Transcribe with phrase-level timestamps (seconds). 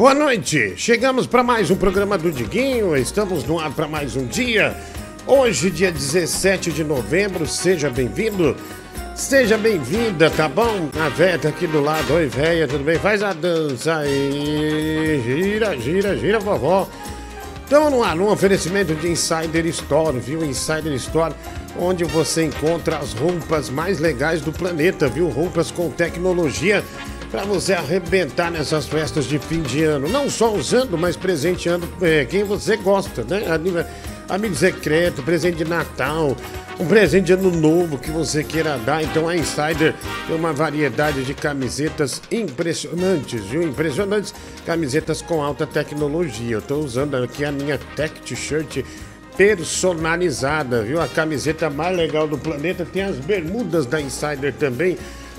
[0.00, 0.72] Boa noite.
[0.78, 2.96] Chegamos para mais um programa do Diguinho.
[2.96, 4.74] Estamos no ar para mais um dia.
[5.26, 7.46] Hoje, dia 17 de novembro.
[7.46, 8.56] Seja bem-vindo.
[9.14, 10.88] Seja bem-vinda, tá bom?
[10.98, 12.14] A véia tá aqui do lado.
[12.14, 12.98] Oi, véia, tudo bem?
[12.98, 15.20] Faz a dança aí.
[15.22, 16.88] Gira, gira, gira, vovó.
[17.62, 20.42] Estamos no ar, num oferecimento de Insider Store, viu?
[20.42, 21.34] Insider Store,
[21.78, 25.28] onde você encontra as roupas mais legais do planeta, viu?
[25.28, 26.82] Roupas com tecnologia
[27.30, 30.08] para você arrebentar nessas festas de fim de ano.
[30.08, 33.44] Não só usando, mas presenteando é, quem você gosta, né?
[34.28, 36.36] Amigo secreto, presente de Natal,
[36.78, 39.02] um presente de ano novo que você queira dar.
[39.02, 39.94] Então a Insider
[40.26, 43.62] tem uma variedade de camisetas impressionantes, viu?
[43.62, 44.34] Impressionantes
[44.66, 46.56] camisetas com alta tecnologia.
[46.56, 48.84] Eu tô usando aqui a minha Tech T-shirt
[49.36, 51.00] personalizada, viu?
[51.00, 52.84] A camiseta mais legal do planeta.
[52.84, 54.96] Tem as bermudas da Insider também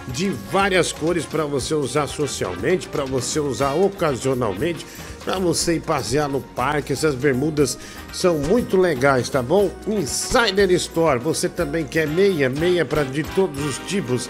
[0.08, 4.86] de várias cores para você usar socialmente, para você usar ocasionalmente,
[5.24, 6.94] para você ir passear no parque.
[6.94, 7.78] Essas bermudas
[8.14, 9.72] são muito legais, tá bom?
[9.88, 14.30] Insider Store, você também quer meia, meia para de todos os tipos,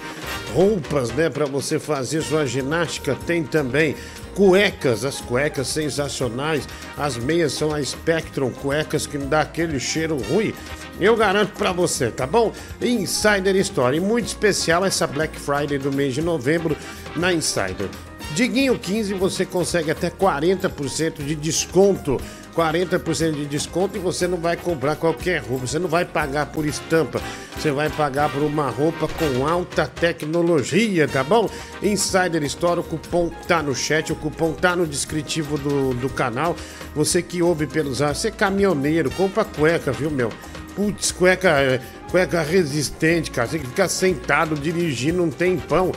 [0.53, 3.95] roupas, né, para você fazer sua ginástica, tem também
[4.35, 10.53] cuecas, as cuecas sensacionais, as meias são a Spectrum, cuecas que dá aquele cheiro ruim.
[10.99, 12.53] Eu garanto para você, tá bom?
[12.81, 16.77] Insider Store, muito especial essa Black Friday do mês de novembro
[17.15, 17.89] na Insider.
[18.33, 22.19] Diguinho 15 você consegue até 40% de desconto
[22.51, 26.65] 40% de desconto e você não vai comprar qualquer roupa, você não vai pagar por
[26.65, 27.21] estampa,
[27.57, 31.49] você vai pagar por uma roupa com alta tecnologia, tá bom?
[31.81, 36.55] Insider Store, o cupom tá no chat, o cupom tá no descritivo do, do canal.
[36.93, 40.31] Você que ouve pelos ar, você é caminhoneiro, compra cueca, viu, meu?
[40.75, 43.47] Putz, cueca, cueca resistente, cara.
[43.47, 45.91] Você que fica sentado dirigindo um tempão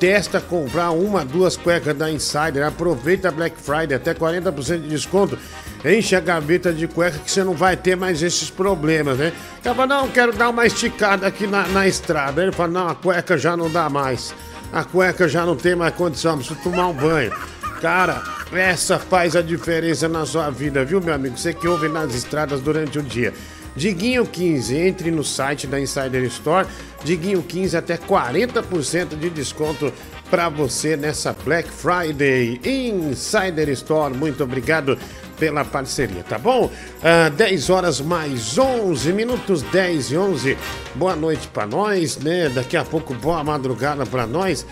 [0.00, 2.66] testa comprar uma, duas cuecas da Insider.
[2.66, 5.38] Aproveita Black Friday, até 40% de desconto.
[5.84, 9.32] Enche a gaveta de cueca que você não vai ter mais esses problemas, né?
[9.62, 12.42] Ela fala, não, quero dar uma esticada aqui na, na estrada.
[12.42, 14.34] Ele fala, não, a cueca já não dá mais.
[14.72, 17.32] A cueca já não tem mais condição, preciso tomar um banho.
[17.80, 18.22] Cara,
[18.52, 21.36] essa faz a diferença na sua vida, viu, meu amigo?
[21.36, 23.32] Você que ouve nas estradas durante o dia.
[23.76, 26.66] Diguinho 15, entre no site da Insider Store.
[27.04, 29.92] Diguinho 15 até 40% de desconto
[30.30, 32.60] para você nessa Black Friday.
[32.64, 34.98] Insider Store, muito obrigado
[35.38, 36.66] pela parceria, tá bom?
[36.66, 40.58] Uh, 10 horas mais 11 minutos, 10 e 11.
[40.94, 42.50] Boa noite para nós, né?
[42.50, 44.66] Daqui a pouco, boa madrugada para nós.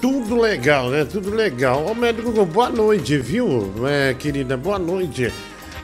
[0.00, 1.04] Tudo legal, né?
[1.04, 1.86] Tudo legal.
[1.86, 4.56] Ô, médico, boa noite, viu, é, querida?
[4.56, 5.32] Boa noite.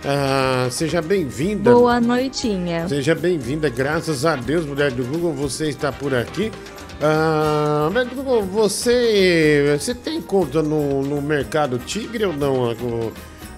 [0.04, 1.72] Ah, seja bem-vinda.
[1.72, 2.88] Boa noitinha.
[2.88, 6.52] Seja bem-vinda, graças a Deus, mulher do Google, você está por aqui.
[7.00, 12.70] Ah, mulher do Google, você, você tem conta no, no Mercado Tigre ou não?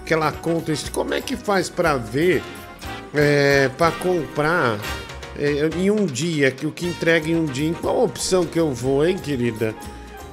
[0.03, 2.41] Aquela conta, como é que faz para ver,
[3.13, 4.79] é, para comprar
[5.37, 7.69] é, em um dia, que o que entrega em um dia?
[7.69, 9.75] Em qual opção que eu vou, hein, querida?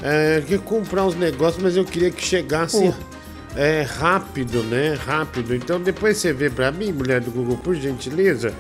[0.03, 2.89] É, que comprar uns negócios, mas eu queria que chegasse...
[2.89, 3.16] Uh
[3.57, 4.95] é rápido, né?
[4.95, 5.55] Rápido.
[5.55, 8.55] Então depois você vê pra mim, mulher do Google, por gentileza.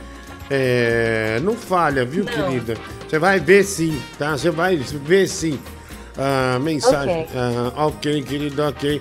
[0.51, 2.33] É, não falha, viu, não.
[2.33, 2.75] querida?
[3.09, 4.37] Você vai ver sim, tá?
[4.37, 5.59] Você vai ver sim.
[6.17, 7.23] Ah, mensagem.
[7.23, 9.01] Ok, ah, okay querido, ok.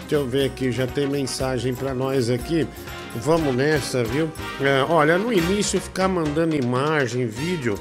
[0.00, 2.66] Deixa eu ver aqui, já tem mensagem pra nós aqui.
[3.16, 4.30] Vamos nessa, viu?
[4.60, 7.78] É, olha, no início ficar mandando imagem, vídeo,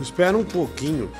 [0.00, 1.10] espera um pouquinho,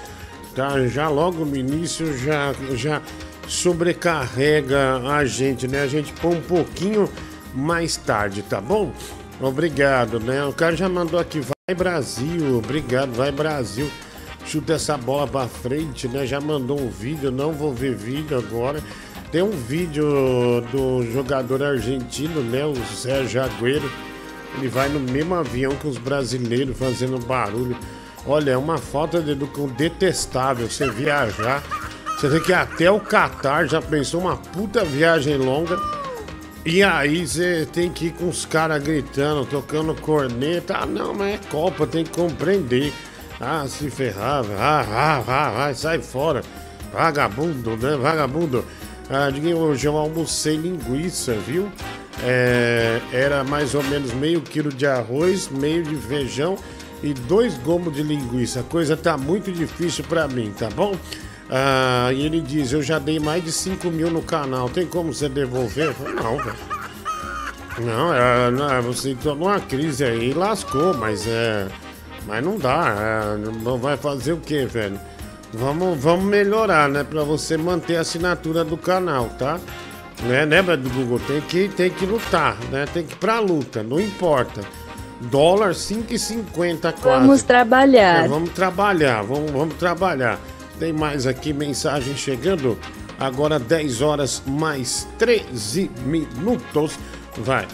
[0.55, 0.87] tá?
[0.87, 3.03] Já logo no início já já
[3.51, 5.83] sobrecarrega a gente, né?
[5.83, 7.11] A gente põe um pouquinho
[7.53, 8.93] mais tarde, tá bom?
[9.41, 10.45] Obrigado, né?
[10.45, 13.91] O cara já mandou aqui, vai Brasil, obrigado, vai Brasil.
[14.47, 16.25] Chuta essa bola pra frente, né?
[16.27, 18.81] Já mandou um vídeo, não vou ver vídeo agora.
[19.33, 20.05] Tem um vídeo
[20.71, 22.65] do jogador argentino, né?
[22.65, 23.91] O Sérgio Agüero.
[24.57, 27.77] Ele vai no mesmo avião que os brasileiros fazendo barulho.
[28.27, 31.63] Olha, é uma falta de educação detestável você viajar
[32.21, 35.81] você vê que até o Qatar já pensou uma puta viagem longa.
[36.67, 40.77] E aí você tem que ir com os caras gritando, tocando corneta.
[40.77, 42.93] Ah, não, mas é Copa, tem que compreender.
[43.41, 46.43] Ah, se ferrar, ah, ah, ah, ah sai fora.
[46.93, 47.97] Vagabundo, né?
[47.97, 48.67] Vagabundo.
[49.09, 51.73] Ah, hoje eu almocei linguiça, viu?
[52.23, 56.59] É, era mais ou menos meio quilo de arroz, meio de feijão
[57.03, 58.61] e dois gomos de linguiça.
[58.61, 60.95] A coisa tá muito difícil para mim, tá bom?
[61.51, 65.13] Ah, e ele diz: Eu já dei mais de 5 mil no canal, tem como
[65.13, 65.93] você devolver?
[65.95, 66.81] Falei, não, velho.
[67.79, 71.67] Não, é, não, é, você entrou numa crise aí lascou, mas é.
[72.27, 75.01] Mas não dá, é, não vai fazer o que, velho?
[75.53, 77.03] Vamos, vamos melhorar, né?
[77.03, 79.59] Pra você manter a assinatura do canal, tá?
[80.23, 81.19] Né, lembra do Google?
[81.27, 82.85] Tem que, tem que lutar, né?
[82.93, 84.61] Tem que ir pra luta, não importa.
[85.23, 87.03] Dólar 5,50 quase.
[87.03, 88.25] Vamos trabalhar.
[88.25, 90.39] É, vamos trabalhar, vamos, vamos trabalhar.
[90.81, 92.79] Tem mais aqui mensagem chegando.
[93.19, 96.99] Agora 10 horas mais 13 minutos.
[97.37, 97.69] Vai.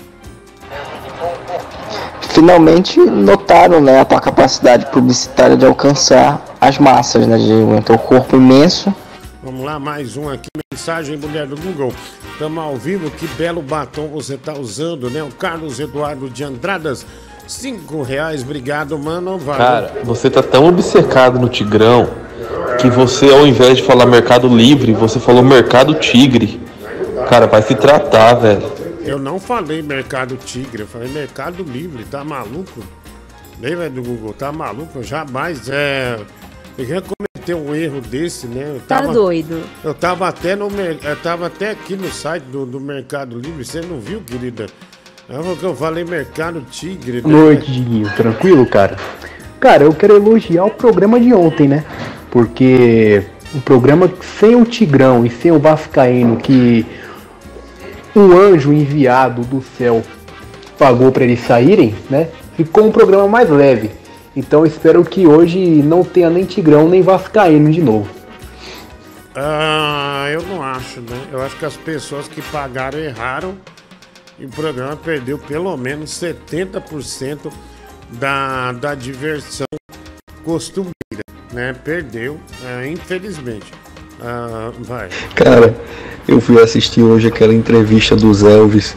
[2.21, 7.39] Finalmente notaram né, a tua capacidade publicitária de alcançar as massas, né?
[7.39, 8.93] De um teu corpo imenso.
[9.41, 10.49] Vamos lá, mais um aqui.
[10.75, 11.95] Mensagem, mulher do Google.
[12.33, 13.09] Estamos ao vivo.
[13.13, 15.23] Que belo batom você está usando, né?
[15.23, 17.07] O Carlos Eduardo de Andradas.
[17.47, 19.39] Cinco reais, obrigado, mano.
[19.39, 19.65] Valeu.
[19.65, 22.26] Cara, você tá tão obcecado no Tigrão
[22.77, 26.61] que você, ao invés de falar Mercado Livre, você falou Mercado Tigre.
[27.29, 28.63] Cara, vai se tratar, velho.
[29.05, 32.83] Eu não falei Mercado Tigre, eu falei Mercado Livre, tá maluco?
[33.61, 35.03] Lembra do Google, tá maluco?
[35.03, 36.19] Jamais é.
[36.77, 38.73] Eu já cometeu um erro desse, né?
[38.75, 39.63] Eu tá tava, tá doido.
[39.83, 43.81] Eu tava até no eu tava até aqui no site do, do Mercado Livre, você
[43.81, 44.67] não viu, querida?
[45.29, 47.23] Eu, eu falei Mercado Tigre.
[47.23, 47.29] Né?
[47.29, 48.11] Noite, Diguinho.
[48.15, 48.97] Tranquilo, cara?
[49.59, 51.85] Cara, eu quero elogiar o programa de ontem, né?
[52.37, 53.25] Porque
[53.55, 56.85] um programa sem o Tigrão e sem o Vascaíno que
[58.15, 60.05] um anjo enviado do céu
[60.79, 62.29] pagou para eles saírem, né?
[62.55, 63.91] Ficou um programa mais leve.
[64.37, 68.11] Então espero que hoje não tenha nem Tigrão nem Vascaíno de novo.
[69.35, 71.19] Ah, eu não acho, né?
[71.33, 73.55] Eu acho que as pessoas que pagaram erraram
[74.39, 77.51] e o programa perdeu pelo menos 70%
[78.11, 79.65] da, da diversão
[80.45, 80.93] costumeira,
[81.57, 81.75] né?
[81.83, 83.73] Perdeu, é, infelizmente.
[84.21, 85.09] Ah, vai.
[85.35, 85.75] Cara,
[86.29, 88.95] eu fui assistir hoje aquela entrevista dos Elvis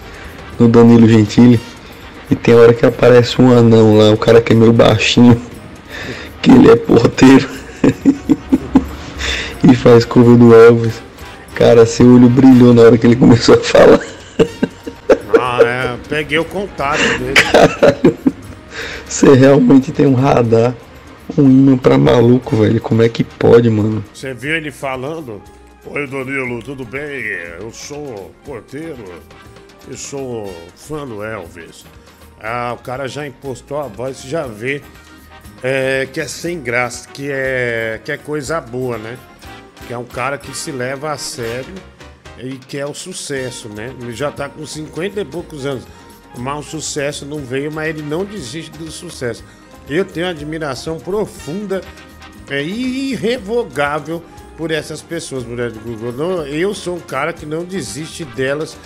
[0.60, 1.60] no Danilo Gentili
[2.30, 5.42] e tem hora que aparece um anão lá, o cara que é meio baixinho,
[6.44, 7.48] que ele é porteiro
[9.64, 11.02] e faz cover do Elvis.
[11.56, 14.02] Cara, seu olho brilhou na hora que ele começou a falar.
[15.40, 17.34] Ah, é, peguei o contato dele.
[17.52, 18.18] Caralho,
[19.08, 20.74] você realmente tem um radar,
[21.38, 22.82] um imã pra maluco, velho.
[22.82, 24.04] Como é que pode, mano?
[24.14, 25.42] Você viu ele falando?
[25.86, 27.26] Oi, Danilo, tudo bem?
[27.60, 29.04] Eu sou porteiro
[29.90, 31.86] e sou fã do Elvis.
[32.42, 34.82] Ah, o cara já impostou a voz, você já vê
[35.62, 39.18] é, que é sem graça, que é, que é coisa boa, né?
[39.88, 41.74] Que é um cara que se leva a sério
[42.38, 43.94] e que é o sucesso, né?
[44.02, 45.86] Ele já tá com 50 e poucos anos,
[46.38, 49.44] mas o sucesso não veio, mas ele não desiste do sucesso.
[49.90, 51.82] Eu tenho admiração profunda,
[52.50, 54.24] é irrevogável
[54.58, 56.46] por essas pessoas, mulher do Google.
[56.48, 58.78] Eu sou um cara que não desiste delas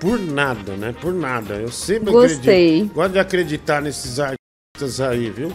[0.00, 0.94] por nada, né?
[1.00, 1.54] Por nada.
[1.54, 2.76] Eu sempre Gostei.
[2.76, 2.94] acredito.
[2.94, 5.52] Gosto de acreditar nesses artistas aí, viu?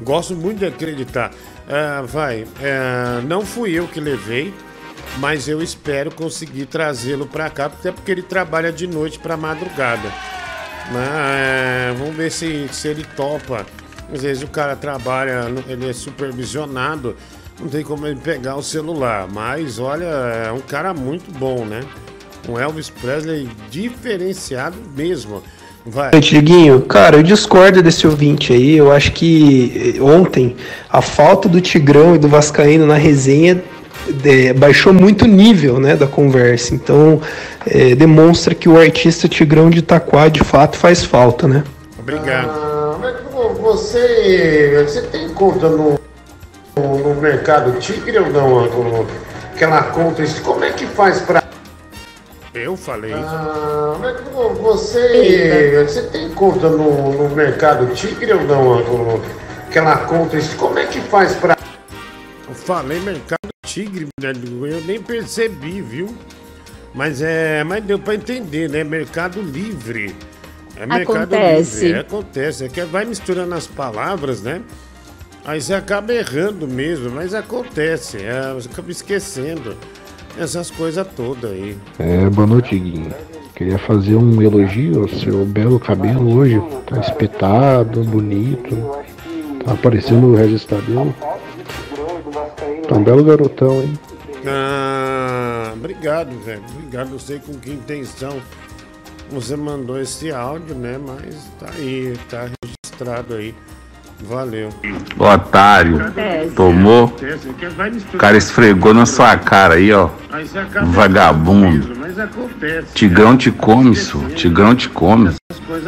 [0.00, 1.32] Gosto muito de acreditar.
[1.32, 4.52] Uh, vai, uh, não fui eu que levei,
[5.18, 10.12] mas eu espero conseguir trazê-lo para cá, até porque ele trabalha de noite para madrugada.
[10.92, 13.64] Mas, uh, vamos ver se, se ele topa.
[14.14, 17.14] Às vezes o cara trabalha, ele é supervisionado
[17.60, 19.28] não tem como ele pegar o celular.
[19.32, 21.80] Mas olha, é um cara muito bom, né?
[22.48, 25.42] Um Elvis Presley diferenciado mesmo.
[25.86, 26.18] Vai.
[26.18, 28.76] Diguinho, cara, eu discordo desse ouvinte aí.
[28.76, 30.56] Eu acho que eh, ontem
[30.90, 33.62] a falta do Tigrão e do Vascaíno na resenha
[34.08, 36.74] de, baixou muito o nível né, da conversa.
[36.74, 37.20] Então
[37.66, 41.62] é, demonstra que o artista Tigrão de Itaquá de fato faz falta, né?
[41.98, 42.63] Obrigado.
[43.74, 45.98] Você, você tem conta no
[46.76, 49.06] no mercado tigre ou não?
[49.52, 51.42] Aquela conta, como é que faz para.
[52.54, 53.12] Eu falei.
[53.12, 53.96] Ah,
[54.60, 59.20] você, você tem conta no, no mercado tigre ou não?
[59.68, 61.56] Aquela conta, como é que faz para.
[62.48, 64.32] Eu falei mercado tigre, né?
[64.70, 66.14] eu nem percebi, viu?
[66.94, 68.84] Mas é, mas deu para entender, né?
[68.84, 70.14] Mercado livre.
[70.76, 71.84] É mercado acontece.
[71.86, 71.98] livre.
[71.98, 72.64] É, acontece.
[72.64, 74.62] É que vai misturando as palavras, né?
[75.44, 79.76] Aí você acaba errando mesmo, mas acontece, é, você acaba esquecendo
[80.38, 81.76] essas coisas todas aí.
[81.98, 83.12] É, boa noite, Guinho.
[83.54, 86.60] Queria fazer um elogio ao seu belo cabelo hoje.
[86.86, 88.74] Tá espetado, bonito.
[89.64, 91.14] Tá aparecendo o Regis Tadeu.
[92.88, 93.98] Tá um belo garotão, hein?
[94.46, 96.62] Ah, obrigado, velho.
[96.74, 98.40] Obrigado, não sei com que intenção
[99.30, 100.98] você mandou esse áudio, né?
[100.98, 103.54] Mas tá aí, tá registrado aí.
[104.20, 104.70] Valeu.
[105.18, 105.98] Otário.
[106.54, 107.12] Tomou.
[108.12, 110.08] O cara esfregou na sua cara aí, ó.
[110.86, 111.94] Vagabundo.
[112.94, 114.18] Tigrão te come, isso.
[114.36, 115.34] Tigrão te come.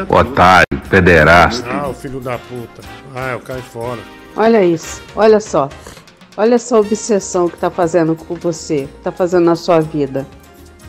[0.09, 1.69] Otário, pederasta.
[1.71, 2.83] Ah, o filho da puta.
[3.15, 4.01] Ah, eu caio fora.
[4.37, 5.01] Olha isso.
[5.15, 5.69] Olha só.
[6.37, 10.27] Olha essa obsessão que tá fazendo com você, que tá fazendo na sua vida.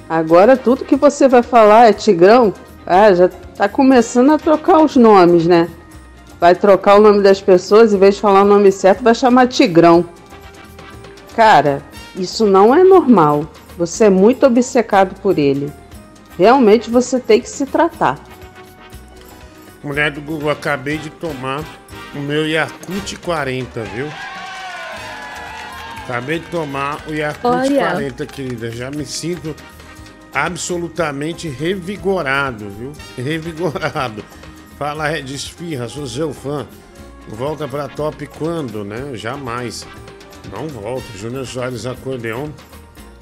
[0.10, 2.54] Agora tudo que você vai falar é Tigrão.
[2.86, 5.68] Ah, já tá começando a trocar os nomes, né?
[6.40, 9.48] Vai trocar o nome das pessoas, em vez de falar o nome certo, vai chamar
[9.48, 10.06] Tigrão.
[11.36, 11.82] Cara,
[12.16, 13.46] isso não é normal.
[13.78, 15.72] Você é muito obcecado por ele.
[16.38, 18.18] Realmente você tem que se tratar.
[19.84, 21.64] Mulher do Google, acabei de tomar
[22.16, 24.08] o meu Yakut 40, viu?
[26.04, 27.92] Acabei de tomar o Yakut Olha.
[27.92, 28.72] 40, querida.
[28.72, 29.56] Já me sinto
[30.34, 32.92] absolutamente revigorado, viu?
[33.18, 34.24] Revigorado.
[34.78, 36.68] Fala, Red Esfirra, sou seu fã.
[37.28, 39.12] Volta pra top quando, né?
[39.16, 39.86] Jamais.
[40.52, 41.06] Não volta.
[41.18, 42.54] Júnior Soares Acordeão.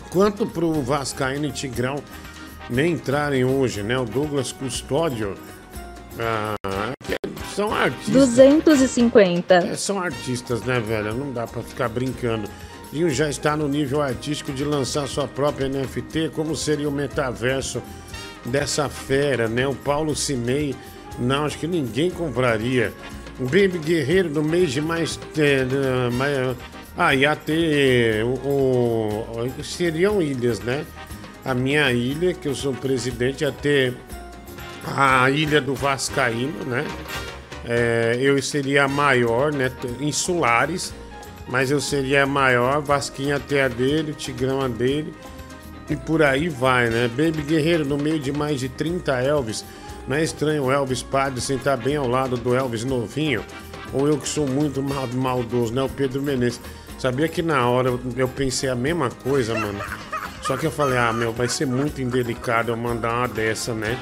[0.09, 1.95] Quanto pro Vascaíno e Tigrão
[2.69, 3.97] nem entrarem hoje, né?
[3.97, 5.35] O Douglas Custódio.
[6.19, 6.55] Ah,
[7.55, 8.13] são artistas.
[8.13, 9.55] 250.
[9.55, 11.13] É, são artistas, né, velho?
[11.13, 12.49] Não dá pra ficar brincando.
[12.95, 16.31] Dinho já está no nível artístico de lançar sua própria NFT.
[16.33, 17.83] Como seria o metaverso
[18.45, 19.67] dessa fera, né?
[19.67, 20.73] O Paulo Cimei,
[21.19, 22.93] não, acho que ninguém compraria.
[23.37, 25.19] O Baby Guerreiro no mês de mais.
[25.37, 26.55] É,
[26.95, 28.23] ah, ia ter.
[28.23, 30.85] O, o, seriam ilhas, né?
[31.43, 33.93] A minha ilha, que eu sou presidente, ia ter
[34.85, 36.85] a ilha do Vascaíno, né?
[37.65, 39.69] É, eu seria a maior, né?
[39.99, 40.93] Insulares
[41.47, 45.13] mas eu seria maior, Vasquinha até a dele, Tigrão a dele,
[45.89, 47.07] e por aí vai, né?
[47.07, 49.63] Baby Guerreiro no meio de mais de 30 Elvis.
[50.07, 53.43] Não é estranho o Elvis Padre sentar bem ao lado do Elvis novinho?
[53.93, 55.81] Ou eu que sou muito mal, maldoso, né?
[55.83, 56.59] O Pedro Menezes.
[56.97, 59.79] Sabia que na hora eu pensei a mesma coisa, mano.
[60.41, 63.97] Só que eu falei, ah, meu, vai ser muito indelicado eu mandar uma dessa, né?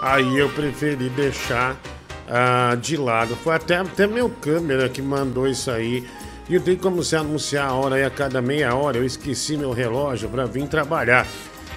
[0.00, 3.36] Aí eu preferi deixar uh, de lado.
[3.36, 6.06] Foi até, até meu câmera que mandou isso aí.
[6.48, 8.96] E tenho como se anunciar a hora aí a cada meia hora.
[8.96, 11.26] Eu esqueci meu relógio para vir trabalhar.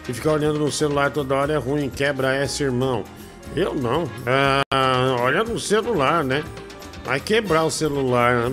[0.08, 3.04] E ficar olhando no celular toda hora é ruim, quebra essa, irmão.
[3.56, 4.10] Eu não.
[4.26, 6.42] Ah, olha no celular, né?
[7.04, 8.50] Vai quebrar o celular.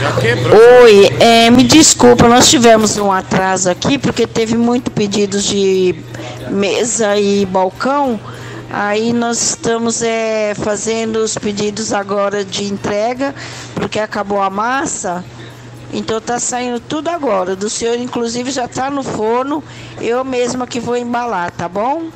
[0.00, 0.56] Já quebrou.
[0.82, 5.94] Oi, é, me desculpa, nós tivemos um atraso aqui porque teve muito pedidos de
[6.50, 8.20] mesa e balcão.
[8.70, 13.34] Aí nós estamos é, fazendo os pedidos agora de entrega,
[13.74, 15.24] porque acabou a massa.
[15.94, 17.54] Então tá saindo tudo agora.
[17.54, 19.62] Do senhor, inclusive, já tá no forno.
[20.00, 22.10] Eu mesma que vou embalar, tá bom?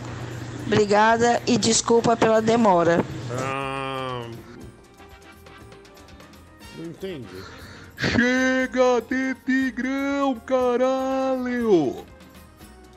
[0.67, 3.05] Obrigada e desculpa pela demora.
[3.39, 4.27] Ah,
[6.77, 7.27] não entendi.
[7.97, 12.05] Chega de tigrão, caralho!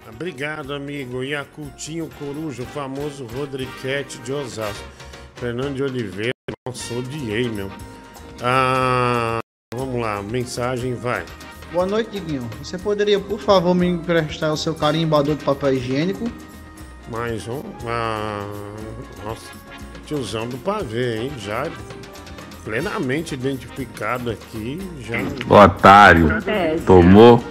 [0.08, 1.24] Obrigado, amigo.
[1.24, 4.84] Iacutinho Coruja, o famoso Rodriquete de Osasco.
[5.36, 6.34] Fernando de Oliveira,
[6.68, 7.72] nossa, odiei, meu.
[8.42, 9.41] Ah,
[9.74, 11.24] Vamos lá, mensagem vai.
[11.72, 12.48] Boa noite, Diguinho.
[12.62, 16.30] Você poderia, por favor, me emprestar o seu carimbador de papel higiênico?
[17.10, 17.62] Mais um.
[17.88, 18.46] Ah,
[19.24, 19.46] nossa,
[20.06, 21.32] tiozão do pavê, hein?
[21.38, 21.72] Já
[22.66, 24.78] plenamente identificado aqui.
[25.00, 25.16] Já...
[25.64, 26.28] Otário.
[26.86, 27.42] Tomou.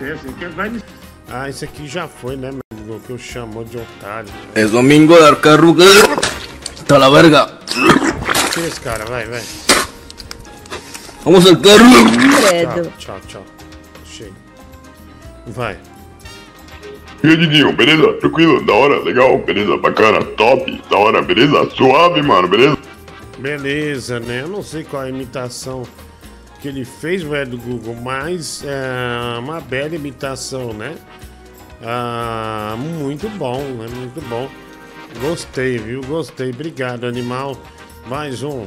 [1.27, 3.01] Ah, esse aqui já foi, né, meu amigo?
[3.07, 4.29] Que eu chamou de otário.
[4.55, 5.87] É domingo da carruga.
[6.87, 7.51] Tá la verga.
[8.59, 9.43] Esse cara, vai, vai.
[11.25, 11.45] Vamos.
[11.45, 12.93] Credo.
[12.99, 13.45] Tchau, tchau, tchau.
[14.05, 14.33] Chega.
[15.47, 15.77] Vai.
[17.23, 18.15] E aí, Didinho, beleza?
[18.15, 21.69] Tranquilo, da hora, legal, beleza, bacana, top, da hora, beleza?
[21.77, 22.79] Suave, mano, beleza?
[23.39, 24.41] Beleza, né?
[24.41, 25.83] Eu não sei qual a imitação
[26.61, 30.95] que ele fez, velho, do Google, mas é uma bela imitação, né?
[31.83, 33.87] Ah, muito bom, né?
[33.95, 34.49] Muito bom.
[35.21, 36.03] Gostei, viu?
[36.03, 36.51] Gostei.
[36.51, 37.57] Obrigado, animal.
[38.07, 38.67] Mais um.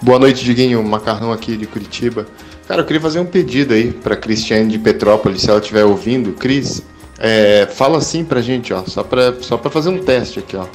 [0.00, 0.82] Boa noite, Diguinho.
[0.82, 2.26] Macarrão aqui de Curitiba.
[2.68, 6.32] Cara, eu queria fazer um pedido aí para Cristiane de Petrópolis, se ela estiver ouvindo.
[6.32, 6.82] Cris,
[7.18, 10.66] é, fala assim pra gente, ó, só pra, só pra fazer um teste aqui, ó.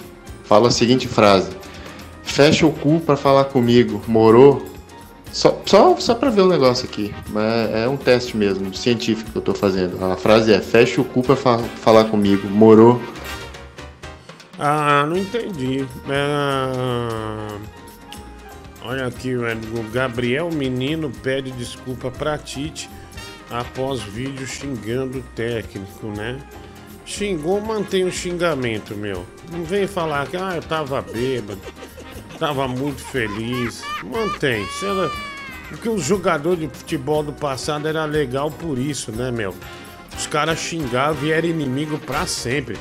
[0.44, 1.52] Fala a seguinte frase:
[2.24, 4.66] Fecha o cu pra falar comigo, morou?
[5.32, 7.14] Só, só, só pra ver o negócio aqui.
[7.36, 10.04] É, é um teste mesmo, científico que eu tô fazendo.
[10.04, 13.02] A frase é: Fecha o cu pra fa falar comigo, morou?
[14.60, 15.86] Ah, não entendi.
[16.10, 17.83] É...
[18.86, 22.90] Olha aqui, o Gabriel Menino pede desculpa pra Tite
[23.50, 26.38] após vídeo xingando o técnico, né?
[27.06, 29.26] Xingou, mantém o xingamento, meu.
[29.50, 31.62] Não vem falar que ah, eu tava bêbado,
[32.38, 33.82] tava muito feliz.
[34.04, 34.68] Mantém.
[34.82, 35.10] Ela...
[35.70, 39.56] Porque o jogador de futebol do passado era legal por isso, né, meu?
[40.18, 42.78] Os caras xingavam e era inimigo pra sempre.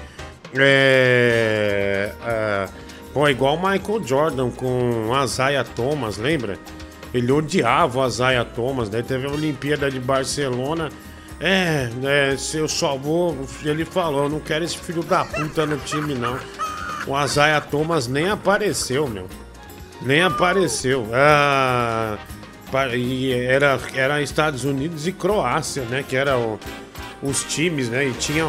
[0.55, 2.13] É.
[2.25, 6.59] é Pô, igual Michael Jordan com Isaiah Thomas, lembra?
[7.13, 10.91] Ele odiava o Isaiah Thomas, daí teve a Olimpíada de Barcelona,
[11.45, 13.37] É, é, se eu só vou.
[13.65, 16.39] Ele falou, eu não quero esse filho da puta no time, não.
[17.05, 19.27] O Azaia Thomas nem apareceu, meu.
[20.01, 21.09] Nem apareceu.
[21.13, 22.17] Ah,
[22.95, 26.05] e era, era Estados Unidos e Croácia, né?
[26.09, 26.61] Que eram
[27.21, 28.07] os times, né?
[28.07, 28.47] E tinha.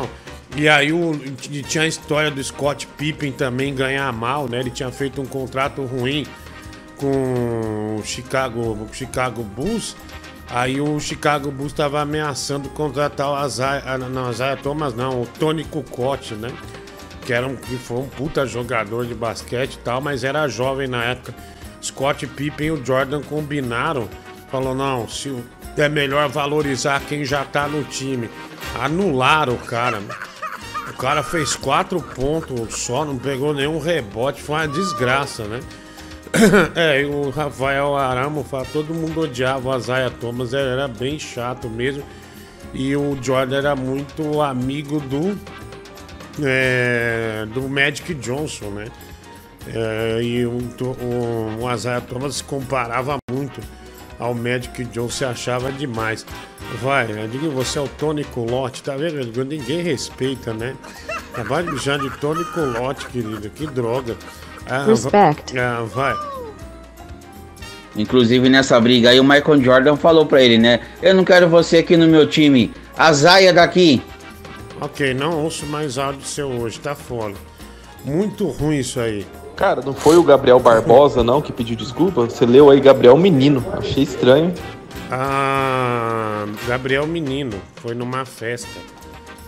[0.55, 1.19] E aí o,
[1.67, 4.60] tinha a história do Scott Pippen também ganhar mal, né?
[4.60, 6.27] Ele tinha feito um contrato ruim
[6.98, 9.95] com o Chicago, Chicago Bulls.
[10.50, 15.25] Aí o Chicago Bulls estava ameaçando contratar o Isaiah, ah, não, Isaiah Thomas, não, o
[15.25, 16.51] Tony Kukoc, né?
[17.25, 20.88] Que, era um, que foi um puta jogador de basquete e tal, mas era jovem
[20.88, 21.33] na época.
[21.81, 24.07] Scott Pippen e o Jordan combinaram.
[24.51, 25.36] Falou, não, se
[25.75, 28.29] é melhor valorizar quem já tá no time.
[28.79, 30.00] Anularam o cara.
[30.90, 35.60] O cara fez quatro pontos só, não pegou nenhum rebote, foi uma desgraça, né?
[36.75, 41.20] é, e o Rafael Aramo fala, todo mundo odiava o Isaiah Thomas, ele era bem
[41.20, 42.04] chato mesmo.
[42.74, 45.38] E o Jordan era muito amigo do.
[46.44, 48.88] é, do Magic Johnson, né?
[49.68, 53.62] É, e o, o, o Isaiah Thomas se comparava muito
[54.24, 56.25] ao Magic Johnson, se achava demais.
[56.82, 59.44] Vai, eu digo, você é o Tony Culotte, tá vendo?
[59.46, 60.75] Ninguém respeita, né?
[61.46, 64.15] Vai já de Tony Culotte, querido, que droga.
[64.68, 65.53] Ah, Respect.
[65.56, 66.15] va- ah, vai.
[67.96, 70.80] Inclusive nessa briga aí o Michael Jordan falou pra ele, né?
[71.01, 72.74] Eu não quero você aqui no meu time.
[72.98, 74.01] Azaia daqui.
[74.82, 77.34] Ok, não ouço mais áudio seu hoje, tá fora.
[78.03, 79.25] Muito ruim isso aí.
[79.55, 82.25] Cara, não foi o Gabriel Barbosa, não, que pediu desculpa?
[82.25, 83.63] Você leu aí Gabriel Menino.
[83.74, 84.53] Achei estranho.
[85.12, 88.79] Ah, Gabriel Menino foi numa festa.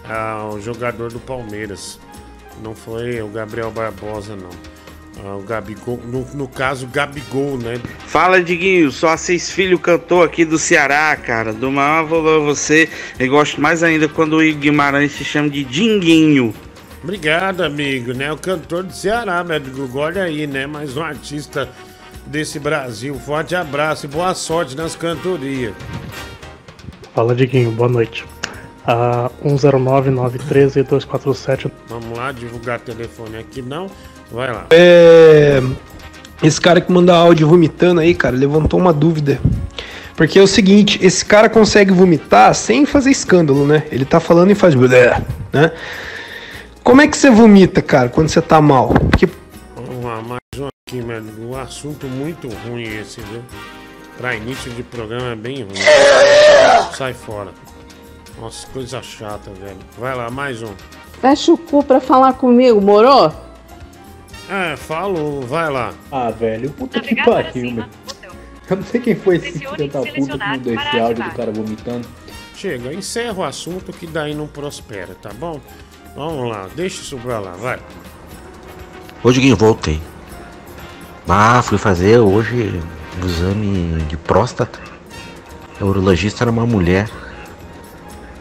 [0.07, 1.99] Ah, o jogador do Palmeiras.
[2.63, 4.49] Não foi o Gabriel Barbosa, não.
[5.23, 7.81] Ah, o Gabigol, no, no caso, Gabigol, né?
[8.05, 11.51] Fala, Diguinho, sou Assis Filho, cantor aqui do Ceará, cara.
[11.51, 12.87] Do maior valor a você.
[13.19, 16.53] Eu gosto mais ainda quando o Guimarães se chama de Dinguinho.
[17.05, 18.31] Obrigado, amigo, né?
[18.31, 19.87] O cantor do Ceará, médico.
[19.93, 20.65] Olha aí, né?
[20.65, 21.69] Mais um artista
[22.25, 23.13] desse Brasil.
[23.19, 25.75] Forte abraço e boa sorte nas cantorias.
[27.13, 28.25] Fala, Diguinho, boa noite.
[28.87, 31.71] Ah, 109-913-247.
[31.87, 33.85] Vamos lá, divulgar telefone aqui não.
[34.31, 34.65] Vai lá.
[34.71, 35.61] É.
[36.41, 39.39] Esse cara que manda áudio vomitando aí, cara, levantou uma dúvida.
[40.15, 43.83] Porque é o seguinte, esse cara consegue vomitar sem fazer escândalo, né?
[43.91, 44.73] Ele tá falando e faz.
[44.73, 45.21] blé,
[45.53, 45.71] né?
[46.85, 48.89] Como é que você vomita, cara, quando você tá mal?
[48.89, 49.27] Porque
[49.75, 51.49] Vamos lá, mais um aqui, mano.
[51.49, 53.41] Um assunto muito ruim esse, viu?
[54.19, 55.81] Pra início de programa é bem ruim.
[56.95, 57.49] Sai fora.
[58.39, 59.79] Nossa, coisa chata, velho.
[59.97, 60.75] Vai lá, mais um.
[61.19, 63.33] Fecha o cu pra falar comigo, moro?
[64.47, 65.91] É, falou, vai lá.
[66.11, 67.85] Ah, velho, puta que pariu, meu.
[68.69, 71.51] Eu não sei quem foi esse filho da puta que mandou esse áudio do cara
[71.51, 72.07] vomitando.
[72.55, 75.59] Chega, encerra o assunto que daí não prospera, tá bom?
[76.15, 77.79] Vamos lá, deixa isso pra lá, vai.
[79.21, 80.01] Ô Diguinho, voltei.
[81.27, 82.81] Ah, fui fazer hoje
[83.21, 84.79] o exame de próstata.
[85.81, 87.09] A urologista era uma mulher.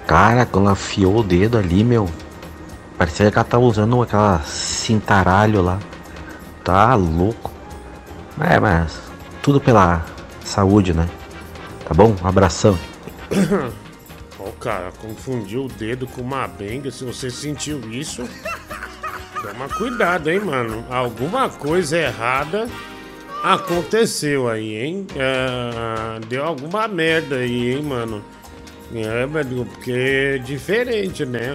[0.06, 2.08] Cara, quando ela afiou o dedo ali, meu.
[2.96, 5.80] Parecia que ela tava usando aquela cintaralho lá.
[6.62, 7.50] Tá louco.
[8.40, 9.00] É, mas
[9.42, 10.04] tudo pela
[10.44, 11.08] saúde, né?
[11.84, 12.14] Tá bom?
[12.22, 12.78] Um abração.
[14.64, 16.90] Cara confundiu o dedo com uma benga.
[16.90, 18.26] Se você sentiu isso,
[19.42, 20.82] toma cuidado, hein, mano.
[20.88, 22.66] Alguma coisa errada
[23.42, 25.06] aconteceu aí, hein?
[25.14, 28.24] É, deu alguma merda aí, hein, mano?
[28.94, 31.54] É, mano, porque é diferente, né?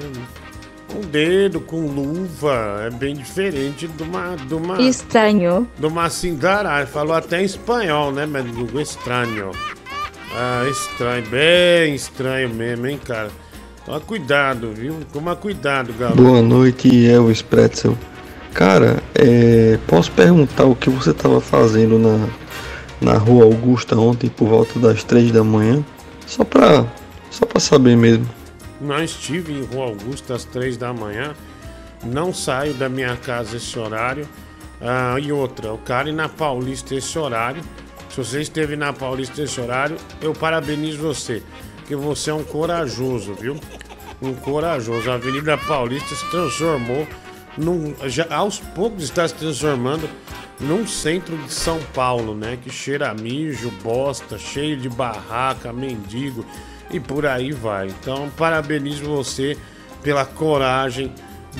[0.95, 4.35] Um dedo com luva é bem diferente de uma.
[4.35, 5.67] De uma Estranho.
[5.79, 6.85] de uma cingaralha.
[6.85, 8.79] Falou até em espanhol, né, médico?
[8.79, 9.51] Estranho.
[10.31, 13.29] Ah, estranho, bem estranho mesmo, hein, cara.
[13.85, 14.99] Toma cuidado, viu?
[15.11, 16.21] Toma cuidado, garoto.
[16.21, 17.97] Boa noite, Elvis Pretzel.
[18.53, 22.27] Cara, é, posso perguntar o que você estava fazendo na,
[23.01, 25.83] na rua Augusta ontem por volta das três da manhã?
[26.27, 26.85] Só pra,
[27.31, 28.29] só pra saber mesmo.
[28.79, 31.33] Não estive em Rua Augusta às três da manhã.
[32.03, 34.27] Não saio da minha casa esse horário.
[34.81, 37.61] Ah, e outra, o cara na Paulista esse horário.
[38.19, 41.41] Você esteve na Paulista esse horário, eu parabenizo você.
[41.77, 43.55] Porque você é um corajoso, viu?
[44.21, 45.09] Um corajoso.
[45.09, 47.07] A Avenida Paulista se transformou
[47.57, 47.95] num.
[48.09, 50.09] Já, aos poucos está se transformando
[50.59, 52.59] num centro de São Paulo, né?
[52.61, 56.45] Que cheira mijo, bosta, cheio de barraca, mendigo
[56.91, 57.87] e por aí vai.
[57.87, 59.57] Então, parabenizo você
[60.03, 61.09] pela coragem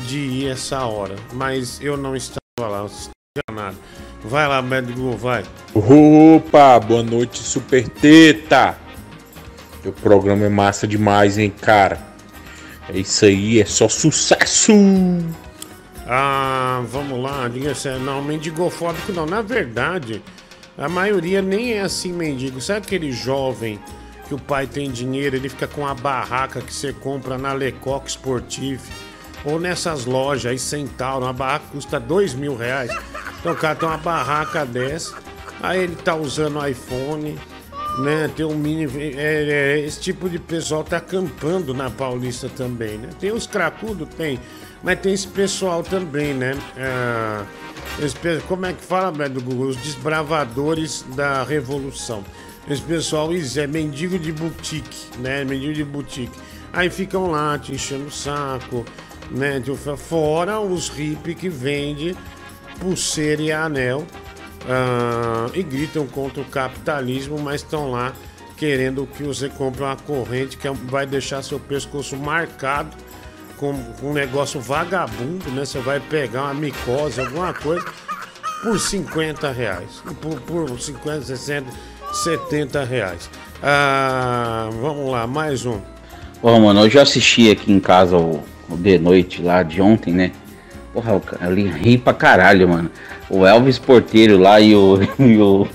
[0.06, 1.16] de ir essa hora.
[1.32, 2.86] Mas eu não estava lá,
[4.24, 5.46] Vai lá, médico, vai.
[5.74, 8.78] Opa, boa noite, Super Teta.
[9.86, 12.00] O programa é massa demais, hein, cara?
[12.90, 14.74] É isso aí, é só sucesso!
[16.08, 19.26] Ah, vamos lá, diga assim, não, mendigofóbico não.
[19.26, 20.24] Na verdade,
[20.78, 22.60] a maioria nem é assim mendigo.
[22.60, 23.80] Sabe aquele jovem
[24.28, 28.10] que o pai tem dinheiro, ele fica com a barraca que você compra na Lecoq
[28.10, 29.09] Sportif
[29.46, 32.92] ou nessas lojas aí, Centauro, uma barraca custa dois mil reais.
[33.40, 35.16] Então o cara tem uma barraca dessa,
[35.62, 37.38] aí ele tá usando iPhone,
[38.00, 38.30] né?
[38.36, 38.86] Tem um mini.
[39.16, 43.10] É, é, esse tipo de pessoal tá acampando na Paulista também, né?
[43.20, 44.40] Tem os cracudos, tem.
[44.84, 46.58] Mas tem esse pessoal também, né?
[46.78, 47.46] Ah,
[48.02, 48.16] esse
[48.48, 49.68] como é que fala, do Google?
[49.68, 52.24] Os desbravadores da revolução.
[52.70, 55.44] Esse pessoal isso é mendigo de boutique, né?
[55.44, 56.38] Mendigo de boutique.
[56.72, 58.86] Aí ficam lá te enchendo o saco,
[59.32, 59.60] né?
[59.60, 62.16] Tipo, Fora os hippies que vendem
[62.80, 64.06] pulseira e anel
[64.68, 68.14] ah, e gritam contra o capitalismo, mas estão lá
[68.58, 72.96] querendo que você compre uma corrente que é- vai deixar seu pescoço marcado
[73.58, 75.66] com com um negócio vagabundo, né?
[75.66, 77.86] Você vai pegar uma micose, alguma coisa,
[78.64, 80.02] por 50 reais.
[80.22, 81.68] Por, por 50, 60,
[82.12, 83.30] 70 reais.
[83.62, 85.80] Ah, vamos lá, mais um.
[86.42, 88.42] Porra, mano, eu já assisti aqui em casa o,
[88.78, 90.32] The Noite lá de ontem, né?
[90.94, 92.92] Porra, eu, eu ri pra caralho, mano.
[93.30, 95.68] O Elvis Porteiro lá e o, e o,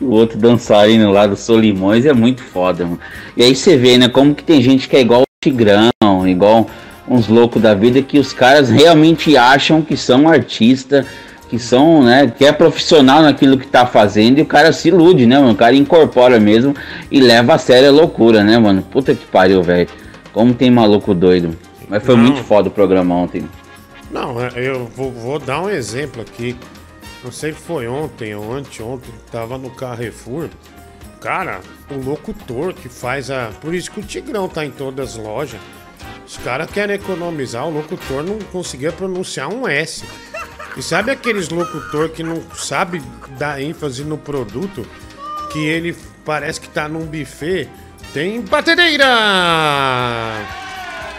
[0.00, 3.00] o outro dançarino lá do Solimões é muito foda, mano.
[3.36, 5.90] E aí você vê, né, como que tem gente que é igual o Tigrão,
[6.26, 6.66] igual
[7.08, 11.04] uns loucos da vida, que os caras realmente acham que são artista,
[11.50, 15.26] que são, né, que é profissional naquilo que tá fazendo e o cara se ilude,
[15.26, 15.52] né, mano?
[15.52, 16.74] O cara incorpora mesmo
[17.10, 18.82] e leva a sério a loucura, né, mano?
[18.82, 19.88] Puta que pariu, velho.
[20.32, 21.54] Como tem maluco doido.
[21.88, 22.24] Mas foi Não.
[22.24, 23.48] muito foda o programa ontem.
[24.10, 26.56] Não, eu vou, vou dar um exemplo aqui.
[27.24, 30.48] Não sei se foi ontem ou anteontem, tava no Carrefour.
[31.20, 33.50] Cara, o locutor que faz a.
[33.60, 35.60] Por isso que o Tigrão tá em todas as lojas.
[36.26, 40.04] Os caras querem economizar, o locutor não conseguia pronunciar um S.
[40.76, 43.00] E sabe aqueles locutor que não sabe
[43.38, 44.84] dar ênfase no produto?
[45.52, 47.68] Que ele parece que tá num buffet.
[48.12, 49.04] Tem batedeira!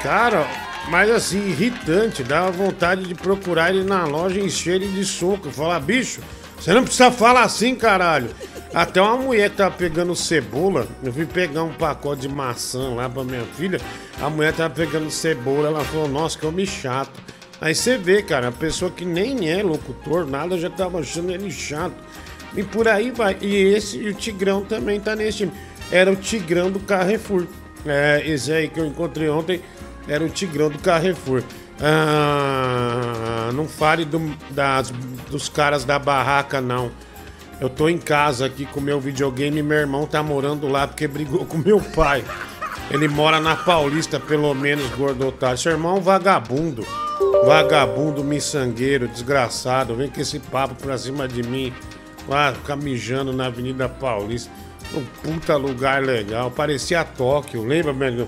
[0.04, 0.46] Cara,
[0.90, 5.50] mas assim, irritante, dá vontade de procurar ele na loja e encher ele de soco.
[5.50, 6.20] Falar, bicho,
[6.60, 8.30] você não precisa falar assim, caralho.
[8.74, 13.08] Até uma mulher que tava pegando cebola, eu fui pegar um pacote de maçã lá
[13.08, 13.80] pra minha filha,
[14.20, 17.22] a mulher tava pegando cebola, ela falou, nossa, que homem chato.
[17.62, 21.50] Aí você vê, cara, a pessoa que nem é locutor, nada, já tava achando ele
[21.50, 21.96] chato.
[22.58, 23.38] E por aí vai.
[23.42, 25.52] E esse, e o Tigrão também tá nesse time.
[25.90, 27.48] Era o Tigrão do Carrefour.
[27.86, 29.62] É, esse aí que eu encontrei ontem
[30.08, 31.44] era o Tigrão do Carrefour.
[31.82, 34.92] Ah, não fale do- das-
[35.30, 36.92] dos caras da barraca, não.
[37.62, 41.08] Eu tô em casa aqui com meu videogame e meu irmão tá morando lá porque
[41.08, 42.24] brigou com meu pai.
[42.92, 45.58] Ele mora na Paulista, pelo menos, gordo otário.
[45.58, 46.86] Seu irmão é um vagabundo.
[47.46, 49.96] Vagabundo, miçangueiro, desgraçado.
[49.96, 51.74] Vem com esse papo pra cima de mim.
[52.28, 54.52] Vai ficar mijando na Avenida Paulista.
[54.94, 56.52] Um puta lugar legal.
[56.52, 58.28] Parecia Tóquio, lembra, velho?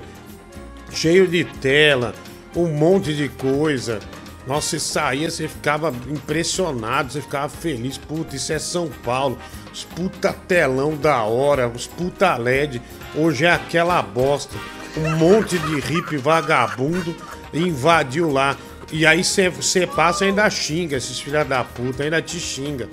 [0.96, 2.16] Cheio de tela,
[2.56, 4.00] um monte de coisa.
[4.48, 7.98] Nossa, você saía, você ficava impressionado, você ficava feliz.
[7.98, 9.38] Puta, isso é São Paulo.
[9.74, 12.82] Os puta telão da hora, os puta LED.
[13.16, 14.56] Hoje é aquela bosta.
[14.96, 17.16] Um monte de hippie vagabundo
[17.54, 18.56] invadiu lá.
[18.92, 22.88] E aí você passa e ainda xinga, esses filha da puta, ainda te xinga.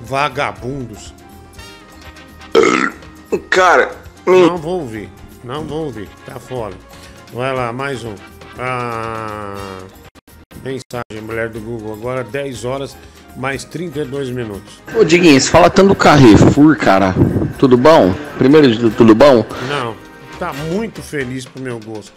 [0.00, 1.12] Vagabundos.
[3.50, 5.08] Cara, Não vou ouvir.
[5.42, 6.08] Não vou ouvir.
[6.26, 6.74] Tá fora.
[7.32, 8.14] Vai lá, mais um.
[8.58, 9.54] Ah,
[10.62, 11.92] mensagem, mulher do Google.
[11.92, 12.96] Agora 10 horas
[13.36, 14.80] mais 32 minutos.
[14.98, 17.14] Ô Diguinho, você fala tanto do Carrefour, cara.
[17.58, 18.14] Tudo bom?
[18.38, 19.44] Primeiro de tudo, tudo bom?
[19.68, 19.94] Não,
[20.38, 22.14] tá muito feliz pro meu gosto.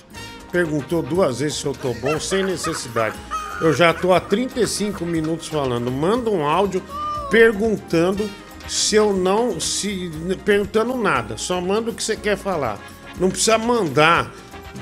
[0.51, 3.15] Perguntou duas vezes se eu tô bom, sem necessidade.
[3.59, 5.91] Eu já tô há 35 minutos falando.
[5.91, 6.81] Manda um áudio
[7.29, 8.29] perguntando
[8.67, 9.59] se eu não.
[9.59, 10.09] se
[10.45, 11.37] Perguntando nada.
[11.37, 12.79] Só manda o que você quer falar.
[13.19, 14.31] Não precisa mandar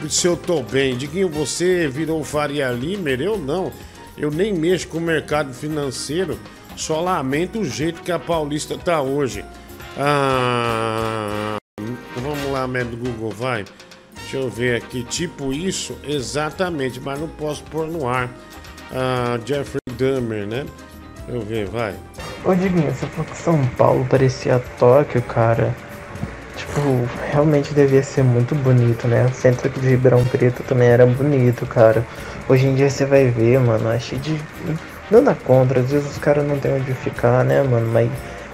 [0.09, 0.97] se eu tô bem.
[0.97, 3.21] Diguinho, você virou Faria Limer?
[3.21, 3.71] Eu não.
[4.17, 6.37] Eu nem mexo com o mercado financeiro.
[6.75, 9.43] Só lamento o jeito que a Paulista tá hoje.
[9.97, 11.57] Ah,
[12.15, 13.65] vamos lá, médio Google, vai.
[14.15, 15.03] Deixa eu ver aqui.
[15.03, 18.29] Tipo isso, exatamente, mas não posso pôr no ar.
[18.91, 20.65] Ah, Jeffrey Dahmer, né?
[21.25, 21.95] Deixa eu ver, vai.
[22.45, 25.75] Ô Diguinho, você falou que São Paulo parecia Tóquio, cara.
[26.59, 29.25] Tipo, realmente devia ser muito bonito, né?
[29.25, 32.05] O centro de Ribeirão Preto também era bonito, cara.
[32.49, 34.37] Hoje em dia você vai ver, mano, é cheio de.
[35.09, 37.89] Nada contra, às vezes os caras não tem onde ficar, né, mano?
[37.93, 38.09] Mas.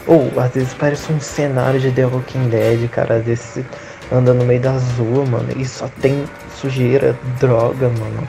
[0.05, 3.15] Ou, às vezes parece um cenário de The Walking Dead, cara.
[3.15, 3.65] Às vezes
[4.11, 8.27] anda no meio das ruas, mano, e só tem sujeira, droga, mano.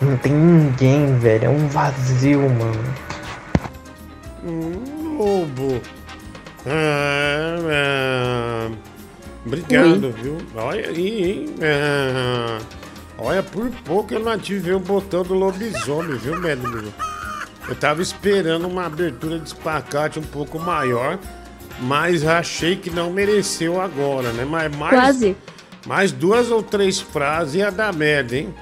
[0.00, 1.44] Não tem ninguém, velho.
[1.44, 2.94] É um vazio, mano.
[4.42, 5.82] Hum, lobo.
[6.66, 8.87] Ah, ah,
[9.48, 10.36] obrigado, viu?
[10.54, 11.54] Olha aí, hein?
[11.62, 12.58] Ah,
[13.18, 16.84] olha, por pouco eu não ativei o botão do lobisomem, viu, médico?
[17.68, 21.18] Eu tava esperando uma abertura de espacate um pouco maior,
[21.80, 24.44] mas achei que não mereceu agora, né?
[24.44, 25.36] Mas mais, Quase.
[25.86, 28.54] mais duas ou três frases ia dar merda, hein?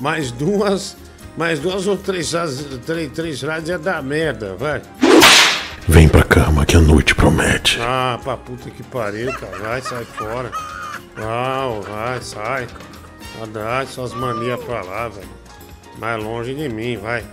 [0.00, 0.96] Mais duas,
[1.36, 2.32] mais duas ou três,
[2.84, 4.80] três, três frases ia dar merda, vai.
[5.88, 7.78] Vem pra cama que a noite promete.
[7.80, 9.56] Ah, pra puta que pariu, cara.
[9.58, 10.50] Vai, sai fora.
[11.16, 12.66] Não, vai, sai.
[13.52, 15.28] Dá suas manias pra lá, velho.
[15.98, 17.24] Mais longe de mim, vai.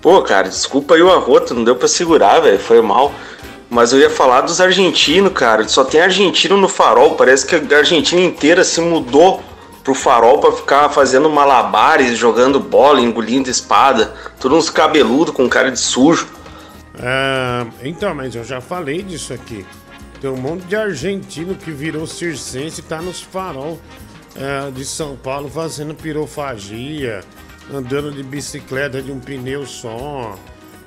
[0.00, 3.12] Pô, cara, desculpa aí o arroto, não deu pra segurar, velho, foi mal.
[3.68, 5.68] Mas eu ia falar dos argentinos, cara.
[5.68, 7.16] Só tem argentino no farol.
[7.16, 9.42] Parece que a Argentina inteira se mudou
[9.84, 14.14] pro farol pra ficar fazendo malabares, jogando bola, engolindo espada.
[14.40, 16.28] Tudo uns cabeludos com cara de sujo.
[16.98, 19.64] Ah, então, mas eu já falei disso aqui.
[20.20, 23.80] Tem um monte de argentino que virou circense e tá nos farol
[24.36, 27.22] ah, de São Paulo fazendo pirofagia,
[27.72, 30.38] andando de bicicleta de um pneu só.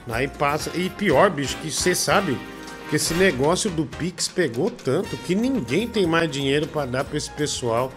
[0.10, 0.72] Aí passa.
[0.76, 2.38] E pior, bicho, que você sabe
[2.90, 7.18] que esse negócio do Pix pegou tanto que ninguém tem mais dinheiro pra dar pra
[7.18, 7.92] esse pessoal.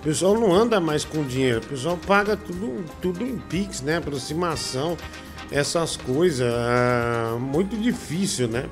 [0.00, 3.96] O pessoal não anda mais com dinheiro, o pessoal paga tudo, tudo em Pix, né?
[3.96, 4.98] Aproximação,
[5.50, 6.52] essas coisas.
[6.52, 8.64] ah, muito difícil, né?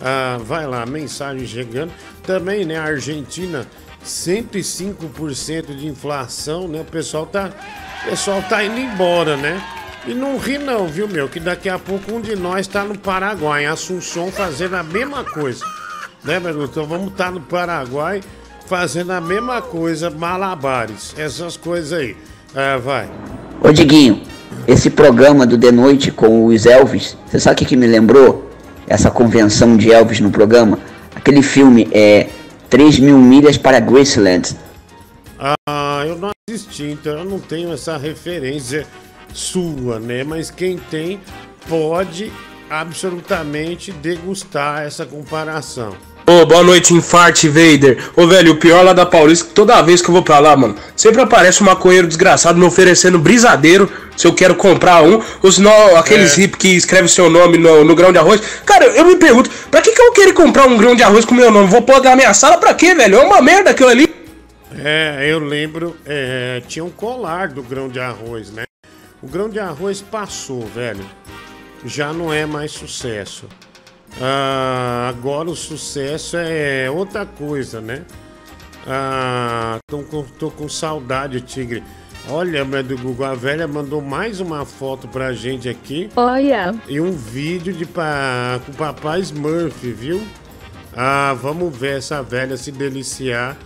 [0.00, 1.92] Ah, vai lá, mensagem chegando.
[2.22, 2.76] Também, né?
[2.76, 3.66] A Argentina,
[4.04, 6.80] 105% de inflação, né?
[6.80, 7.50] O pessoal tá,
[8.04, 9.62] o pessoal tá indo embora, né?
[10.06, 11.28] E não ri não, viu, meu?
[11.28, 15.64] Que daqui a pouco um de nós tá no Paraguai, Assunção, fazendo a mesma coisa.
[16.24, 16.64] Né, meu?
[16.64, 18.22] Então vamos estar no Paraguai
[18.66, 22.16] fazendo a mesma coisa, malabares, essas coisas aí.
[22.54, 23.10] É, vai.
[23.62, 24.22] Ô Diguinho,
[24.70, 28.48] esse programa do De Noite com os Elvis, você sabe o que, que me lembrou?
[28.86, 30.78] Essa convenção de Elvis no programa?
[31.12, 32.28] Aquele filme é
[32.68, 34.56] 3 mil milhas para Graceland.
[35.36, 38.86] Ah, eu não assisti, então eu não tenho essa referência
[39.34, 40.22] sua, né?
[40.22, 41.20] Mas quem tem
[41.68, 42.32] pode
[42.70, 45.96] absolutamente degustar essa comparação.
[46.30, 47.98] Ô, boa noite, Infarte Vader.
[48.14, 50.56] Ô, velho, o pior lá da Paulista, que toda vez que eu vou pra lá,
[50.56, 55.20] mano, sempre aparece um maconheiro desgraçado me oferecendo brisadeiro se eu quero comprar um.
[55.42, 56.42] Os no, aqueles É.
[56.42, 58.40] hip que escreve seu nome no, no grão de arroz.
[58.64, 61.34] Cara, eu me pergunto, pra que, que eu querer comprar um grão de arroz com
[61.34, 61.66] meu nome?
[61.66, 63.18] Vou pôr na minha sala pra quê, velho?
[63.18, 64.08] É uma merda aquilo ali.
[64.78, 68.62] É, eu lembro, é, tinha um colar do grão de arroz, né?
[69.20, 71.04] O grão de arroz passou, velho.
[71.84, 73.46] Já não é mais sucesso.
[74.20, 78.04] Ah, agora o sucesso é outra coisa, né?
[78.86, 81.82] Ah, tô com, tô com saudade, Tigre.
[82.28, 86.08] Olha, do Google, a velha mandou mais uma foto pra gente aqui.
[86.16, 86.74] Olha.
[86.86, 88.60] E um vídeo de pa...
[88.64, 90.22] com o papai Smurf, viu?
[90.94, 93.56] Ah, vamos ver essa velha se deliciar.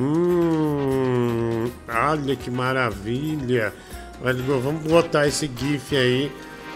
[0.00, 3.72] Hum, olha que maravilha.
[4.62, 6.30] Vamos botar esse gif aí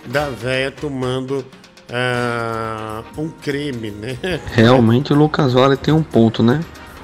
[0.06, 1.44] da velha tomando
[1.92, 4.18] ah, um creme, né?
[4.52, 6.60] Realmente o Lucas Vale tem um ponto, né?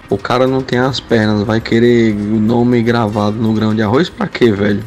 [0.09, 4.09] O cara não tem as pernas, vai querer o nome gravado no grão de arroz
[4.09, 4.83] pra quê, velho?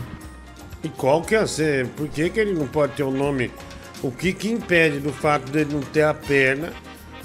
[0.83, 1.87] E qual que é ser?
[1.87, 3.49] Por que, que ele não pode ter o nome?
[4.01, 6.73] O que que impede do fato dele não ter a perna?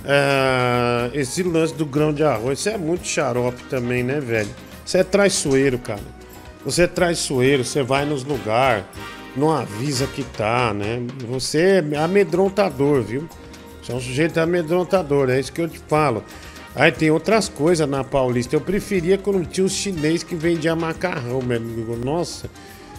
[0.05, 4.49] ah, esse lance do grão de arroz, isso é muito xarope também, né, velho?
[4.85, 6.19] Você é traiçoeiro, cara.
[6.65, 8.85] Você é traiçoeiro, você vai nos lugares,
[9.39, 11.01] não avisa que tá, né?
[11.29, 13.29] Você é amedrontador, viu?
[13.83, 16.23] Você é um sujeito amedrontador, é isso que eu te falo.
[16.75, 18.55] Aí tem outras coisas na Paulista.
[18.55, 21.97] Eu preferia quando tinha os chinês que vendia macarrão, meu amigo.
[21.97, 22.49] Nossa,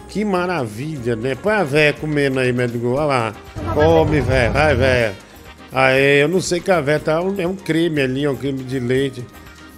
[0.08, 1.34] que maravilha, né?
[1.34, 2.88] Põe a véia comendo aí, meu amigo.
[2.94, 3.34] Olha lá.
[3.72, 4.52] Come, velho.
[4.52, 5.14] Vai, velho.
[5.72, 7.22] Aí, eu não sei que a véia tá.
[7.38, 9.24] É um creme ali, é um creme de leite.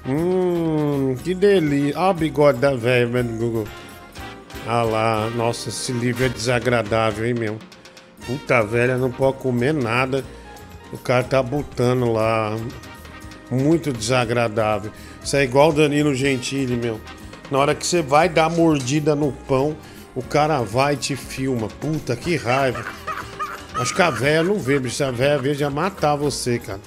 [0.05, 2.01] Hum, que delícia.
[2.01, 3.65] Olha o bigode da véia, meu amigo.
[4.67, 7.59] Ah lá, nossa, esse livro é desagradável, hein, meu?
[8.27, 10.25] Puta velha, não pode comer nada.
[10.93, 12.57] O cara tá botando lá.
[13.51, 14.93] Muito desagradável.
[15.23, 17.01] Isso é igual o Danilo Gentili, meu.
[17.51, 19.77] Na hora que você vai dar mordida no pão,
[20.15, 21.69] o cara vai e te filma.
[21.69, 22.85] Puta, que raiva.
[23.75, 25.03] Acho que a véia não vê, bicho.
[25.03, 26.81] A véia vê, já matar você, cara.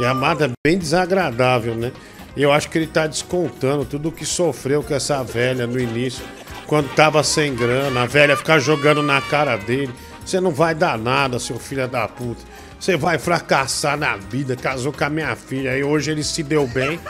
[0.00, 1.92] E a mata é bem desagradável, né?
[2.36, 5.78] E eu acho que ele tá descontando tudo o que sofreu com essa velha no
[5.78, 6.24] início.
[6.70, 9.92] Quando tava sem grana, a velha ficar jogando na cara dele.
[10.24, 12.40] Você não vai dar nada, seu filho da puta.
[12.78, 15.76] Você vai fracassar na vida, casou com a minha filha.
[15.76, 17.00] E hoje ele se deu bem.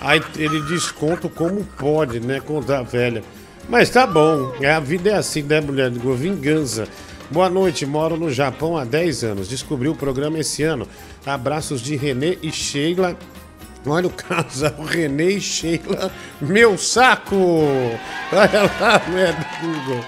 [0.00, 2.38] Aí ele desconta como pode, né?
[2.38, 3.24] Contra a velha.
[3.68, 5.90] Mas tá bom, é, a vida é assim, né, mulher?
[5.90, 6.86] Vingança.
[7.32, 9.48] Boa noite, moro no Japão há 10 anos.
[9.48, 10.86] Descobri o programa esse ano.
[11.26, 13.16] Abraços de Renê e Sheila.
[13.86, 16.12] Olha o casal, Renê e Sheila.
[16.40, 17.36] Meu saco!
[18.32, 20.04] Olha lá, merda, Google.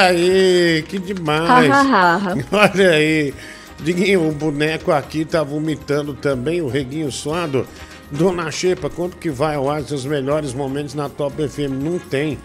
[0.00, 1.70] Aí, que demais.
[2.50, 3.34] Olha aí.
[3.78, 7.66] Diguinho, o boneco aqui tá vomitando também, o reguinho suado.
[8.10, 11.82] Dona Xepa, quanto que vai ao ar seus melhores momentos na Top FM?
[11.82, 12.38] Não tem.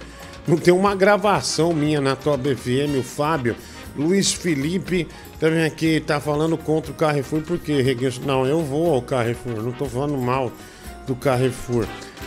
[0.48, 3.56] Não tem uma gravação minha na Top FM, o Fábio.
[3.98, 5.08] Luiz Felipe
[5.40, 8.12] também aqui tá falando contra o Carrefour, porque Reguinho.
[8.26, 10.52] Não, eu vou ao Carrefour, não tô falando mal
[11.08, 11.86] do Carrefour.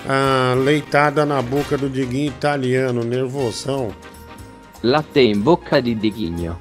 [0.08, 3.94] Ah, leitada na boca do Diguinho italiano, nervosão.
[4.82, 6.58] Latte in bocca di Diguinho.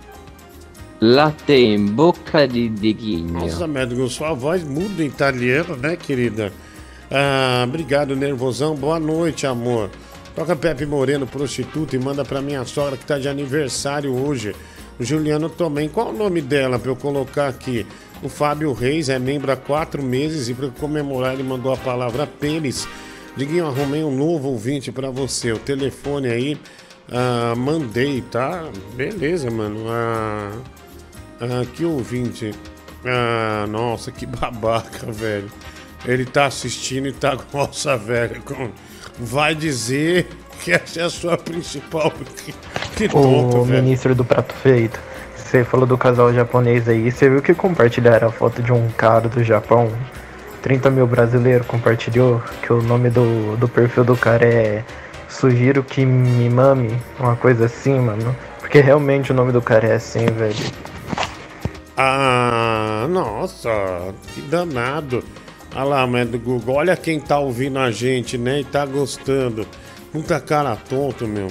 [1.02, 3.34] Latte in bocca di Diguinho.
[3.34, 6.52] Nossa, médico, sua voz muda em italiano, né, querida?
[7.10, 8.76] Ah, obrigado, nervosão.
[8.76, 9.89] Boa noite, amor.
[10.36, 14.56] Toca Pepe Moreno, prostituta, e manda pra minha sogra que tá de aniversário hoje.
[14.99, 15.88] Juliano também.
[15.88, 17.85] Qual o nome dela pra eu colocar aqui?
[18.21, 22.27] O Fábio Reis é membro há quatro meses e pra comemorar ele mandou a palavra
[22.27, 22.88] pênis.
[23.35, 25.53] Diguinho, arrumei um novo ouvinte pra você.
[25.53, 26.57] O telefone aí,
[27.12, 28.69] ah, mandei, tá?
[28.93, 29.85] Beleza, mano.
[29.88, 30.51] Ah,
[31.39, 32.51] ah, que ouvinte.
[33.05, 35.49] Ah, nossa, que babaca, velho.
[36.05, 38.41] Ele tá assistindo e tá com nossa velha.
[39.17, 40.27] Vai dizer
[40.63, 42.12] que essa é a sua principal.
[42.45, 42.54] Que,
[42.95, 43.84] que tonto, O velho.
[43.84, 45.00] ministro do prato feito.
[45.36, 47.12] Você falou do casal japonês aí.
[47.12, 49.91] Você viu que compartilharam a foto de um cara do Japão?
[50.62, 54.84] 30 mil brasileiros compartilhou que o nome do, do perfil do cara é
[55.30, 58.36] Sugiro que me mame, uma coisa assim, mano.
[58.60, 60.56] Porque realmente o nome do cara é assim, velho.
[61.95, 63.69] Ah, nossa,
[64.34, 65.24] que danado.
[65.76, 66.76] Olha lá, do Google.
[66.76, 68.62] Olha quem tá ouvindo a gente, né?
[68.62, 69.67] E tá gostando.
[70.12, 71.48] Puta cara tonto, meu.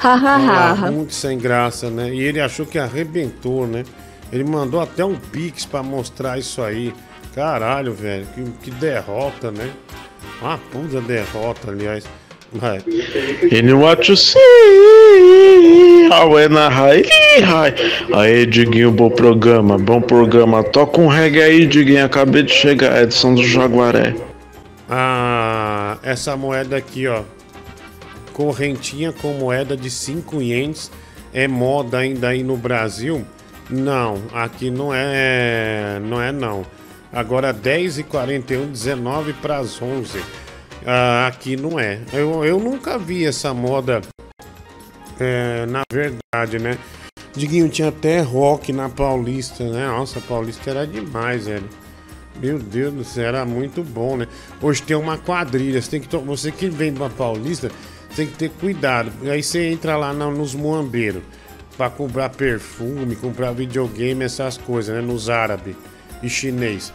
[0.00, 0.90] Ha, ha, Olha lá, ha, ha.
[0.90, 2.14] Muito sem graça, né?
[2.14, 3.84] E ele achou que arrebentou, né?
[4.32, 6.94] Ele mandou até um pix pra mostrar isso aí.
[7.34, 8.26] Caralho, velho.
[8.34, 9.70] Que, que derrota, né?
[10.40, 12.04] Uma puta derrota, aliás.
[12.52, 12.78] Vai.
[12.78, 14.38] And what you see,
[16.10, 17.02] how é na high,
[17.42, 17.74] high.
[18.14, 20.64] Aí, Diguinho, bom programa, bom programa.
[20.64, 22.06] Toca um reggae aí, Diguinho.
[22.06, 24.14] Acabei de chegar, Edson do Jaguaré.
[24.88, 27.22] Ah, essa moeda aqui, ó.
[28.38, 30.92] Correntinha com moeda de 5 ienes.
[31.34, 33.26] É moda ainda aí no Brasil?
[33.68, 35.98] Não, aqui não é.
[36.00, 36.64] Não é não.
[37.12, 40.22] Agora 10 e 41, 19 para as 11.
[40.86, 41.98] Ah, aqui não é.
[42.12, 44.02] Eu, eu nunca vi essa moda.
[45.18, 46.78] é, na verdade, né?
[47.34, 49.84] Diguinho tinha até rock na Paulista, né?
[49.88, 51.68] Nossa, Paulista era demais, velho.
[52.40, 54.28] Meu Deus do céu, era muito bom, né?
[54.62, 57.68] Hoje tem uma quadrilha, você tem que você que vem pra Paulista,
[58.18, 59.12] tem que ter cuidado.
[59.30, 61.22] Aí você entra lá na- nos muambeiros
[61.76, 65.00] pra comprar perfume, comprar videogame, essas coisas, né?
[65.00, 65.76] Nos árabes
[66.20, 66.92] e chinês.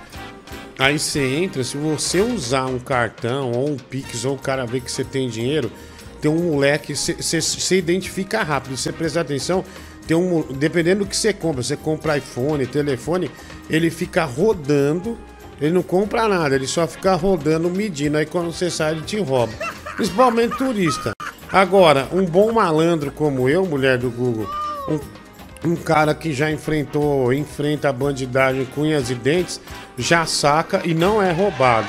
[0.77, 4.81] Aí você entra, se você usar um cartão ou um Pix ou o cara vê
[4.81, 5.71] que você tem dinheiro,
[6.19, 9.63] tem um moleque, você- identifica rápido, você prestar atenção,
[10.05, 13.31] tem um, dependendo do que você compra, você compra iPhone, telefone,
[13.69, 15.17] ele fica rodando,
[15.62, 19.17] ele não compra nada, ele só fica rodando, medindo, aí quando você sai ele te
[19.21, 19.53] rouba.
[19.95, 21.12] Principalmente turista.
[21.53, 24.49] Agora, um bom malandro como eu, mulher do Google,
[24.89, 29.61] um, um cara que já enfrentou, enfrenta a bandidagem com unhas e dentes,
[29.95, 31.87] já saca e não é roubado.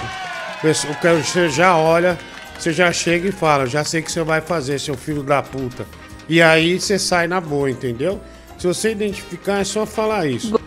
[0.61, 2.19] Pessoa- o cara- Você já olha,
[2.59, 5.43] você já chega e fala, já sei o que você vai fazer, seu filho da
[5.43, 5.87] puta.
[6.29, 8.21] E aí você sai na boa, entendeu?
[8.59, 10.61] Se você identificar, é só falar isso.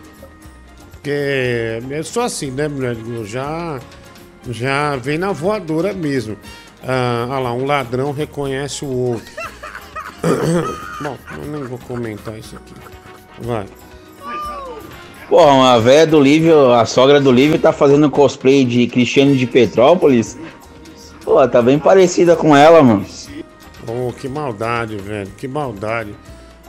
[0.92, 2.96] Porque eu sou assim, né, mulher?
[3.08, 3.80] Eu já,
[4.50, 6.36] já vem na voadora mesmo.
[6.86, 9.30] Ah, olha lá, um ladrão reconhece o outro.
[11.00, 12.74] Bom, eu nem vou comentar isso aqui.
[13.40, 13.66] Vai.
[15.28, 19.46] Porra, a velha do Lívio, a sogra do Lívio tá fazendo cosplay de Cristiane de
[19.46, 20.38] Petrópolis.
[21.22, 23.04] Pô, tá bem parecida com ela, mano.
[23.86, 25.30] Oh, que maldade, velho.
[25.36, 26.14] Que maldade.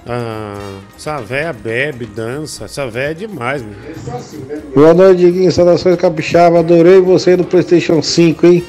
[0.06, 2.66] Ah, essa véia bebe, dança.
[2.66, 3.76] Essa véia é demais, meu.
[4.76, 5.52] Boa noite, Diguinho.
[5.52, 6.60] Saudações capixaba.
[6.60, 8.66] Adorei você do PlayStation 5, hein?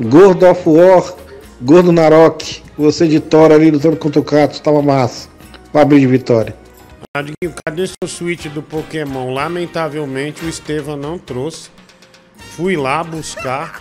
[0.00, 1.14] Gordo of War,
[1.62, 2.62] Gordo Narok.
[2.76, 4.58] Você de Thor ali lutando contra o Kratos.
[4.58, 5.28] Tava massa.
[5.72, 6.56] Fábio de Vitória.
[7.64, 9.32] Cadê seu Switch do Pokémon?
[9.32, 11.70] Lamentavelmente o Estevam não trouxe.
[12.56, 13.80] Fui lá buscar.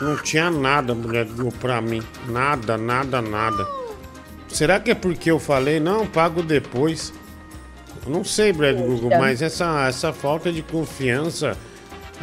[0.00, 1.26] Não tinha nada, mulher,
[1.58, 2.02] pra mim.
[2.28, 3.66] Nada, nada, nada.
[4.48, 7.12] Será que é porque eu falei, não, pago depois?
[8.04, 11.56] Eu não sei, Brad Google, mas essa, essa falta de confiança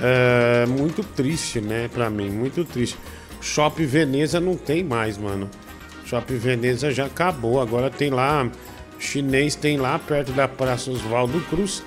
[0.02, 2.98] É muito triste, né, pra mim, muito triste.
[3.42, 5.50] Shopping Veneza não tem mais, mano.
[6.06, 7.62] Shopping Veneza já acabou.
[7.62, 8.50] Agora tem lá,
[9.00, 11.84] chinês tem lá perto da Praça Oswaldo Cruz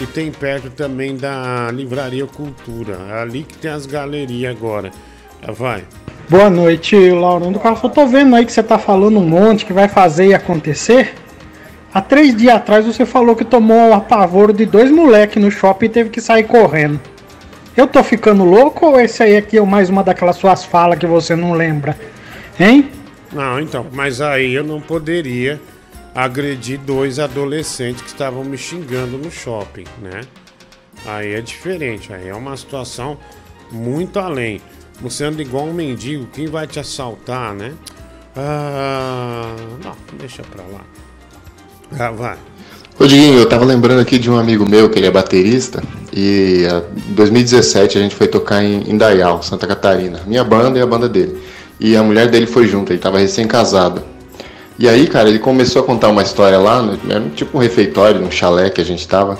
[0.00, 2.98] e tem perto também da Livraria Cultura.
[3.10, 4.90] É ali que tem as galerias agora.
[5.42, 5.84] Ah, Vai.
[6.28, 7.88] Boa noite, Laurão do Carro.
[7.90, 11.14] Tô vendo aí que você tá falando um monte que vai fazer e acontecer.
[11.92, 15.86] Há três dias atrás você falou que tomou um apavoro de dois moleques no shopping
[15.86, 16.98] e teve que sair correndo.
[17.74, 21.06] Eu tô ficando louco ou esse aí aqui é mais uma daquelas suas falas que
[21.06, 21.96] você não lembra?
[22.60, 22.90] Hein?
[23.32, 25.58] Não, então, mas aí eu não poderia
[26.14, 30.20] agredir dois adolescentes que estavam me xingando no shopping, né?
[31.06, 33.16] Aí é diferente, aí é uma situação
[33.70, 34.60] muito além.
[35.00, 37.72] Você anda igual um mendigo, quem vai te assaltar, né?
[38.36, 40.84] Ah, não, deixa pra lá.
[41.98, 42.36] Ah, vai.
[43.02, 45.82] Ô Diguinho, eu tava lembrando aqui de um amigo meu que ele é baterista
[46.12, 50.20] e ah, em 2017 a gente foi tocar em Indaial, Santa Catarina.
[50.24, 51.36] Minha banda e a banda dele.
[51.80, 54.04] E a mulher dele foi junto, ele tava recém-casado.
[54.78, 58.30] E aí, cara, ele começou a contar uma história lá, né, tipo um refeitório, num
[58.30, 59.36] chalé que a gente tava.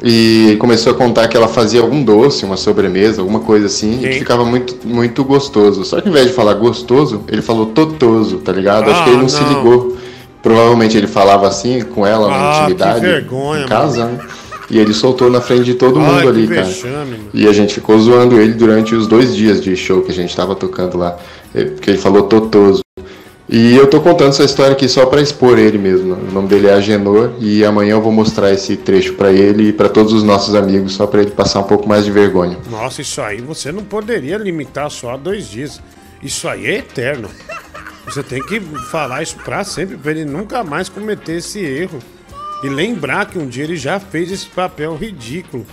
[0.00, 4.04] E ele começou a contar que ela fazia algum doce, uma sobremesa, alguma coisa assim,
[4.04, 5.84] e que ficava muito, muito gostoso.
[5.84, 8.88] Só que ao invés de falar gostoso, ele falou totoso, tá ligado?
[8.88, 9.48] Acho que ele não, Ah, se não.
[9.48, 9.99] ligou.
[10.42, 14.18] Provavelmente ele falava assim com ela na Ah, que intimidade, vergonha, em casa, né?
[14.70, 16.62] E ele soltou na frente de todo mundo que ali, cara.
[16.62, 17.24] vexame, mano.
[17.34, 20.34] E a gente ficou zoando ele durante os dois dias de show que a gente
[20.34, 21.16] tava tocando lá.
[21.54, 22.80] eh, Porque ele falou totoso.
[23.52, 26.14] E eu tô contando essa história aqui só pra expor ele mesmo.
[26.14, 29.72] O nome dele é Agenor e amanhã eu vou mostrar esse trecho pra ele e
[29.72, 32.56] pra todos os nossos amigos, só pra ele passar um pouco mais de vergonha.
[32.70, 35.80] Nossa, isso aí você não poderia limitar só a dois dias.
[36.22, 37.28] Isso aí é eterno.
[38.10, 41.98] Você tem que falar isso pra sempre, pra ele nunca mais cometer esse erro.
[42.62, 45.66] E lembrar que um dia ele já fez esse papel ridículo.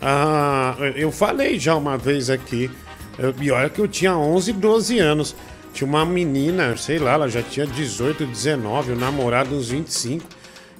[0.00, 2.70] Ah, eu falei já uma vez aqui.
[3.18, 5.34] eu- E olha que eu tinha 11, 12 anos.
[5.74, 10.24] Tinha uma menina, sei lá, ela já tinha 18, 19, o namorado uns 25.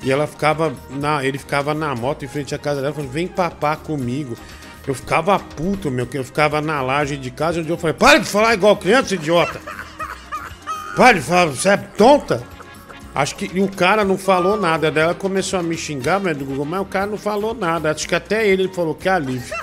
[0.02, 3.26] E ela ficava na, ele ficava na moto em frente à casa dela, falando, vem
[3.26, 4.36] papar comigo.
[4.86, 8.18] Eu ficava puto, meu, que eu ficava na laje de casa, onde eu falei, para
[8.18, 9.60] de falar igual criança, idiota!
[10.96, 12.42] Para de falar, você é tonta?
[13.14, 14.90] Acho que o cara não falou nada.
[14.90, 17.90] Daí ela começou a me xingar, mas mas o cara não falou nada.
[17.90, 19.54] Acho que até ele falou que alívio.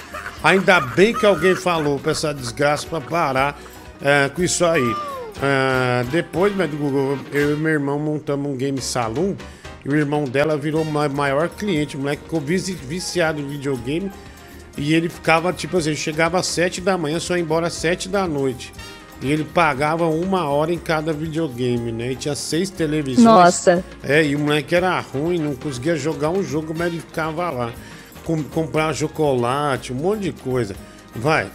[0.44, 3.60] Ainda bem que alguém falou pra essa desgraça pra parar
[4.02, 4.96] é, com isso aí.
[5.42, 9.36] É, depois, Google, eu e meu irmão montamos um game saloon
[9.84, 11.98] e o irmão dela virou maior cliente.
[11.98, 14.12] O moleque ficou vici- viciado em videogame
[14.78, 18.08] e ele ficava, tipo assim, chegava às 7 da manhã, só ia embora às 7
[18.10, 18.72] da noite.
[19.22, 22.12] E ele pagava uma hora em cada videogame, né?
[22.12, 23.26] E tinha seis televisões.
[23.26, 23.84] Nossa.
[24.04, 27.72] É, e o moleque era ruim, não conseguia jogar um jogo, mas ele ficava lá.
[28.24, 30.76] Com, comprar chocolate, um monte de coisa.
[31.16, 31.48] Vai.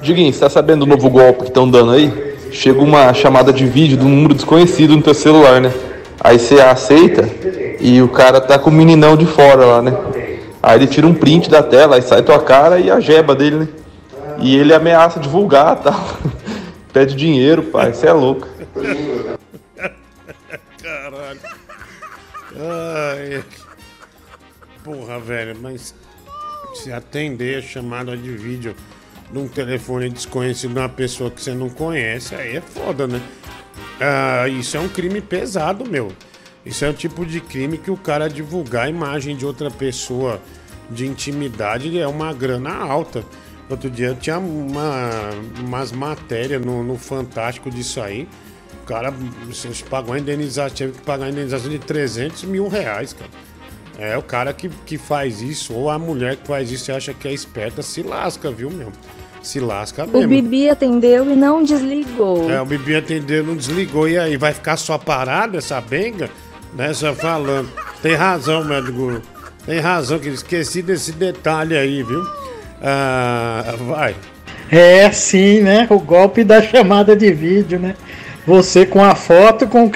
[0.00, 2.32] Diguinho, você tá sabendo do novo golpe que estão dando aí?
[2.50, 5.72] Chega uma chamada de vídeo de um número desconhecido no teu celular, né?
[6.20, 7.28] Aí você aceita
[7.80, 9.92] e o cara tá com o meninão de fora lá, né?
[10.62, 13.56] Aí ele tira um print da tela, aí sai tua cara e a jeba dele,
[13.56, 13.68] né?
[14.38, 16.00] E ele ameaça divulgar tal.
[16.92, 18.46] Pede dinheiro, pai, você é louco.
[20.82, 21.40] Caralho.
[22.54, 23.44] Ai.
[24.84, 25.94] Porra, velho, mas
[26.74, 28.74] se atender a chamada de vídeo
[29.30, 33.20] de um telefone desconhecido de uma pessoa que você não conhece, aí é foda, né?
[33.98, 36.12] Ah, isso é um crime pesado, meu.
[36.66, 40.40] Isso é o tipo de crime que o cara divulgar a imagem de outra pessoa
[40.90, 43.24] de intimidade é uma grana alta.
[43.72, 48.28] Outro dia tinha uma, umas matérias no, no Fantástico disso aí.
[48.82, 49.14] O cara
[49.88, 53.30] pagou a indenização, teve que pagar a indenização de 300 mil reais, cara.
[53.98, 57.14] É, o cara que, que faz isso, ou a mulher que faz isso e acha
[57.14, 58.92] que é esperta, se lasca, viu, meu?
[59.42, 60.28] Se lasca O mesmo.
[60.28, 62.50] Bibi atendeu e não desligou.
[62.50, 64.06] É, o Bibi atendeu, não desligou.
[64.06, 66.28] E aí, vai ficar só parado essa benga?
[66.74, 67.70] Né, só falando.
[68.02, 69.22] Tem razão, médico.
[69.64, 72.22] Tem razão, que esqueci desse detalhe aí, viu?
[72.82, 74.16] Ah, vai.
[74.70, 75.86] É, sim, né?
[75.88, 77.94] O golpe da chamada de vídeo, né?
[78.46, 79.90] Você com a foto com.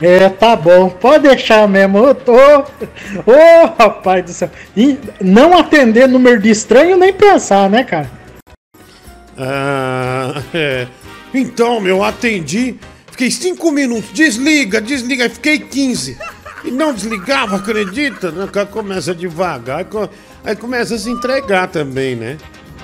[0.00, 1.98] É, tá bom, pode deixar mesmo.
[2.00, 4.50] Ô, rapaz do céu.
[4.76, 8.10] E não atender número de estranho nem pensar, né, cara?
[9.36, 10.86] Ah, é.
[11.32, 12.76] Então, meu, atendi.
[13.10, 14.10] Fiquei cinco minutos.
[14.12, 15.24] Desliga, desliga.
[15.24, 16.18] Aí Fiquei 15.
[16.64, 18.32] E não desligava, acredita?
[18.66, 19.84] começa devagar.
[20.44, 22.36] Aí co- Aí começa a se entregar também, né?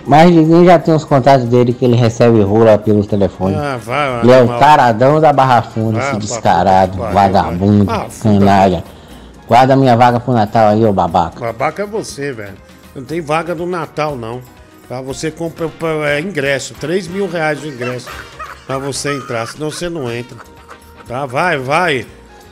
[0.06, 3.54] Mas ninguém já tem os contatos dele que ele recebe rola pelo telefone.
[3.54, 4.20] Ah, vai, vai.
[4.22, 7.96] ele é o taradão da Barra Funda, Ah, esse pra descarado, pariu, vagabundo, vai.
[7.96, 8.84] Ah, canalha.
[9.46, 11.38] Guarda minha vaga pro Natal aí, ô babaca.
[11.40, 12.54] Babaca é você, velho.
[12.94, 14.40] Não tem vaga no Natal, não.
[14.88, 15.00] Tá?
[15.02, 18.08] Você compra pa- é, ingresso, 3 mil reais de ingresso
[18.66, 20.36] pra você entrar, senão você não entra.
[21.06, 21.26] Tá?
[21.26, 22.06] Vai, vai.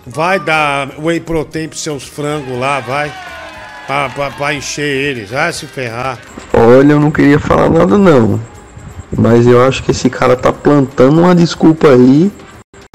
[0.06, 3.12] Vai dar whey protein pros seus frangos lá, vai.
[3.88, 6.18] Pra, pra, pra encher eles, vai se ferrar.
[6.52, 8.38] Olha, eu não queria falar nada não.
[9.16, 12.30] Mas eu acho que esse cara tá plantando uma desculpa aí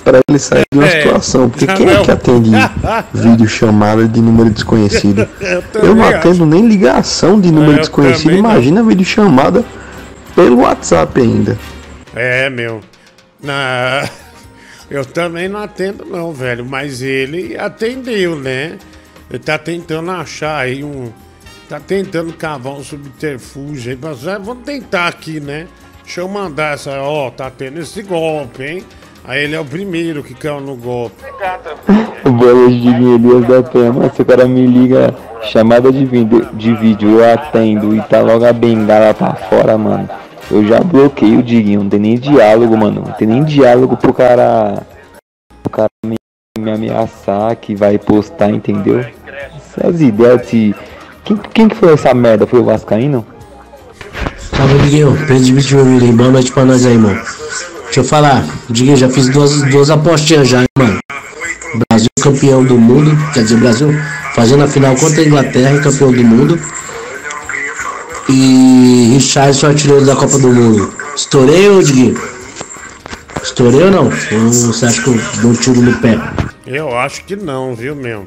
[0.04, 1.50] pra ele sair de uma É, situação.
[1.50, 2.04] Porque quem é não.
[2.04, 2.52] que atende
[3.12, 5.28] vídeo chamada de número desconhecido?
[5.41, 6.18] Eu Eu não acho.
[6.18, 8.24] atendo nem ligação de número Eu desconhecido.
[8.26, 8.52] também não.
[8.52, 9.66] Imagina vídeo chamada
[10.36, 11.58] pelo WhatsApp ainda.
[12.16, 12.82] É, meu.
[13.41, 14.08] Na...
[14.91, 16.64] Eu também não atendo, não, velho.
[16.64, 18.78] Mas ele atendeu, né?
[19.34, 21.12] Ele tá tentando achar aí um.
[21.68, 23.98] Tá tentando cavar um subterfúgio aí.
[24.00, 25.66] Mas é, vamos tentar aqui, né?
[26.04, 27.02] Deixa eu mandar essa.
[27.02, 28.84] Ó, tá tendo esse golpe, hein?
[29.26, 31.16] Aí ele é o primeiro que caiu no golpe.
[32.24, 34.14] Boa noite, Diguinho Elias da Tema.
[34.14, 38.46] Se o cara me liga chamada de vídeo, de vídeo, eu atendo e tá logo
[38.46, 40.08] a bengala pra fora, mano.
[40.52, 43.02] Eu já bloqueio o Diguinho, não tem nem diálogo, mano.
[43.08, 44.84] Não tem nem diálogo pro cara.
[46.64, 49.05] O me, me ameaçar que vai postar, entendeu?
[49.78, 50.74] Essas ideias de.
[51.26, 52.47] Quem, quem que foi essa merda?
[52.47, 53.26] Foi o Vascaíno?
[54.38, 55.11] Salve, Diguinho.
[55.28, 57.22] Presidente de Vitória, boa noite pra nós aí, mano.
[57.86, 60.99] Deixa eu falar, Diguinho, já fiz duas, duas apostinhas já, mano.
[61.89, 63.89] Brasil campeão do mundo, quer dizer, Brasil
[64.34, 66.59] fazendo a final contra a Inglaterra, campeão do mundo.
[68.30, 70.93] E Richardson artilheiro da Copa do Mundo.
[71.14, 72.33] Estourei ou, Diguinho?
[73.44, 74.06] Estourei ou não?
[74.06, 76.18] Ou você acha que eu dou um tiro no pé?
[76.66, 78.26] Eu acho que não, viu, meu?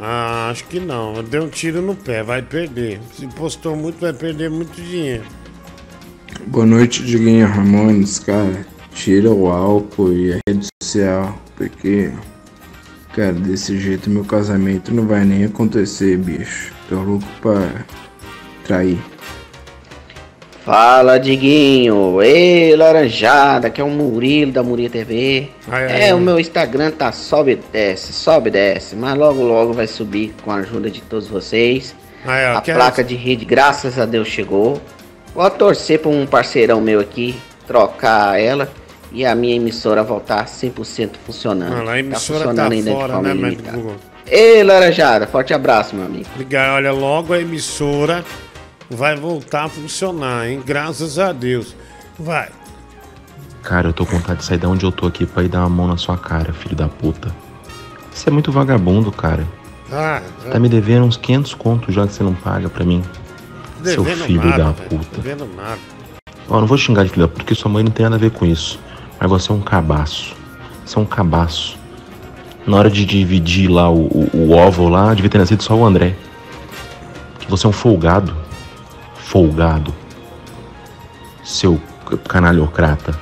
[0.00, 1.16] Ah, acho que não.
[1.16, 2.98] Eu dei um tiro no pé, vai perder.
[3.14, 5.22] Se postou muito, vai perder muito dinheiro.
[6.46, 8.66] Boa noite, Diguinho Ramones, cara.
[8.94, 12.10] Tira o álcool e a rede social, porque,
[13.14, 16.72] cara, desse jeito meu casamento não vai nem acontecer, bicho.
[16.88, 17.84] Tô louco pra
[18.64, 18.98] trair.
[20.64, 22.22] Fala, Diguinho.
[22.22, 25.48] Ei, Laranjada, que é o Murilo da Murilo TV.
[25.68, 26.12] Ai, ai, é, ai.
[26.12, 30.32] o meu Instagram tá sobe e desce, sobe e desce, mas logo logo vai subir
[30.44, 31.94] com a ajuda de todos vocês.
[32.24, 34.80] Ai, a quero- placa de rede, graças a Deus, chegou.
[35.34, 37.34] Vou torcer pra um parceirão meu aqui
[37.66, 38.70] trocar ela
[39.10, 41.84] e a minha emissora voltar 100% funcionando.
[41.84, 43.76] Lá, a emissora tá, funcionando ainda de fora, forma né, Médio limitada.
[43.78, 43.96] Google?
[44.30, 46.26] Ei, Laranjada, forte abraço, meu amigo.
[46.34, 46.76] Obrigado.
[46.76, 48.24] Olha, logo a emissora
[48.94, 50.62] vai voltar a funcionar, hein?
[50.64, 51.74] Graças a Deus.
[52.18, 52.48] Vai.
[53.62, 55.60] Cara, eu tô com vontade de sair da onde eu tô aqui pra ir dar
[55.60, 57.32] uma mão na sua cara, filho da puta.
[58.12, 59.46] Você é muito vagabundo, cara.
[59.90, 60.20] Ah,
[60.50, 63.02] Tá me devendo uns 500 contos já que você não paga pra mim.
[63.84, 65.20] Seu devendo filho nada, da puta.
[65.20, 65.78] Devendo nada.
[66.48, 68.18] Ó, não vou xingar de filho da puta porque sua mãe não tem nada a
[68.18, 68.78] ver com isso.
[69.20, 70.34] Mas você é um cabaço.
[70.84, 71.78] Você é um cabaço.
[72.66, 75.84] Na hora de dividir lá o, o, o ovo lá, devia ter nascido só o
[75.84, 76.14] André.
[77.38, 78.34] Que você é um folgado.
[79.32, 79.94] Folgado.
[81.42, 81.80] Seu
[82.28, 83.18] canalhocrata.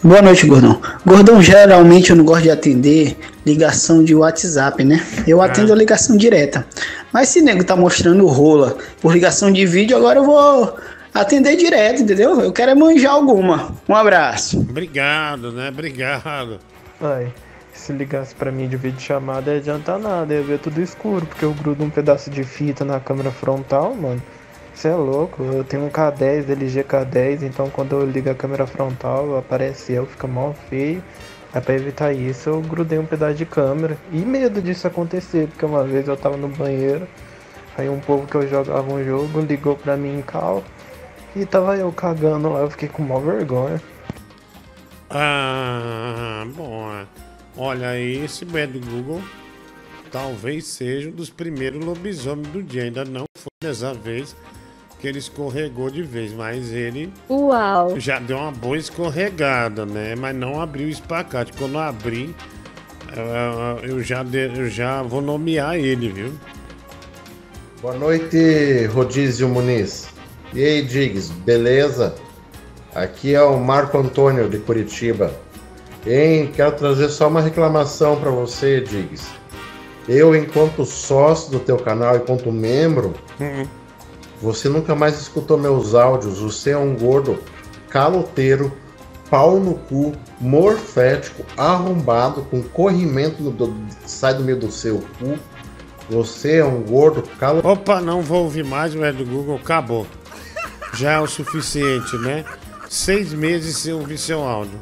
[0.00, 0.80] Boa noite, Gordão.
[1.04, 5.04] Gordão, geralmente eu não gosto de atender ligação de WhatsApp, né?
[5.26, 6.64] Eu atendo a ligação direta.
[7.12, 10.76] Mas se nego tá mostrando rola por ligação de vídeo, agora eu vou
[11.12, 12.40] atender direto, entendeu?
[12.40, 13.74] Eu quero é manjar alguma.
[13.88, 14.60] Um abraço.
[14.60, 15.68] Obrigado, né?
[15.70, 16.60] Obrigado.
[17.00, 17.32] Ai,
[17.72, 21.44] se ligasse pra mim de vídeo chamada, ia adiantar nada, ia ver tudo escuro, porque
[21.44, 24.22] eu grudo um pedaço de fita na câmera frontal, mano.
[24.78, 28.64] Você é louco, eu tenho um K10, LG K10, então quando eu ligo a câmera
[28.64, 31.02] frontal, aparece eu, fica mal feio.
[31.52, 33.98] Aí pra evitar isso, eu grudei um pedaço de câmera.
[34.12, 37.08] E medo disso acontecer, porque uma vez eu tava no banheiro,
[37.76, 40.62] aí um povo que eu jogava um jogo ligou pra mim em cal,
[41.34, 43.82] e tava eu cagando lá, eu fiquei com maior vergonha.
[45.10, 46.88] Ah, bom.
[46.92, 47.04] é.
[47.56, 49.22] Olha, esse Bad Google
[50.12, 52.84] talvez seja um dos primeiros lobisomens do dia.
[52.84, 54.36] Ainda não foi dessa vez
[54.98, 57.98] que ele escorregou de vez, mas ele Uau.
[58.00, 60.14] já deu uma boa escorregada, né?
[60.16, 61.52] Mas não abriu o espacate.
[61.56, 62.34] Quando abrir,
[63.16, 66.32] eh, eu já, de- eu já vou nomear ele, viu?
[67.80, 70.08] Boa noite, Rodízio Muniz.
[70.52, 72.14] E aí, Diggs, beleza?
[72.94, 75.32] Aqui é o Marco Antônio de Curitiba.
[76.06, 79.28] Hein, quero trazer só uma reclamação para você, Diggs.
[80.08, 83.14] Eu, enquanto sócio do teu canal, enquanto membro,
[84.40, 86.38] você nunca mais escutou meus áudios.
[86.38, 87.38] Você é um gordo
[87.88, 88.72] caloteiro,
[89.30, 95.38] pau no cu, morfético, arrombado, com corrimento do- que sai do meio do seu cu.
[96.10, 97.60] Você é um gordo calo...
[97.62, 100.06] Opa, não vou ouvir mais o do Google, acabou.
[100.94, 102.44] Já é o suficiente, né?
[102.88, 104.78] Seis meses sem ouvir seu áudio.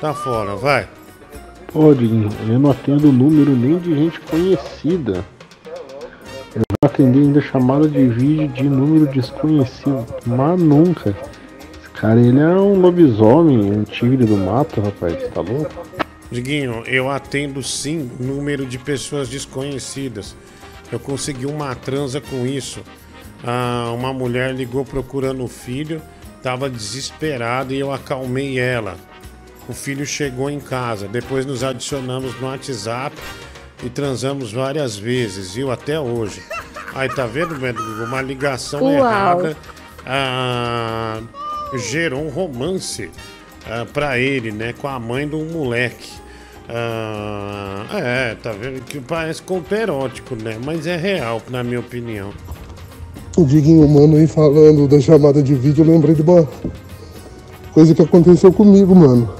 [0.00, 0.88] Tá fora, vai.
[1.72, 5.24] Pô, Diguinho, eu não atendo número nem de gente conhecida.
[6.88, 10.06] Atender ainda chamada de vídeo de número desconhecido.
[10.24, 11.10] Mas nunca.
[11.10, 15.22] Esse cara, ele é um lobisomem, um tigre do mato, rapaz.
[15.28, 15.86] Tá louco?
[16.30, 20.34] Diguinho, eu atendo sim número de pessoas desconhecidas.
[20.90, 22.80] Eu consegui uma transa com isso.
[23.44, 26.00] Ah, uma mulher ligou procurando o filho,
[26.38, 28.96] estava desesperada e eu acalmei ela.
[29.68, 33.14] O filho chegou em casa, depois nos adicionamos no WhatsApp
[33.84, 35.70] e transamos várias vezes, viu?
[35.70, 36.42] Até hoje.
[36.94, 37.54] Aí tá vendo?
[38.04, 38.92] Uma ligação Uau.
[38.92, 39.56] errada
[40.10, 41.20] ah,
[41.74, 43.10] gerou um romance
[43.66, 44.72] ah, pra ele, né?
[44.72, 46.10] Com a mãe de um moleque.
[46.68, 48.82] Ah, é, tá vendo?
[48.84, 50.58] Que parece conto erótico, né?
[50.64, 52.30] Mas é real, na minha opinião.
[53.36, 56.48] O Diguinho Mano aí falando da chamada de vídeo, eu lembrei de uma
[57.72, 59.30] coisa que aconteceu comigo, mano.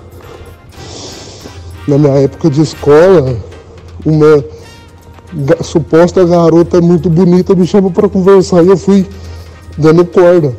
[1.87, 3.37] Na minha época de escola,
[4.05, 4.45] uma
[5.63, 9.07] suposta garota muito bonita me chamou pra conversar e eu fui
[9.77, 10.55] dando corda.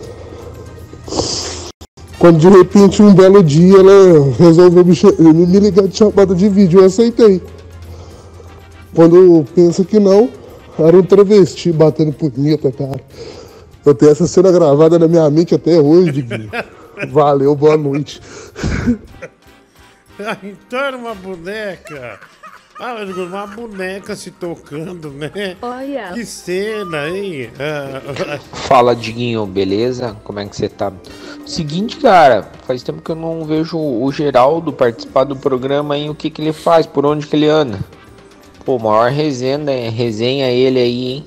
[2.18, 4.94] Quando de repente um belo dia ela resolveu me,
[5.34, 7.42] me me ligar de chamada de vídeo, eu aceitei.
[8.94, 10.30] Quando pensa que não,
[10.78, 13.02] era um travesti batendo punheta, cara.
[13.86, 16.50] Eu tenho essa cena gravada na minha mente até hoje, Diguinho.
[17.12, 18.22] Valeu, boa noite.
[20.44, 22.20] então era uma boneca.
[22.80, 25.58] Ah, mas uma boneca se tocando, né?
[25.62, 26.14] Olha.
[26.14, 27.50] Que cena, hein?
[27.60, 30.16] Ah, Fala, Diguinho, beleza?
[30.24, 30.92] Como é que você tá?
[31.46, 36.10] Seguinte, cara, faz tempo que eu não vejo o Geraldo participar do programa aí.
[36.10, 36.86] O que que ele faz?
[36.86, 37.80] Por onde que ele anda?
[38.64, 39.90] Pô, maior resenha, né?
[39.90, 41.26] resenha ele aí, hein?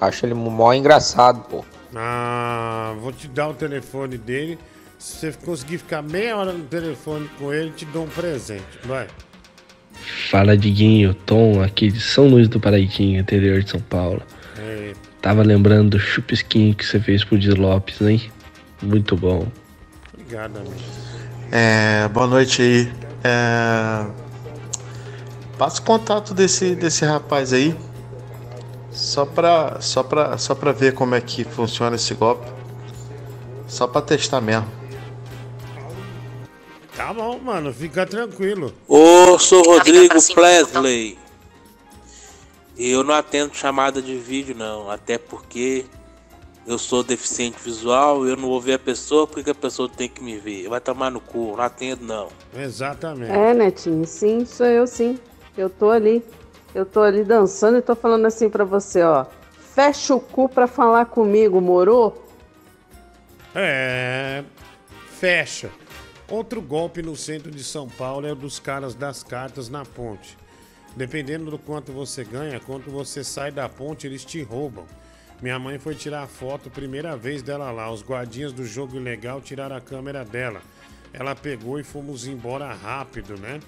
[0.00, 1.64] Acho ele mó engraçado, pô.
[1.96, 4.58] ah, vou te dar o telefone dele.
[4.98, 8.64] Se você conseguir ficar meia hora no telefone com ele, te dou um presente.
[8.84, 9.06] Vai.
[10.30, 14.22] Fala Diguinho, Tom, aqui de São Luís do Paraitinho, interior de São Paulo.
[14.58, 18.30] É, Tava lembrando do chupisquinho que você fez pro Di Lopes, hein?
[18.82, 19.46] Muito bom.
[20.12, 20.74] obrigado, amigo.
[21.50, 22.92] É, boa noite aí.
[23.22, 24.06] É,
[25.56, 27.74] passa o contato desse, desse rapaz aí.
[28.90, 32.46] Só pra, só, pra, só pra ver como é que funciona esse golpe.
[33.66, 34.66] Só pra testar mesmo.
[36.96, 38.72] Tá bom, mano, fica tranquilo.
[38.86, 41.18] Ô, sou Rodrigo Presley.
[42.78, 44.88] Eu não atendo chamada de vídeo, não.
[44.88, 45.86] Até porque
[46.66, 50.22] eu sou deficiente visual, eu não vou ver a pessoa, porque a pessoa tem que
[50.22, 50.68] me ver.
[50.68, 52.28] Vai tomar no cu, não atendo, não.
[52.56, 53.32] Exatamente.
[53.32, 55.18] É, Netinho, sim, sou eu sim.
[55.56, 56.24] Eu tô ali.
[56.74, 59.26] Eu tô ali dançando e tô falando assim pra você, ó.
[59.74, 62.12] Fecha o cu pra falar comigo, moro?
[63.54, 64.42] É.
[65.18, 65.70] Fecha.
[66.34, 70.36] Outro golpe no centro de São Paulo é o dos caras das cartas na ponte.
[70.96, 74.84] Dependendo do quanto você ganha, quando você sai da ponte, eles te roubam.
[75.40, 77.88] Minha mãe foi tirar foto, primeira vez dela lá.
[77.88, 80.60] Os guardinhas do jogo ilegal tiraram a câmera dela.
[81.12, 83.60] Ela pegou e fomos embora rápido, né?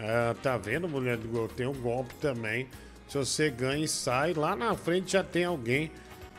[0.00, 1.46] Ah, tá vendo, mulher do gol?
[1.46, 2.68] Tem um golpe também.
[3.08, 5.92] Se você ganha e sai, lá na frente já tem alguém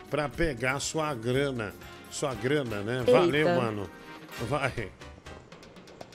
[0.09, 1.73] pra pegar sua grana.
[2.11, 3.01] Sua grana, né?
[3.09, 3.61] Valeu, Eita.
[3.61, 3.89] mano.
[4.49, 4.91] Vai.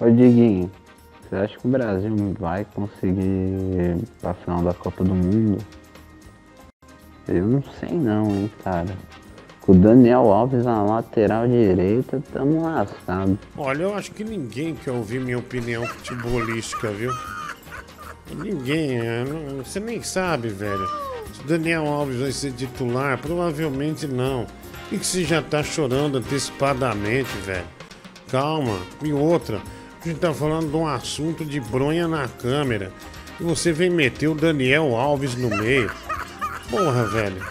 [0.00, 0.70] Ô Diguinho,
[1.22, 5.58] você acha que o Brasil vai conseguir pra final da Copa do Mundo?
[7.28, 8.96] Eu não sei não, hein, cara.
[9.60, 13.38] Com o Daniel Alves na lateral direita, tamo lascado.
[13.56, 17.10] Olha, eu acho que ninguém quer ouvir minha opinião futebolística, viu?
[18.36, 20.86] Ninguém, é, não- você nem sabe, velho.
[21.32, 24.46] Se o Daniel Alves vai ser titular, provavelmente não.
[24.92, 27.64] E que você já tá chorando antecipadamente, velho?
[28.30, 28.76] Calma.
[29.02, 29.60] E outra,
[30.04, 32.92] a gente tá falando de um assunto de bronha na câmera.
[33.40, 35.90] E você vem meter o Daniel Alves no meio.
[36.70, 37.42] Porra, velho.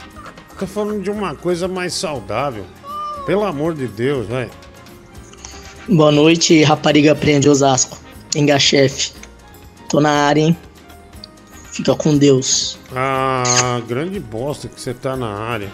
[0.60, 2.64] Tá falando de uma coisa mais saudável.
[3.26, 4.52] Pelo amor de Deus, velho.
[5.90, 7.98] Boa noite, rapariga prende Osasco.
[8.36, 9.14] Engachefe.
[9.90, 10.58] Tô na área, hein?
[11.72, 12.78] Fica com Deus.
[12.96, 15.70] Ah, grande bosta que você tá na área.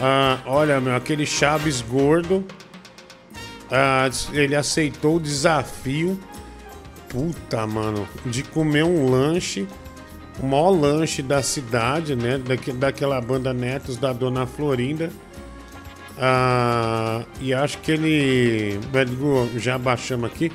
[0.00, 2.44] Ah, olha, meu, aquele Chaves gordo.
[3.70, 6.18] Ah, ele aceitou o desafio.
[7.08, 8.06] Puta, mano.
[8.24, 9.66] De comer um lanche.
[10.40, 12.38] O maior lanche da cidade, né?
[12.38, 15.10] Daque, daquela banda Netos da Dona Florinda.
[16.18, 18.80] Ah, e acho que ele.
[19.56, 20.52] Já baixamos aqui.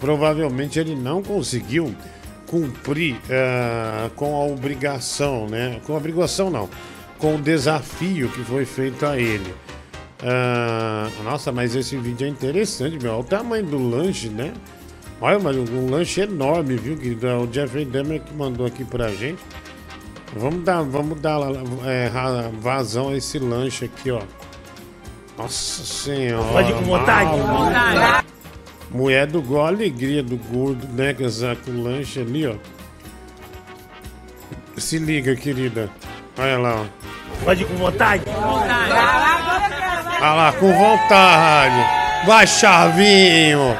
[0.00, 1.94] Provavelmente ele não conseguiu
[2.46, 5.80] cumprir ah, com a obrigação, né?
[5.84, 6.68] Com a obrigação não,
[7.18, 9.54] com o desafio que foi feito a ele.
[10.22, 13.12] Ah, nossa, mas esse vídeo é interessante, meu.
[13.12, 14.52] Olha o tamanho do lanche, né?
[15.20, 16.96] Olha, mas um lanche enorme, viu?
[16.96, 19.42] Que o Jeffrey Dahmer que mandou aqui pra gente.
[20.36, 21.38] Vamos dar, vamos dar
[21.84, 22.10] é,
[22.60, 24.20] vazão a esse lanche aqui, ó.
[25.38, 26.44] Nossa senhora.
[26.52, 27.30] Pode ir com vontade?
[28.90, 31.12] Mulher do gol, alegria do gordo, né?
[31.14, 32.54] Com essa- com o lanche ali, ó.
[34.76, 35.90] Se liga, querida.
[36.38, 37.44] Olha lá, ó.
[37.44, 38.24] Pode ir com vontade?
[40.18, 42.26] Olha lá, com vontade.
[42.26, 43.76] Vai, Chavinho.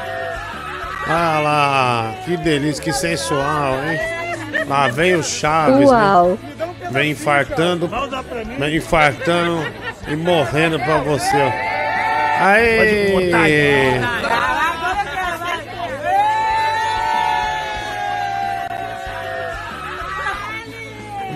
[1.07, 3.99] Olha lá, que delícia, que sensual, hein?
[4.67, 6.31] Lá vem o Chaves, Uau.
[6.31, 6.37] né?
[6.91, 7.89] Vem infartando,
[8.59, 9.65] vem infartando
[10.07, 12.45] e morrendo pra você, ó.
[12.45, 13.99] Aê!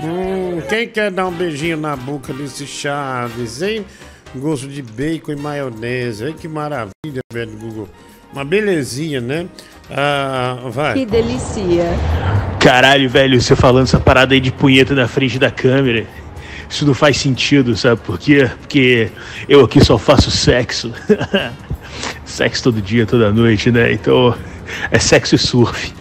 [0.03, 3.85] Hum, quem quer dar um beijinho na boca desse Chaves, hein?
[4.35, 6.25] Gosto de bacon e maionese.
[6.25, 7.89] Ai, que maravilha, velho Google.
[8.31, 9.47] Uma belezinha, né?
[9.89, 10.93] Ah, vai.
[10.93, 11.85] Que delícia.
[12.59, 16.05] Caralho, velho, você falando essa parada aí de punheta na frente da câmera.
[16.69, 18.49] Isso não faz sentido, sabe por quê?
[18.61, 19.09] Porque
[19.49, 20.93] eu aqui só faço sexo.
[22.23, 23.91] sexo todo dia, toda noite, né?
[23.91, 24.33] Então
[24.89, 25.93] é sexo e surf.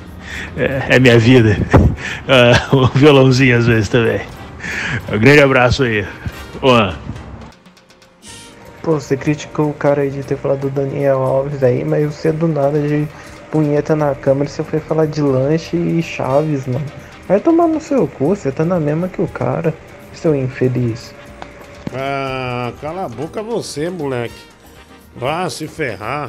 [0.56, 1.56] É, é minha vida.
[2.26, 4.20] Ah, um violãozinho às vezes também.
[5.12, 6.06] Um grande abraço aí.
[6.62, 6.94] Juan.
[8.90, 12.32] Pô, você criticou o cara aí de ter falado do Daniel Alves aí, mas você
[12.32, 13.06] do nada de
[13.48, 16.84] punheta na câmera, você foi falar de lanche e chaves, mano.
[17.28, 19.72] Vai tomar no seu cu, você tá na mesma que o cara,
[20.12, 21.14] seu infeliz.
[21.94, 24.34] Ah, cala a boca você, moleque.
[25.14, 26.28] Vá se ferrar.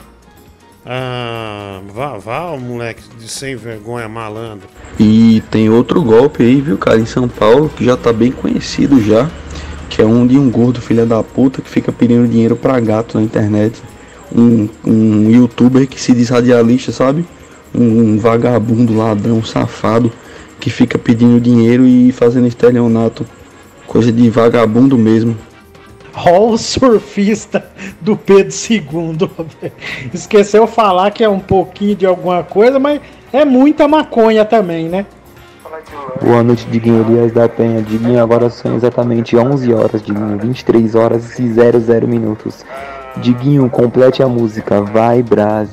[0.86, 4.68] Ah, vá, vá, moleque de sem vergonha malandro.
[5.00, 9.02] E tem outro golpe aí, viu, cara, em São Paulo, que já tá bem conhecido
[9.02, 9.28] já.
[9.92, 13.18] Que é um de um gordo filha da puta que fica pedindo dinheiro pra gato
[13.18, 13.84] na internet.
[14.34, 17.26] Um, um youtuber que se diz radialista, sabe?
[17.76, 20.10] Um, um vagabundo, ladrão, safado,
[20.62, 23.26] que fica pedindo dinheiro e fazendo estelionato.
[23.86, 25.38] Coisa de vagabundo mesmo.
[26.26, 27.70] O surfista
[28.00, 29.52] do Pedro II.
[30.14, 33.02] Esqueceu falar que é um pouquinho de alguma coisa, mas
[33.34, 35.06] é muita maconha também, né?
[36.22, 37.82] Boa noite, Diguinho Elias da Penha.
[37.82, 42.66] Diguinho, agora são exatamente 11 horas, Diguinho, 23 horas e 00 minutos.
[43.18, 44.82] Diguinho, complete a música.
[44.82, 45.72] Vai, Brasil.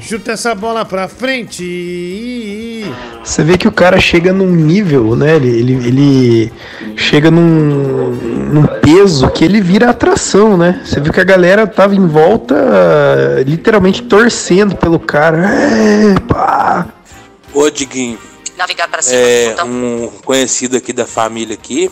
[0.00, 2.84] Chuta essa bola pra frente.
[3.24, 5.34] Você vê que o cara chega num nível, né?
[5.36, 6.52] Ele, ele, ele
[6.94, 8.10] chega num,
[8.52, 10.80] num peso que ele vira atração, né?
[10.84, 12.54] Você viu que a galera tava em volta,
[13.44, 15.38] literalmente torcendo pelo cara.
[15.38, 16.86] É, pá.
[17.56, 18.18] Ô, Diguinho.
[18.54, 19.16] Navegar para cima.
[19.16, 19.66] É, botão.
[19.66, 21.90] um conhecido aqui da família aqui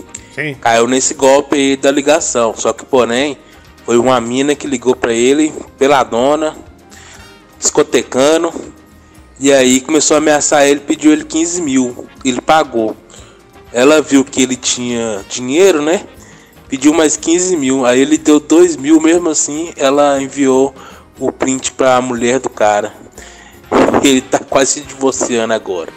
[0.61, 2.55] caiu nesse golpe aí da ligação.
[2.55, 3.39] Só que, porém,
[3.87, 6.55] foi uma mina que ligou pra ele, pela dona,
[7.59, 8.53] discotecando.
[9.41, 12.07] E aí começou a ameaçar ele, pediu ele 15 mil.
[12.23, 12.95] Ele pagou.
[13.73, 16.07] Ela viu que ele tinha dinheiro, né?
[16.69, 17.87] Pediu mais 15 mil.
[17.87, 20.75] Aí ele deu 2 mil, mesmo assim, ela enviou
[21.19, 22.93] o print pra mulher do cara.
[24.03, 25.93] Ele tá quase se divorciando agora.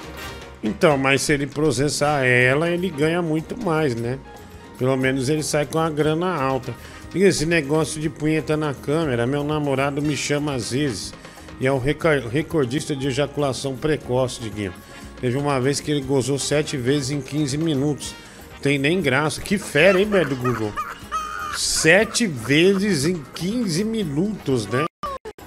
[0.63, 4.18] Então, mas se ele processar ela, ele ganha muito mais, né?
[4.78, 6.74] Pelo menos ele sai com a grana alta.
[7.13, 11.13] E esse negócio de punheta na câmera, meu namorado me chama às vezes.
[11.59, 14.74] E é o recordista de ejaculação precoce, Diguinho.
[15.20, 18.13] Teve uma vez que ele gozou sete vezes em 15 minutos.
[18.61, 19.41] Tem nem graça.
[19.41, 20.72] Que fera, hein, velho do Google?
[21.55, 24.86] Sete vezes em 15 minutos, né?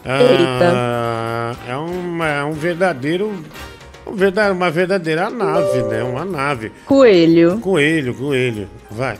[0.05, 3.33] Ah, é, uma, é um verdadeiro.
[4.07, 6.03] um verda- uma verdadeira nave, né?
[6.03, 6.73] Uma nave.
[6.87, 7.59] Coelho.
[7.61, 8.69] Coelho, coelho.
[8.91, 9.19] Vai.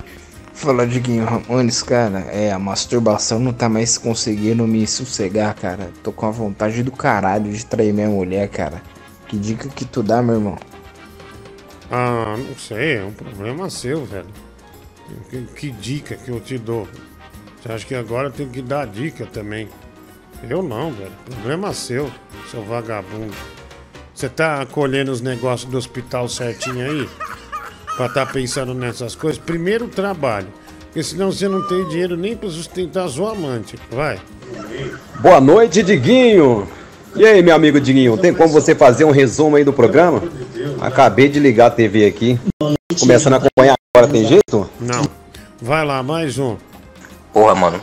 [0.53, 5.91] Fala, Diguinho Ramones, cara, é, a masturbação não tá mais conseguindo me sossegar, cara.
[6.03, 8.83] Tô com a vontade do caralho de trair minha mulher, cara.
[9.27, 10.59] Que dica que tu dá, meu irmão?
[11.91, 14.27] Ah, não sei, é um problema seu, velho.
[15.31, 16.87] Que, que dica que eu te dou?
[17.63, 19.69] Você acha que agora eu tenho que dar dica também?
[20.49, 21.13] Eu não, velho.
[21.27, 22.11] Problema seu,
[22.51, 23.35] seu vagabundo.
[24.15, 27.09] Você tá colhendo os negócios do hospital certinho aí?
[27.97, 29.39] Pra tá pensando nessas coisas?
[29.39, 30.49] Primeiro trabalho.
[30.87, 33.77] Porque senão você não tem dinheiro nem pra sustentar sua amante.
[33.91, 34.19] Vai.
[35.21, 36.67] Boa noite, Diguinho.
[37.15, 40.23] E aí, meu amigo Diguinho, tem como você fazer um resumo aí do programa?
[40.81, 42.39] Acabei de ligar a TV aqui.
[42.99, 44.69] Começando a acompanhar agora, tem jeito?
[44.81, 45.03] Não.
[45.61, 46.57] Vai lá, mais um.
[47.33, 47.81] Porra, mano.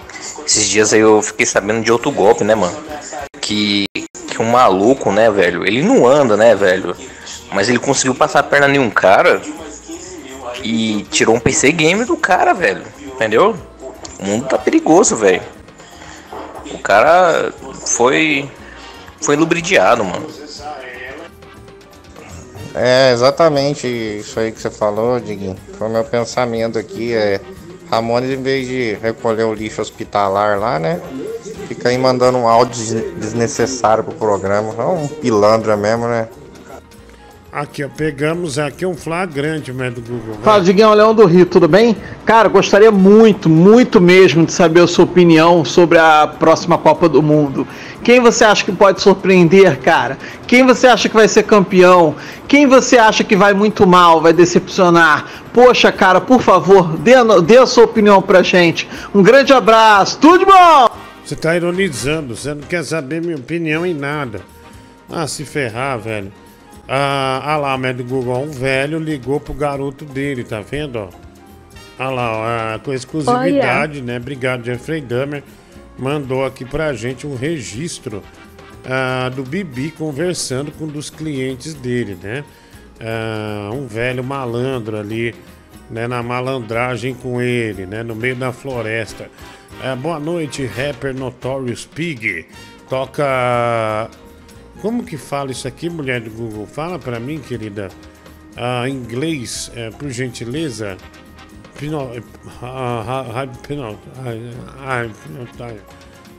[0.47, 2.73] Esses dias aí eu fiquei sabendo de outro golpe, né, mano?
[3.41, 3.85] Que,
[4.29, 5.67] que um maluco, né, velho?
[5.67, 6.95] Ele não anda, né, velho?
[7.51, 9.41] Mas ele conseguiu passar a perna em um cara
[10.63, 12.81] e tirou um PC game do cara, velho.
[13.01, 13.57] Entendeu?
[14.21, 15.41] O mundo tá perigoso, velho.
[16.71, 17.51] O cara
[17.85, 18.49] foi.
[19.19, 20.27] Foi lubridiado, mano.
[22.73, 25.57] É exatamente isso aí que você falou, Diguinho.
[25.77, 27.13] Foi o meu pensamento aqui.
[27.13, 27.41] É,
[27.89, 30.99] Ramones, em vez de recolher o lixo hospitalar lá, né?
[31.67, 34.73] Fica aí mandando um áudio des- desnecessário pro programa.
[34.77, 36.27] É um pilantra mesmo, né?
[37.51, 40.35] Aqui, ó, pegamos aqui um flagrante, né, do Google.
[40.35, 40.43] vai.
[40.43, 41.95] Fala, Diguinho Leão do Rio, tudo bem?
[42.25, 47.23] Cara, gostaria muito, muito mesmo de saber a sua opinião sobre a próxima Copa do
[47.23, 47.65] Mundo.
[48.03, 50.17] Quem você acha que pode surpreender, cara?
[50.45, 52.15] Quem você acha que vai ser campeão?
[52.49, 55.25] Quem você acha que vai muito mal, vai decepcionar?
[55.53, 57.13] Poxa, cara, por favor, dê
[57.45, 58.89] dê a sua opinião pra gente.
[59.15, 60.89] Um grande abraço, tudo de bom!
[61.25, 64.41] Você tá ironizando, você não quer saber minha opinião em nada.
[65.09, 66.31] Ah, se ferrar, velho.
[66.87, 71.09] Ah, ah lá, do Google, um velho ligou pro garoto dele, tá vendo, ó?
[71.99, 74.17] Ah lá, ó, ah, com exclusividade, né?
[74.17, 75.43] Obrigado, Jeffrey Dahmer.
[75.97, 78.23] Mandou aqui pra gente um registro
[78.85, 82.43] ah, do Bibi conversando com um dos clientes dele, né?
[83.01, 85.35] Ah, um velho malandro ali,
[85.89, 86.07] né?
[86.07, 88.03] Na malandragem com ele, né?
[88.03, 89.29] No meio da floresta.
[89.83, 92.45] Ah, boa noite, rapper Notorious Pig.
[92.89, 94.09] Toca.
[94.81, 96.67] Como que fala isso aqui, mulher do Google?
[96.67, 97.89] Fala pra mim, querida.
[98.55, 100.97] Ah, inglês, é, por gentileza.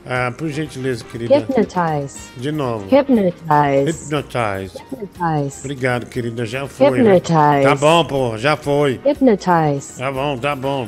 [0.05, 1.35] Ah, por gentileza, querida.
[1.37, 2.17] Hypnotize.
[2.37, 2.85] De novo.
[2.89, 3.91] Hypnotize.
[3.91, 4.77] Hypnotize.
[4.91, 5.59] Hypnotize.
[5.59, 6.45] Obrigado, querida.
[6.45, 7.01] Já foi.
[7.01, 7.15] né?
[7.15, 7.63] Hypnotize.
[7.63, 8.37] Tá bom, pô.
[8.37, 8.99] Já foi.
[9.05, 9.97] Hypnotize.
[9.97, 10.87] Tá bom, tá bom.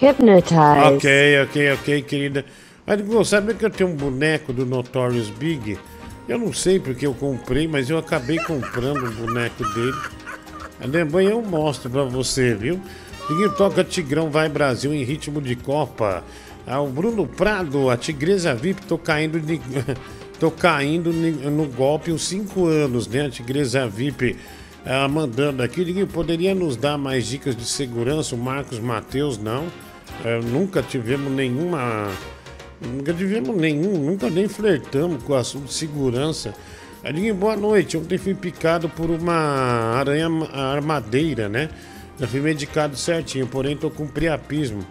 [0.00, 0.94] Hypnotize.
[0.94, 2.44] Ok, ok, ok, querida.
[2.86, 5.78] Mas Google, sabe que eu tenho um boneco do Notorious Big?
[6.28, 9.96] Eu não sei porque eu comprei, mas eu acabei comprando um boneco dele.
[10.80, 12.80] Amanhã eu mostro pra você, viu?
[13.30, 16.22] Ninguém toca Tigrão Vai Brasil em ritmo de Copa.
[16.66, 19.60] Ah, o Bruno Prado, a Tigresa VIP, tô caindo, de,
[20.38, 23.26] tô caindo no golpe uns 5 anos, né?
[23.26, 24.36] A Tigresa VIP
[24.84, 25.84] ah, mandando aqui.
[25.84, 28.34] Ninguém poderia nos dar mais dicas de segurança?
[28.34, 29.66] O Marcos Mateus, não.
[30.24, 32.08] Eh, nunca tivemos nenhuma.
[32.80, 36.54] Nunca tivemos nenhum, nunca nem flertamos com o assunto de segurança.
[37.02, 37.96] Adinho, boa noite.
[37.96, 39.32] Ontem fui picado por uma
[39.96, 41.68] aranha ma- armadeira, né?
[42.18, 44.84] Já fui medicado certinho, porém tô com priapismo.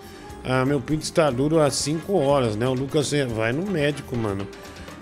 [0.43, 2.67] Ah, meu pinto está duro há 5 horas, né?
[2.67, 4.47] O Lucas eh, vai no médico, mano.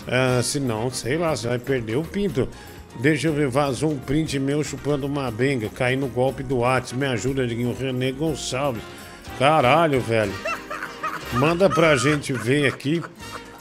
[0.08, 2.48] Ah, senão, sei lá, você vai perder o pinto.
[3.00, 5.68] Deixa eu ver, vazou um print meu chupando uma benga.
[5.68, 6.92] Caí no golpe do Whats.
[6.92, 7.74] Me ajuda, Diguinho.
[7.78, 8.82] René Gonçalves.
[9.38, 10.32] Caralho, velho.
[11.32, 13.02] Manda pra gente ver aqui.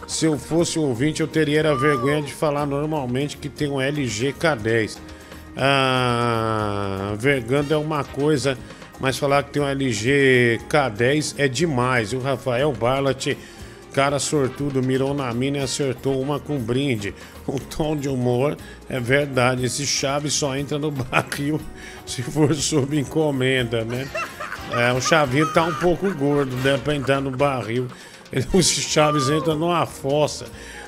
[0.07, 4.33] Se eu fosse ouvinte, eu teria a vergonha de falar normalmente que tem um LG
[4.33, 4.97] K10.
[5.55, 8.57] Ah, vergando é uma coisa,
[8.99, 12.13] mas falar que tem um LG K10 é demais.
[12.13, 13.35] O Rafael Barlat,
[13.93, 17.13] cara sortudo, mirou na mina e acertou uma com brinde.
[17.47, 18.57] O tom de humor
[18.89, 19.65] é verdade.
[19.65, 21.59] Esse chave só entra no barril
[22.05, 24.07] se for sob encomenda, né?
[24.71, 26.79] É, o chavinho tá um pouco gordo, né?
[26.83, 27.87] Pra entrar no barril.
[28.53, 30.45] Os chaves entram numa fossa.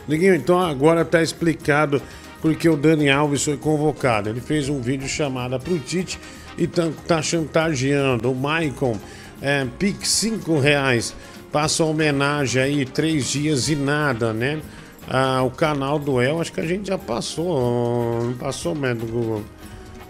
[0.07, 2.01] Liguinho, então agora tá explicado
[2.41, 4.29] porque o Dani Alves foi convocado.
[4.29, 6.19] Ele fez um vídeo chamada pro Tite
[6.57, 8.31] e tá, tá chantageando.
[8.31, 8.99] O Maicon,
[9.41, 11.15] é, Pix 5 reais.
[11.51, 14.59] Passa homenagem aí, três dias e nada, né?
[15.07, 18.23] Ah, o canal do El, acho que a gente já passou.
[18.23, 19.43] Não passou, né, do Google?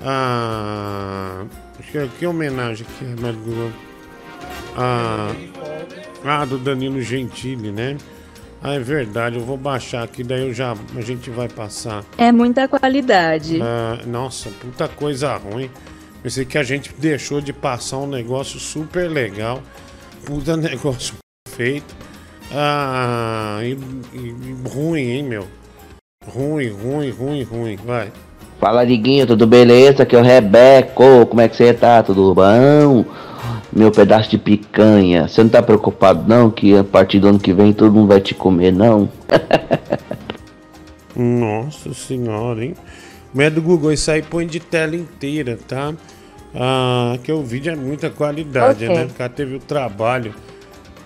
[0.02, 1.46] Ah,
[1.84, 3.72] que, que homenagem que é, do Google?
[4.78, 5.34] Ah,
[6.24, 7.98] ah, do Danilo Gentili, né?
[8.62, 12.04] Ah, é verdade, eu vou baixar aqui, daí eu já, a gente vai passar.
[12.18, 13.60] É muita qualidade.
[13.62, 15.70] Ah, nossa, puta coisa ruim.
[16.24, 19.62] Pensei que a gente deixou de passar um negócio super legal.
[20.26, 21.14] Puta negócio
[21.50, 21.96] feito.
[22.52, 23.78] Ah, e-
[24.18, 25.48] e ruim, hein, meu?
[26.26, 27.76] Ruim, ruim, ruim, ruim.
[27.76, 28.12] Vai.
[28.66, 30.02] Fala, Diguinho, tudo beleza?
[30.02, 32.02] Aqui é o Rebeco, como é que você tá?
[32.02, 33.06] Tudo bom?
[33.72, 35.28] Meu pedaço de picanha.
[35.28, 38.20] Você não tá preocupado não que a partir do ano que vem todo mundo vai
[38.20, 39.08] te comer, não?
[41.16, 42.74] Nossa senhora, hein?
[43.38, 45.94] É do Google, isso aí põe de tela inteira, tá?
[46.56, 48.98] Ah, que o vídeo é muita qualidade, Ok.
[48.98, 49.06] né?
[49.06, 50.34] O cara teve o trabalho,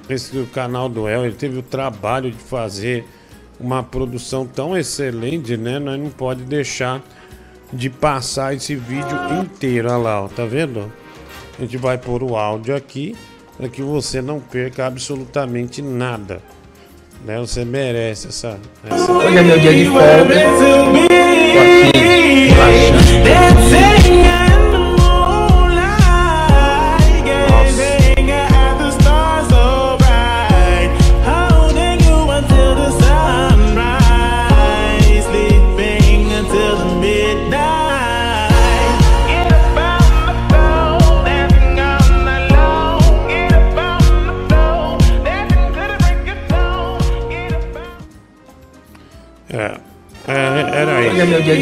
[0.10, 3.04] esse o canal do El, ele teve o trabalho de fazer
[3.60, 5.78] uma produção tão excelente, né?
[5.78, 7.04] Nós não pode deixar
[7.72, 10.92] de passar esse vídeo inteiro, olha lá, ó, tá vendo?
[11.58, 13.16] A gente vai pôr o áudio aqui
[13.58, 16.42] para que você não perca absolutamente nada.
[17.26, 17.38] Né?
[17.40, 18.58] Você merece essa.
[18.90, 19.12] essa...
[19.12, 20.36] Hoje é meu dia de folga.
[21.54, 24.39] Tô aqui, relaxando.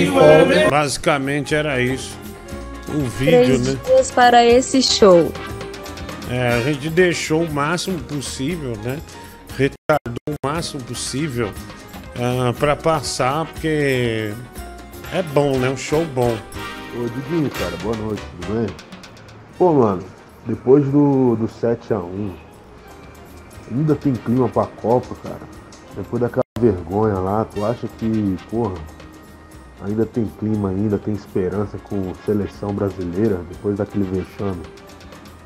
[0.06, 0.70] De folga.
[0.70, 2.18] Basicamente era isso.
[2.89, 3.80] O vídeo, Três né?
[3.86, 5.32] dias para esse show.
[6.30, 9.00] É, a gente deixou o máximo possível, né?
[9.58, 11.52] Retardou o máximo possível
[12.16, 14.34] ah, pra passar, porque
[15.14, 15.70] é bom, né?
[15.70, 16.38] Um show bom.
[16.95, 18.76] Ô Diguinho, cara, boa noite, tudo bem?
[19.58, 20.04] Pô, mano,
[20.45, 22.32] depois do, do 7x1,
[23.72, 25.41] ainda tem clima pra Copa, cara.
[25.95, 28.76] Depois daquela vergonha lá, tu acha que, porra,
[29.82, 34.61] ainda tem clima ainda, tem esperança com seleção brasileira depois daquele vexame?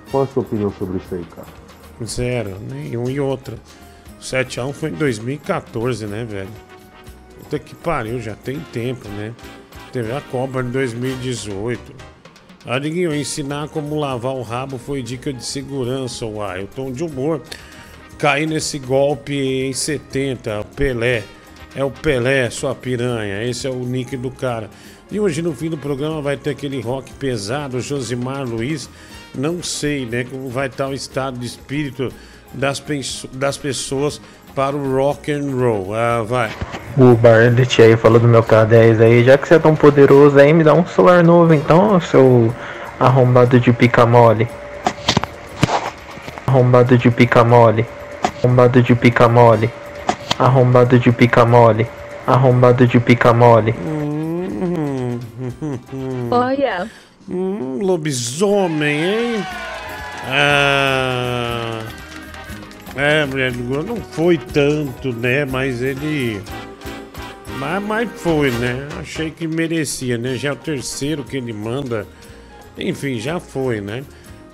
[0.09, 1.47] Qual a sua opinião sobre isso aí, cara?
[2.05, 3.55] Zero, nenhum e outra.
[4.19, 6.49] O 7x1 foi em 2014, né, velho?
[7.39, 9.33] Puta que pariu, já tem tempo, né?
[9.91, 11.93] Teve a Copa em 2018.
[12.65, 16.63] Ah, Diguinho, ensinar como lavar o rabo foi dica de segurança, uai.
[16.63, 17.41] O tom de humor.
[18.17, 21.23] Caí nesse golpe em 70, Pelé.
[21.75, 23.43] É o Pelé, sua piranha.
[23.43, 24.69] Esse é o nick do cara.
[25.09, 28.89] E hoje no fim do programa vai ter aquele rock pesado, Josimar Luiz.
[29.33, 32.11] Não sei, né, como vai estar o estado de espírito
[32.53, 32.83] das,
[33.33, 34.21] das pessoas
[34.53, 35.93] para o rock and roll.
[35.95, 36.51] Ah, vai.
[36.97, 40.51] O Barlet aí falou do meu K10 aí, já que você é tão poderoso aí,
[40.51, 42.53] me dá um celular novo então, seu
[42.99, 44.47] arrombado de pica mole.
[46.45, 47.85] Arrombado de pica mole.
[48.43, 49.69] Arrombado de pica mole.
[50.41, 51.85] Arrombado de pica mole.
[52.25, 53.75] Arrombado de pica mole.
[56.31, 56.89] Olha.
[57.29, 59.45] Hum, lobisomem, hein?
[60.27, 61.83] Ah,
[62.95, 65.45] é, mulher do não foi tanto, né?
[65.45, 66.41] Mas ele.
[67.59, 68.87] Mas, mas foi, né?
[68.99, 70.37] Achei que merecia, né?
[70.37, 72.07] Já é o terceiro que ele manda.
[72.79, 74.03] Enfim, já foi, né?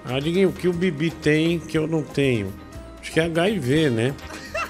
[0.04, 2.54] Adivinha o que o Bibi tem que eu não tenho?
[3.00, 4.14] Acho que é HIV, né?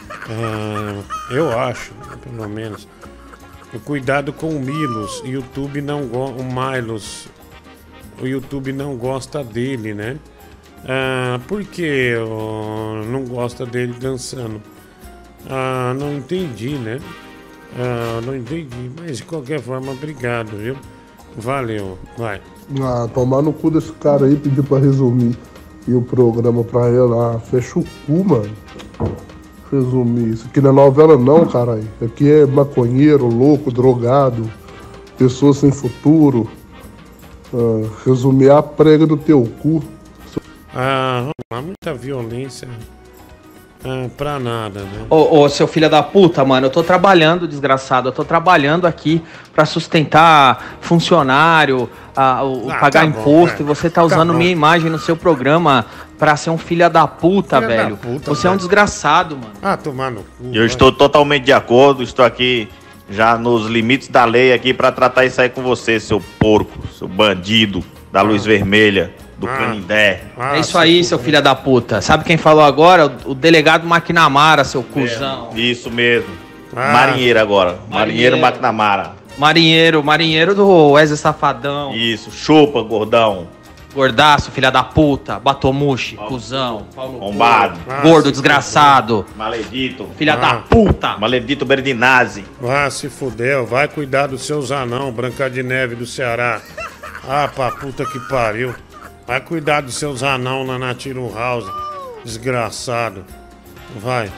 [0.10, 1.01] Ah,
[1.32, 1.91] eu acho,
[2.22, 2.88] pelo menos.
[3.86, 5.22] Cuidado com o Milos.
[5.26, 6.03] YouTube não.
[6.03, 7.28] O Milos.
[8.22, 10.18] O YouTube não gosta dele, né?
[10.88, 12.16] Ah, por que
[13.12, 14.62] não gosta dele dançando?
[15.49, 16.99] Ah, não entendi, né?
[17.78, 18.91] Ah, não entendi.
[18.99, 20.76] Mas de qualquer forma, obrigado, viu?
[21.38, 22.41] Valeu, vai.
[22.82, 25.38] Ah, tomar no cu desse cara aí, pedir pra resumir
[25.88, 27.39] e o programa pra lá.
[27.39, 28.49] Fecha o cu, mano.
[29.72, 30.34] Resumir.
[30.34, 31.88] Isso aqui não é novela não, caralho.
[32.01, 34.49] Aqui é maconheiro, louco, drogado,
[35.18, 36.49] pessoa sem futuro.
[37.53, 39.84] Ah, resumir a prega do teu cu.
[40.74, 42.68] Ah, há muita violência.
[43.86, 45.06] Ah, pra nada, né?
[45.10, 48.10] Ô, ô, seu filho da puta, mano, eu tô trabalhando, desgraçado.
[48.10, 49.22] Eu tô trabalhando aqui
[49.54, 53.72] pra sustentar funcionário, ah, o- Ah, pagar tá bom, imposto, velho.
[53.72, 54.40] e você tá Tá usando bom.
[54.40, 55.86] minha imagem no seu programa
[56.18, 57.98] pra ser um filho da puta, Filha da velho.
[57.98, 58.60] puta, você é um velho.
[58.60, 59.54] desgraçado, mano.
[59.62, 60.24] Ah, cu.
[60.54, 62.68] Eu estou totalmente de acordo, estou aqui
[63.10, 67.08] já nos limites da lei aqui para tratar isso aí com você, seu porco, seu
[67.08, 69.58] bandido da luz vermelha, do Ah.
[69.58, 70.22] Canindé.
[70.54, 72.02] é isso aí, seu filho da puta.
[72.02, 73.08] Sabe quem falou agora?
[73.26, 75.50] O, o delegado Maquinamara, seu cuzão.
[75.56, 76.30] Isso mesmo.
[76.76, 76.92] Ah.
[76.94, 77.80] Marinheiro agora.
[77.90, 78.38] Marinheiro Marinheiro.
[78.38, 79.12] McNamara.
[79.38, 81.94] Marinheiro, marinheiro do Wesley Safadão.
[81.96, 83.48] Isso, chupa, gordão.
[83.94, 85.40] Gordaço, filha da puta.
[85.40, 86.88] Batomushi, cuzão.
[86.96, 87.80] Bombado.
[88.04, 89.26] Gordo, desgraçado.
[89.36, 90.08] Maledito.
[90.18, 91.18] Filha da puta.
[91.18, 92.46] Maledito Berdinazzi.
[92.60, 96.62] Vá se fudeu, vai cuidar dos seus anão, Branca de Neve do Ceará.
[97.28, 98.74] Ah, pra puta que pariu.
[99.28, 101.66] Vai cuidar dos seus anão lá na Tiro House.
[102.24, 103.26] Desgraçado.
[103.98, 104.32] Vai.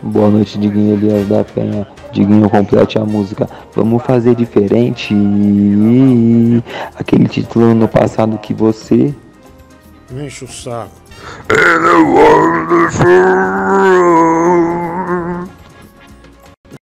[0.00, 1.84] Boa noite, Diguinho Elias da Penha.
[2.12, 3.48] Diguinho, complete a música.
[3.74, 5.12] Vamos fazer diferente.
[6.94, 9.12] Aquele título no passado que você.
[10.12, 10.92] Enche o saco.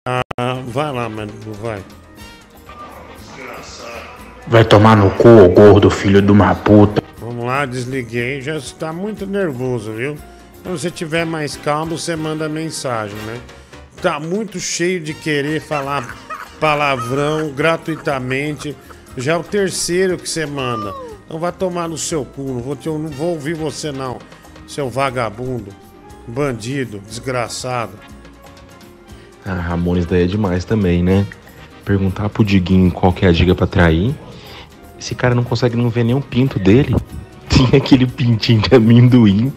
[0.08, 1.80] Ah, vai lá, mano, vai.
[4.48, 7.11] Vai tomar no cu, ô gordo, filho de uma puta.
[7.42, 8.40] Vamos lá, desliguei.
[8.40, 10.16] Já está muito nervoso, viu?
[10.62, 13.40] Quando você tiver mais calmo, você manda mensagem, né?
[14.00, 16.16] Tá muito cheio de querer falar
[16.60, 18.76] palavrão gratuitamente.
[19.16, 20.94] Já é o terceiro que você manda.
[21.26, 22.42] Então vai tomar no seu cu.
[22.42, 24.20] Não vou, te- não vou ouvir você, não.
[24.68, 25.70] Seu vagabundo,
[26.28, 27.94] bandido, desgraçado.
[29.44, 31.26] Ah, Ramones daí é demais também, né?
[31.84, 34.14] Perguntar pro Diguinho qual que é a dica pra trair.
[34.96, 36.94] Esse cara não consegue não ver nem um pinto dele.
[37.70, 39.52] Tinha aquele pintinho de amendoim.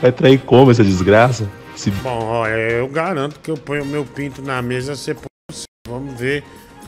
[0.00, 1.48] Vai trair como essa desgraça?
[1.74, 1.90] Se...
[1.90, 5.26] Bom, ó, eu garanto que eu ponho o meu pinto na mesa, você põe.
[5.88, 6.42] Vamos ver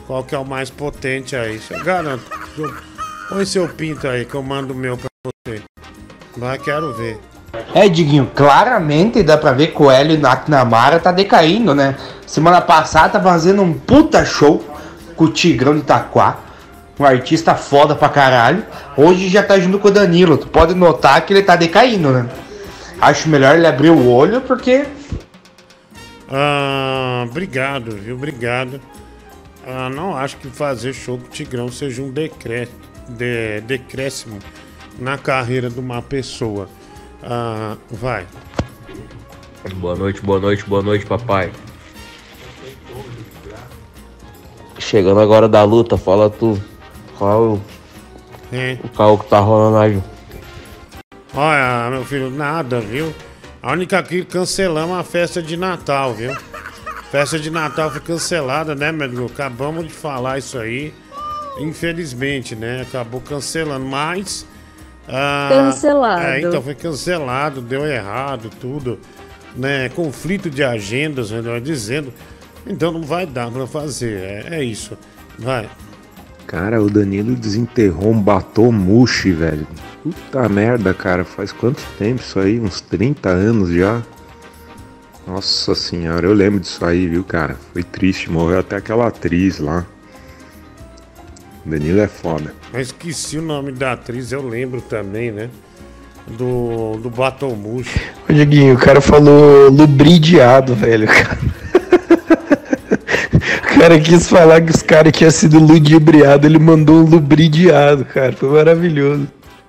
[0.07, 1.59] qual que é o mais potente aí.
[1.69, 2.23] Eu garanto.
[2.57, 2.73] Eu-
[3.29, 5.61] Põe seu pinto aí que eu mando o meu pra você.
[6.35, 7.19] Vai, quero ver.
[7.75, 11.95] É, Diguinho, claramente dá pra ver que o Hélio McNamara tá decaindo, né?
[12.25, 14.63] Semana passada tá fazendo um puta show
[15.15, 16.39] com o Tigrão de Itaquá.
[16.99, 18.65] Um artista foda pra caralho.
[18.97, 20.37] Hoje já tá junto com o Danilo.
[20.37, 22.29] Tu pode notar que ele tá decaindo, né?
[22.99, 24.85] Acho melhor ele abrir o olho porque.
[26.29, 28.15] Ah, obrigado, viu?
[28.15, 28.81] Obrigado.
[29.65, 32.67] Ah, não acho que fazer show com o Tigrão seja um decré-
[33.07, 34.39] de- decréscimo
[34.99, 36.67] na carreira de uma pessoa.
[37.23, 38.25] Ah, vai.
[39.75, 41.51] Boa noite, boa noite, boa noite, papai.
[44.77, 46.59] Chegando agora da luta, fala tu.
[47.19, 47.59] Qual
[48.51, 48.77] É.
[48.81, 50.01] o carro que tá rolando aí?
[51.35, 53.13] Olha, meu filho, nada, viu?
[53.61, 56.33] A única que cancelamos a festa de Natal, viu?
[57.11, 60.93] Festa de Natal foi cancelada, né, meu Acabamos de falar isso aí.
[61.59, 62.81] Infelizmente, né?
[62.81, 64.45] Acabou cancelando, mas.
[65.07, 66.21] ah, Cancelado.
[66.23, 68.97] É, então foi cancelado, deu errado, tudo.
[69.55, 69.89] Né?
[69.89, 72.13] Conflito de agendas, melhor dizendo.
[72.65, 74.21] Então não vai dar pra fazer.
[74.21, 74.97] É, é isso.
[75.37, 75.67] Vai.
[76.49, 79.67] Cara, o Danilo desenterrou um batom murchi, velho.
[80.01, 81.23] Puta merda, cara.
[81.23, 82.59] Faz quanto tempo isso aí?
[82.59, 84.01] Uns 30 anos já?
[85.27, 87.55] Nossa senhora, eu lembro disso aí, viu, cara?
[87.71, 89.85] Foi triste, morreu até aquela atriz lá.
[91.63, 92.51] O Danilo é foda.
[92.73, 95.51] Mas esqueci o nome da atriz, eu lembro também, né?
[96.29, 97.99] Do, do Batom Murcho.
[98.27, 101.07] Ô, Dieguinho, o cara falou lubridiado, velho.
[101.07, 101.68] O
[103.79, 108.33] cara quis falar que os caras tinham sido ludibriado, ele mandou um lubridiado, cara.
[108.33, 109.27] Foi maravilhoso.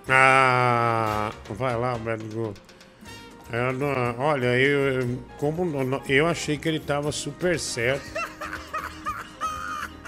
[0.09, 1.97] Ah, vai lá,
[3.73, 5.65] não- olha, eu, eu- como
[6.09, 8.03] eu achei que ele tava super certo.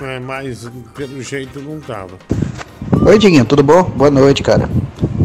[0.01, 2.19] É, mas pelo jeito não tava.
[3.07, 3.85] Oi, Diguinho, tudo bom?
[3.85, 4.69] Boa noite, cara.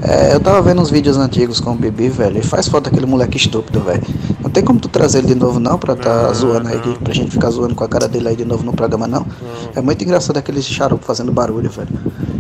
[0.08, 3.06] É, eu tava vendo uns vídeos antigos com o Bibi, velho, e faz falta aquele
[3.06, 4.02] moleque estúpido, velho.
[4.42, 7.32] Não tem como tu trazer ele de novo, não, pra tá zoando aí, pra gente
[7.32, 9.28] ficar zoando com a cara dele aí de novo no programa, não.
[9.76, 11.90] É muito engraçado aquele charuto fazendo barulho, velho.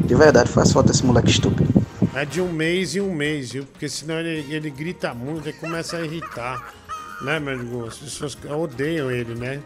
[0.05, 1.67] De verdade, faz falta esse moleque estúpido.
[2.15, 3.65] É de um mês em um mês, viu?
[3.65, 6.73] Porque senão ele, ele grita muito e começa a irritar.
[7.21, 7.85] Né, meu amigo?
[7.85, 9.59] As pessoas odeiam ele, né?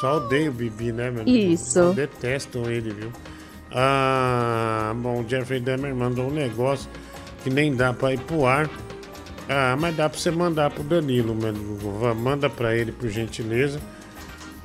[0.00, 1.36] Só odeiam o Bibi, né, meu amigo?
[1.36, 1.92] Isso.
[1.92, 3.10] Detestam ele, viu?
[3.72, 6.88] Ah, bom, Jeffrey Dahmer mandou um negócio
[7.42, 8.68] que nem dá pra ir pro ar.
[9.48, 11.36] Ah, mas dá pra você mandar pro Danilo,
[12.16, 13.80] Manda pra ele, por gentileza.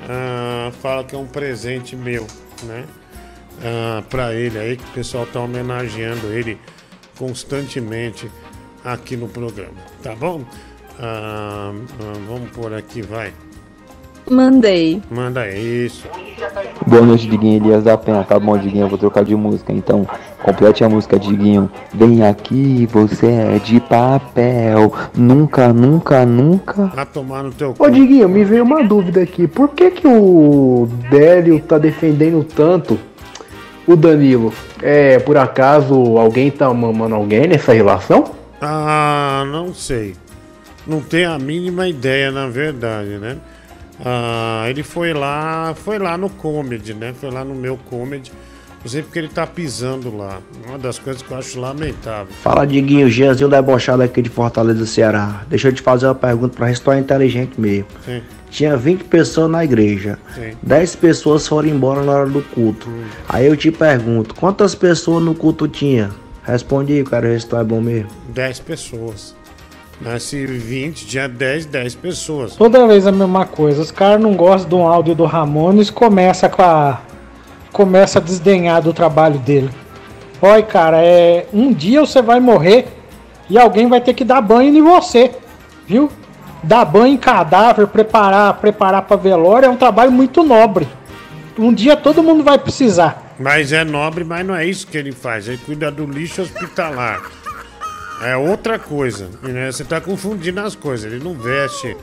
[0.01, 2.27] Ah, fala que é um presente meu,
[2.63, 2.85] né?
[3.63, 6.59] Ah, pra ele aí, que o pessoal tá homenageando ele
[7.17, 8.29] constantemente
[8.83, 10.43] aqui no programa, tá bom?
[10.99, 13.33] Ah, ah, vamos por aqui, vai.
[14.29, 15.01] Mandei.
[15.09, 16.07] Manda isso.
[16.87, 18.23] Boa noite, Diguinho Elias da Penha.
[18.23, 19.71] Tá bom, Diguinho, eu vou trocar de música.
[19.71, 20.07] Então,
[20.41, 21.69] complete a música, Diguinho.
[21.93, 24.91] Vem aqui, você é de papel.
[25.15, 26.87] Nunca, nunca, nunca.
[26.87, 29.47] Vai tomar no teu Ô, Diguinho, me veio uma dúvida aqui.
[29.47, 32.99] Por que que o Délio tá defendendo tanto
[33.87, 34.51] o Danilo?
[34.81, 38.31] É, por acaso alguém tá mamando alguém nessa relação?
[38.59, 40.15] Ah, não sei.
[40.87, 43.37] Não tenho a mínima ideia, na verdade, né?
[44.03, 47.13] Ah, ele foi lá, foi lá no comedy, né?
[47.19, 48.31] Foi lá no meu comedy.
[48.85, 50.37] Sei porque ele tá pisando lá.
[50.67, 52.31] Uma das coisas que eu acho lamentável.
[52.43, 55.43] Fala, Diguinho, Gianzinho debochado aqui de Fortaleza, Ceará.
[55.47, 57.87] Deixa eu te fazer uma pergunta pra história inteligente mesmo.
[58.05, 58.21] Sim.
[58.51, 60.19] Tinha 20 pessoas na igreja.
[60.35, 60.51] Sim.
[60.61, 62.87] 10 pessoas foram embora na hora do culto.
[63.27, 66.11] Aí eu te pergunto, quantas pessoas no culto tinha?
[66.43, 68.11] Responde aí, cara, se tu é bom mesmo.
[68.29, 69.35] 10 pessoas.
[70.19, 72.55] Se 20, tinha 10, 10 pessoas.
[72.55, 73.81] Toda vez a mesma coisa.
[73.81, 76.99] Os caras não gostam de um áudio do Ramones, começa com a.
[77.71, 79.69] Começa a desdenhar do trabalho dele.
[80.41, 81.47] Olha, cara, é.
[81.53, 82.87] Um dia você vai morrer
[83.49, 85.31] e alguém vai ter que dar banho em você.
[85.87, 86.11] Viu?
[86.61, 90.87] Dar banho em cadáver, preparar, preparar para velório é um trabalho muito nobre.
[91.57, 93.33] Um dia todo mundo vai precisar.
[93.39, 95.47] Mas é nobre, mas não é isso que ele faz.
[95.47, 97.21] Ele cuida do lixo hospitalar.
[98.21, 99.29] É outra coisa.
[99.41, 99.71] Né?
[99.71, 101.11] Você tá confundindo as coisas.
[101.11, 101.95] Ele não veste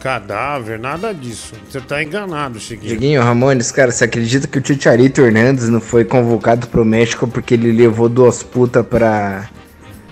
[0.00, 1.54] cadáver, nada disso.
[1.68, 2.88] Você tá enganado, Chiquinho.
[2.88, 7.54] Diguinho, Ramones, cara, você acredita que o Chicharito Hernandes não foi convocado pro México porque
[7.54, 9.48] ele levou duas putas pra,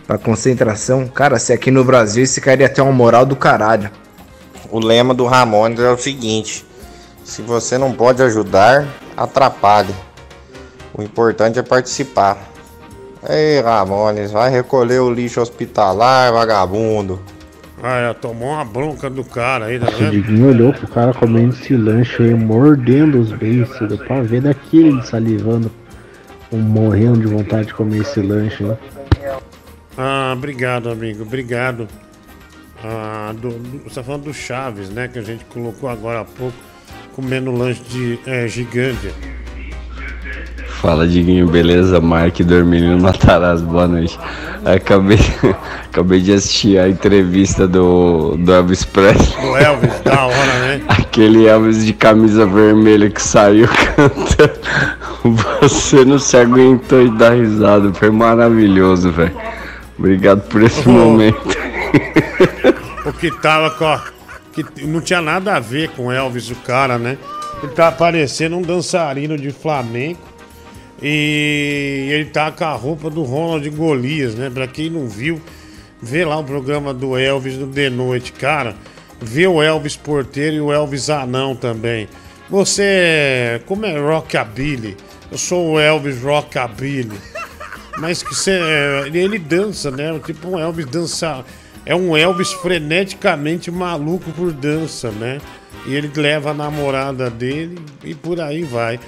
[0.07, 1.09] pra concentração?
[1.09, 3.91] Cara, se aqui no Brasil esse cara ia ter uma moral do caralho.
[4.71, 6.67] O lema do Ramones é o seguinte:
[7.25, 9.95] se você não pode ajudar, atrapalhe.
[10.93, 12.37] O importante é participar.
[13.29, 17.21] Ei, Ramones, vai recolher o lixo hospitalar, vagabundo.
[17.83, 20.11] Ah, tomou uma bronca do cara aí, tá O vendo?
[20.11, 23.89] Diguinho olhou pro cara comendo esse lanche aí, mordendo os beiços.
[23.89, 25.71] Deu pra ver daquele salivando,
[26.53, 28.77] morrendo de vontade de comer esse lanche, né?
[29.97, 31.89] Ah, obrigado, amigo, obrigado.
[32.83, 35.09] Ah, do, do- você tá falando do Chaves, né?
[35.09, 36.57] Que a gente colocou agora há pouco.
[37.15, 39.13] comendo lanche de é, gigante.
[40.81, 42.01] Fala Diguinho, beleza?
[42.01, 44.19] Mark Dormindo no Matarazzo, boa noite.
[44.65, 45.19] Acabei,
[45.91, 49.45] acabei de assistir a entrevista do, do Elvis Presley.
[49.45, 50.81] O Elvis, da hora, né?
[50.89, 54.61] Aquele Elvis de camisa vermelha que saiu cantando.
[55.61, 57.93] Você não se aguentou e dá risada.
[57.93, 59.35] Foi maravilhoso, velho.
[59.99, 60.93] Obrigado por esse Oh.
[60.93, 61.59] momento.
[63.05, 64.01] O que tava com a,
[64.53, 67.19] que não tinha nada a ver com Elvis, o cara, né?
[67.63, 70.21] Ele tá parecendo um dançarino de flamenco.
[71.01, 74.51] E ele tá com a roupa do Ronald Golias, né?
[74.51, 75.41] Pra quem não viu,
[76.03, 78.75] vê lá o programa do Elvis no De Noite, cara.
[79.21, 82.09] Vê o Elvis Porteiro e o Elvis Anão também.
[82.51, 84.97] Você, é- como é Rockabilly?
[85.31, 87.19] Eu sou o Elvis Rockabilly.
[87.99, 88.59] Mas que você,
[89.13, 90.19] ele dança, né?
[90.25, 91.45] Tipo um Elvis dança.
[91.85, 95.41] É um Elvis freneticamente maluco por dança, né?
[95.87, 99.01] E ele leva a namorada dele e por aí vai.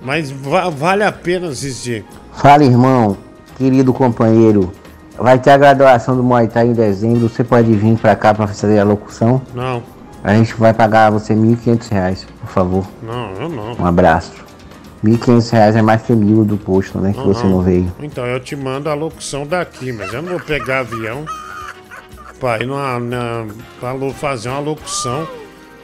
[0.00, 2.04] Mas va- vale a pena assistir.
[2.34, 3.16] Fala, irmão,
[3.56, 4.72] querido companheiro.
[5.18, 7.28] Vai ter a graduação do Muay Thai em dezembro.
[7.28, 9.42] Você pode vir pra cá pra fazer a locução?
[9.54, 9.82] Não,
[10.22, 12.86] A gente vai pagar você 1.500 reais, por favor.
[13.02, 13.74] não, eu não.
[13.74, 14.32] Um abraço.
[15.04, 17.12] 1.500 reais é mais que mil do posto, né?
[17.12, 17.92] Que você não veio.
[18.00, 21.24] Então eu te mando a locução daqui, mas eu não vou pegar avião
[22.40, 23.46] pra ir numa, na,
[23.80, 25.26] pra fazer uma locução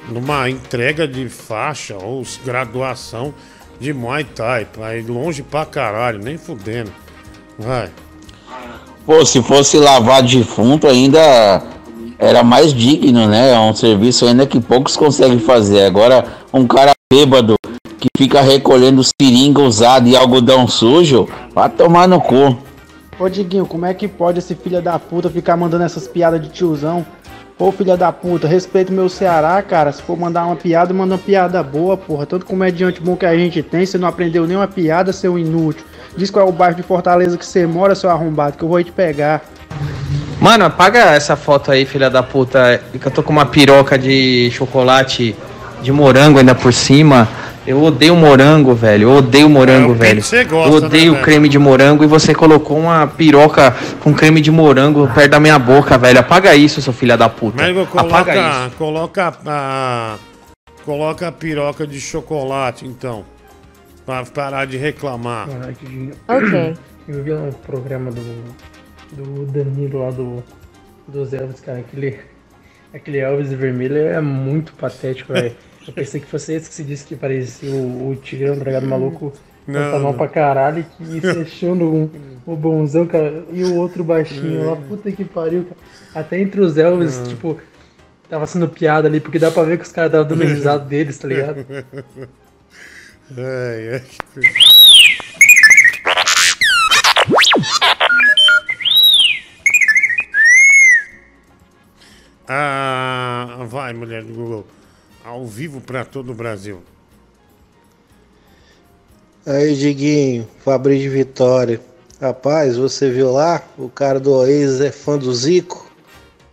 [0.08, 3.32] numa entrega de faixa ou graduação
[3.80, 4.66] de Muay Thai.
[4.66, 6.90] Pra ir longe pra caralho, nem fudendo.
[7.59, 7.90] Vai.
[9.06, 11.62] Pô, se fosse lavar defunto ainda
[12.18, 13.52] era mais digno, né?
[13.52, 15.84] É um serviço ainda que poucos conseguem fazer.
[15.84, 17.55] Agora, um cara bêbado
[17.98, 22.56] que fica recolhendo seringa usada e algodão sujo, vai tomar no cu.
[23.18, 26.48] Ô Diguinho, como é que pode esse filho da puta ficar mandando essas piadas de
[26.48, 27.06] tiozão?
[27.56, 29.93] Ô filha da puta, respeita o meu Ceará, cara.
[29.93, 32.26] Se for mandar uma piada, manda uma piada boa, porra.
[32.26, 35.85] Tanto comediante bom que a gente tem, você não aprendeu nenhuma piada, seu inútil.
[36.16, 38.82] Diz qual é o bairro de Fortaleza que você mora, seu arrombado, que eu vou
[38.82, 39.40] te pegar.
[40.40, 42.82] Mano, apaga essa foto aí, filha da puta.
[43.01, 45.36] Que eu tô com uma piroca de chocolate
[45.81, 47.28] de morango ainda por cima.
[47.66, 49.04] Eu odeio morango, velho.
[49.08, 50.20] Eu odeio morango, É velho.
[50.20, 51.24] que você gosta, eu né, odeio velho?
[51.24, 55.58] creme de morango e você colocou uma piroca com creme de morango perto da minha
[55.58, 56.20] boca, velho.
[56.20, 57.64] Apaga isso, seu filha da puta.
[57.64, 58.34] Apaga coloca,
[58.66, 58.76] isso.
[58.76, 60.16] coloca a.
[60.84, 63.24] Coloca a piroca de chocolate, então.
[64.04, 65.48] Pra parar de reclamar.
[66.28, 66.74] Ok.
[67.08, 68.44] Eu vi um programa do,
[69.12, 70.42] do Danilo lá do,
[71.08, 71.78] dos Elvis, cara.
[71.78, 72.18] Aquele,
[72.92, 75.52] aquele Elvis vermelho é muito patético, velho.
[75.86, 79.32] Eu pensei que fosse esse que se disse que parecia o, o Tigrão Dragado Maluco.
[79.66, 80.15] Não, Não, mal não.
[80.15, 82.11] pra caralho, que fechando um,
[82.47, 85.77] o bonzão, cara, e o outro baixinho lá, puta que pariu, cara.
[86.15, 87.24] Até entre os Elvis, Hum.
[87.24, 87.59] tipo,
[88.28, 91.19] tava sendo piada ali, porque dá pra ver que os caras estavam dando risada deles,
[91.19, 91.66] tá ligado?
[93.36, 94.40] Ai, ai, que.
[102.48, 104.66] Ah, vai, mulher do Google.
[105.24, 106.82] Ao vivo pra todo o Brasil.
[109.46, 111.80] Aí, Diguinho, Fabrício Vitória.
[112.20, 113.62] Rapaz, você viu lá?
[113.78, 115.90] O cara do Oasis é fã do Zico?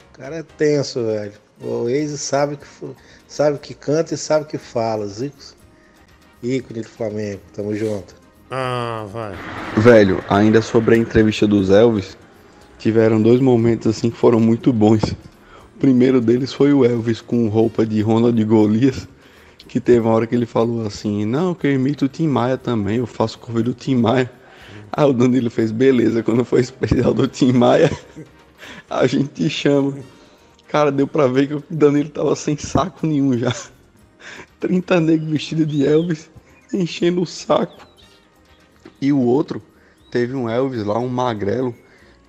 [0.10, 1.34] O cara é tenso, velho.
[1.60, 2.66] O Oasis sabe que,
[3.28, 5.06] sabe que canta e sabe que fala.
[5.06, 5.38] Zico,
[6.42, 7.42] ícone do Flamengo.
[7.54, 8.16] Tamo junto.
[8.50, 9.36] Ah, vai.
[9.76, 12.18] Velho, ainda sobre a entrevista dos Elvis,
[12.80, 15.02] tiveram dois momentos assim que foram muito bons.
[15.82, 19.08] Primeiro deles foi o Elvis com roupa de Ronald Golias,
[19.68, 22.56] que teve uma hora que ele falou assim: Não, que eu imito o Tim Maia
[22.56, 24.32] também, eu faço cover do Tim Maia.
[24.92, 27.90] Aí o Danilo fez: Beleza, quando for especial do Tim Maia,
[28.88, 29.98] a gente te chama.
[30.68, 33.52] Cara, deu pra ver que o Danilo tava sem saco nenhum já.
[34.60, 36.30] 30 negros vestidos de Elvis,
[36.72, 37.88] enchendo o saco.
[39.02, 39.60] E o outro,
[40.12, 41.74] teve um Elvis lá, um magrelo,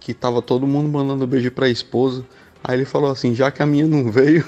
[0.01, 2.25] que tava todo mundo mandando beijo pra esposa.
[2.65, 4.45] Aí ele falou assim: já que a minha não veio,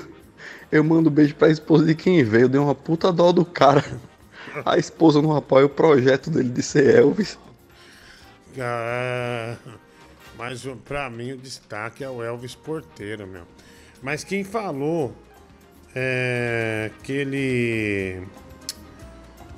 [0.71, 2.49] eu mando beijo pra esposa de quem veio.
[2.49, 3.85] Deu uma puta dó do cara.
[4.65, 7.39] A esposa não apoia o projeto dele de ser Elvis.
[8.61, 9.57] Ah,
[10.39, 13.43] mas pra mim o destaque é o Elvis Porteiro, meu.
[14.01, 15.13] Mas quem falou
[15.95, 18.23] é, que ele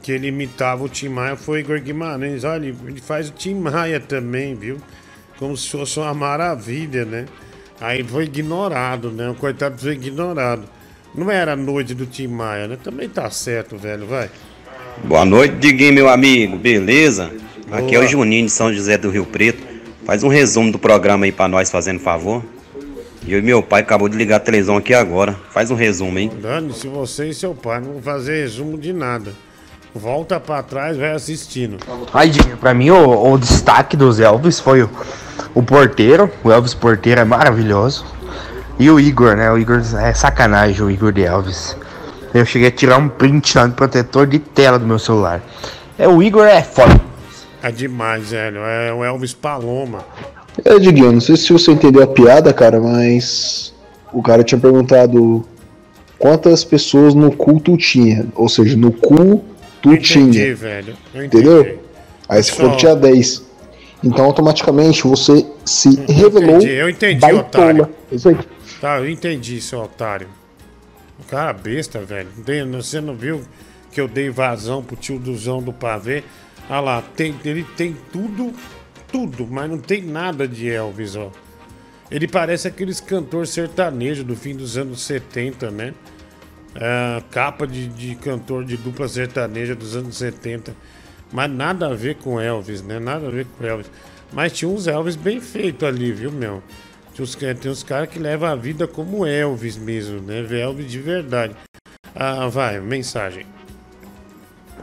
[0.02, 2.44] que ele imitava o Tim Maia foi Igor Guimarães.
[2.44, 4.80] Olha, ele faz o Tim Maia também, viu?
[5.36, 7.26] Como se fosse uma maravilha, né?
[7.80, 9.28] Aí foi ignorado, né?
[9.28, 10.62] O coitado foi ignorado.
[11.14, 12.78] Não era a noite do Tim Maia, né?
[12.82, 14.30] Também tá certo, velho, vai.
[15.04, 16.56] Boa noite, Diguinho, meu amigo.
[16.56, 17.30] Beleza?
[17.70, 18.04] Aqui é Boa.
[18.04, 19.62] o Juninho de São José do Rio Preto.
[20.04, 22.42] Faz um resumo do programa aí pra nós, fazendo favor.
[23.26, 25.36] Eu e meu pai acabou de ligar a televisão aqui agora.
[25.50, 26.30] Faz um resumo, hein?
[26.40, 29.32] Dani, se você e seu pai não vão fazer resumo de nada.
[29.96, 31.78] Volta pra trás, vai assistindo.
[32.12, 34.90] Ai, Dinho, pra mim o, o destaque dos Elvis foi o,
[35.54, 36.30] o porteiro.
[36.44, 38.04] O Elvis porteiro é maravilhoso.
[38.78, 39.50] E o Igor, né?
[39.50, 41.76] O Igor é sacanagem, o Igor de Elvis.
[42.34, 45.40] Eu cheguei a tirar um print lá no protetor de tela do meu celular.
[45.98, 47.00] É, o Igor é foda.
[47.62, 48.58] É demais, velho.
[48.58, 50.04] É o Elvis Paloma.
[50.62, 53.72] É, Diguinho, não sei se você entendeu a piada, cara, mas
[54.12, 55.44] o cara tinha perguntado
[56.18, 58.26] quantas pessoas no culto tinha.
[58.34, 59.42] Ou seja, no cu
[59.88, 60.54] tu Entendi, tinha.
[60.56, 60.96] velho.
[61.14, 61.44] Eu entendi.
[61.48, 61.82] Entendeu?
[62.28, 63.46] Aí você que tinha 10.
[64.04, 66.56] Então automaticamente você se revelou.
[66.56, 67.42] Entendi, eu entendi, baitola.
[67.42, 67.88] otário.
[68.12, 68.36] Isso aí.
[68.80, 70.28] Tá, eu entendi, seu otário.
[71.18, 72.28] O cara besta, velho.
[72.72, 73.42] Você não viu
[73.90, 76.22] que eu dei vazão pro tio Duzão do pavê?
[76.68, 78.52] Olha lá, tem, ele tem tudo,
[79.10, 81.30] tudo, mas não tem nada de Elvis, ó.
[82.10, 85.94] Ele parece aqueles cantor sertanejo do fim dos anos 70, né?
[86.80, 90.74] É, capa de, de cantor de dupla sertaneja dos anos 70.
[91.32, 92.98] Mas nada a ver com Elvis, né?
[92.98, 93.90] Nada a ver com Elvis.
[94.32, 96.62] Mas tinha uns Elvis bem feitos ali, viu, meu?
[97.14, 100.46] Tinha uns, tem uns caras que levam a vida como Elvis mesmo, né?
[100.50, 101.54] Elvis de verdade.
[102.14, 103.46] Ah, vai, mensagem.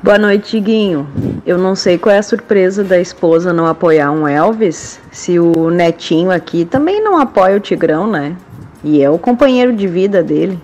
[0.01, 1.07] Boa noite, Guinho.
[1.45, 5.69] Eu não sei qual é a surpresa da esposa não apoiar um Elvis, se o
[5.69, 8.35] netinho aqui também não apoia o Tigrão, né?
[8.83, 10.59] E é o companheiro de vida dele.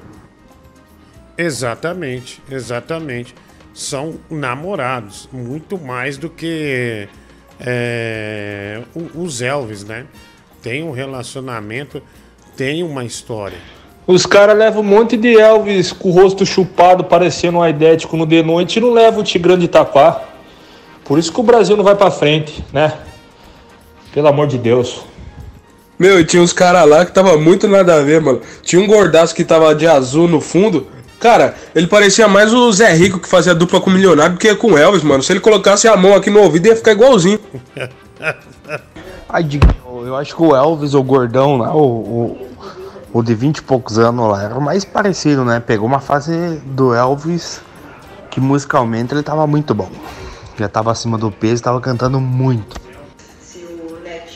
[1.39, 3.33] Exatamente, exatamente.
[3.73, 7.07] São namorados, muito mais do que
[7.61, 8.81] é,
[9.15, 10.05] os Elvis, né?
[10.61, 12.03] Tem um relacionamento,
[12.57, 13.57] tem uma história.
[14.05, 18.25] Os caras levam um monte de Elvis com o rosto chupado, parecendo um aidético no
[18.25, 20.21] de noite e não levam o Tigrão de Itaquá.
[21.05, 22.91] Por isso que o Brasil não vai pra frente, né?
[24.13, 25.05] Pelo amor de Deus.
[25.97, 28.41] Meu, e tinha uns caras lá que tava muito nada a ver, mano.
[28.61, 30.98] Tinha um gordaço que tava de azul no fundo.
[31.19, 34.55] Cara, ele parecia mais o Zé Rico que fazia dupla com o milionário do que
[34.55, 35.21] com o Elvis, mano.
[35.21, 37.39] Se ele colocasse a mão aqui no ouvido, ia ficar igualzinho.
[39.27, 42.47] Ai, Diguinho, eu acho que o Elvis, o gordão lá, o, o,
[43.13, 45.59] o de 20 e poucos anos lá, era o mais parecido, né?
[45.59, 47.61] Pegou uma fase do Elvis
[48.31, 49.89] que musicalmente ele tava muito bom.
[50.57, 52.77] Já tava acima do peso, tava cantando muito.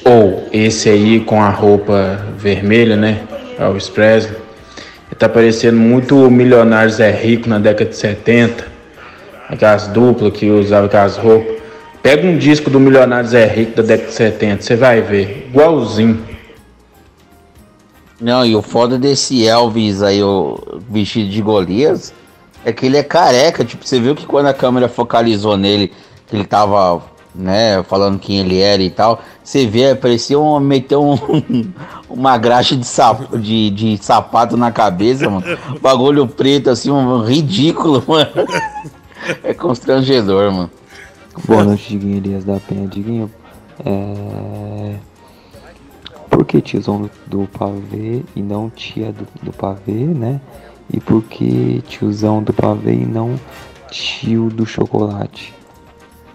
[0.05, 3.25] Ou esse aí com a roupa vermelha, né?
[3.57, 4.42] Elvis Presley.
[5.17, 8.65] Tá parecendo muito o milionário Zé Rico na década de 70.
[9.47, 11.57] Aquelas duplas que usava aquelas roupas.
[12.01, 15.47] Pega um disco do milionário Zé Rico da década de 70, você vai ver.
[15.49, 16.33] Igualzinho.
[18.19, 22.13] Não, e o foda desse Elvis aí, o vestido de Golias,
[22.65, 23.63] é que ele é careca.
[23.63, 25.91] Tipo, você viu que quando a câmera focalizou nele,
[26.27, 27.01] que ele tava,
[27.35, 31.17] né, falando quem ele era e tal, você vê, parecia um, meteu um,
[32.09, 35.45] uma graxa de, sap, de, de sapato na cabeça, mano.
[35.81, 38.47] Bagulho preto, assim, um ridículo, mano.
[39.43, 40.71] É constrangedor, mano.
[41.45, 42.87] Boa noite, Diguinho Elias da Penha.
[42.87, 43.31] Diguinho,
[43.83, 44.95] é...
[46.29, 50.39] por que tiozão do pavê e não tia do, do pavê, né?
[50.91, 53.39] E por que tiozão do pavê e não
[53.89, 55.53] tio do chocolate?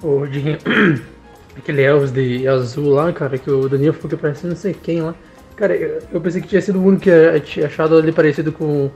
[0.02, 0.58] Ô, Diguinho,
[1.56, 5.02] aquele Elvis de azul lá, cara, que o Daniel falou que parece não sei quem
[5.02, 5.14] lá.
[5.56, 8.90] Cara, eu, pensei que tinha sido o único que tinha achado ele parecido com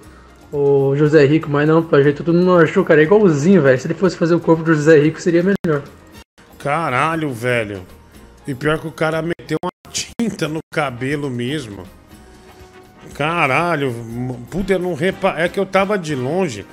[0.52, 3.78] o José Rico, mas não, pra jeito todo mundo achou, cara, é igualzinho, velho.
[3.78, 5.82] Se ele fosse fazer o corpo do José Rico, seria melhor.
[6.58, 7.82] Caralho, velho.
[8.46, 11.82] E pior que o cara meteu uma tinta no cabelo mesmo.
[13.14, 13.92] Caralho,
[14.50, 15.34] puta, eu não repa...
[15.36, 16.64] É que eu tava de longe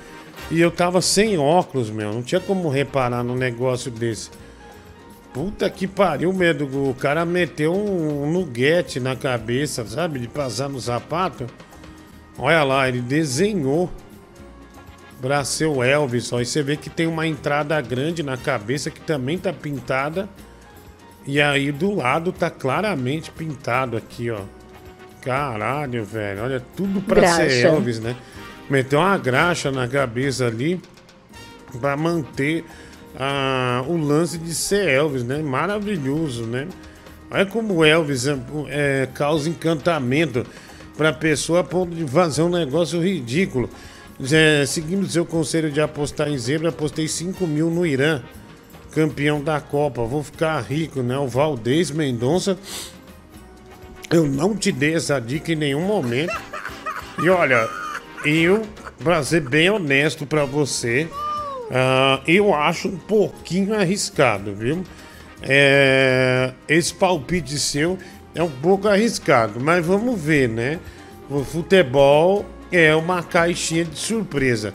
[0.50, 2.12] e eu tava sem óculos, meu.
[2.12, 4.30] Não tinha como reparar num negócio desse.
[5.32, 6.66] Puta que pariu, medo.
[6.90, 10.18] O cara meteu um, um nuguete na cabeça, sabe?
[10.18, 11.46] De passar no sapato.
[12.36, 13.88] Olha lá, ele desenhou
[15.20, 16.32] pra ser o Elvis.
[16.32, 20.28] Ó, e você vê que tem uma entrada grande na cabeça que também tá pintada.
[21.26, 24.40] E aí do lado tá claramente pintado aqui, ó.
[25.22, 26.42] Caralho, velho.
[26.42, 27.66] Olha, tudo pra ser.
[27.66, 28.16] Elvis, né?
[28.70, 30.80] Meteu uma graxa na cabeça ali
[31.80, 32.64] pra manter
[33.18, 35.42] ah, o lance de ser Elvis, né?
[35.42, 36.68] Maravilhoso, né?
[37.30, 38.38] Olha como Elvis é,
[38.68, 40.46] é, causa encantamento
[40.96, 43.68] pra pessoa a ponto de fazer um negócio ridículo.
[44.30, 48.22] É, seguindo seu conselho de apostar em zebra, apostei 5 mil no Irã,
[48.92, 50.04] campeão da Copa.
[50.04, 51.18] Vou ficar rico, né?
[51.18, 52.56] O Valdez Mendonça.
[54.10, 56.36] Eu não te dei essa dica em nenhum momento.
[57.22, 57.68] E olha,
[58.24, 58.62] eu,
[59.02, 61.08] pra ser bem honesto pra você,
[61.70, 64.82] ah, eu acho um pouquinho arriscado, viu?
[65.42, 67.98] É, esse palpite seu
[68.34, 70.78] é um pouco arriscado, mas vamos ver, né?
[71.30, 74.72] O futebol é uma caixinha de surpresa.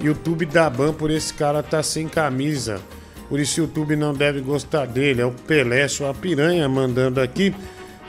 [0.00, 2.80] YouTube dá ban por esse cara tá sem camisa.
[3.28, 5.20] Por isso o YouTube não deve gostar dele.
[5.20, 7.54] É o Pelé, sua piranha, mandando aqui.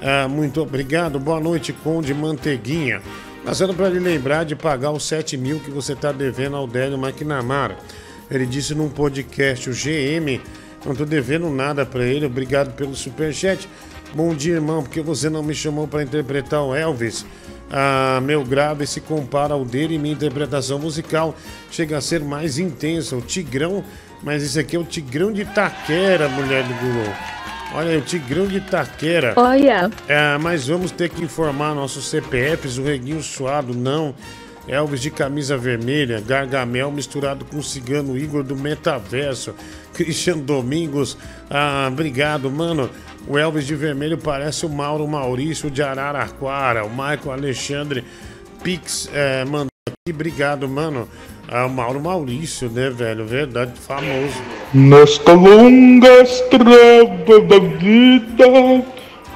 [0.01, 1.19] Ah, muito obrigado.
[1.19, 3.01] Boa noite, Conde Manteiguinha.
[3.45, 6.97] Passando para lhe lembrar de pagar os 7 mil que você está devendo ao Délio
[6.97, 7.77] McNamara.
[8.29, 10.39] Ele disse num podcast, o GM,
[10.85, 12.25] não tô devendo nada para ele.
[12.25, 13.67] Obrigado pelo superchat.
[14.13, 17.25] Bom dia, irmão, porque você não me chamou para interpretar o Elvis?
[17.71, 21.35] Ah, meu grave se compara ao dele e minha interpretação musical
[21.71, 23.15] chega a ser mais intensa.
[23.15, 23.83] O Tigrão,
[24.23, 27.38] mas esse aqui é o Tigrão de Itaquera, mulher do Google.
[27.73, 29.33] Olha aí, o Tigrão de Itaquera.
[29.35, 29.91] Olha.
[30.07, 34.15] É, mas vamos ter que informar nossos CPFs, o Reguinho Suado, não.
[34.67, 39.55] Elvis de camisa vermelha, Gargamel misturado com o cigano Igor do Metaverso,
[39.93, 41.17] Christian Domingos,
[41.49, 42.89] ah, obrigado, mano.
[43.27, 48.03] O Elvis de vermelho parece o Mauro Maurício de Araraquara, o Michael Alexandre
[48.63, 51.07] Pix é, mandou aqui, obrigado, mano.
[51.51, 53.25] Ah, o Mauro Maurício, né, velho?
[53.25, 54.39] Verdade, famoso.
[54.71, 58.45] Nesta longa estrada da vida,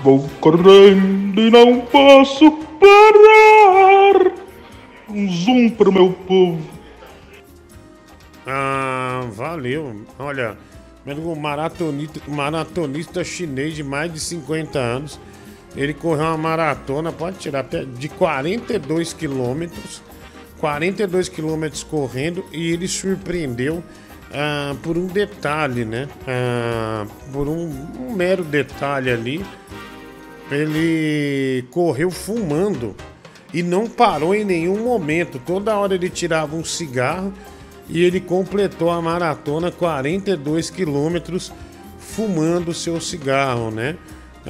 [0.03, 4.31] vou correndo e não posso parar.
[5.09, 6.61] Um zoom pro meu povo.
[8.45, 10.05] Ah, valeu.
[10.19, 10.55] Olha,
[11.07, 15.19] um maratonista, maratonista chinês de mais de 50 anos.
[15.75, 20.12] Ele correu uma maratona, pode tirar até de 42 quilômetros.
[20.63, 23.83] 42 quilômetros correndo e ele surpreendeu
[24.33, 26.07] ah, por um detalhe, né?
[26.25, 27.69] Ah, por um,
[27.99, 29.45] um mero detalhe ali.
[30.49, 32.95] Ele correu fumando
[33.53, 35.37] e não parou em nenhum momento.
[35.37, 37.33] Toda hora ele tirava um cigarro
[37.89, 41.51] e ele completou a maratona 42 quilômetros
[41.99, 43.97] fumando seu cigarro, né?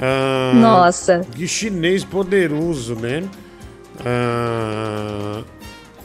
[0.00, 1.26] Ah, Nossa.
[1.34, 3.28] Que chinês poderoso, né?
[3.98, 5.42] Ah,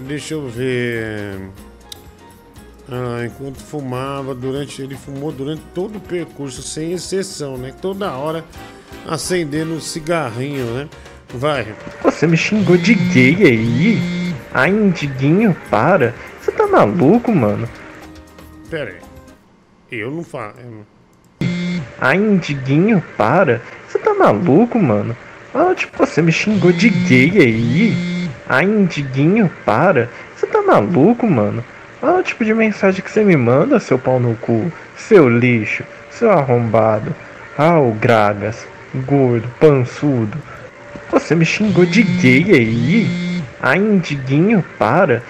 [0.01, 1.49] deixa eu ver.
[2.91, 7.73] Ah, enquanto fumava, durante ele fumou durante todo o percurso, sem exceção, né?
[7.79, 8.43] Toda hora
[9.07, 10.89] acendendo um cigarrinho, né?
[11.33, 11.67] Vai.
[12.01, 14.33] Você me xingou de gay aí?
[14.51, 16.15] Ai, Diguinho, para.
[16.41, 17.69] Você tá maluco, mano?
[18.69, 19.99] Pera aí.
[19.99, 20.55] Eu não falo.
[22.01, 23.61] Ai, Diguinho, para.
[23.87, 25.15] Você tá maluco, mano?
[25.53, 28.18] Ah, tipo, você me xingou de gay aí?
[28.49, 30.09] Ai, Diguinho, para.
[30.35, 31.63] Você tá maluco, mano?
[32.01, 35.83] Olha o tipo de mensagem que você me manda, seu pau no cu, seu lixo,
[36.09, 37.15] seu arrombado.
[37.55, 38.65] Ah, o Gragas,
[39.05, 40.35] gordo, pançudo.
[41.11, 43.43] Você me xingou de gay aí?
[43.61, 45.21] Ai, Diguinho, para.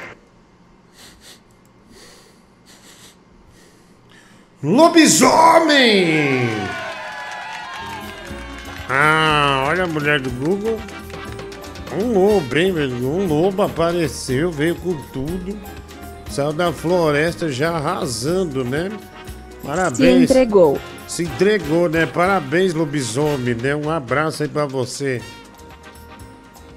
[4.64, 6.48] Lobisomem!
[8.88, 10.80] Ah, olha a mulher do Google.
[11.98, 12.96] Um lobo, hein, velho?
[12.96, 15.58] Um lobo apareceu, veio com tudo.
[16.30, 18.92] Saiu da floresta já arrasando, né?
[19.64, 19.98] Parabéns.
[19.98, 20.78] Se entregou.
[21.08, 22.06] Se entregou, né?
[22.06, 23.76] Parabéns, lobisomem, né?
[23.76, 25.22] Um abraço aí pra você.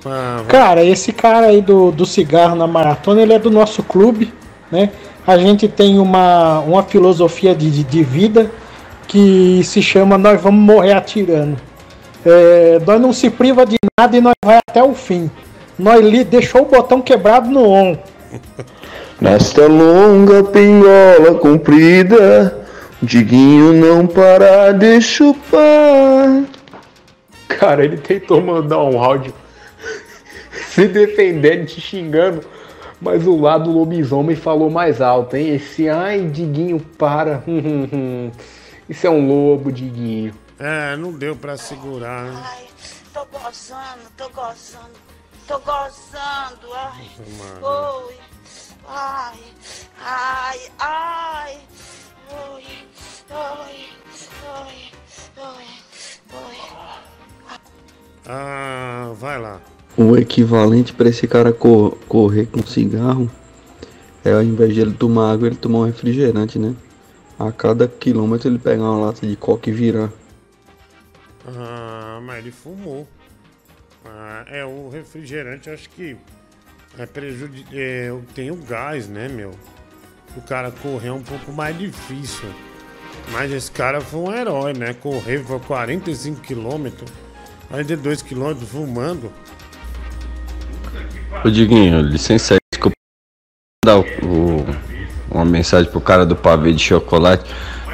[0.05, 4.33] Ah, Cara, esse cara aí do, do cigarro na maratona, ele é do nosso clube,
[4.71, 4.91] né?
[5.27, 8.51] A gente tem uma, uma filosofia de, de, de vida
[9.07, 11.57] que se chama Nós Vamos Morrer Atirando.
[12.25, 15.31] É, nós não se priva de nada e nós vai até o fim.
[15.79, 17.97] Nós li, deixou o botão quebrado no on.
[19.21, 22.67] Nesta longa pingola comprida,
[23.03, 26.45] o Diguinho não para de chupar.
[27.49, 29.33] Cara, ele tentou mandar um áudio
[30.69, 32.41] se defendendo, te xingando,
[33.01, 35.55] mas o lado do lobisomem falou mais alto, hein?
[35.55, 37.43] Esse ai, Diguinho, para.
[38.89, 40.33] Isso é um lobo, Diguinho.
[40.65, 42.23] É, não deu pra segurar.
[42.31, 42.67] né?
[43.13, 44.93] Tô gozando, tô gozando,
[45.49, 47.67] tô gozando, ai, Mano.
[48.07, 48.15] oi,
[48.87, 49.39] ai,
[50.01, 51.59] ai, ai,
[52.55, 52.65] oi,
[53.29, 53.89] oi,
[54.47, 54.93] oi,
[55.37, 55.67] oi,
[56.33, 56.57] oi.
[58.25, 59.61] Ah, vai lá.
[59.97, 63.29] O equivalente para esse cara cor- correr com cigarro
[64.25, 66.73] é ao invés de ele tomar água, ele tomar um refrigerante, né?
[67.37, 70.09] A cada quilômetro ele pegar uma lata de coca e virar.
[71.47, 73.09] Ah, mas ele fumou.
[74.05, 76.17] Ah, é, o refrigerante acho que
[76.99, 77.67] é prejudici...
[77.73, 79.53] é, tem o gás, né, meu?
[80.37, 82.49] O cara correr é um pouco mais difícil.
[83.31, 84.95] Mas esse cara foi um herói, né?
[84.95, 87.11] Correr foi 45 quilômetros,
[87.69, 89.33] 42 quilômetros fumando.
[91.45, 92.97] Ô Diguinho, licença aí, desculpa
[93.85, 94.65] dar o- o-
[95.31, 97.45] uma mensagem pro cara do pavê de chocolate.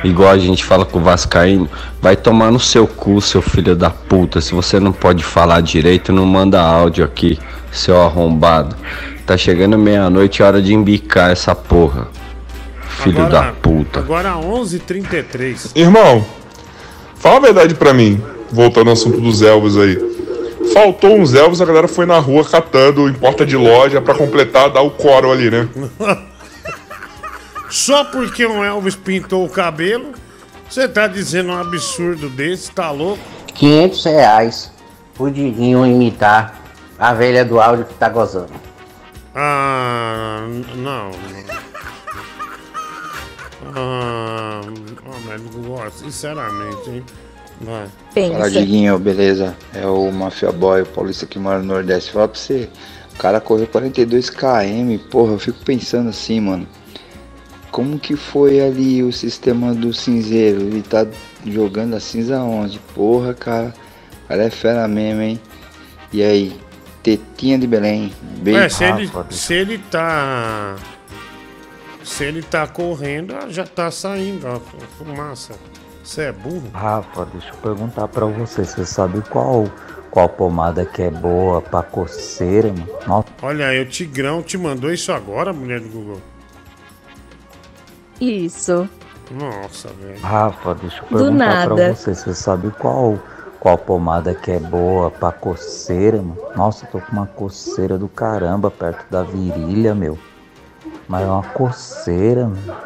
[0.05, 1.69] Igual a gente fala com o Vascaíno,
[2.01, 4.41] vai tomar no seu cu, seu filho da puta.
[4.41, 7.39] Se você não pode falar direito, não manda áudio aqui,
[7.73, 8.77] seu arrombado.
[9.27, 12.09] Tá chegando meia-noite, é hora de embicar essa porra.
[12.83, 13.99] Filho Agora- da puta.
[14.01, 15.73] Agora 11h33.
[15.77, 16.25] Irmão,
[17.17, 18.21] fala a verdade pra mim,
[18.51, 19.99] voltando ao assunto dos Elvis aí.
[20.73, 24.71] Faltou uns Elvis, a galera foi na rua catando em porta de loja pra completar,
[24.71, 25.69] dar o coro ali, né?
[27.71, 30.13] Só porque o Elvis pintou o cabelo,
[30.69, 33.23] você tá dizendo um absurdo desse, tá louco?
[33.55, 34.73] 500 reais
[35.15, 36.63] pro Diguinho imitar
[36.99, 38.53] a velha do áudio que tá gozando.
[39.35, 40.47] Ah,
[40.77, 41.11] não.
[43.75, 44.61] Ah,
[45.07, 47.05] oh, sinceramente, hein?
[47.61, 47.89] Vai.
[48.33, 49.57] Fala, Diguinho, beleza?
[49.75, 52.13] É o Mafia Boy, o paulista que mora no Nordeste.
[52.13, 52.69] Fala pra você,
[53.15, 56.67] o cara correu 42 km, porra, eu fico pensando assim, mano.
[57.71, 60.61] Como que foi ali o sistema do cinzeiro?
[60.61, 61.07] Ele tá
[61.47, 62.79] jogando a cinza onde?
[62.95, 63.75] Porra, cara,
[64.27, 65.41] cara é fera mesmo, hein?
[66.13, 66.59] E aí,
[67.03, 68.13] tetinha de Belém,
[68.43, 68.61] beijo.
[68.61, 70.77] É, se ele, se ele tá.
[72.03, 74.59] Se ele tá correndo, já tá saindo a
[74.97, 75.55] fumaça.
[76.03, 76.71] Você é burro?
[76.73, 79.71] Rafa, deixa eu perguntar pra você, você sabe qual
[80.11, 82.89] qual pomada que é boa pra coceira, mano?
[83.07, 86.21] Nossa, Olha aí, o Tigrão te mandou isso agora, mulher do Google.
[88.21, 88.89] Isso.
[89.31, 90.21] Nossa, velho.
[90.21, 93.19] Rafa, deixa eu perguntar pra você, você sabe qual
[93.61, 96.37] qual pomada que é boa pra coceira, mano?
[96.55, 100.17] Nossa, eu tô com uma coceira do caramba perto da virilha, meu.
[101.09, 102.77] Mas é uma coceira, mano.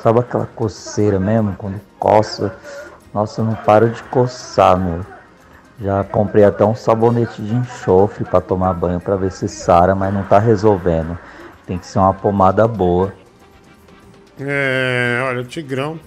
[0.00, 2.54] Sabe aquela coceira mesmo, quando coça?
[3.12, 5.00] Nossa, eu não paro de coçar, meu.
[5.80, 10.14] Já comprei até um sabonete de enxofre pra tomar banho pra ver se sara, mas
[10.14, 11.18] não tá resolvendo.
[11.66, 13.12] Tem que ser uma pomada boa.
[14.38, 15.98] É, olha, o Tigrão.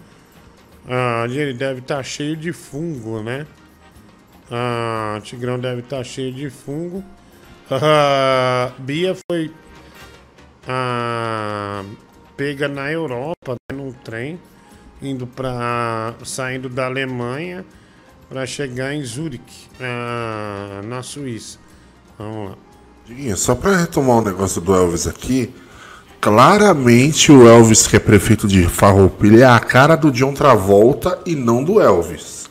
[0.88, 3.46] Ah, ele deve estar cheio de fungo, né?
[4.52, 7.04] Ah, o Tigrão deve estar cheio de fungo.
[7.72, 9.52] Ah, Bia foi
[10.68, 11.84] ah,
[12.38, 14.40] pega na Europa, né, no trem,
[15.02, 17.66] indo para saindo da Alemanha
[18.28, 21.58] para chegar em Zurique, ah, na Suíça.
[22.18, 22.58] Vamos lá.
[23.06, 25.52] Diguinho, só pra retomar um negócio do Elvis aqui,
[26.20, 31.36] claramente o Elvis que é prefeito de Farroupilha é a cara do John Travolta e
[31.36, 32.50] não do Elvis.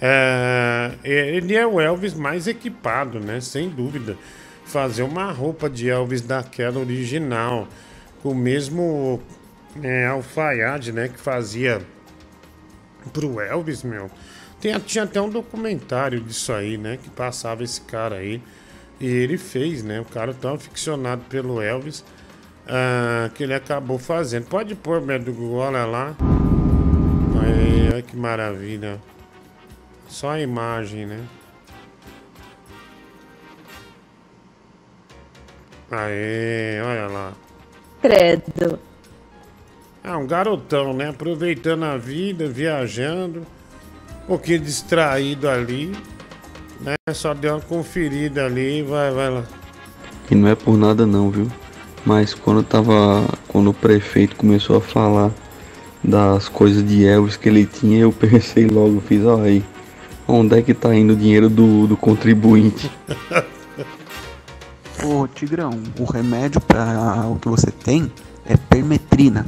[0.00, 3.40] É, ele é o Elvis mais equipado, né?
[3.40, 4.16] Sem dúvida.
[4.64, 7.66] Fazer uma roupa de Elvis daquela original,
[8.22, 9.20] com o mesmo
[9.82, 11.08] é, alfaiate, né?
[11.08, 11.82] Que fazia
[13.12, 14.08] pro Elvis, meu.
[14.60, 16.98] Tem, tinha até um documentário disso aí, né?
[17.02, 18.40] Que passava esse cara aí.
[19.00, 20.00] E ele fez, né?
[20.00, 22.04] O cara tão aficionado pelo Elvis
[22.68, 24.46] ah, que ele acabou fazendo.
[24.46, 26.14] Pode pôr, Google, olha lá.
[27.42, 29.00] Aí, olha que maravilha.
[30.08, 31.24] Só a imagem, né?
[35.90, 37.32] Aê, olha lá.
[38.02, 38.78] Credo.
[40.04, 41.08] É um garotão, né?
[41.08, 43.46] Aproveitando a vida, viajando.
[44.24, 45.92] Um pouquinho distraído ali.
[46.80, 46.94] Né?
[47.14, 48.82] Só deu uma conferida ali.
[48.82, 49.44] Vai, vai lá.
[50.30, 51.50] E não é por nada não, viu?
[52.08, 53.28] Mas quando tava.
[53.48, 55.30] Quando o prefeito começou a falar
[56.02, 59.62] das coisas de Elvis que ele tinha, eu pensei logo, fiz, ó aí,
[60.26, 62.90] onde é que tá indo o dinheiro do, do contribuinte?
[65.04, 68.10] Ô Tigrão, o remédio para o que você tem
[68.46, 69.44] é permetrina,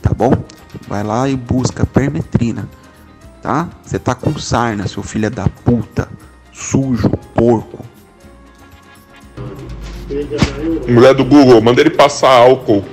[0.00, 0.32] tá bom?
[0.88, 2.66] Vai lá e busca permetrina,
[3.42, 3.68] tá?
[3.84, 6.08] Você tá com sarna, seu filho da puta,
[6.54, 7.84] sujo, porco.
[10.88, 12.84] Mulher do Google, manda ele passar álcool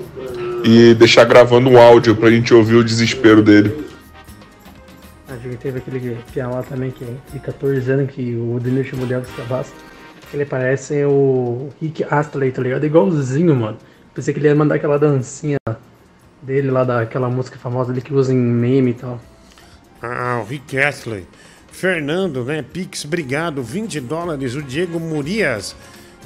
[0.63, 3.85] e deixar gravando um áudio pra gente ouvir o desespero dele.
[5.29, 9.07] A gente teve aquele pião lá também que de 14 anos que o Danilo chamou
[9.07, 9.71] de Elvis Cabas.
[10.33, 12.85] Ele parece o Rick Astley, tá ligado?
[12.85, 13.77] Igualzinho, mano.
[14.13, 15.57] Pensei que ele ia mandar aquela dancinha
[16.41, 19.21] dele lá, daquela música famosa ali que usa em meme e tal.
[20.01, 21.25] Ah, o Rick Astley.
[21.71, 22.63] Fernando, né?
[22.63, 23.61] Pix, obrigado.
[23.61, 24.55] 20 dólares.
[24.55, 25.75] O Diego Murias.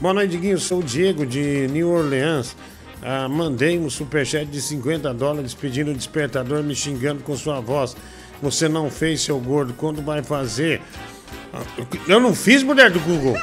[0.02, 0.58] Boa noite, Diguinho.
[0.58, 2.56] Sou o Diego de New Orleans.
[3.02, 7.96] Ah, mandei um superchat de 50 dólares pedindo o despertador me xingando com sua voz.
[8.42, 9.74] Você não fez, seu gordo.
[9.74, 10.82] Quando vai fazer?
[11.54, 11.62] Ah,
[12.08, 13.38] Eu não fiz, mulher do Google.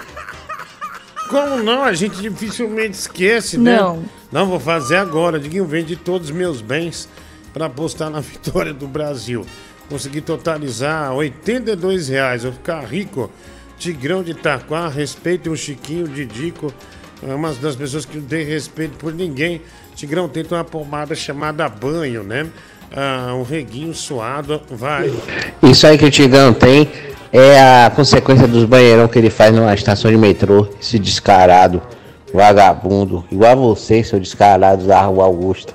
[1.28, 1.82] Como não?
[1.82, 3.76] A gente dificilmente esquece, né?
[3.76, 4.04] Não.
[4.32, 5.38] Não, vou fazer agora.
[5.38, 7.08] Diguinho, vendi todos os meus bens
[7.52, 9.44] para apostar na vitória do Brasil.
[9.90, 12.44] Consegui totalizar 82 reais.
[12.44, 13.30] Vou ficar rico.
[13.78, 16.72] Tigrão de Itaquá, respeito o Chiquinho de Dico.
[17.26, 19.62] É uma das pessoas que não tem respeito por ninguém.
[19.94, 22.46] Tigrão tenta uma pomada chamada banho, né?
[22.94, 24.60] ah, um reguinho suado.
[24.70, 25.12] Vai.
[25.62, 26.90] Isso aí que o Tigrão tem
[27.32, 30.68] é a consequência dos banheirão que ele faz numa estação de metrô.
[30.80, 31.82] Esse descarado,
[32.32, 33.24] vagabundo.
[33.30, 35.72] Igual a você, seu descarado da Rua Augusta.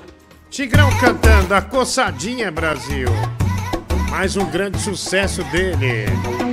[0.50, 3.08] Tigrão cantando a coçadinha, Brasil.
[4.10, 6.51] Mais um grande sucesso dele.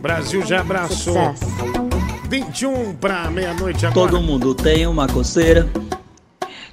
[0.00, 1.34] Brasil já abraçou.
[2.28, 4.10] 21 pra meia-noite agora.
[4.10, 5.68] Todo mundo tem uma coceira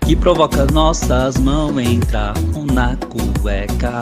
[0.05, 2.33] que provoca nossas mãos entrar
[2.71, 2.95] na
[3.41, 4.01] cueca.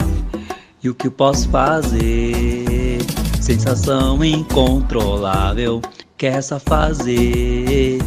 [0.84, 3.00] E o que eu posso fazer?
[3.42, 5.82] Sensação incontrolável,
[6.18, 7.98] quer só fazer?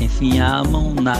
[0.00, 1.16] Enfiar a mão na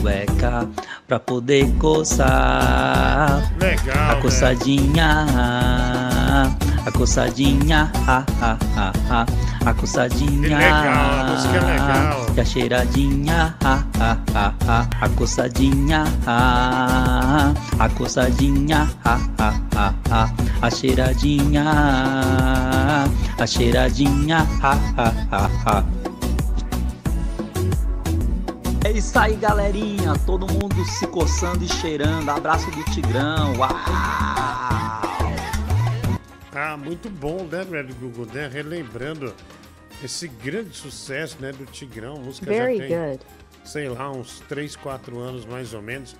[0.00, 0.68] cueca
[1.08, 3.52] pra poder coçar.
[3.58, 5.26] Legal, A coçadinha,
[6.86, 9.26] a coçadinha, ah, ah, ah, ah,
[9.66, 10.48] a coçadinha.
[10.48, 12.26] Que legal, música é legal.
[12.36, 19.94] E a cheiradinha, ah, ah, ah, ah, a coçadinha, ah, a coçadinha, ah, ah, ah,
[20.12, 20.30] ah,
[20.62, 21.64] a cheiradinha,
[23.36, 25.84] a cheiradinha, ah, ah, ah, ah.
[28.84, 30.14] É isso aí, galerinha.
[30.24, 32.28] Todo mundo se coçando e cheirando.
[32.28, 33.56] Abraço do Tigrão.
[33.58, 34.55] Uau!
[36.66, 38.50] Ah, muito bom, né, velho, Google, né?
[38.52, 39.32] Relembrando
[40.02, 42.16] esse grande sucesso, né, do Tigrão.
[42.16, 43.20] A música Very já tem, good.
[43.64, 46.16] sei lá, uns 3, 4 anos mais ou menos.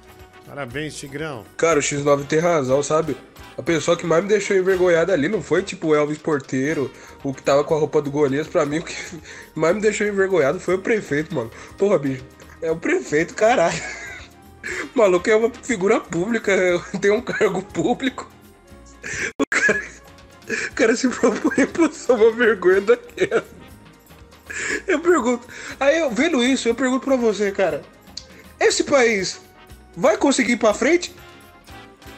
[0.46, 1.44] Parabéns, Tigrão.
[1.56, 3.16] Cara, o X9 tem razão, sabe?
[3.58, 6.92] A pessoa que mais me deixou envergonhada ali não foi tipo o Elvis Porteiro,
[7.24, 8.46] o que tava com a roupa do Golias.
[8.46, 8.94] Pra mim, o que
[9.52, 11.50] mais me deixou envergonhado foi o prefeito, mano.
[11.76, 12.24] Porra, bicho,
[12.62, 13.82] é o prefeito, caralho.
[14.94, 16.52] O maluco é uma figura pública,
[17.02, 18.30] tem um cargo público.
[19.40, 19.95] O cara,
[20.48, 23.44] o cara se propõe pra passar uma vergonha daquela.
[24.86, 25.46] Eu pergunto.
[25.78, 27.82] Aí, eu, vendo isso, eu pergunto pra você, cara.
[28.58, 29.40] Esse país
[29.96, 31.14] vai conseguir ir pra frente?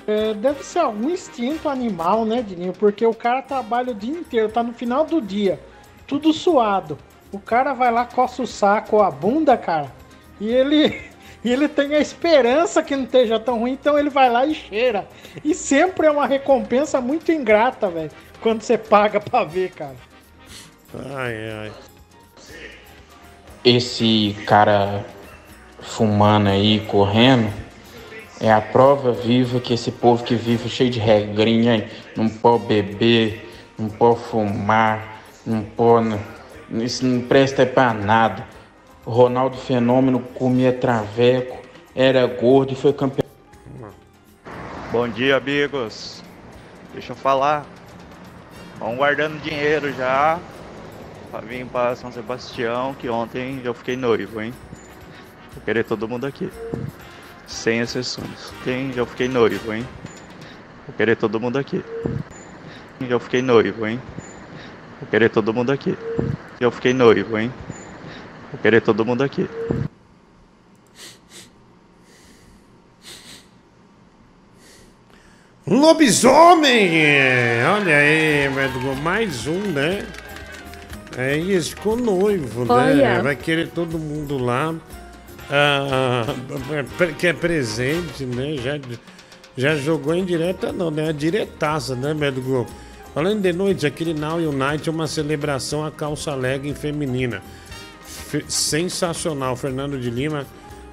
[0.06, 2.72] É, deve ser algum instinto animal, né, Dininho?
[2.72, 5.60] Porque o cara trabalha o dia inteiro, tá no final do dia,
[6.06, 6.98] tudo suado.
[7.30, 9.92] O cara vai lá, coça o saco, a bunda, cara,
[10.40, 10.98] e ele,
[11.44, 14.54] e ele tem a esperança que não esteja tão ruim, então ele vai lá e
[14.54, 15.08] cheira.
[15.44, 18.10] E sempre é uma recompensa muito ingrata, velho,
[18.40, 19.96] quando você paga pra ver, cara.
[21.14, 21.72] Ai, ai.
[23.64, 25.04] Esse cara
[25.80, 27.52] fumando aí, correndo,
[28.40, 31.88] é a prova viva que esse povo que vive cheio de regrinha, hein?
[32.16, 33.48] não pode beber,
[33.78, 36.18] não pode fumar, não pode.
[36.70, 38.44] Isso não presta pra nada.
[39.08, 41.56] Ronaldo Fenômeno comia traveco,
[41.94, 43.26] era gordo e foi campeão.
[44.92, 46.22] Bom dia, amigos.
[46.92, 47.64] Deixa eu falar.
[48.78, 50.38] Vão guardando dinheiro já
[51.30, 54.52] pra vir pra São Sebastião, que ontem eu fiquei noivo, hein?
[55.54, 56.52] Vou querer todo mundo aqui.
[57.46, 58.52] Sem exceções.
[58.62, 59.88] Quem já fiquei noivo, hein?
[60.86, 61.82] Vou querer todo mundo aqui.
[63.08, 63.98] Já fiquei noivo, hein?
[65.00, 65.96] Vou querer todo mundo aqui.
[66.60, 67.50] Já fiquei noivo, hein?
[68.52, 69.48] Vou querer todo mundo aqui.
[75.66, 76.90] Lobisomem!
[77.76, 78.48] Olha aí,
[79.02, 80.06] mais um, né?
[81.16, 82.72] É isso, ficou noivo, né?
[82.72, 83.22] Olha.
[83.22, 84.74] Vai querer todo mundo lá.
[85.50, 86.24] Ah,
[87.18, 88.56] que é presente, né?
[88.56, 88.78] Já,
[89.56, 91.08] já jogou em direta, não, né?
[91.08, 92.66] A diretaça, né, Medgo?
[93.12, 97.42] Falando de noite, aquele Now Unite é uma celebração à calça legging feminina.
[98.48, 100.46] Sensacional, Fernando de Lima.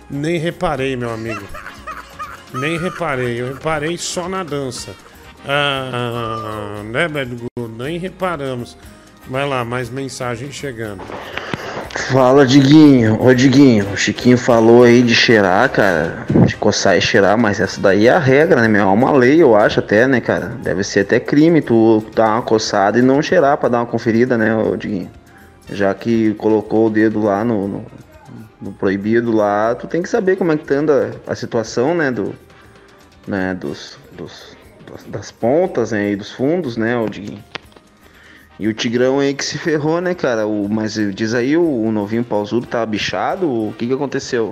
[0.10, 1.44] Nem reparei, meu amigo.
[2.54, 4.92] Nem reparei, eu reparei só na dança.
[5.48, 7.48] Ah, né, Medgo?
[7.78, 8.78] Nem reparamos.
[9.30, 11.02] Vai lá, mais mensagem chegando.
[12.12, 13.22] Fala, Diguinho.
[13.22, 16.26] Ô, Diguinho, o Chiquinho falou aí de cheirar, cara.
[16.46, 18.84] De coçar e cheirar, mas essa daí é a regra, né, meu?
[18.84, 20.48] É uma lei, eu acho até, né, cara?
[20.62, 24.38] Deve ser até crime tu dar uma coçada e não cheirar pra dar uma conferida,
[24.38, 25.10] né, ô, Diguinho?
[25.70, 27.86] Já que colocou o dedo lá no, no,
[28.62, 32.12] no proibido lá, tu tem que saber como é que tá anda a situação, né,
[32.12, 32.34] do...
[33.28, 33.98] Né, dos...
[34.12, 34.56] dos
[34.86, 37.44] das- das pontas, né, e dos fundos, né, ô, Diguinho?
[38.60, 40.46] E o Tigrão aí que se ferrou, né, cara?
[40.46, 43.50] O, mas diz aí, o, o novinho pausudo tá bichado?
[43.50, 44.50] O que que aconteceu?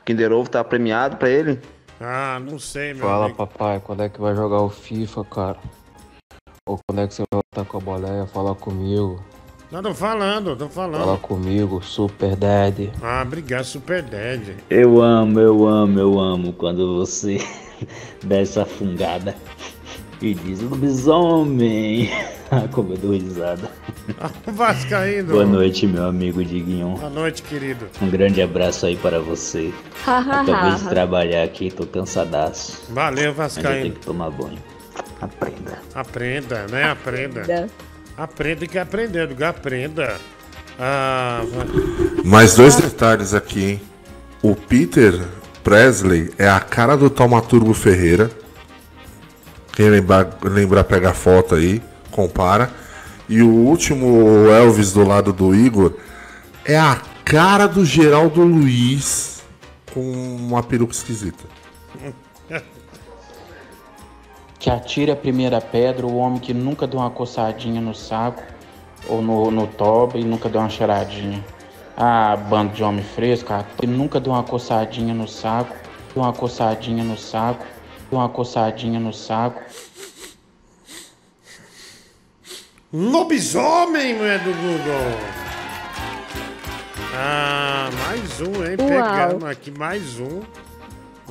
[0.00, 1.58] O Kinder Ovo tá premiado pra ele?
[2.00, 3.38] Ah, não sei, meu Fala amigo.
[3.38, 5.58] papai, quando é que vai jogar o FIFA, cara?
[6.66, 8.26] Ou quando é que você vai voltar com a boleia?
[8.26, 9.20] Fala comigo.
[9.72, 11.18] Não, tô falando, tô Fala falando.
[11.22, 12.92] comigo, Super Daddy.
[13.00, 14.50] Ah, obrigado, Super Dad.
[14.68, 17.38] Eu amo, eu amo, eu amo quando você
[18.22, 19.34] dá essa fungada.
[20.20, 22.10] E diz lobisomem.
[22.70, 23.70] Como eu dou risada.
[24.46, 25.32] Vascaíno.
[25.32, 26.88] Boa noite, meu amigo Diguinho.
[26.98, 27.86] Boa noite, querido.
[28.02, 29.72] Um grande abraço aí para você.
[30.06, 32.82] Acabei de trabalhar aqui, tô cansadaço.
[32.90, 33.82] Valeu, Mas eu Vascaíno.
[33.84, 34.58] tenho que tomar banho.
[35.18, 35.78] Aprenda.
[35.94, 36.90] Aprenda, né?
[36.90, 37.40] Aprenda.
[37.40, 37.91] Aprenda
[38.68, 40.16] que aprender, Duga, aprenda.
[40.78, 41.42] Ah.
[42.24, 43.80] Mais dois detalhes aqui, hein?
[44.42, 45.20] O Peter
[45.62, 48.30] Presley é a cara do Taumaturgo Ferreira.
[49.72, 52.70] Quem lembrar, lembrar pega a foto aí, compara.
[53.28, 55.94] E o último Elvis do lado do Igor
[56.64, 59.42] é a cara do Geraldo Luiz
[59.92, 61.44] com uma peruca esquisita.
[64.62, 68.44] Que atire a primeira pedra o homem que nunca deu uma coçadinha no saco
[69.08, 71.44] ou no, no toba e nunca deu uma cheiradinha.
[71.96, 75.74] Ah, bando de homem fresco, cara, que nunca deu uma coçadinha no saco,
[76.14, 77.66] deu uma coçadinha no saco,
[78.08, 79.60] deu uma coçadinha no saco.
[82.92, 85.18] Lobisomem, não é do Google.
[87.16, 88.76] Ah, mais um, hein?
[88.78, 89.26] Uau.
[89.26, 90.40] Pegamos aqui mais um.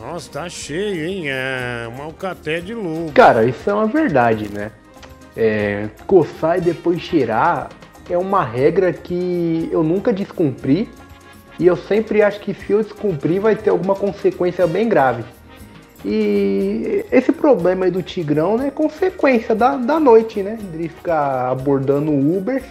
[0.02, 1.26] Nossa, tá cheio, hein?
[1.28, 3.12] É um alcaté de luva.
[3.14, 4.72] Cara, isso é uma verdade, né?
[5.38, 7.70] É, coçar e depois cheirar
[8.10, 10.90] é uma regra que eu nunca descumpri
[11.60, 15.24] e eu sempre acho que se eu descumprir vai ter alguma consequência bem grave.
[16.04, 20.58] E esse problema aí do Tigrão né, é consequência da, da noite, né?
[20.74, 22.66] De ficar abordando Ubers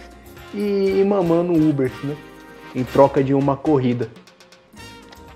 [0.53, 2.17] e, e mamando Ubers, né?
[2.75, 4.09] Em troca de uma corrida.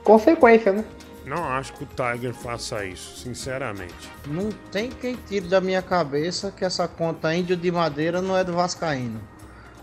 [0.03, 0.83] Consequência, né?
[1.25, 4.11] Não acho que o Tiger faça isso, sinceramente.
[4.27, 8.43] Não tem quem tire da minha cabeça que essa conta índio de madeira não é
[8.43, 9.19] do Vascaíno.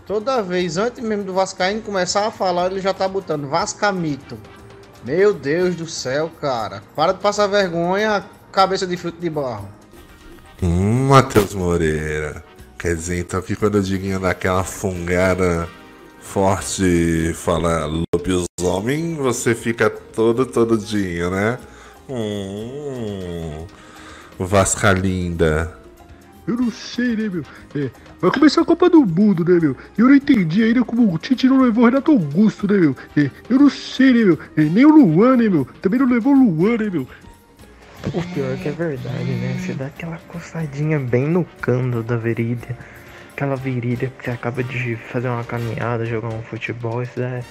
[0.05, 4.37] Toda vez, antes mesmo do Vascaíno começar a falar, ele já tá botando Vascamito.
[5.03, 6.81] Meu Deus do céu, cara.
[6.95, 9.67] Para de passar vergonha, cabeça de fruto de barro.
[10.61, 12.43] Hum, Matheus Moreira.
[12.79, 15.67] Quer dizer então que quando o Diguinho dá aquela fungada
[16.19, 17.85] forte e fala
[18.31, 21.57] lobisomem, você fica todo todinho, né?
[22.09, 23.65] Hum,
[24.39, 25.77] Vasca linda.
[26.45, 27.43] Eu não sei, né, meu?
[27.73, 27.89] É,
[28.19, 29.77] vai começar a Copa do Mundo, né, meu?
[29.97, 32.95] E eu não entendi ainda como o Tite não levou o Renato Augusto, né, meu?
[33.15, 34.39] É, eu não sei, né, meu?
[34.57, 35.65] É, nem o Luan, né, meu?
[35.81, 37.07] Também não levou o Luan, né, meu?
[38.13, 39.57] O pior é que é verdade, né?
[39.57, 42.77] Você dá aquela coçadinha bem no cano da virilha.
[43.33, 47.43] Aquela virilha que você acaba de fazer uma caminhada, jogar um futebol, isso é.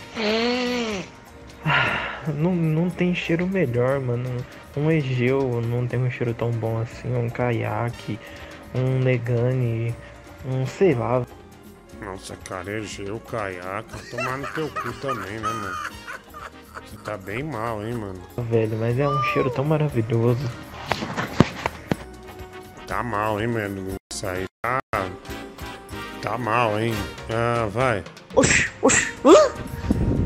[1.64, 4.30] Ah, Não, não tem cheiro melhor, mano.
[4.76, 7.12] Um Egeu não tem um cheiro tão bom assim.
[7.12, 8.16] Um caiaque,
[8.72, 9.92] um Negane,
[10.46, 11.26] um sei lá.
[12.00, 15.76] Nossa, cara, Egeu, caiaque, tomar no teu cu também, né, mano?
[16.86, 18.20] Você tá bem mal, hein, mano?
[18.38, 20.48] Velho, mas é um cheiro tão maravilhoso.
[22.86, 23.94] Tá mal, hein, mano?
[24.12, 24.78] Isso aí tá.
[26.22, 26.94] Tá mal, hein?
[27.28, 28.04] Ah, vai.
[28.36, 29.34] Oxi, oxi, hã?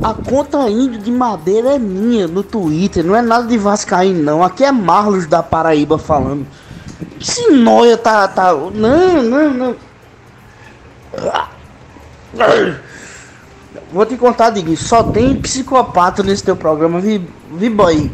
[0.02, 4.44] A conta índio de madeira é minha no Twitter, não é nada de Vascaíno, não.
[4.44, 6.46] Aqui é Marlos da Paraíba falando.
[7.18, 8.28] Esse noia tá.
[8.28, 8.52] tá...
[8.52, 9.76] Não, não, não.
[13.90, 18.10] Vou te contar, Diguinho, só tem psicopata nesse teu programa, vi, vi boy.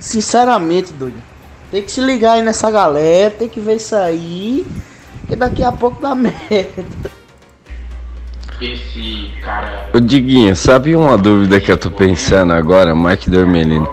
[0.00, 1.22] Sinceramente, doido.
[1.70, 4.66] Tem que se ligar aí nessa galera, tem que ver isso aí,
[5.28, 7.25] que daqui a pouco dá merda.
[8.60, 9.90] Esse cara.
[9.92, 13.88] Ô Diguinho, sabe uma dúvida que eu tô pensando agora, Mike Dormelino?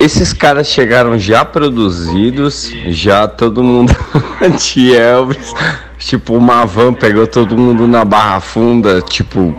[0.00, 3.94] Esses caras chegaram já produzidos, já todo mundo
[4.58, 5.54] de Elvis,
[5.98, 9.54] tipo uma van pegou todo mundo na Barra Funda, tipo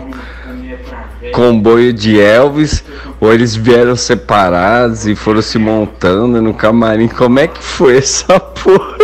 [1.32, 2.84] comboio de Elvis,
[3.18, 8.38] ou eles vieram separados e foram se montando no camarim, como é que foi essa
[8.38, 8.98] porra?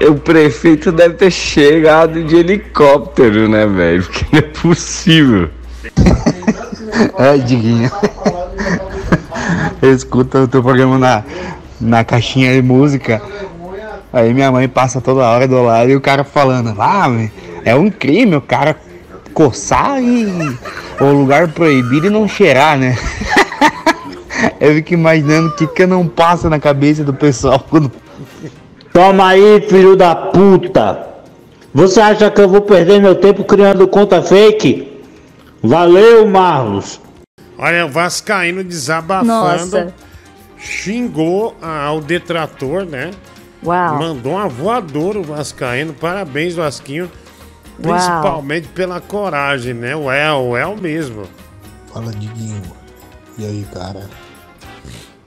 [0.00, 4.02] O prefeito deve ter chegado de helicóptero, né, velho?
[4.04, 5.50] Porque não é possível.
[7.18, 7.90] Ai, Diguinho.
[9.82, 11.24] Eu escuto o teu programa na,
[11.80, 13.20] na caixinha de música.
[14.12, 17.08] Aí minha mãe passa toda hora do lado e o cara falando, ah,
[17.64, 18.76] é um crime o cara
[19.34, 20.26] coçar e
[21.00, 22.96] o lugar proibido e não cheirar, né?
[24.60, 27.90] Eu fico imaginando o que que não passa na cabeça do pessoal quando
[28.98, 31.06] Toma aí, filho da puta!
[31.72, 35.00] Você acha que eu vou perder meu tempo criando conta fake?
[35.62, 37.00] Valeu, Marlos!
[37.56, 39.28] Olha, o Vascaíno desabafando.
[39.28, 39.94] Nossa.
[40.58, 43.12] Xingou ao detrator, né?
[43.64, 44.00] Uau.
[44.00, 45.94] Mandou uma voadora o Vascaíno.
[45.94, 47.08] Parabéns, Vasquinho.
[47.84, 47.94] Uau.
[47.94, 49.94] Principalmente pela coragem, né?
[49.94, 51.22] O El, o El mesmo.
[51.94, 52.62] Fala, Diguinho.
[53.38, 54.10] E aí, cara?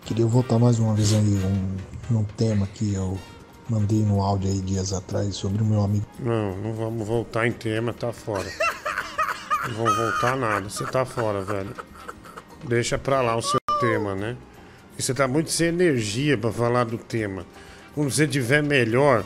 [0.04, 3.18] Queria voltar mais uma vez aí um, num tema que eu
[3.72, 6.06] mandei no áudio aí dias atrás sobre o meu amigo.
[6.20, 8.46] Não, não vamos voltar em tema, tá fora.
[9.70, 11.70] Não vamos voltar nada, você tá fora, velho.
[12.68, 14.36] Deixa pra lá o seu tema, né?
[15.00, 17.46] E você tá muito sem energia pra falar do tema.
[17.96, 19.24] Quando você tiver melhor,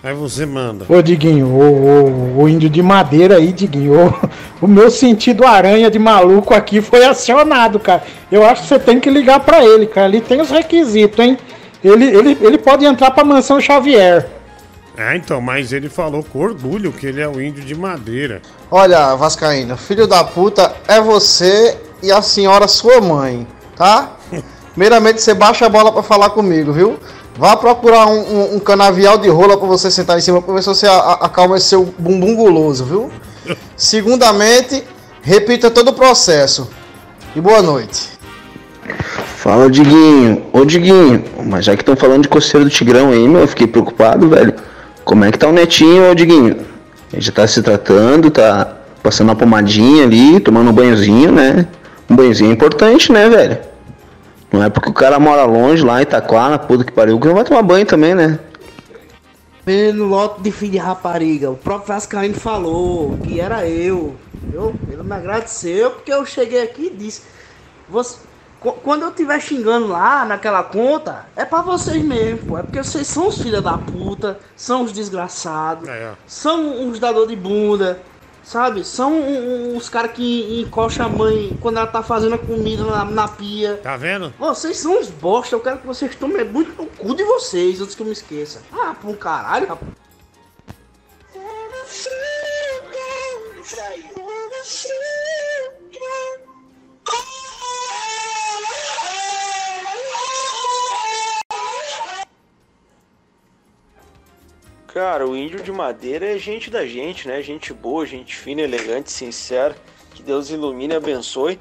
[0.00, 0.86] aí você manda.
[0.88, 5.90] Ô Diguinho, o, o, o índio de madeira aí, Diguinho, o, o meu sentido aranha
[5.90, 8.04] de maluco aqui foi acionado, cara.
[8.30, 10.08] Eu acho que você tem que ligar pra ele, cara.
[10.08, 11.36] Ele tem os requisitos, hein?
[11.82, 14.28] Ele, ele, ele pode entrar pra mansão Xavier.
[14.96, 18.42] É, então, mas ele falou com orgulho que ele é o índio de madeira.
[18.70, 23.46] Olha, Vascaína, filho da puta é você e a senhora sua mãe,
[23.76, 24.16] tá?
[24.72, 26.98] Primeiramente, você baixa a bola pra falar comigo, viu?
[27.36, 30.62] Vá procurar um, um- um canavial de rola pra você sentar em cima pra ver
[30.62, 33.10] se você acalma esse seu bumbum guloso, viu?
[33.76, 34.82] Segundamente,
[35.22, 36.68] repita todo o processo.
[37.36, 38.17] E boa noite.
[39.36, 40.46] Fala, Diguinho.
[40.52, 43.66] Ô, Diguinho, mas já que estão falando de coceira do Tigrão aí, meu, eu fiquei
[43.66, 44.54] preocupado, velho.
[45.04, 46.56] Como é que tá o netinho, ô, Diguinho?
[47.12, 51.66] Ele já tá se tratando, tá passando uma pomadinha ali, tomando um banhozinho, né?
[52.10, 53.58] Um banhozinho é importante, né, velho?
[54.52, 57.26] Não é porque o cara mora longe lá em Itaquá, na puta que pariu, que
[57.26, 58.38] não vai tomar banho também, né?
[59.64, 64.16] Pelo lote de filho de rapariga, o próprio Vascaíno falou que era eu.
[64.52, 67.22] Eu, ele me agradeceu porque eu cheguei aqui e disse:
[67.88, 68.16] você,
[68.60, 72.58] quando eu estiver xingando lá naquela conta, é pra vocês mesmo, pô.
[72.58, 75.88] É porque vocês são os filhos da puta, são os desgraçados,
[76.26, 78.00] são uns dador de bunda,
[78.42, 78.84] sabe?
[78.84, 83.28] São os caras que encoxam a mãe quando ela tá fazendo a comida na, na
[83.28, 83.78] pia.
[83.82, 84.32] Tá vendo?
[84.38, 87.94] Vocês são uns bosta, eu quero que vocês tomem muito no cu de vocês, antes
[87.94, 88.60] que eu me esqueça.
[88.72, 89.92] Ah, um caralho, rapaz.
[104.98, 107.40] Cara, o índio de madeira é gente da gente, né?
[107.40, 109.76] Gente boa, gente fina, elegante, sincera.
[110.12, 111.60] Que Deus ilumine e abençoe.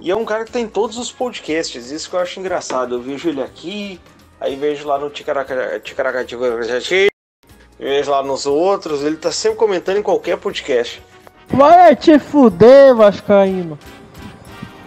[0.00, 2.94] E é um cara que tá em todos os podcasts, isso que eu acho engraçado.
[2.94, 4.00] Eu vejo ele aqui,
[4.40, 6.34] aí vejo lá no Ticaraca- Ticaracati,
[7.78, 11.02] vejo lá nos outros, ele tá sempre comentando em qualquer podcast.
[11.48, 13.78] Vai te fuder, Vascaíno.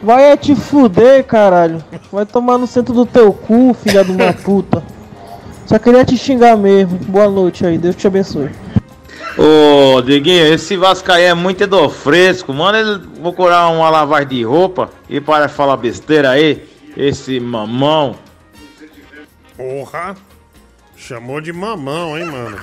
[0.02, 1.86] Vai te fuder, caralho.
[2.11, 4.84] Vai tomar no centro do teu cu, filha de uma puta.
[5.65, 6.98] Só queria te xingar mesmo.
[7.07, 8.49] Boa noite aí, Deus te abençoe.
[9.38, 12.53] Ô, Diguinho, esse Vascaí é muito do fresco.
[12.53, 16.68] Manda ele procurar uma lavagem de roupa e para de falar besteira aí.
[16.95, 18.15] Esse mamão.
[19.57, 20.15] Porra!
[20.95, 22.57] Chamou de mamão, hein, mano?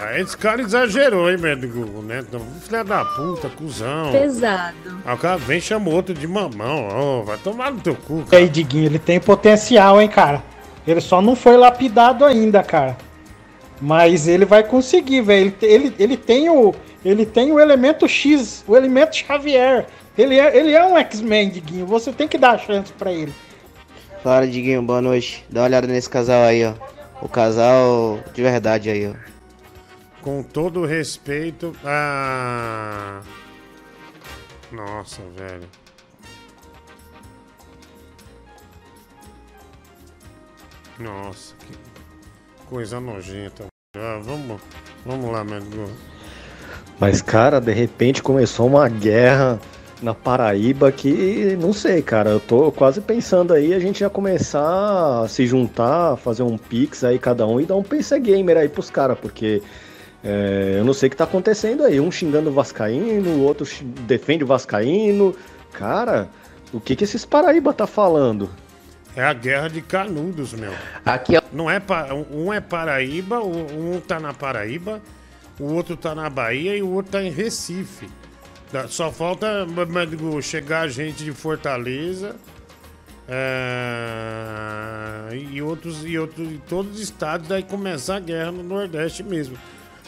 [0.00, 2.20] Aí esse cara exagerou, hein, velho, Google, né?
[2.26, 4.12] Então, Filha da puta, cuzão.
[4.12, 4.76] Pesado.
[5.04, 7.20] Aí o cara vem e chama outro de mamão.
[7.20, 8.42] Ô, vai tomar no teu cu, E cara.
[8.42, 10.40] aí, Diguinho, ele tem potencial, hein, cara?
[10.88, 12.96] Ele só não foi lapidado ainda, cara.
[13.78, 15.54] Mas ele vai conseguir, velho.
[15.60, 16.74] Ele, ele, ele tem o.
[17.04, 19.86] Ele tem o elemento X, o elemento Xavier.
[20.16, 21.86] Ele é, ele é um X-Men, Diguinho.
[21.86, 23.34] Você tem que dar a chance pra ele.
[24.22, 25.44] Fala, Diguinho, boa noite.
[25.50, 26.72] Dá uma olhada nesse casal aí, ó.
[27.20, 29.14] O casal de verdade aí, ó.
[30.22, 33.20] Com todo o respeito a.
[34.72, 35.68] Nossa, velho.
[40.98, 41.72] Nossa, que
[42.68, 43.66] coisa nojenta.
[43.96, 44.60] Ah, vamos,
[45.06, 45.88] vamos lá, Medgo.
[46.98, 49.60] Mas, cara, de repente começou uma guerra
[50.02, 55.22] na Paraíba que, não sei, cara, eu tô quase pensando aí a gente já começar
[55.22, 58.68] a se juntar, fazer um pix aí cada um e dar um PC Gamer aí
[58.68, 59.62] pros caras, porque
[60.22, 62.00] é, eu não sei o que tá acontecendo aí.
[62.00, 63.66] Um xingando o Vascaíno, o outro
[64.06, 65.34] defende o Vascaíno.
[65.72, 66.28] Cara,
[66.72, 68.50] o que que esses Paraíba tá falando?
[69.18, 70.72] É a guerra de canudos, meu.
[71.04, 71.42] Aqui é...
[71.52, 75.02] Não é pa- um é Paraíba, um tá na Paraíba,
[75.58, 78.08] o outro tá na Bahia e o outro tá em Recife.
[78.88, 79.66] Só falta
[80.40, 82.36] chegar gente de Fortaleza
[83.28, 83.40] é,
[85.32, 89.58] e outros e outros e todos os estados daí começar a guerra no Nordeste mesmo.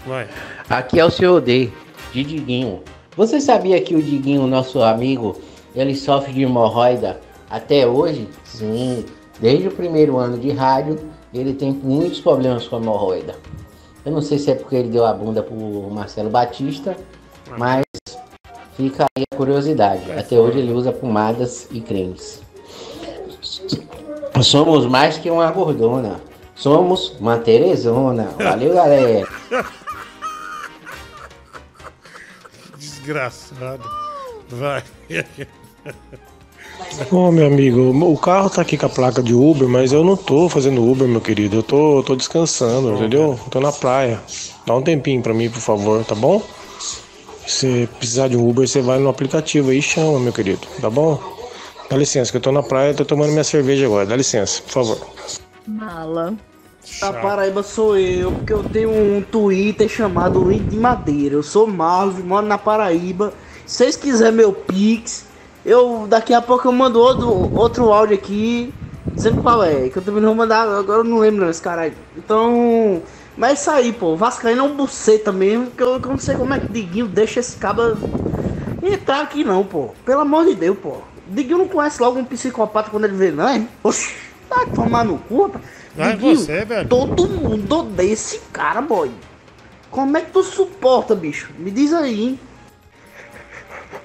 [0.06, 0.28] Vai.
[0.68, 1.72] Aqui é o seu D,
[2.12, 2.84] de Diguinho.
[3.16, 5.40] Você sabia que o Diguinho, nosso amigo,
[5.74, 7.20] ele sofre de hemorroida
[7.50, 8.28] até hoje?
[8.44, 9.04] Sim,
[9.40, 10.98] desde o primeiro ano de rádio,
[11.34, 13.36] ele tem muitos problemas com hemorroida.
[14.04, 15.56] Eu não sei se é porque ele deu a bunda pro
[15.90, 16.96] Marcelo Batista,
[17.58, 17.84] mas
[18.76, 20.10] fica aí a curiosidade.
[20.12, 22.40] Até hoje ele usa pomadas e cremes.
[24.42, 26.20] Somos mais que uma gordona.
[26.54, 28.30] Somos uma Terezona.
[28.38, 29.28] Valeu, galera.
[32.78, 33.84] Desgraçado.
[34.48, 34.82] Vai.
[37.10, 40.16] Ô meu amigo, o carro tá aqui com a placa de Uber, mas eu não
[40.16, 41.56] tô fazendo Uber, meu querido.
[41.56, 43.38] Eu tô, tô descansando, entendeu?
[43.50, 44.20] Tô na praia.
[44.66, 46.42] Dá um tempinho pra mim, por favor, tá bom?
[47.46, 50.88] Se precisar de um Uber, você vai no aplicativo aí e chama, meu querido, tá
[50.88, 51.20] bom?
[51.88, 54.06] Dá licença, que eu tô na praia, tô tomando minha cerveja agora.
[54.06, 54.98] Dá licença, por favor.
[55.66, 56.34] Mala.
[57.00, 61.34] Da Paraíba sou eu, porque eu tenho um Twitter chamado Índio de Madeira.
[61.34, 63.32] Eu sou Marlos, moro na Paraíba.
[63.66, 65.26] Se vocês quiserem meu Pix,
[65.70, 68.72] eu daqui a pouco eu mando outro, outro áudio aqui
[69.14, 69.88] dizendo qual é.
[69.88, 71.94] Que eu também não vou mandar, agora eu não lembro não, esse caralho.
[72.16, 73.02] Então.
[73.36, 74.16] Mas é isso aí, pô.
[74.16, 77.06] Vascaíno é um buceta mesmo, que eu, que eu não sei como é que Diguinho
[77.06, 77.96] deixa esse caba
[78.82, 79.90] entrar aqui não, pô.
[80.04, 80.98] Pelo amor de Deus, pô.
[81.28, 83.68] Diguinho não conhece logo um psicopata quando ele vê, não, hein?
[83.82, 84.14] Oxi,
[84.48, 85.64] vai tomar no cu, rapaz.
[85.96, 86.88] Vai Diguinho, você, velho.
[86.88, 89.10] Todo mundo odeia esse cara, boy.
[89.90, 91.50] Como é que tu suporta, bicho?
[91.58, 92.40] Me diz aí, hein?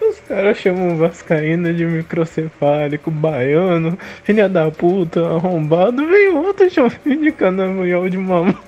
[0.01, 7.03] Os caras chamam o Vascaíno de microcefálico, baiano, filha da puta, arrombado, vem outro chamando
[7.03, 8.55] de canavial de mamão.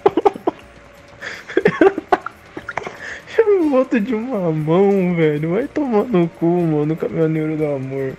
[3.35, 5.51] Chama o outro de mamão, velho.
[5.51, 8.13] Vai tomar no cu, mano, caminhoneiro do amor.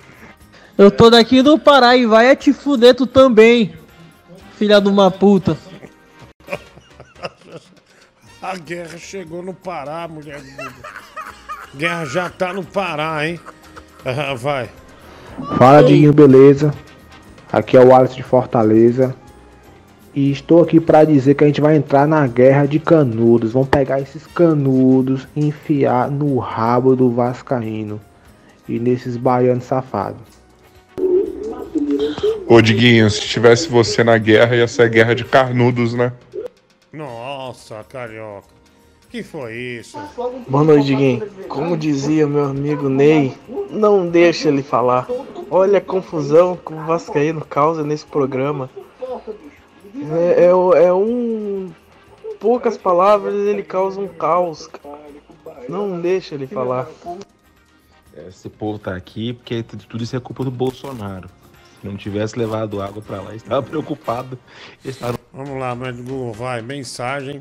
[0.77, 3.75] Eu tô daqui do Pará e vai é te fuder tu também,
[4.57, 5.59] filha de uma puta.
[8.41, 11.08] A guerra chegou no Pará, mulher do.
[11.75, 13.41] Guerra já tá no Pará, hein?
[14.05, 14.71] Ah, vai.
[15.59, 16.73] Fala, Diguinho, beleza?
[17.53, 19.15] Aqui é o Alisson de Fortaleza.
[20.15, 23.53] E estou aqui para dizer que a gente vai entrar na guerra de canudos.
[23.53, 28.01] Vamos pegar esses canudos e enfiar no rabo do Vascaíno.
[28.69, 30.23] E nesses baianos safados.
[32.47, 36.13] Ô Diguinho, se tivesse você na guerra, ia ser guerra de carnudos, né?
[36.93, 38.58] Nossa, carioca.
[39.11, 39.99] Que foi isso?
[40.47, 41.27] Boa noite, Diguinho.
[41.49, 43.35] Como dizia meu amigo Ney,
[43.71, 45.09] não deixa ele falar.
[45.51, 48.69] Olha a confusão que o Vascaíno causa nesse programa.
[50.13, 51.73] É, é, é um.
[52.39, 54.69] Poucas palavras ele causa um caos.
[55.69, 56.87] Não deixa ele falar.
[58.29, 61.31] Esse povo tá aqui porque tudo isso é culpa do Bolsonaro.
[61.81, 64.39] Se não tivesse levado água pra lá, estava preocupado.
[64.85, 65.19] Estava...
[65.33, 66.61] Vamos lá, mas Google, vai.
[66.61, 67.41] Mensagem.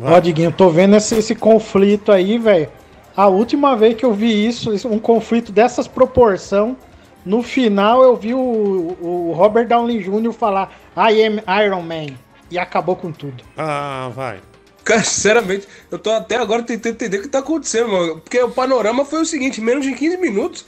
[0.00, 2.68] Ó, Diguinho, tô vendo esse, esse conflito aí, velho.
[3.16, 6.76] A última vez que eu vi isso, um conflito dessas proporção,
[7.24, 10.32] no final eu vi o, o Robert Downey Jr.
[10.32, 12.14] falar I am Iron Man.
[12.50, 13.42] E acabou com tudo.
[13.56, 14.40] Ah, vai.
[14.84, 18.20] Cara, sinceramente, eu tô até agora tentando entender o que tá acontecendo, mano.
[18.20, 20.64] Porque o panorama foi o seguinte: menos de 15 minutos.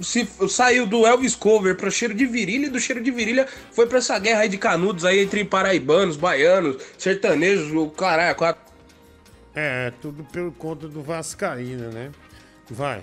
[0.00, 3.86] Se saiu do Elvis Cover pra cheiro de virilha e do cheiro de virilha foi
[3.86, 8.63] pra essa guerra aí de canudos aí entre paraibanos, baianos, sertanejos, o caralho, quatro.
[9.54, 12.10] É, tudo pelo conta do Vascaína, né?
[12.68, 13.00] Vai.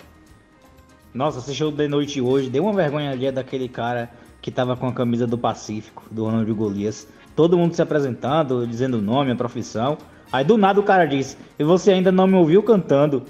[1.14, 4.10] Nossa, esse show de noite hoje deu uma vergonha ali daquele cara
[4.42, 7.08] que tava com a camisa do Pacífico, do Ronaldo Golias.
[7.36, 9.98] Todo mundo se apresentando, dizendo o nome, a profissão.
[10.32, 13.24] Aí do nada o cara diz: E você ainda não me ouviu cantando?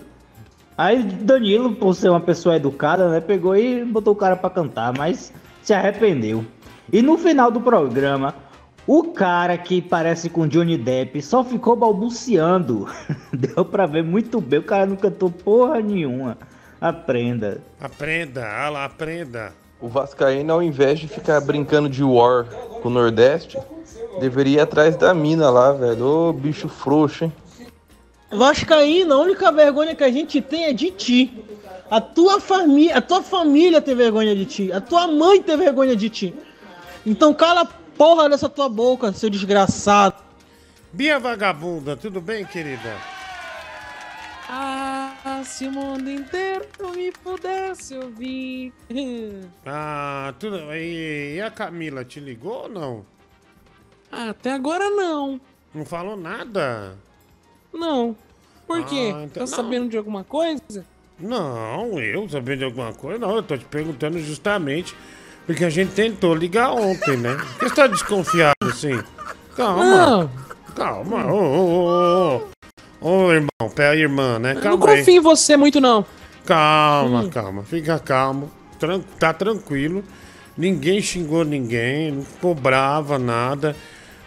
[0.77, 4.97] Aí Danilo, por ser uma pessoa educada, né, pegou e botou o cara pra cantar,
[4.97, 5.31] mas
[5.61, 6.43] se arrependeu.
[6.91, 8.33] E no final do programa,
[8.87, 12.87] o cara que parece com Johnny Depp só ficou balbuciando.
[13.31, 16.37] Deu pra ver muito bem, o cara não cantou porra nenhuma.
[16.79, 17.61] Aprenda.
[17.79, 19.53] Aprenda, ah lá, aprenda.
[19.79, 22.45] O Vascaíno, ao invés de ficar brincando de war
[22.81, 23.57] com o Nordeste,
[24.19, 26.05] deveria ir atrás da mina lá, velho.
[26.05, 27.33] Ô, bicho frouxo, hein?
[28.31, 31.45] Vascaíno, a única vergonha que a gente tem é de ti.
[31.89, 34.71] A tua família, a tua família tem vergonha de ti.
[34.71, 36.33] A tua mãe tem vergonha de ti.
[37.05, 40.15] Então cala a porra dessa tua boca, seu desgraçado.
[40.91, 42.97] Bia Vagabunda, tudo bem, querida?
[44.49, 46.65] Ah, se o mundo inteiro
[46.95, 48.73] me pudesse ouvir.
[49.63, 50.73] Ah, tudo.
[50.73, 53.05] E, e a Camila te ligou ou não?
[54.11, 55.39] Até agora não.
[55.71, 56.97] Não falou nada?
[57.71, 58.17] Não.
[58.65, 59.13] Por quê?
[59.15, 59.47] Ah, então- tá não.
[59.47, 60.83] sabendo de alguma coisa?
[61.19, 63.35] Não, eu sabendo de alguma coisa, não.
[63.35, 64.95] Eu tô te perguntando justamente
[65.51, 67.35] porque a gente tentou ligar ontem, né?
[67.35, 68.99] Por que você tá desconfiado assim?
[69.55, 69.85] Calma.
[69.85, 70.29] Não.
[70.75, 71.25] Calma.
[71.25, 72.41] Ô, ô, ô, ô.
[73.27, 74.51] Ô, irmão, pé irmã, né?
[74.51, 74.97] Eu não Calma aí.
[74.99, 76.05] confio em você muito, não.
[76.45, 77.29] Calma, Hum.
[77.29, 77.63] calma.
[77.63, 78.51] Fica calmo.
[78.79, 80.03] Tran- tá tranquilo.
[80.57, 83.75] Ninguém xingou ninguém, não cobrava nada.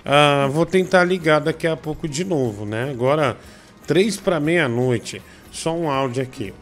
[0.05, 2.91] Ah, vou tentar ligar daqui a pouco de novo, né?
[2.91, 3.37] Agora,
[3.87, 5.23] três para meia-noite.
[5.53, 6.53] Só um áudio aqui.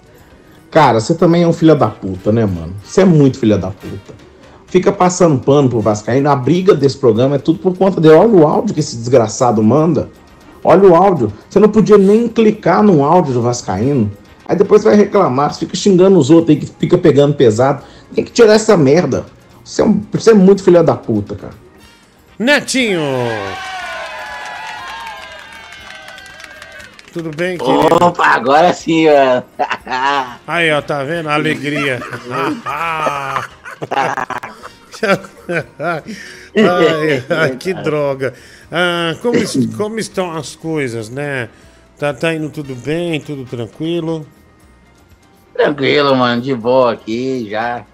[0.71, 2.75] Cara, você também é um filho da puta, né, mano?
[2.85, 4.15] Você é muito filho da puta.
[4.73, 6.31] Fica passando pano pro Vascaíno.
[6.31, 8.15] A briga desse programa é tudo por conta dele.
[8.15, 10.09] Olha o áudio que esse desgraçado manda.
[10.65, 11.31] Olha o áudio.
[11.47, 14.11] Você não podia nem clicar no áudio do Vascaíno.
[14.49, 15.53] Aí depois vai reclamar.
[15.53, 17.83] Você fica xingando os outros aí que fica pegando pesado.
[18.15, 19.27] Tem que tirar essa merda.
[19.63, 21.53] Você é, um, você é muito filha da puta, cara.
[22.39, 23.03] Netinho!
[27.13, 27.95] Tudo bem, querido?
[28.01, 29.45] Opa, agora sim, mano.
[30.49, 31.29] Aí, ó, tá vendo?
[31.29, 32.01] A alegria.
[35.75, 38.35] ai, ai, que droga.
[38.71, 39.39] Ah, como,
[39.77, 41.49] como estão as coisas, né?
[41.99, 44.27] Tá, tá indo tudo bem, tudo tranquilo?
[45.55, 47.85] Tranquilo, mano, de boa aqui, já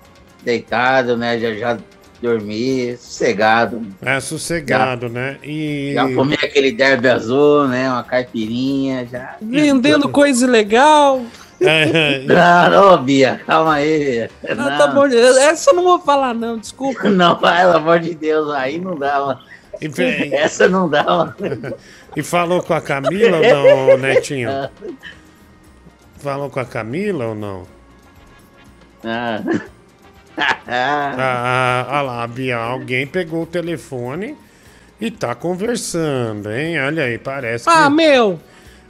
[0.44, 1.39] deitado, né?
[1.39, 1.78] Já, já
[2.20, 3.86] dormi, sossegado.
[4.01, 5.39] É, sossegado, né?
[5.43, 5.93] E...
[5.94, 7.90] Já comi aquele derby azul, né?
[7.90, 9.36] Uma caipirinha, já.
[9.40, 11.23] Vendendo coisa legal.
[11.60, 14.28] É, Não, não, Bia, calma aí.
[14.48, 15.06] Ah, Não, tá bom.
[15.06, 17.05] Essa eu não vou falar, não, desculpa.
[17.10, 19.40] não, pelo amor de Deus, aí não dá, mano.
[19.80, 21.35] E, Essa não dá, mano.
[22.16, 24.51] e falou com a Camila ou não, Netinho?
[26.18, 27.66] Falou com a Camila ou não?
[29.05, 29.40] Ah.
[30.66, 34.36] Ah, olha lá, Bia, alguém pegou o telefone
[35.01, 36.80] e tá conversando, hein?
[36.80, 37.70] Olha aí, parece que...
[37.70, 38.39] Ah, meu!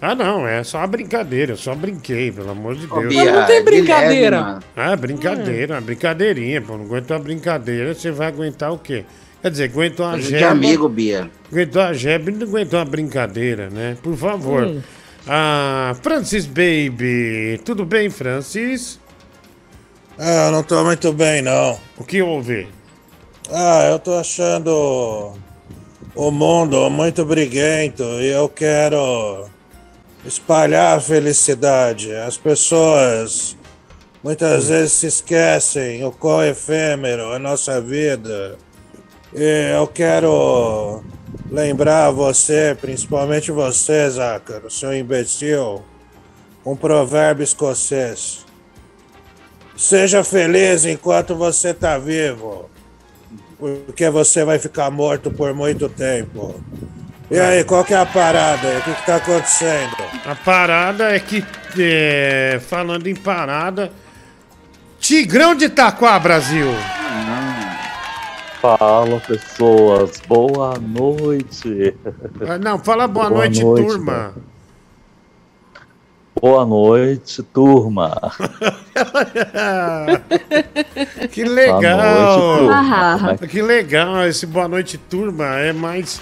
[0.01, 3.09] Ah, não, é só uma brincadeira, eu só brinquei, pelo amor de Deus.
[3.09, 4.41] Bia, Mas não tem brincadeira.
[4.41, 4.61] mano.
[4.77, 6.77] Ah, brincadeira, uma brincadeirinha, pô.
[6.77, 9.05] Não aguenta uma brincadeira, você vai aguentar o quê?
[9.43, 11.29] Quer dizer, aguentou uma Coisa de amigo, Bia.
[11.51, 13.97] Aguentou a jeba e não aguentou uma brincadeira, né?
[14.03, 14.65] Por favor.
[14.67, 14.81] Hum.
[15.27, 17.61] Ah, Francis Baby.
[17.65, 19.01] Tudo bem, Francis?
[20.17, 21.79] Ah, eu não tô muito bem, não.
[21.97, 22.69] O que houve?
[23.51, 25.33] Ah, eu tô achando
[26.15, 29.47] o mundo muito briguento e eu quero
[30.29, 32.13] espalhar a felicidade.
[32.15, 33.57] As pessoas
[34.23, 38.57] muitas vezes se esquecem o quão efêmero é a nossa vida.
[39.35, 41.03] E eu quero
[41.51, 45.83] lembrar você, principalmente você, Zácaro, seu imbecil,
[46.65, 48.45] um provérbio escocês.
[49.77, 52.69] Seja feliz enquanto você tá vivo,
[53.59, 56.61] porque você vai ficar morto por muito tempo.
[57.31, 58.79] E aí, qual que é a parada aí?
[58.79, 59.97] O que, que tá acontecendo?
[60.25, 61.45] A parada é que,
[61.79, 63.93] é, falando em parada,
[64.99, 66.69] Tigrão de Itaquá, Brasil.
[68.61, 71.95] Fala pessoas, boa noite.
[72.49, 74.35] Ah, Não, fala boa, Boa noite, noite, turma.
[76.41, 78.21] Boa noite, turma.
[81.31, 81.81] que legal.
[81.81, 83.39] Boa noite, turma.
[83.41, 84.27] É que legal.
[84.27, 85.45] Esse boa noite, turma.
[85.59, 86.21] É mais.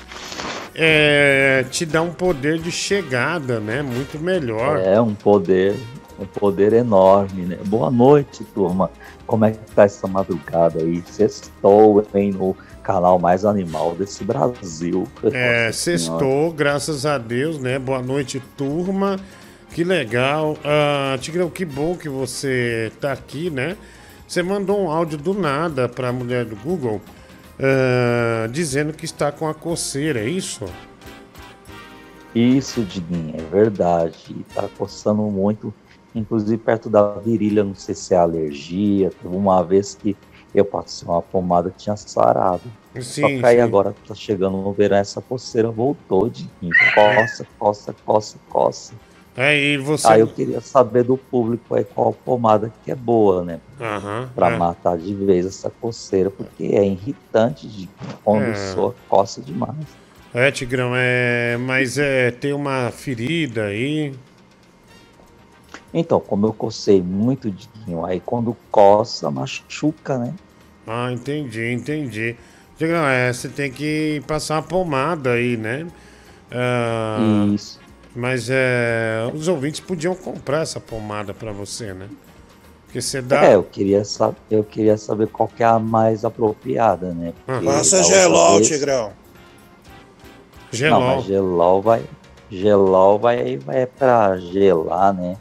[0.78, 3.80] É, te dá um poder de chegada, né?
[3.80, 4.78] Muito melhor.
[4.78, 5.74] É um poder,
[6.20, 7.58] um poder enorme, né?
[7.64, 8.90] Boa noite, turma.
[9.26, 11.02] Como é que tá essa madrugada aí?
[11.06, 15.08] Sextou, hein, no canal mais animal desse Brasil.
[15.32, 17.78] É, sextou, graças a Deus, né?
[17.78, 19.16] Boa noite, turma.
[19.72, 20.58] Que legal.
[20.62, 23.78] Ah, Tigrão, que bom que você tá aqui, né?
[24.28, 27.00] Você mandou um áudio do nada pra mulher do Google
[27.58, 30.64] ah, dizendo que está com a coceira, é isso?
[32.34, 34.36] Isso, Diguinho, é verdade.
[34.54, 35.72] Tá coçando muito,
[36.14, 39.10] inclusive perto da virilha, não sei se é alergia.
[39.10, 40.14] Teve uma vez que
[40.54, 42.62] eu passei uma pomada que tinha sarado.
[42.94, 43.62] Só Sim, que aí sim.
[43.62, 46.72] agora tá chegando no verão, essa coceira voltou, Diguinho.
[46.94, 48.94] Coça, coça, coça, coça.
[49.36, 50.08] É, e você.
[50.08, 53.60] Aí eu queria saber do público aí qual pomada que é boa, né?
[53.80, 54.56] Aham, Pra é.
[54.56, 57.88] matar de vez essa coceira, porque é irritante de
[58.24, 58.54] quando É.
[58.54, 59.74] soa, coça demais.
[60.32, 61.56] É, Tigrão, é.
[61.58, 62.30] Mas é.
[62.30, 64.14] Tem uma ferida aí.
[65.92, 70.34] Então, como eu cocei muito Diguinho, aí quando coça, machuca, né?
[70.86, 72.36] Ah, entendi, entendi.
[72.76, 75.86] Tigrão, é, você tem que passar uma pomada aí, né?
[76.50, 77.85] Ah, Isso.
[78.16, 79.30] Mas é.
[79.34, 82.08] Os ouvintes podiam comprar essa pomada pra você, né?
[82.86, 83.44] Porque você dá.
[83.44, 87.34] É, eu queria, saber, eu queria saber qual que é a mais apropriada, né?
[87.44, 89.12] Porque Passa gelol, vez- Tigrão.
[90.72, 91.00] Gelol.
[91.00, 92.02] Não, mas gelol vai.
[92.50, 95.36] Gelol vai, vai pra gelar, né?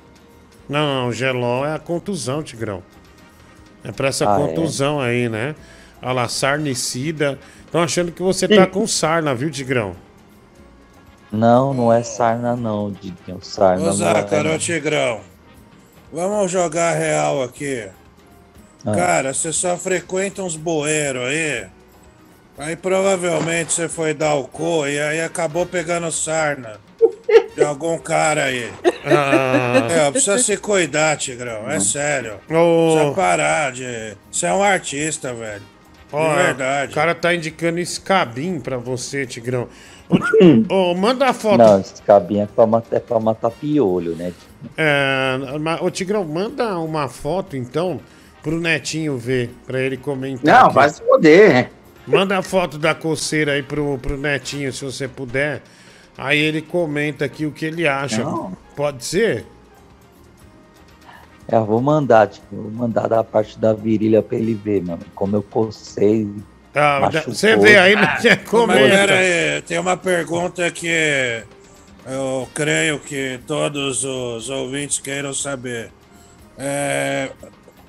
[0.68, 2.84] Não, não, gelol é a contusão, Tigrão.
[3.84, 4.48] É pra essa Ah, é?
[4.48, 5.56] contusão aí, né?
[6.02, 7.40] Olha lá, sarnicida.
[7.66, 9.96] Estão achando que você tá com sarna, viu, Tigrão?
[11.36, 13.40] Não, não é sarna não, Diguinho.
[13.42, 14.56] Sarna Ô, não Zácaro, é...
[14.56, 15.20] ô, Tigrão.
[16.12, 17.88] Vamos jogar real aqui.
[18.86, 18.92] Ah.
[18.94, 21.68] Cara, você só frequenta uns bueiros aí.
[22.58, 26.80] Aí provavelmente você foi dar o co e aí acabou pegando sarna
[27.54, 28.72] de algum cara aí.
[29.06, 29.88] Ah.
[29.92, 31.70] É, precisa se cuidar, Tigrão.
[31.70, 32.40] É sério.
[32.50, 32.94] Ô.
[32.94, 34.18] Precisa parar de.
[34.32, 35.64] Você é um artista, velho.
[36.12, 36.92] Ó, de verdade.
[36.92, 39.68] O cara tá indicando escabim pra você, Tigrão.
[40.98, 41.58] Manda a foto.
[41.58, 44.34] Não, esse cabinho é pra, matar, é pra matar piolho, né?
[44.78, 48.00] É, mas, ô Tigrão, manda uma foto então,
[48.44, 50.44] pro Netinho ver, pra ele comentar.
[50.46, 50.76] Não, aqui.
[50.76, 51.72] vai se foder.
[52.08, 55.62] Manda a foto da coceira aí pro, pro Netinho, se você puder.
[56.18, 58.24] Aí ele comenta aqui o que ele acha.
[58.24, 58.56] Não.
[58.76, 59.46] Pode ser?
[61.48, 65.04] É, eu vou mandar, tipo, vou mandar da parte da virilha pra ele ver, mano.
[65.14, 66.30] Como eu cocei.
[66.76, 67.34] Machucou.
[67.34, 68.18] você vê aí, né?
[68.20, 68.80] Você Mas comenta.
[68.82, 71.44] pera aí, tem uma pergunta que
[72.06, 75.92] eu creio que todos os ouvintes queiram saber.
[76.58, 77.32] É,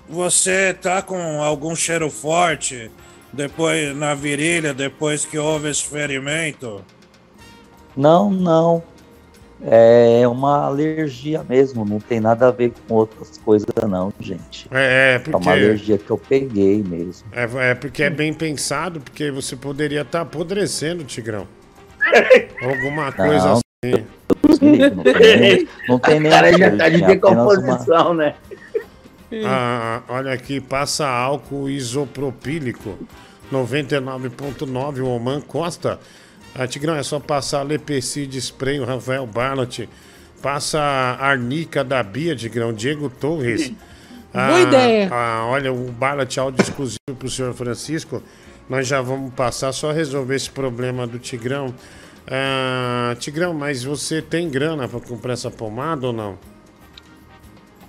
[0.08, 2.90] você tá com algum cheiro forte
[3.32, 6.84] depois na virilha depois que houve esse ferimento?
[7.96, 8.82] Não, não.
[9.62, 14.68] É uma alergia mesmo, não tem nada a ver com outras coisas, não, gente.
[14.70, 15.36] É, é, É porque.
[15.38, 17.26] uma alergia que eu peguei mesmo.
[17.32, 21.48] É, é porque é bem pensado, porque você poderia estar apodrecendo, Tigrão.
[22.62, 24.04] Alguma coisa Não, assim.
[24.32, 28.34] Não tem, não tem nem O cara já tá de apenas uma- decomposição, né?
[29.44, 32.96] Ah, olha aqui, passa álcool isopropílico
[33.52, 35.98] 99.9, o Oman Costa.
[36.58, 39.86] Ah, Tigrão, é só passar Lepecid Spray, o Rafael Barnett.
[40.40, 43.72] Passa a Arnica da Bia, Tigrão, Diego Torres.
[44.32, 45.08] Boa ideia.
[45.12, 48.22] ah, olha, o Barnett áudio exclusivo pro senhor Francisco.
[48.68, 51.74] Nós já vamos passar, só resolver esse problema do Tigrão.
[52.26, 56.38] Ah, Tigrão, mas você tem grana para comprar essa pomada ou não?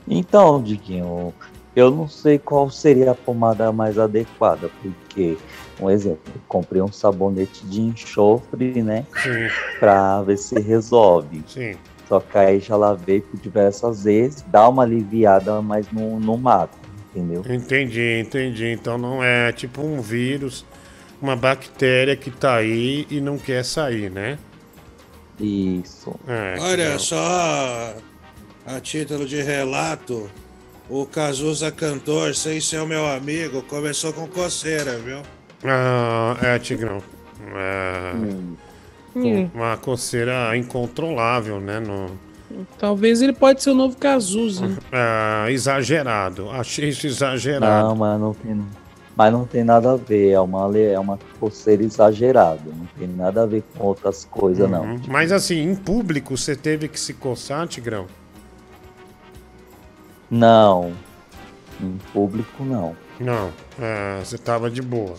[0.08, 1.34] Então, Diguinho,
[1.76, 5.38] eu não sei qual seria a pomada mais adequada, porque,
[5.80, 9.06] um exemplo, comprei um sabonete de enxofre, né?
[9.24, 9.48] Sim.
[9.80, 11.44] Pra ver se resolve.
[11.48, 11.76] Sim.
[12.08, 16.78] Só que aí já lavei por diversas vezes, dá uma aliviada, mas não, não mata,
[17.14, 17.44] entendeu?
[17.50, 18.68] Entendi, entendi.
[18.72, 20.66] Então não é tipo um vírus,
[21.22, 24.40] uma bactéria que tá aí e não quer sair, né?
[25.40, 26.16] Isso.
[26.28, 27.94] É, Olha então- só,
[28.66, 30.30] a título de relato,
[30.90, 35.22] o Cazuza cantor, sem ser o meu amigo, começou com coceira, viu?
[35.64, 37.02] Ah, é, Tigrão.
[37.56, 38.14] É,
[39.18, 39.50] Hum.
[39.54, 41.80] Uma coceira incontrolável, né?
[41.80, 42.12] No,
[42.78, 44.68] Talvez ele pode ser o novo Cazuza.
[44.68, 44.78] né?
[45.48, 46.50] é, exagerado.
[46.52, 47.90] Achei isso exagerado.
[47.90, 48.66] Não, mas não tem,
[49.16, 53.44] mas não tem nada a ver, é uma, é uma coceira exagerada, não tem nada
[53.44, 54.84] a ver com outras coisas, não.
[54.84, 55.02] Uhum.
[55.08, 58.06] Mas assim, em público você teve que se coçar, Tigrão?
[60.30, 60.94] Não,
[61.82, 65.16] em público não, Não, é, você tava de boa.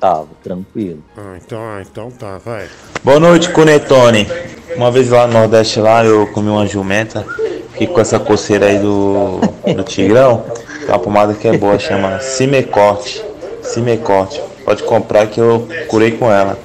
[0.00, 1.04] Tava tranquilo.
[1.16, 2.66] Ah, então, ah, então tá, vai.
[3.04, 4.26] Boa noite, Conetone.
[4.74, 7.26] Uma vez lá no Nordeste lá, eu comi uma jumenta.
[7.72, 9.40] Fiquei com essa coceira aí do,
[9.76, 10.44] do Tigrão.
[10.80, 13.22] Tem uma pomada que é boa, chama Cimecorte.
[13.62, 14.40] Cimecorte.
[14.64, 16.58] Pode comprar que eu curei com ela.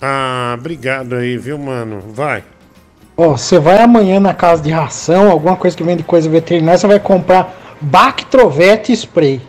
[0.00, 2.02] Ah, obrigado aí, viu, mano?
[2.12, 2.42] Vai.
[3.16, 6.86] Ó, você vai amanhã na casa de ração, alguma coisa que vende coisa veterinária, você
[6.86, 9.40] vai comprar Bactrovete Spray,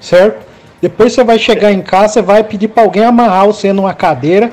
[0.00, 0.53] certo?
[0.84, 4.52] Depois você vai chegar em casa, você vai pedir pra alguém amarrar você numa cadeira,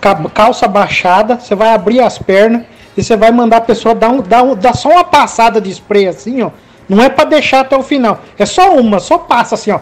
[0.00, 2.62] ca- calça baixada, você vai abrir as pernas
[2.96, 5.68] e você vai mandar a pessoa dar, um, dar, um, dar só uma passada de
[5.70, 6.50] spray assim, ó.
[6.88, 9.80] Não é pra deixar até o final, é só uma, só passa assim, ó.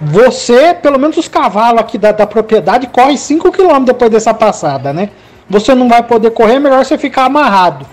[0.00, 4.94] Você, pelo menos os cavalos aqui da, da propriedade, corre 5 km depois dessa passada,
[4.94, 5.10] né?
[5.50, 7.84] Você não vai poder correr, é melhor você ficar amarrado.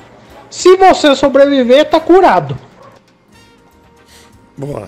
[0.49, 2.57] Se você sobreviver, tá curado.
[4.55, 4.87] Boa.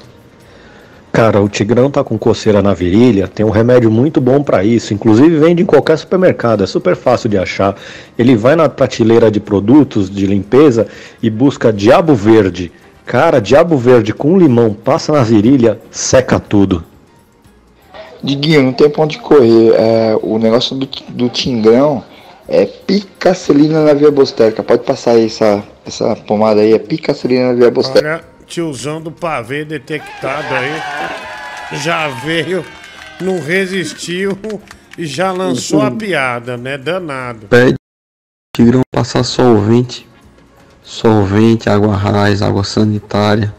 [1.18, 4.94] Cara, o Tigrão tá com coceira na virilha, tem um remédio muito bom pra isso,
[4.94, 7.76] inclusive vende em qualquer supermercado, é super fácil de achar.
[8.16, 10.86] Ele vai na prateleira de produtos de limpeza
[11.20, 12.72] e busca Diabo Verde.
[13.04, 16.84] Cara, Diabo Verde com limão, passa na virilha, seca tudo.
[18.22, 19.74] Diguinho, não tem pra onde correr.
[19.74, 22.04] É, o negócio do, do Tingrão
[22.48, 24.62] é picacelina na via bostérica.
[24.62, 28.24] Pode passar aí essa, essa pomada aí, é picacelina na via bostérica.
[28.24, 31.80] Olha, tiozão do pavê detectado aí.
[31.80, 32.66] Já veio,
[33.20, 34.38] não resistiu
[34.98, 36.78] e já lançou a piada, né?
[36.78, 37.48] Danado.
[37.48, 37.76] Pede
[38.56, 40.08] Tigrão passar solvente,
[40.82, 43.54] solvente, água raiz, água sanitária.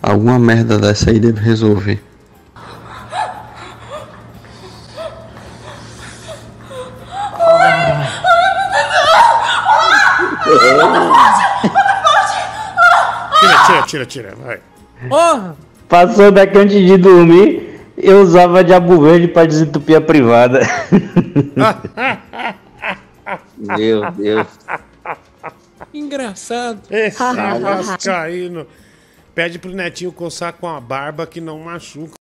[0.00, 2.02] Alguma merda dessa aí deve resolver.
[13.42, 14.60] Tira, tira, tira, tira, vai.
[15.08, 15.56] Porra!
[15.88, 20.60] Passou daqui antes de dormir, eu usava diabo verde pra desentupir a privada.
[23.58, 24.46] Meu Deus.
[25.92, 26.80] Engraçado.
[26.90, 28.66] Esse vascaíno.
[29.34, 32.14] Pede pro netinho coçar com a barba que não machuca.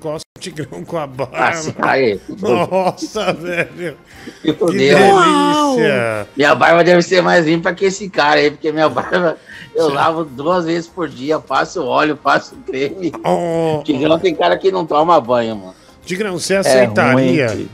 [0.00, 1.38] Costa o Tigrão com a barba.
[1.38, 2.20] Nossa, aí.
[2.40, 3.96] Nossa, velho.
[4.40, 6.26] Que delícia.
[6.36, 9.36] Minha barba deve ser mais limpa que esse cara aí, porque minha barba
[9.74, 13.12] eu lavo duas vezes por dia, passo óleo, passo creme.
[13.24, 15.74] Oh, Tigrão tem cara que não toma banho, mano.
[16.04, 17.48] Tigrão, você aceitaria?
[17.48, 17.68] ruim,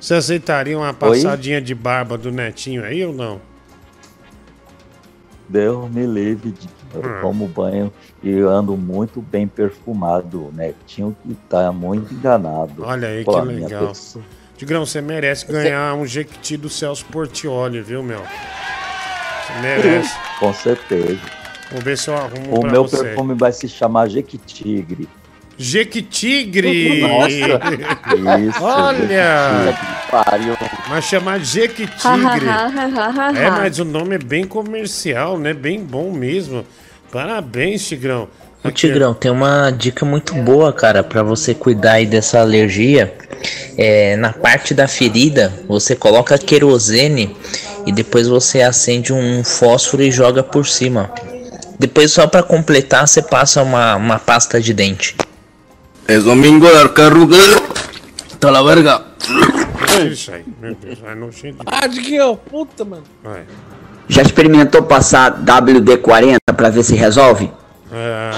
[0.00, 3.40] você aceitaria uma passadinha de barba do netinho aí ou não?
[5.48, 7.20] Deus me livre de eu Hum.
[7.20, 7.92] tomo banho
[8.22, 10.74] e ando muito bem perfumado, né?
[10.86, 12.82] Tinha que estar muito enganado.
[12.84, 13.88] Olha aí que legal.
[13.88, 14.24] pessoa-
[14.56, 18.18] Tigrão, você merece ganhar um Jequiti do Celso Portioli, viu, meu?
[18.20, 20.14] Você merece.
[20.40, 21.18] Com certeza.
[21.70, 23.02] Vou ver se eu arrumo O pra meu você.
[23.04, 25.08] perfume vai se chamar Jequitigre.
[25.58, 27.00] Jequitigre!
[27.00, 27.28] Nossa.
[28.48, 29.76] Isso, Olha!
[30.10, 30.56] Pariu.
[30.88, 32.46] Mas chamar Jequitigre.
[33.36, 35.52] é, mas o nome é bem comercial, né?
[35.52, 36.64] Bem bom mesmo.
[37.10, 38.28] Parabéns, Tigrão.
[38.62, 43.14] Ô Tigrão, tem uma dica muito boa, cara, pra você cuidar aí dessa alergia.
[43.76, 47.36] É, na parte da ferida, você coloca querosene
[47.86, 51.10] e depois você acende um fósforo e joga por cima.
[51.78, 55.14] Depois, só pra completar, você passa uma, uma pasta de dente.
[56.08, 57.36] Es domingo de arcarruga.
[58.40, 59.02] Tá la verga.
[60.10, 60.98] Isso aí, meu Deus.
[61.00, 61.60] Vai no cheio de...
[61.66, 63.02] Ah, Diguinho, puta, mano.
[64.08, 67.52] Já experimentou passar WD-40 pra ver se resolve?
[67.92, 68.30] É,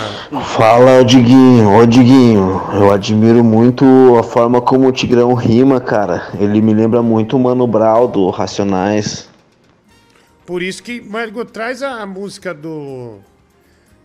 [0.57, 1.73] Fala, Diguinho.
[1.73, 3.85] Ô, Diguinho, eu admiro muito
[4.19, 6.29] a forma como o Tigrão rima, cara.
[6.41, 9.29] Ele me lembra muito o Mano Brown do Racionais.
[10.45, 13.19] Por isso que, Margot, traz a música do,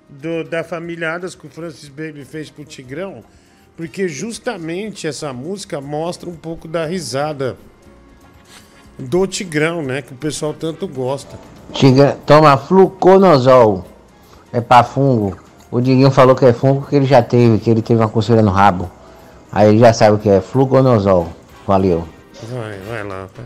[0.07, 3.23] do da família Adas que o Francis Baby fez pro Tigrão,
[3.75, 7.57] porque justamente essa música mostra um pouco da risada
[8.97, 10.01] do Tigrão, né?
[10.01, 11.37] Que o pessoal tanto gosta.
[11.73, 12.17] Tigra...
[12.25, 13.85] Toma fluconazol.
[14.53, 15.37] É pra fungo.
[15.69, 18.41] O Diguinho falou que é fungo que ele já teve, que ele teve uma coceira
[18.41, 18.89] no rabo.
[19.51, 21.27] Aí ele já sabe o que é fluconazol.
[21.67, 22.07] Valeu.
[22.49, 23.45] Vai, vai lá, vai.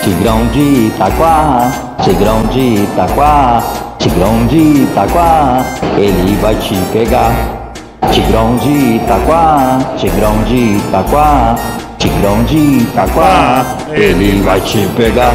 [0.03, 3.63] Tigrão de Itaquá, Tigrão de Itaquá,
[3.97, 5.65] Tigrão de Itaquá,
[5.97, 7.71] ele vai te pegar.
[8.11, 11.55] Tigrão de Itaquá, Tigrão de Itaquá,
[11.97, 15.33] Tigrão de Itaquá, ele vai te pegar.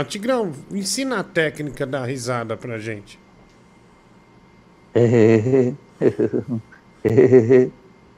[0.00, 3.18] Ah, Tigrão, ensina a técnica da risada pra gente.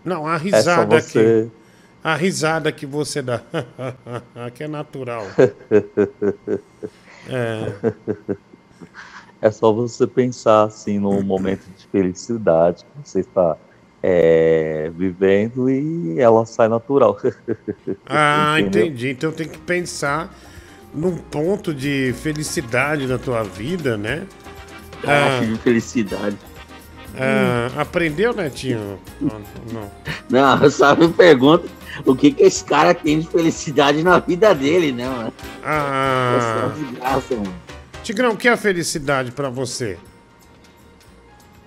[0.04, 1.62] Não, a risada É você- que.
[2.04, 3.40] A risada que você dá.
[4.54, 5.26] que é natural.
[7.30, 7.72] É.
[9.40, 13.56] É só você pensar assim num momento de felicidade que você está
[14.02, 17.16] é, vivendo e ela sai natural.
[18.06, 19.10] Ah, entendi.
[19.10, 20.34] Então tem que pensar
[20.94, 24.26] num ponto de felicidade na tua vida, né?
[25.04, 26.36] Ah, de felicidade.
[27.16, 28.98] ah, Aprendeu, Netinho?
[29.20, 29.40] Não,
[29.72, 29.90] não.
[30.30, 31.68] Não, eu só me pergunto
[32.06, 35.32] o que, que esse cara tem de felicidade na vida dele, né, mano?
[35.64, 36.70] Ah.
[36.74, 37.54] É desgraça, mano.
[38.02, 39.98] Tigrão, o que é a felicidade pra você?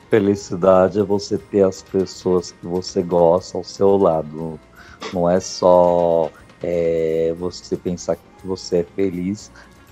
[0.09, 4.59] Felicidade é você ter as pessoas que você gosta ao seu lado.
[5.13, 6.29] Não é só
[6.61, 9.51] é, você pensar que você é feliz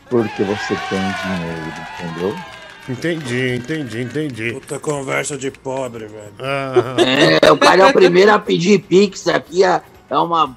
[0.10, 2.36] porque você tem dinheiro, entendeu?
[2.88, 4.54] Entendi, entendi, entendi.
[4.54, 6.34] Puta conversa de pobre, velho.
[7.42, 10.56] É, o cara é o primeiro a pedir Pix aqui, é, é uma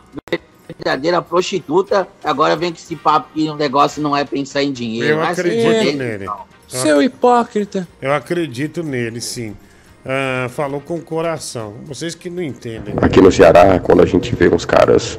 [0.77, 2.07] verdadeira prostituta.
[2.25, 5.15] Agora vem com esse papo que o negócio não é pensar em dinheiro.
[5.15, 6.25] Eu acredito fuder, nele.
[6.25, 6.41] então.
[6.67, 7.87] Seu hipócrita.
[8.03, 9.57] Eu acredito nele, sim.
[10.05, 11.75] Ah, falou com o coração.
[11.85, 12.95] Vocês que não entendem.
[13.01, 15.19] Aqui no Ceará, quando a gente vê uns caras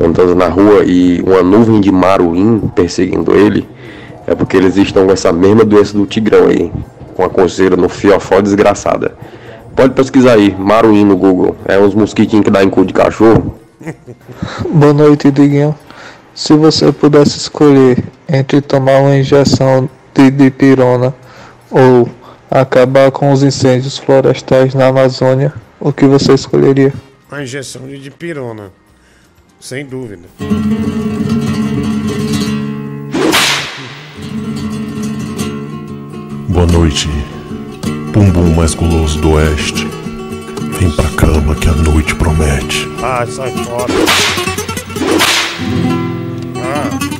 [0.00, 3.66] andando na rua e uma nuvem de maruim perseguindo ele,
[4.26, 6.72] é porque eles estão com essa mesma doença do tigrão aí,
[7.14, 9.14] com a coceira no fiofó desgraçada.
[9.76, 11.56] Pode pesquisar aí, maruim no Google.
[11.64, 13.58] É uns mosquitinhos que dá em cu de cachorro.
[14.70, 15.74] Boa noite, Diguinho.
[16.34, 21.14] Se você pudesse escolher entre tomar uma injeção de dipirona
[21.70, 22.08] ou
[22.50, 26.92] acabar com os incêndios florestais na Amazônia, o que você escolheria?
[27.30, 28.70] A injeção de dipirona.
[29.64, 30.28] Sem dúvida.
[36.50, 37.08] Boa noite,
[38.12, 39.86] bumbum mais guloso do oeste.
[40.78, 42.86] Vem pra cama que a noite promete.
[43.02, 43.94] Ah, sai fora.
[46.58, 47.13] Ah.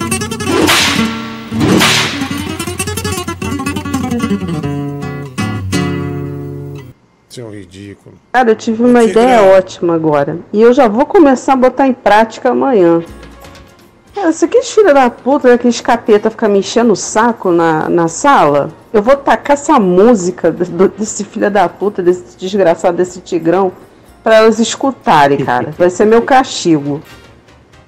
[7.34, 8.14] Seu ridículo.
[8.32, 10.38] Cara, eu tive uma ideia ótima agora.
[10.52, 13.02] E eu já vou começar a botar em prática amanhã.
[14.14, 17.88] Cara, se aqueles filha da puta, né, aqueles capeta ficar me enchendo o saco na,
[17.88, 23.20] na sala, eu vou tacar essa música do- desse filho da puta, desse desgraçado, desse
[23.20, 23.72] tigrão,
[24.22, 25.74] pra elas escutarem, cara.
[25.76, 27.02] Vai ser meu castigo.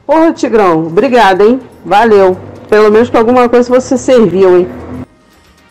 [0.04, 1.60] Porra, Tigrão, obrigado, hein?
[1.84, 2.36] Valeu.
[2.68, 4.68] Pelo menos pra alguma coisa você serviu, hein?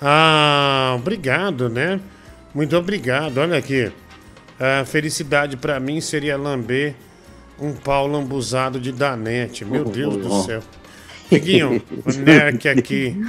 [0.02, 2.00] Ah, obrigado, né?
[2.56, 3.38] Muito obrigado.
[3.40, 3.92] Olha aqui.
[4.58, 6.96] A felicidade pra mim seria lamber
[7.60, 9.66] um pau lambuzado de Danete.
[9.66, 10.62] Meu Deus do céu.
[11.30, 13.22] Diguinho, o Nerk aqui.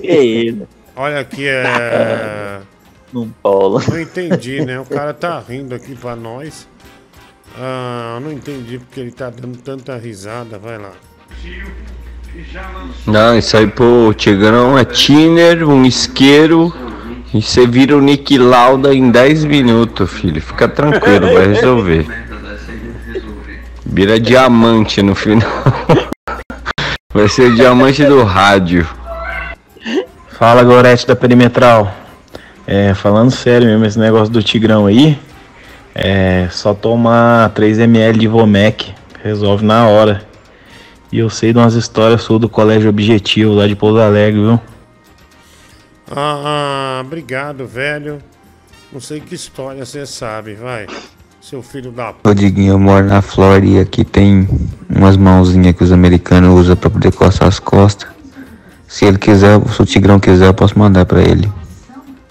[0.00, 0.62] ele.
[0.94, 2.60] Olha aqui, é.
[3.12, 3.80] Num polo.
[3.88, 4.78] Não entendi, né?
[4.78, 6.68] O cara tá rindo aqui pra nós.
[7.56, 10.58] Ah, não entendi porque ele tá dando tanta risada.
[10.58, 10.92] Vai lá.
[13.06, 16.72] Não, isso aí pro Tigrão é Tiner, um isqueiro
[17.32, 20.40] e você vira o Nick Lauda em 10 minutos, filho.
[20.40, 22.06] Fica tranquilo, vai resolver.
[23.84, 25.48] Vira diamante no final.
[27.12, 28.86] Vai ser o diamante do rádio.
[30.28, 31.92] Fala, Gorete da Perimetral.
[32.66, 35.18] É, falando sério mesmo, esse negócio do Tigrão aí,
[35.94, 38.94] é só tomar 3ml de Vomec,
[39.24, 40.22] resolve na hora.
[41.10, 44.60] E eu sei de umas histórias suas do Colégio Objetivo lá de Pouso Alegre, viu?
[46.10, 48.22] Ah, ah, obrigado, velho.
[48.92, 50.86] Não sei que história você sabe, vai.
[51.40, 52.28] Seu filho da p.
[52.28, 54.48] Ô Diguinho, eu moro na Flórida e aqui tem
[54.88, 58.08] umas mãozinhas que os americanos usam pra poder coçar as costas.
[58.86, 61.52] Se ele quiser, se o Tigrão quiser, eu posso mandar pra ele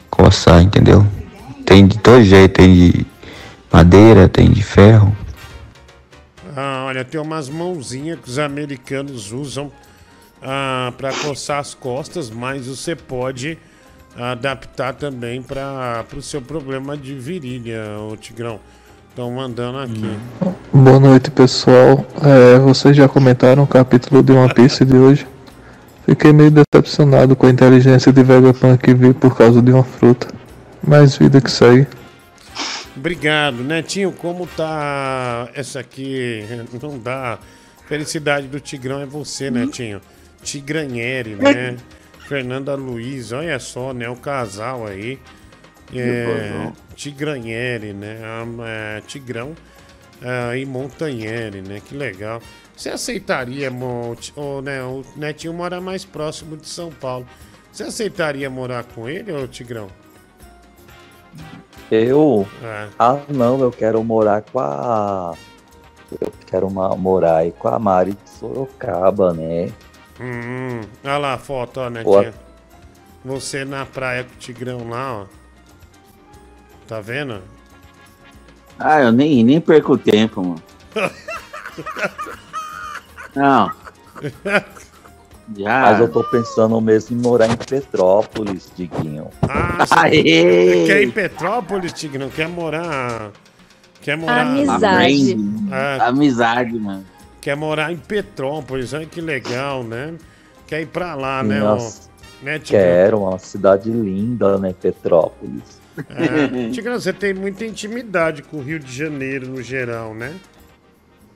[0.10, 1.06] coçar, entendeu?
[1.66, 3.06] Tem de todo jeito, tem de
[3.72, 5.16] madeira, tem de ferro.
[6.56, 9.72] Ah, olha, tem umas mãozinhas que os americanos usam
[10.42, 13.58] ah, para coçar as costas, mas você pode
[14.16, 18.60] adaptar também para o seu problema de virilha, o Tigrão.
[19.10, 20.18] Estão mandando aqui.
[20.72, 22.06] Boa noite, pessoal.
[22.24, 25.28] É, vocês já comentaram o capítulo de One Piece de hoje?
[26.06, 30.28] Fiquei meio decepcionado com a inteligência de Vegapunk que vi por causa de uma fruta.
[30.86, 31.88] Mas vida que segue.
[32.96, 34.12] Obrigado, Netinho.
[34.12, 36.46] Como tá essa aqui?
[36.82, 37.40] Não dá.
[37.88, 40.00] Felicidade do Tigrão é você, Netinho.
[40.42, 41.78] Tigranheri, né?
[42.28, 44.10] Fernanda Luiz, olha só, né?
[44.10, 45.20] O casal aí.
[45.94, 48.20] É, Tigranheri, né?
[48.24, 48.46] Ah,
[48.98, 49.56] é, Tigrão
[50.22, 51.82] ah, e Montanheri, né?
[51.86, 52.42] Que legal.
[52.76, 53.72] Você aceitaria,
[54.36, 54.84] ô, né?
[54.84, 57.26] O Netinho mora mais próximo de São Paulo.
[57.72, 59.88] Você aceitaria morar com ele, ô Tigrão?
[61.90, 62.46] Eu?
[62.62, 62.88] É.
[63.00, 65.34] Ah, não, eu quero morar com a.
[66.20, 69.72] Eu quero ma- morar aí com a Mari de Sorocaba, né?
[70.20, 72.22] Hum, olha lá a foto, ó, Pô.
[72.22, 72.34] Netinho.
[73.24, 75.26] Você na praia com o Tigrão lá, ó.
[76.88, 77.42] Tá vendo?
[78.80, 80.64] Ah, eu nem, nem perco tempo, mano.
[83.36, 83.72] Não.
[85.56, 85.82] Já.
[85.82, 89.30] Mas eu tô pensando mesmo em morar em Petrópolis, Diguinho.
[89.44, 92.30] Ah, você quer ir em Petrópolis, Tigrão?
[92.30, 93.32] Quer morar.
[94.02, 94.42] Quer morar.
[94.42, 95.38] Amizade.
[95.72, 97.06] É, Amizade, mano.
[97.48, 100.16] Quer morar em Petrópolis, olha que legal, né?
[100.68, 102.10] Quer ir pra lá, né, Nossa,
[102.42, 102.82] ô, né Tigrão?
[102.82, 104.76] Quero uma cidade linda, né?
[104.78, 105.80] Petrópolis.
[106.10, 110.36] É, Tigrão, você tem muita intimidade com o Rio de Janeiro no geral, né?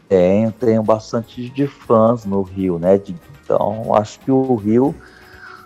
[0.09, 2.99] Tenho, tenho bastante de fãs no Rio, né?
[3.45, 4.93] Então, acho que o Rio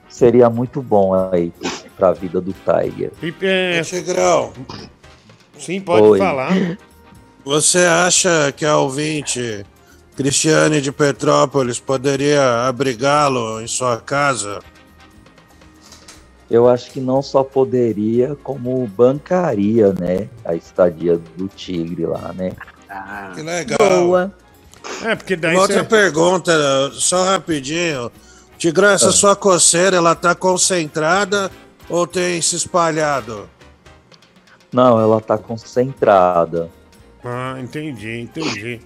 [0.07, 1.51] seria muito bom aí
[1.97, 3.11] pra vida do Tiger.
[3.23, 4.53] E, é, Tigrão.
[5.57, 6.19] Sim, pode Oi.
[6.19, 6.51] falar.
[7.43, 9.65] Você acha que a ouvinte
[10.15, 14.59] Cristiane de Petrópolis poderia abrigá-lo em sua casa?
[16.49, 20.29] Eu acho que não só poderia, como bancaria, né?
[20.45, 22.51] A estadia do Tigre lá, né?
[23.33, 24.31] Que legal.
[25.03, 28.09] É, porque daí Uma outra você- pergunta, só rapidinho.
[28.57, 29.11] Tigrão, essa Ah.
[29.11, 31.51] sua coceira, ela tá concentrada
[31.89, 33.49] ou tem se espalhado?
[34.71, 36.69] Não, ela tá concentrada.
[37.23, 38.79] Ah, entendi, entendi.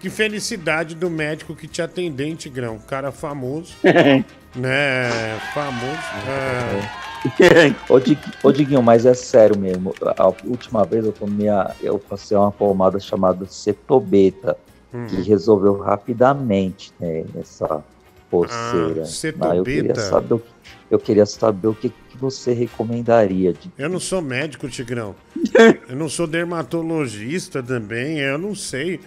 [0.00, 2.78] Que felicidade do médico que te atendeu, Tigrão.
[2.78, 3.74] Cara famoso.
[4.54, 5.10] né?
[5.54, 5.98] Famoso.
[6.28, 7.74] É.
[7.92, 9.94] ô, Dig- ô, Diguinho, mas é sério mesmo.
[10.16, 14.56] A última vez eu tomei a, eu passei uma pomada chamada Cetobeta,
[14.94, 15.04] Hum.
[15.08, 17.82] que resolveu rapidamente, né, essa
[18.30, 19.02] coceira.
[19.02, 19.56] Ah, Cetobeta.
[19.56, 20.46] eu queria saber, o que-
[20.92, 25.16] eu queria saber o que, que você recomendaria de Eu não sou médico, Tigrão.
[25.88, 29.00] Eu não sou dermatologista também, eu não sei.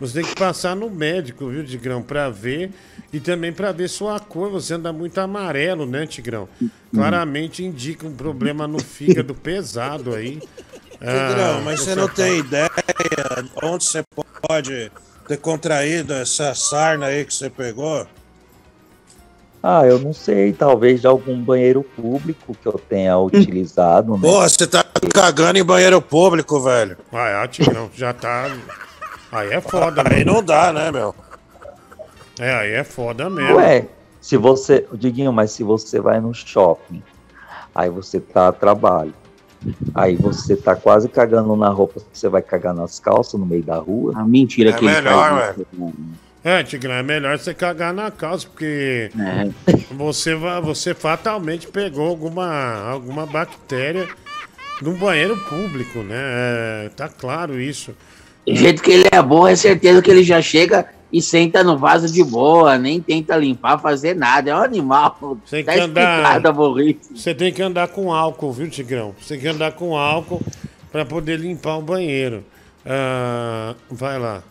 [0.00, 2.70] Você tem que passar no médico, viu, Tigrão, pra ver.
[3.12, 4.50] E também pra ver sua cor.
[4.50, 6.48] Você anda muito amarelo, né, Tigrão?
[6.92, 10.40] Claramente indica um problema no fígado pesado aí.
[10.92, 12.70] Tigrão, mas Ah, você não tem ideia
[13.62, 14.02] onde você
[14.46, 14.90] pode
[15.28, 18.06] ter contraído essa sarna aí que você pegou?
[19.62, 24.20] Ah, eu não sei, talvez de algum banheiro público que eu tenha utilizado, né?
[24.22, 24.82] Porra, você tá
[25.12, 26.96] cagando em banheiro público, velho.
[27.12, 28.50] Vai, ah, Tigrão, já tá.
[29.32, 31.14] Aí é foda, Aí não dá, né, meu?
[32.38, 33.56] É, aí é foda mesmo.
[33.56, 33.86] Ué,
[34.20, 37.02] se você, Diguinho, mas se você vai no shopping,
[37.74, 39.14] aí você tá a trabalho,
[39.94, 43.76] aí você tá quase cagando na roupa, você vai cagar nas calças no meio da
[43.76, 44.12] rua?
[44.16, 45.92] Ah, mentira É que ele melhor, faz isso.
[46.42, 49.10] É, Tigrão, é melhor você cagar na calça, porque
[49.90, 54.08] você, vai, você fatalmente pegou alguma, alguma bactéria
[54.80, 56.16] num banheiro público, né?
[56.16, 57.94] É, tá claro isso.
[58.46, 61.76] Do jeito que ele é bom, é certeza que ele já chega e senta no
[61.76, 64.50] vaso de boa, nem tenta limpar, fazer nada.
[64.50, 65.38] É um animal.
[65.48, 66.52] Tem tá que andar.
[66.52, 67.16] burrice.
[67.16, 69.14] Você tem que andar com álcool, viu, Tigrão?
[69.20, 70.40] Você tem que andar com álcool
[70.90, 72.44] pra poder limpar o banheiro.
[72.86, 74.42] Ah, vai lá.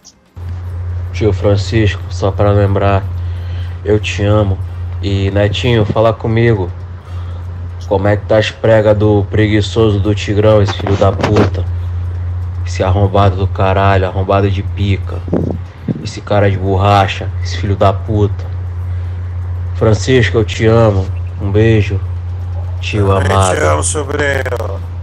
[1.14, 3.04] Tio Francisco, só para lembrar,
[3.84, 4.58] eu te amo.
[5.02, 6.70] E Netinho, fala comigo.
[7.88, 11.66] Como é que tá as pregas do preguiçoso do Tigrão, esse filho da puta?
[12.70, 15.18] Esse arrombado do caralho, arrombado de pica.
[16.04, 18.46] Esse cara de borracha, esse filho da puta.
[19.74, 21.04] Francisco, eu te amo.
[21.42, 22.00] Um beijo.
[22.80, 23.58] Tio Te amado.
[23.58, 24.44] amo, sobrinho.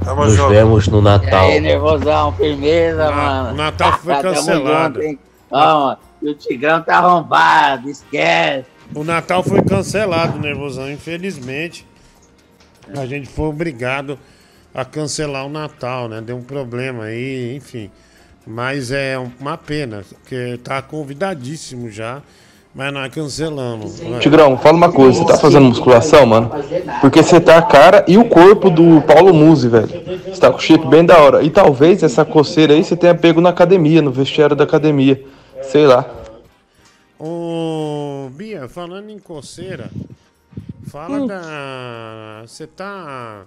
[0.04, 0.48] Tamo Nos junto.
[0.50, 1.48] vemos no Natal.
[1.48, 3.50] E aí, nervosão, firmeza, Na- mano.
[3.50, 5.00] o Natal foi cancelado.
[5.02, 5.18] e
[6.22, 8.68] o Tigrão tá arrombado, esquece.
[8.94, 11.84] O Natal foi cancelado, nervosão, infelizmente.
[12.96, 14.16] A gente foi obrigado
[14.76, 16.20] a cancelar o Natal, né?
[16.20, 17.90] Deu um problema aí, enfim.
[18.46, 22.20] Mas é uma pena, porque tá convidadíssimo já,
[22.74, 23.98] mas nós cancelamos.
[23.98, 24.20] Vai.
[24.20, 26.50] Tigrão, fala uma coisa, você tá fazendo musculação, mano?
[27.00, 29.88] Porque você tá a cara e o corpo do Paulo Musi, velho.
[30.26, 31.42] Você tá com o shape bem da hora.
[31.42, 35.24] E talvez essa coceira aí você tenha pego na academia, no vestiário da academia.
[35.62, 36.04] Sei lá.
[37.18, 39.90] Ô, Bia, falando em coceira,
[40.86, 42.42] fala da.
[42.46, 43.46] Você tá.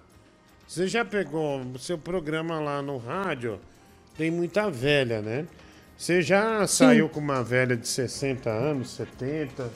[0.69, 3.59] Você já pegou o seu programa lá no rádio?
[4.15, 5.47] Tem muita velha, né?
[5.97, 9.67] Você já saiu com uma velha de 60 anos, 70?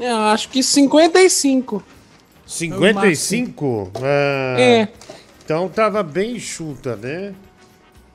[0.00, 1.84] Eu acho que 55.
[2.46, 3.92] 55?
[4.02, 4.88] Ah, É.
[5.44, 7.34] Então tava bem chuta, né?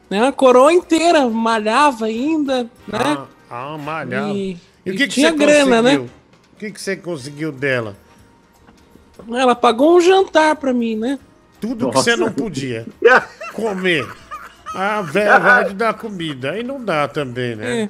[0.10, 0.28] Né?
[0.28, 2.70] A coroa inteira malhava ainda, né?
[2.94, 4.34] Ah, ah malhava.
[4.34, 5.98] E- E, o que, que tinha você grana, né?
[5.98, 6.10] conseguiu?
[6.56, 7.96] O que, que você conseguiu dela?
[9.32, 11.20] Ela pagou um jantar pra mim, né?
[11.60, 12.86] Tudo que você não podia
[13.54, 14.08] comer.
[14.74, 16.52] A velha vai te dar comida.
[16.52, 17.90] Aí não dá também, né?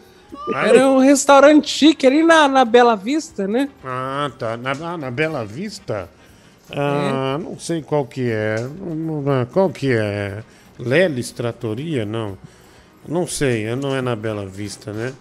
[0.53, 3.69] Aí- Era um restaurante chique ali na, na Bela Vista, né?
[3.83, 4.55] Ah, tá.
[4.57, 6.09] Na, ah, na Bela Vista?
[6.71, 8.55] Ah, não sei qual que é.
[9.51, 10.43] Qual que é?
[10.79, 12.05] Lelis Tratoria?
[12.05, 12.37] Não.
[13.07, 15.13] Não sei, não é na Bela Vista, né?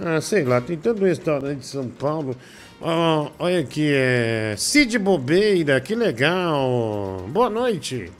[0.00, 2.36] Ah, sei lá, tem tanto restaurante de São Paulo.
[2.82, 4.54] Ah, olha aqui, é.
[4.58, 7.24] Cid Bobeira, que legal.
[7.28, 8.12] Boa noite.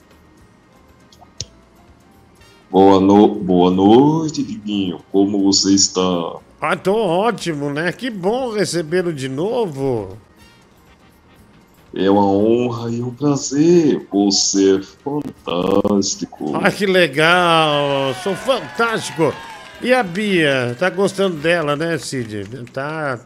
[2.69, 3.27] Boa, no...
[3.35, 4.99] Boa noite, Diguinho.
[5.11, 6.37] Como você está?
[6.59, 7.91] Ah, tô ótimo, né?
[7.91, 10.17] Que bom recebê-lo de novo.
[11.95, 14.05] É uma honra e um prazer.
[14.11, 16.55] Você é fantástico.
[16.55, 18.13] Ah, que legal!
[18.23, 19.33] Sou fantástico!
[19.81, 20.75] E a Bia?
[20.77, 22.65] Tá gostando dela, né, Cid?
[22.73, 23.19] Tá.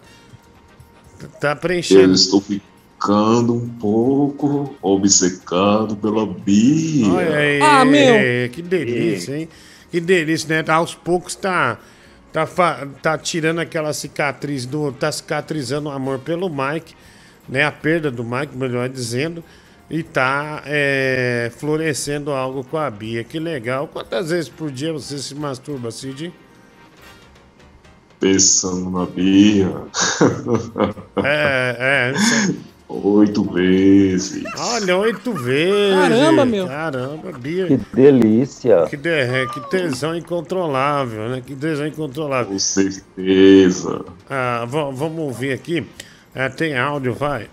[1.27, 2.13] Tá Eu preenchendo.
[2.13, 7.07] estou ficando um pouco obcecado pela Bia.
[7.13, 8.49] Olha aí, Ah, meu.
[8.49, 9.49] que delícia, hein?
[9.89, 10.71] Que delícia, né?
[10.73, 11.77] Aos poucos tá.
[12.31, 12.47] Tá,
[13.01, 14.91] tá tirando aquela cicatriz do.
[14.93, 16.95] Tá cicatrizando o amor pelo Mike,
[17.49, 17.63] né?
[17.65, 19.43] A perda do Mike, melhor dizendo.
[19.89, 23.25] E tá é, florescendo algo com a Bia.
[23.25, 23.89] Que legal.
[23.89, 26.31] Quantas vezes por dia você se masturba, Cid?
[28.21, 29.69] Pensando na Bia.
[31.23, 32.53] É, é.
[32.87, 34.43] Oito vezes.
[34.45, 35.95] é- Olha, oito vezes.
[35.95, 36.67] Caramba, meu.
[36.67, 37.65] Caramba, Bia.
[37.67, 38.85] Que delícia.
[38.89, 41.41] Que, de- é, que tesão incontrolável, né?
[41.45, 42.51] Que tesão incontrolável.
[42.51, 44.05] Com certeza.
[44.29, 45.83] Ah, va- vamos ouvir aqui.
[46.35, 47.47] Ah, tem áudio, vai.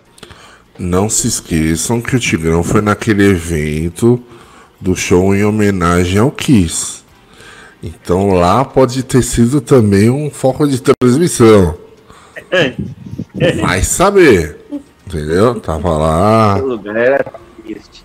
[0.78, 4.22] Não se esqueçam que o Tigrão foi naquele evento
[4.80, 6.97] do show em homenagem ao Kiss.
[7.82, 11.78] Então lá pode ter sido também um foco de transmissão.
[13.60, 14.58] Vai saber.
[15.06, 15.60] Entendeu?
[15.60, 16.58] Tava lá.
[16.58, 17.32] O lugar era
[17.64, 18.04] triste.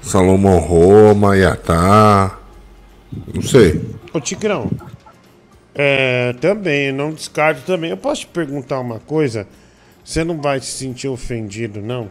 [0.00, 2.38] Salomão Roma, Iatá.
[3.34, 3.80] Não sei.
[4.12, 4.70] Ô, Tigrão.
[5.74, 7.90] É, também, não descarto também.
[7.90, 9.46] Eu posso te perguntar uma coisa?
[10.04, 12.08] Você não vai se sentir ofendido, não?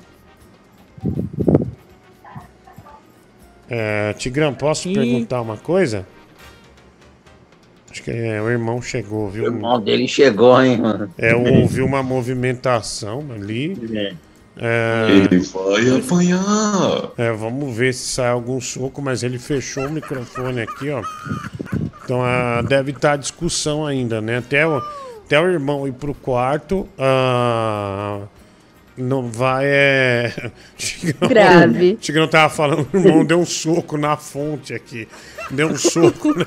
[3.69, 4.93] É, Tigrão, posso Ih.
[4.93, 6.05] perguntar uma coisa?
[7.91, 9.43] Acho que é, o irmão chegou, viu?
[9.43, 11.09] O irmão dele chegou, hein, mano.
[11.17, 13.77] É, eu ouvi uma movimentação ali.
[14.57, 17.11] É, Ele vai apanhar.
[17.17, 21.01] é, vamos ver se sai algum soco, mas ele fechou o microfone aqui, ó.
[22.03, 24.37] Então ah, deve estar discussão ainda, né?
[24.37, 24.81] Até o,
[25.25, 26.87] até o irmão ir pro quarto.
[26.97, 28.21] ah,
[28.97, 30.51] não vai é.
[30.77, 31.95] Tigrão, Grave.
[31.95, 35.07] Tigrão tava falando, o irmão deu um soco na fonte aqui.
[35.49, 36.37] Deu um soco.
[36.37, 36.45] né?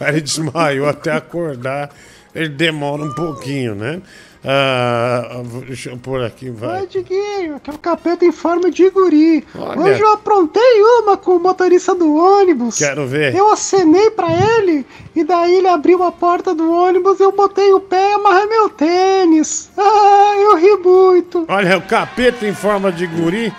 [0.00, 1.90] Aí ele desmaiou até acordar.
[2.34, 4.02] Ele demora um pouquinho, né?
[4.48, 6.82] Ah, deixa eu pôr aqui, vai.
[6.82, 9.44] Oi, Diguinho, aqui é o capeta em forma de guri.
[9.58, 9.80] Olha.
[9.80, 12.78] Hoje eu aprontei uma com o motorista do ônibus.
[12.78, 13.34] Quero ver.
[13.34, 14.86] Eu acenei pra ele
[15.16, 18.68] e daí ele abriu a porta do ônibus, eu botei o pé e amarrei meu
[18.68, 19.70] tênis.
[19.78, 21.44] Ah, eu ri muito.
[21.48, 23.52] Olha, o capeta em forma de guri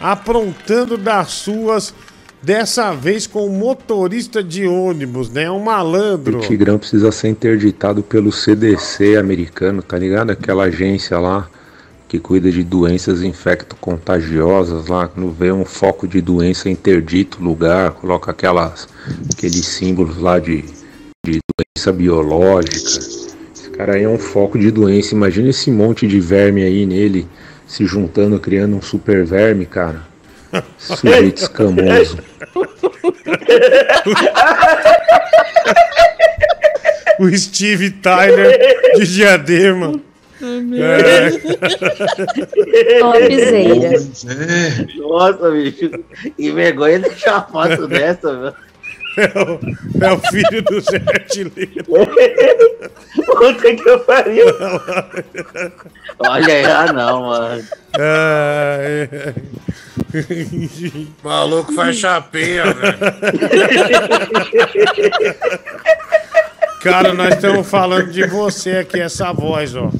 [0.00, 1.94] aprontando das suas,
[2.44, 5.50] dessa vez com motorista de ônibus, né?
[5.50, 6.38] Um malandro.
[6.38, 10.30] O Tigrão precisa ser interditado pelo CDC americano, tá ligado?
[10.30, 11.48] Aquela agência lá
[12.06, 18.30] que cuida de doenças infecto-contagiosas lá, quando vê um foco de doença interdito lugar, coloca
[18.30, 18.86] aquelas,
[19.32, 20.64] aqueles símbolos lá de,
[21.26, 22.76] de doença biológica.
[22.76, 25.14] Esse cara aí é um foco de doença.
[25.14, 27.26] Imagina esse monte de verme aí nele
[27.66, 30.13] se juntando, criando um super verme, cara.
[30.78, 32.18] Sujeito escamoso.
[37.18, 40.00] o Steve Tyler de Diadema.
[43.00, 44.04] Topzera.
[44.98, 45.90] Nossa, bicho.
[46.36, 48.54] Que vergonha deixar uma foto dessa, velho.
[49.16, 51.84] É o, é o filho do Zé Artilheiro.
[53.26, 54.46] Puta que eu pariu.
[56.18, 57.64] Olha aí, ah não, mano.
[57.96, 59.34] Ai,
[61.22, 62.98] Maluco faz chapinha, velho.
[66.82, 69.90] Cara, nós estamos falando de você aqui, essa voz, ó.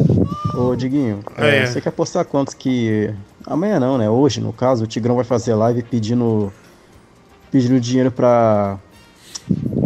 [0.56, 1.58] Ô, Diguinho, É.
[1.58, 3.12] é, você quer postar quantos que.
[3.46, 4.08] Amanhã não, né?
[4.08, 6.52] Hoje, no caso, o Tigrão vai fazer live pedindo.
[7.50, 8.78] pedindo dinheiro pra.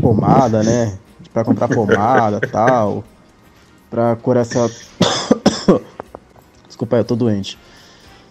[0.00, 0.98] Pomada, né?
[1.32, 3.04] Pra comprar pomada tal.
[3.90, 4.70] Pra curar essa.
[6.66, 7.58] Desculpa aí, eu tô doente.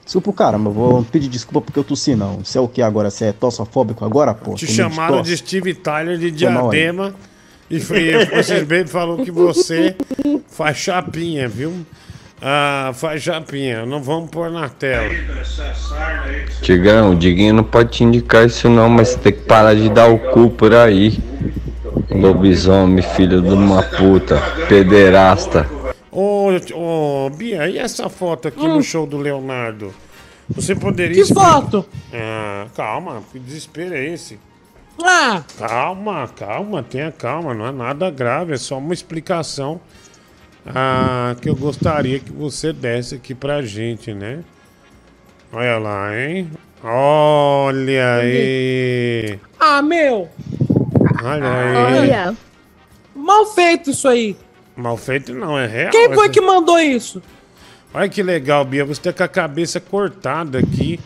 [0.04, 2.38] Desculpa, cara, mas eu vou pedir desculpa porque eu tossi, não.
[2.38, 3.10] Você é o que agora?
[3.10, 4.54] Você é tossofóbico agora, pô?
[4.54, 5.32] Te chamaram tosse?
[5.32, 6.32] de Steve Tyler de.
[6.32, 7.14] Diadema.
[7.70, 9.96] E vocês bem falou que você
[10.48, 11.86] faz chapinha, viu?
[12.42, 13.86] Ah, faz chapinha.
[13.86, 15.10] Não vamos pôr na tela.
[16.62, 19.90] Tigrão, o Diguinho não pode te indicar isso não, mas você tem que parar de
[19.90, 21.18] dar o cu por aí.
[22.10, 25.68] Lobisomem, filho de uma puta, pederasta.
[26.12, 29.94] Ô, ô, Bia, e essa foto aqui no show do Leonardo?
[30.50, 31.24] Você poderia.
[31.24, 31.86] Que foto?
[32.14, 34.40] Ah, calma, que desespero é esse?
[35.04, 39.80] Ah, Calma, calma, tenha calma, não é nada grave, é só uma explicação
[40.74, 44.40] ah, que eu gostaria que você desse aqui pra gente, né?
[45.52, 46.50] Olha lá, hein?
[46.84, 49.40] Olha aí!
[49.60, 50.30] ah, meu.
[51.24, 52.00] Olha aí!
[52.00, 52.36] Olha.
[53.16, 54.36] Mal feito isso aí.
[54.76, 55.92] Mal feito não, é real.
[55.92, 57.22] Quem foi essa- que mandou isso?
[57.94, 61.00] Olha que legal, Bia, você tá com a cabeça cortada aqui,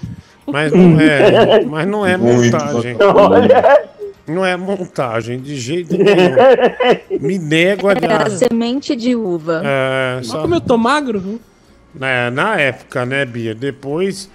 [0.46, 2.98] mas não é, mas não é montagem.
[3.00, 3.90] Olha.
[4.32, 7.20] Não é montagem, de jeito nenhum.
[7.20, 7.94] Me nego a...
[7.94, 9.62] É a semente de uva.
[9.64, 10.42] É, só...
[10.42, 11.20] Como eu tô magro?
[11.20, 11.42] viu?
[12.00, 13.54] É, na época, né, Bia?
[13.54, 14.30] Depois,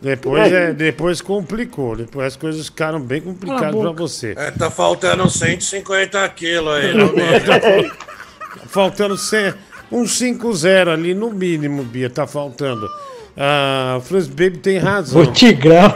[0.00, 1.96] depois, é, depois complicou.
[1.96, 4.34] Depois as coisas ficaram bem complicadas pra você.
[4.36, 7.90] É, tá faltando 150 quilos aí.
[8.54, 9.52] Tá faltando 100,
[9.90, 12.88] um 5-0 ali no mínimo, Bia, tá faltando.
[13.36, 15.22] Ah, o Franz Baby tem razão.
[15.22, 15.92] O Tigrão,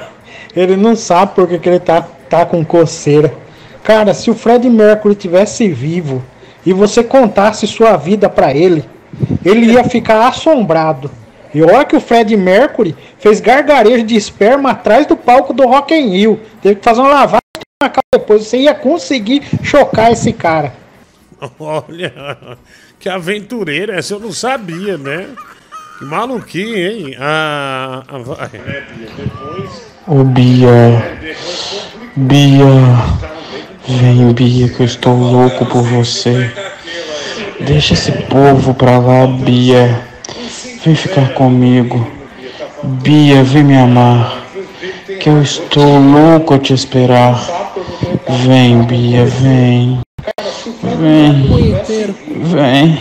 [0.54, 3.32] ele não sabe por que, que ele tá, tá com coceira.
[3.82, 6.22] Cara, se o Fred Mercury tivesse vivo
[6.64, 8.84] e você contasse sua vida pra ele,
[9.44, 11.10] ele ia ficar assombrado.
[11.54, 15.94] E olha que o Fred Mercury fez gargarejo de esperma atrás do palco do Rock
[15.94, 16.40] in Rio.
[16.60, 17.40] Teve que fazer uma lavagem
[18.12, 18.46] depois.
[18.46, 20.74] Você ia conseguir chocar esse cara.
[21.58, 22.58] Olha,
[22.98, 25.28] que aventureira, essa eu não sabia, né?
[25.98, 27.16] Que maluquinho, hein?
[27.18, 28.50] Ah, ah, vai.
[29.16, 29.88] Depois.
[30.06, 30.70] Ô Bia,
[32.16, 32.66] Bia,
[33.86, 36.50] vem Bia que eu estou louco por você.
[37.60, 40.02] Deixa esse povo pra lá, Bia.
[40.84, 42.06] Vem ficar comigo.
[42.82, 44.42] Bia, vem me amar.
[45.20, 47.46] Que eu estou louco a te esperar.
[48.46, 50.00] Vem, Bia, vem.
[50.82, 51.74] Vem.
[52.44, 52.98] Vem.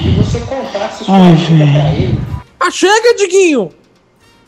[1.07, 2.19] Ai, vem.
[2.59, 3.69] Ah, chega, Diguinho.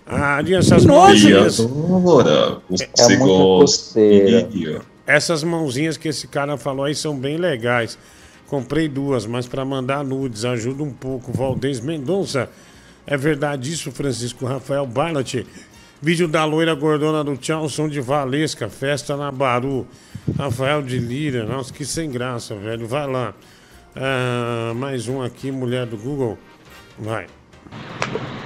[0.10, 1.30] Ah, essas Nojo.
[1.30, 1.60] mãozinhas.
[1.60, 2.58] Adora.
[2.68, 4.48] Você É.
[4.52, 7.98] Ih, Essas mãozinhas que esse cara falou aí são bem legais.
[8.48, 11.32] Comprei duas, mas para mandar nudes ajuda um pouco.
[11.32, 12.50] Valdez Mendonça.
[13.06, 15.46] É verdade isso, Francisco Rafael Barnett.
[16.02, 18.68] Vídeo da loira gordona do Tchalson de Valesca.
[18.68, 19.86] Festa na Baru.
[20.38, 21.46] Rafael de Lira.
[21.46, 22.88] Nossa, que sem graça, velho.
[22.88, 23.34] Vai lá.
[23.96, 26.38] Ah, mais um aqui, mulher do Google.
[26.98, 27.28] Vai.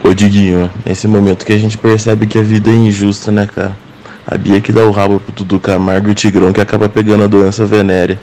[0.04, 3.76] Ô Diguinho, nesse momento que a gente percebe que a vida é injusta, né, cara?
[4.28, 7.24] A Bia que dá o rabo pro Dudu Camargo e o Tigrão que acaba pegando
[7.24, 8.20] a doença venérea.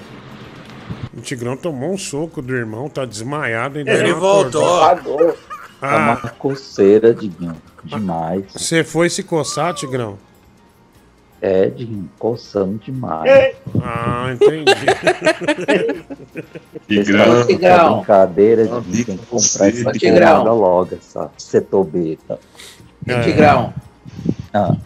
[1.17, 3.79] O Tigrão tomou um soco do irmão, tá desmaiado.
[3.79, 4.83] Ainda Ele voltou.
[4.83, 5.37] acordou.
[5.83, 7.57] É uma Ah, coceira, Diguinho.
[7.85, 8.45] Demais.
[8.55, 10.19] você foi se coçar, Tigrão?
[11.43, 13.57] É, Diguinho, coçando demais.
[13.83, 14.71] Ah, entendi.
[16.89, 17.97] Essa Tigrão.
[17.97, 20.39] brincadeira, Diguinho, tem que comprar essa Tigrão.
[20.45, 22.39] porra logo, essa setobeta.
[23.07, 23.73] E Tigrão,
[24.53, 24.77] Ah,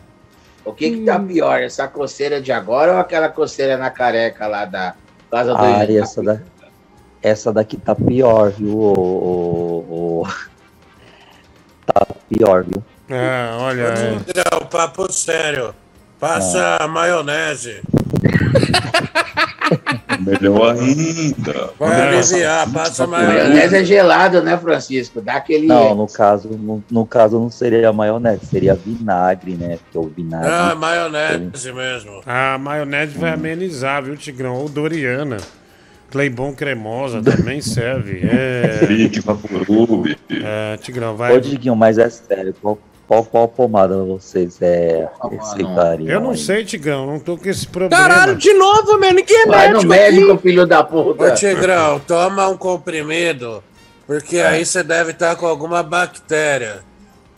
[0.65, 4.65] o que que tá pior, essa coceira de agora ou aquela coceira na careca lá
[4.65, 4.95] da
[5.31, 6.39] casa do ah, e essa, da,
[7.21, 8.79] essa daqui tá pior, viu?
[8.79, 10.27] ô- ô-
[11.87, 12.83] Tá pior, viu?
[13.11, 13.83] É, olha.
[13.83, 14.19] é.
[14.19, 15.75] Tigrão, papo sério.
[16.21, 16.89] Passa Ah.
[16.89, 17.83] maionese.
[20.21, 21.71] Melhor ainda.
[21.79, 23.77] Vai aliviar, passa maionese maionese.
[23.77, 25.21] é gelado, né, Francisco?
[25.21, 25.67] Dá aquele.
[25.67, 29.79] Não, no caso, no, no caso não seria maionese, seria vinagre, né?
[29.83, 30.49] Porque o vinagre.
[30.51, 32.21] Ah, maionese mesmo.
[32.25, 34.55] A maionese vai amenizar, viu, Tigrão?
[34.57, 35.37] Ou Doriana.
[36.11, 38.21] Cleibon cremosa também serve.
[38.23, 40.17] É, Fique Vaporub.
[40.31, 41.37] é Tigrão, vai.
[41.37, 46.09] Ô, Diguinho, mas é sério, qual, qual, qual pomada vocês é, receitariam?
[46.11, 46.39] Eu não aí?
[46.39, 48.03] sei, Tigrão, não tô com esse problema.
[48.03, 49.13] Caralho, de novo, mano.
[49.15, 49.89] Ninguém é Vai no médico.
[49.89, 50.43] médico, aqui.
[50.43, 51.25] filho da puta.
[51.25, 53.63] Ô, Tigrão, toma um comprimido,
[54.07, 56.81] porque aí você deve estar com alguma bactéria.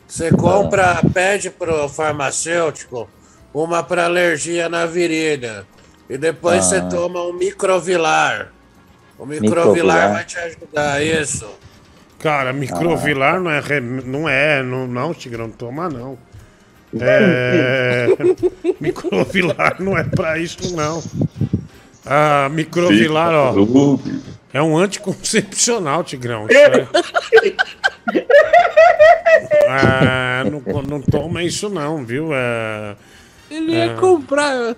[0.06, 3.08] Você compra, pede pro farmacêutico
[3.52, 5.66] uma para alergia na virilha.
[6.08, 6.62] E depois Ah.
[6.62, 8.52] você toma um microvilar.
[9.18, 10.12] O microvilar, Microvilar.
[10.12, 11.46] vai te ajudar, isso.
[12.26, 13.62] Cara, microvilar não é.
[13.80, 16.18] Não é, não, não, Tigrão, toma não.
[17.00, 18.08] É.
[18.80, 21.00] microvilar não é pra isso, não.
[22.04, 23.54] Ah, microvilar, ó.
[24.52, 26.48] É um anticoncepcional, Tigrão.
[26.50, 26.88] É.
[29.68, 32.30] Ah, não, não toma isso não, viu?
[32.34, 32.96] É,
[33.48, 33.94] Ele ia É.
[33.94, 34.74] comprar.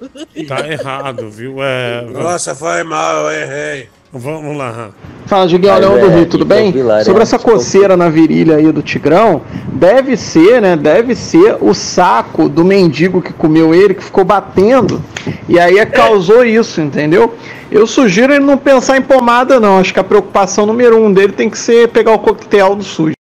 [0.47, 1.63] tá errado, viu?
[1.63, 3.89] É, Nossa, foi mal, eu errei.
[4.13, 4.91] Vamos lá.
[5.27, 6.73] Fala, Mas Leão do é, Rio, tudo bem?
[6.99, 10.77] é Sobre essa coceira na virilha aí do Tigrão, deve ser, né?
[10.77, 15.03] Deve ser o saco do mendigo que comeu ele, que ficou batendo,
[15.49, 17.35] e aí causou isso, entendeu?
[17.71, 19.79] Eu sugiro ele não pensar em pomada, não.
[19.79, 23.13] Acho que a preocupação número um dele tem que ser pegar o coquetel do SUS.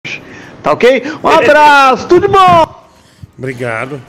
[0.62, 1.02] Tá ok?
[1.22, 2.66] Um abraço, tudo de bom!
[3.36, 4.00] Obrigado.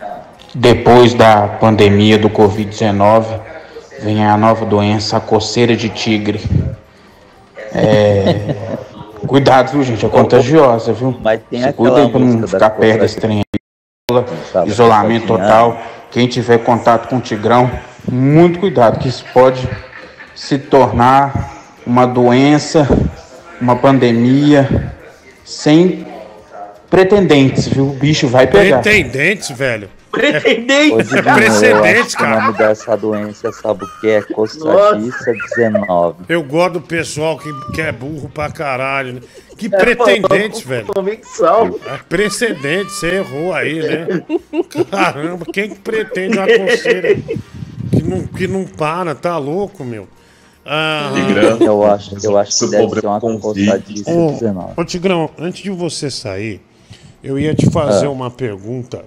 [0.56, 3.26] Depois da pandemia do Covid-19,
[4.02, 6.42] vem a nova doença, a coceira de tigre.
[7.74, 8.56] É...
[9.28, 10.06] Cuidado, viu, gente?
[10.06, 11.16] É contagiosa, viu?
[11.22, 14.66] Mas tem Se cuidem pra não ficar perto desse trem aí.
[14.66, 15.80] Isolamento total.
[16.10, 17.70] Quem tiver contato com o tigrão,
[18.12, 19.70] muito cuidado, que isso pode
[20.34, 22.88] se tornar uma doença,
[23.62, 24.94] uma pandemia
[25.46, 26.08] sem
[26.90, 27.90] pretendentes, viu?
[27.90, 28.80] O bicho vai pegar.
[28.80, 29.90] Pretendentes, velho.
[30.20, 31.06] Pretendente.
[31.24, 32.38] Precedente, que cara.
[32.38, 34.22] O nome dessa doença, sabe o que é?
[34.22, 36.24] Coçadiça 19.
[36.28, 39.22] Eu gosto do pessoal que, que é burro pra caralho, né?
[39.58, 40.88] Que pretendentes, velho.
[40.88, 41.80] Convicção.
[41.86, 44.08] É precedente, você errou aí, né?
[44.90, 49.16] Caramba, quem que pretende uma coceira que não, que não para?
[49.16, 50.08] Tá louco, meu?
[50.66, 51.12] Ah.
[51.60, 54.74] Eu acho, eu acho que deve ser uma Ô, 19.
[54.78, 56.62] ô Tigrão, antes de você sair,
[57.24, 58.12] eu ia te fazer Ah.
[58.12, 59.04] uma pergunta.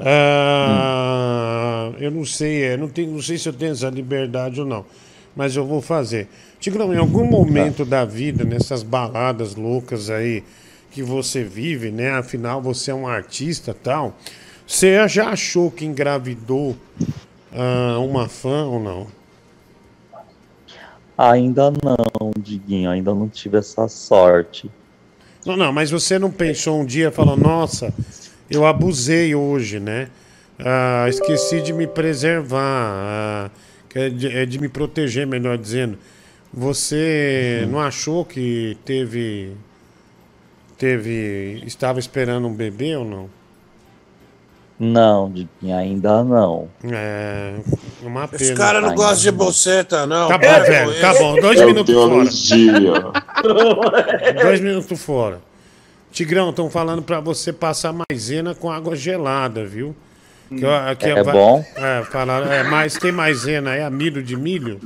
[0.00, 4.66] Ah, Eu não sei, é, não, tenho, não sei se eu tenho essa liberdade ou
[4.66, 4.84] não,
[5.34, 6.28] mas eu vou fazer.
[6.60, 10.44] Tigrão, em algum momento da vida, nessas baladas loucas aí
[10.90, 12.10] que você vive, né?
[12.12, 14.16] Afinal, você é um artista e tal.
[14.66, 16.76] Você já achou que engravidou
[17.52, 19.06] ah, uma fã ou não?
[21.16, 24.70] Ainda não, Diguinho, ainda não tive essa sorte.
[25.44, 27.92] Não, não, mas você não pensou um dia, falou, nossa,
[28.50, 30.08] eu abusei hoje, né?
[30.58, 33.50] Ah, esqueci de me preservar, ah,
[33.94, 35.98] é, de, é de me proteger, melhor dizendo.
[36.52, 39.52] Você não achou que teve,
[40.76, 43.38] teve, estava esperando um bebê ou não?
[44.80, 45.32] Não,
[45.76, 46.68] ainda não.
[46.84, 47.54] É,
[48.02, 48.42] uma pena.
[48.42, 50.28] Esse cara não gosta de boceta, não.
[50.28, 52.24] Tá bom, velho, tá bom, dois É minutos fora.
[54.42, 55.47] Dois minutos fora.
[56.18, 59.94] Tigrão, estão falando pra você passar maisena com água gelada, viu?
[60.48, 60.56] Que,
[60.98, 61.64] que É vai- bom?
[61.76, 64.80] É, falaram, é, mas tem maisena, é amido de milho?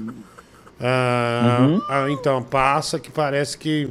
[0.79, 1.81] Ah, Uhum.
[1.89, 3.89] ah, então, passa que parece que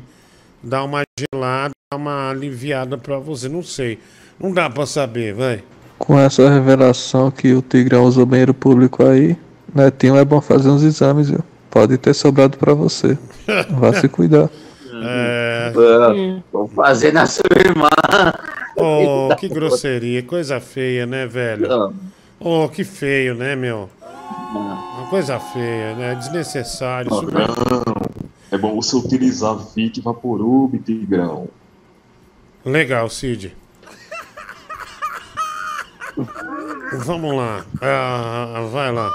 [0.61, 1.01] dá uma
[1.33, 3.49] gelada, dá uma aliviada pra você.
[3.49, 3.97] Não sei.
[4.39, 5.63] Não dá pra saber, vai.
[5.97, 9.35] Com essa revelação que o Tigrão usa o banheiro público aí,
[9.73, 11.39] Netinho é bom fazer uns exames, viu?
[11.71, 13.17] Pode ter sobrado pra você.
[13.71, 14.47] Vá se cuidar.
[15.01, 15.71] É...
[16.51, 17.89] Vou fazer na sua irmã.
[18.77, 21.93] Oh, que grosseria, coisa feia, né, velho?
[22.39, 23.89] Oh, que feio, né, meu?
[24.53, 26.15] Uma coisa feia, né?
[26.15, 27.09] Desnecessário.
[27.11, 28.11] Não- Não.
[28.51, 31.47] É bom você utilizar Vic Vaporub, Tigrão.
[32.65, 33.55] Legal, Cid.
[37.05, 37.65] Vamos lá.
[37.81, 39.09] Ah, vai lá.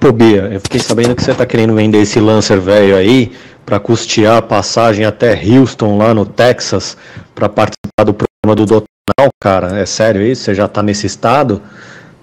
[0.00, 3.32] Pô, Bia, eu fiquei sabendo que você tá querendo vender esse Lancer velho aí
[3.66, 6.96] pra custear a passagem até Houston, lá no Texas,
[7.34, 9.76] pra participar do programa do Dotonal, cara.
[9.76, 10.44] É sério isso?
[10.44, 11.60] Você já tá nesse estado?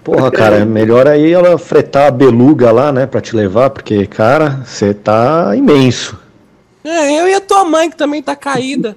[0.02, 4.06] Porra, cara, é melhor aí ela fretar a beluga lá, né, pra te levar, porque,
[4.06, 6.18] cara, você tá imenso.
[6.82, 8.96] É, eu e a tua mãe que também tá caída.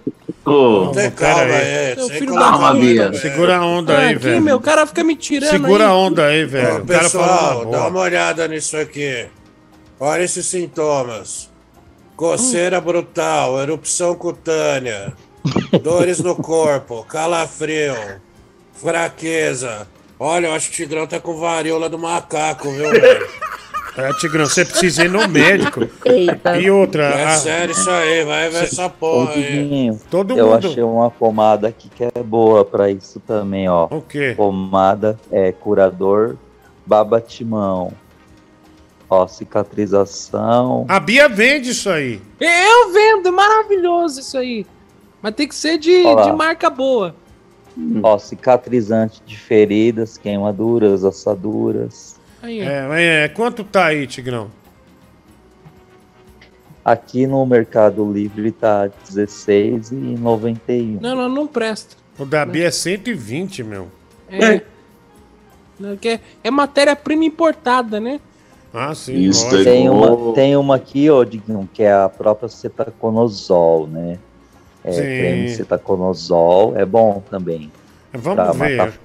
[0.93, 1.95] Tem calma aí.
[1.95, 3.09] Seu filho Calma, da Bia.
[3.09, 3.21] velho.
[3.21, 4.41] Segura a onda aí, aqui, velho.
[4.41, 5.89] meu, o cara fica me tirando Segura aí.
[5.89, 6.67] a onda aí, velho.
[6.67, 7.87] Ô, o cara pessoal, dá boa.
[7.89, 9.27] uma olhada nisso aqui.
[9.99, 11.49] Olha esses sintomas:
[12.15, 15.13] coceira brutal, erupção cutânea,
[15.81, 17.95] dores no corpo, calafrio,
[18.73, 19.87] fraqueza.
[20.19, 23.27] Olha, eu acho que o Tigrão tá com varíola do macaco, viu, velho?
[23.97, 25.87] É, Tigrão, você precisa ir no médico.
[26.05, 26.57] Eita.
[26.57, 27.03] E outra.
[27.05, 29.91] É a- sério isso aí, vai ver essa porra aí.
[30.09, 33.87] Todo eu mundo- achei uma pomada aqui que é boa pra isso também, ó.
[33.91, 34.33] O quê?
[34.37, 36.35] Pomada é curador
[36.85, 37.91] babatimão.
[39.09, 40.85] Ó, cicatrização.
[40.87, 42.21] A Bia vende isso aí.
[42.39, 44.65] Eu vendo, é maravilhoso isso aí.
[45.21, 47.15] Mas tem que ser de, de marca boa.
[48.03, 52.18] Ó, cicatrizante de feridas, queimaduras, assaduras.
[52.49, 52.61] Aí.
[52.61, 54.49] É, é, quanto tá aí, Tigrão?
[56.83, 60.99] Aqui no Mercado Livre tá R$16,91.
[60.99, 61.95] Não, não, não presta.
[62.17, 63.87] O da Bia é 120, meu.
[64.29, 64.61] É.
[66.01, 68.19] Que é, é matéria-prima importada, né?
[68.73, 69.15] Ah, sim.
[69.15, 69.47] Isso.
[69.63, 74.17] Tem uma, tem uma aqui, ó, Diguinho, que é a própria cetaconazol, né?
[74.83, 75.01] É, Sim.
[75.01, 77.71] creme cetaconazol, é bom também.
[78.13, 78.99] Vamos ver.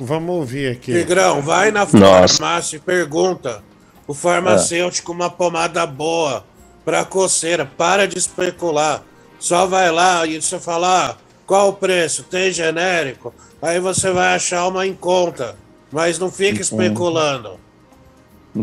[0.00, 0.92] Vamos ouvir aqui.
[0.92, 2.36] Tigrão, vai na Nossa.
[2.36, 3.62] farmácia e pergunta.
[4.06, 6.44] O farmacêutico uma pomada boa
[6.84, 7.64] pra coceira.
[7.64, 9.02] Para de especular.
[9.38, 11.16] Só vai lá e você fala, ah,
[11.46, 12.24] qual o preço?
[12.24, 13.34] Tem genérico?
[13.60, 15.56] Aí você vai achar uma em conta.
[15.90, 17.58] Mas não fica especulando.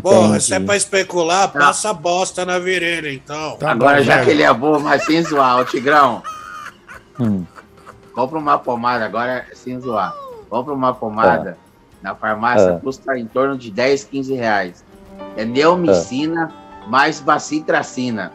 [0.04, 3.58] Porra, se é pra especular, passa bosta na virilha, então.
[3.58, 4.26] Tá Agora, bom, já velho.
[4.26, 6.22] que ele é boa, mas sem zoar, ô Tigrão,
[7.20, 7.44] Hum,
[8.20, 10.14] compra uma pomada, agora sem zoar.
[10.50, 11.58] Compra uma pomada
[12.02, 12.80] na farmácia, Ah.
[12.80, 14.84] custa em torno de 10, 15 reais.
[15.38, 16.52] É neomicina
[16.88, 18.32] mais bacitracina.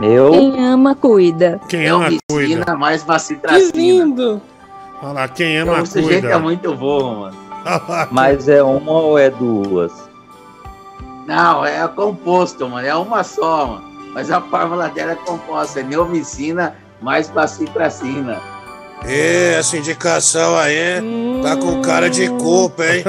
[0.00, 1.60] meu, Quem ama, cuida.
[1.68, 2.20] Quem ama, cuida.
[2.30, 3.72] Neomicina mais Que bacitracina.
[3.74, 4.40] lindo!
[5.02, 6.34] Olha lá, quem ama, Então, o sujeito cuida.
[6.34, 7.36] é muito bom, mano.
[8.10, 9.92] mas é uma ou é duas?
[11.26, 12.86] Não, é composto, mano.
[12.86, 13.84] É uma só, mano.
[14.14, 15.80] Mas a fórmula dela é composta.
[15.80, 16.74] É neomicina
[17.04, 18.40] mais bacitracina.
[19.06, 21.02] E essa indicação aí
[21.42, 23.04] tá com cara de culpa, hein?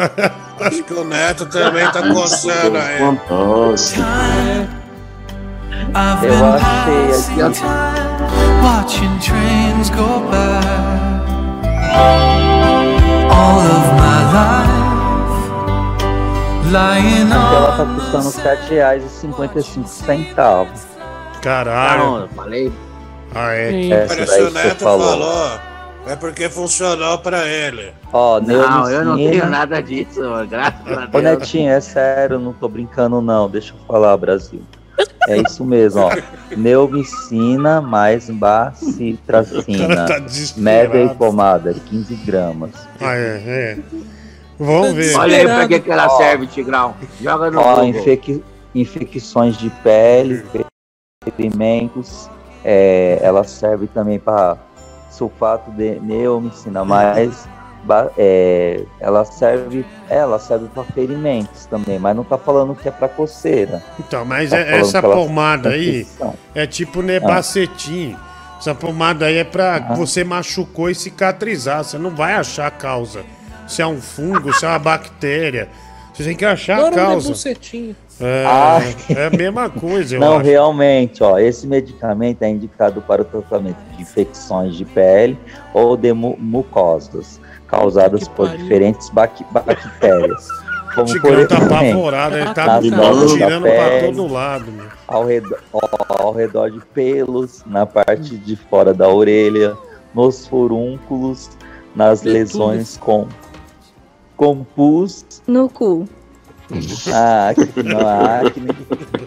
[0.59, 2.99] Acho que o Neto também tá coçando aí.
[2.99, 4.01] Fantástico.
[6.24, 7.61] Eu achei aqui.
[8.61, 10.59] watching trains go by.
[13.32, 14.75] All of my life
[16.69, 20.67] lying Ela tá custando R$ 7,55.
[21.41, 22.03] Caralho.
[22.03, 22.74] Não, eu falei.
[23.35, 23.89] Ah, é.
[23.89, 25.09] Essa Olha, se daí o que você Neto falou.
[25.09, 25.59] falou,
[26.07, 27.91] é porque funcionou pra ele.
[28.14, 30.22] Ó, Não, eu não tenho nada disso.
[30.49, 31.23] Graças a Ô Deus.
[31.23, 34.61] Netinho, é sério, não tô brincando não, deixa eu falar, Brasil.
[35.27, 36.11] É isso mesmo, ó.
[36.55, 40.05] Neomicina mais bacitracina.
[40.07, 40.22] tá.
[40.55, 42.72] Média e pomada, 15 gramas.
[43.01, 43.77] Ah, é, é.
[44.57, 45.14] Vamos ver.
[45.17, 46.95] Olha aí pra que, que ela serve, Tigrão.
[47.22, 47.85] Joga no Ó, Google.
[47.89, 48.41] infec-
[48.73, 50.45] infecções de pele,
[51.23, 52.30] ferimentos.
[52.67, 54.57] É, ela serve também para
[55.11, 57.47] sulfato de neomicina, mas
[58.17, 63.07] é, ela serve, ela serve para ferimentos também, mas não tá falando que é para
[63.07, 63.83] coceira.
[63.99, 66.07] Então, mas Tá é- falando essa que ela pomada aí
[66.55, 68.15] é tipo nebacetim.
[68.59, 71.83] Essa pomada aí é pra você machucou e cicatrizar.
[71.83, 73.23] Você não vai achar a causa.
[73.67, 75.69] Se é um fungo, se é uma bactéria.
[76.13, 77.27] Você tem que achar a Agora um causa.
[77.27, 77.95] nebucetinho.
[78.21, 78.79] É, Ah.
[79.09, 80.45] é a mesma coisa, eu Não, acho.
[80.45, 85.37] realmente, ó, esse medicamento é indicado para o tratamento de infecções de pele
[85.73, 90.47] ou de mu- mucosas causadas por diferentes bac- bactérias.
[90.93, 94.85] Como por Tigrão tá exemplo, apavorado, ele tá tirando pra pele, todo lado, meu.
[95.09, 95.59] ao redor,
[96.07, 99.75] ao redor de pelos, na parte de fora da orelha,
[100.13, 101.49] nos furúnculos,
[101.93, 103.27] nas Em lesões com,
[104.37, 106.07] com pus, No cu.
[107.13, 108.69] A acne, não, a acne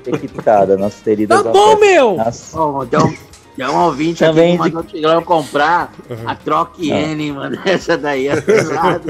[0.06, 2.16] infectada nas feridas Tá bom, abertas, meu!
[2.54, 3.16] Ó, tem um,
[3.56, 5.92] tem um ouvinte Também aqui que mandou o Tigrão comprar
[6.26, 7.58] a Troque N, mano.
[7.64, 9.02] Essa daí é pesada.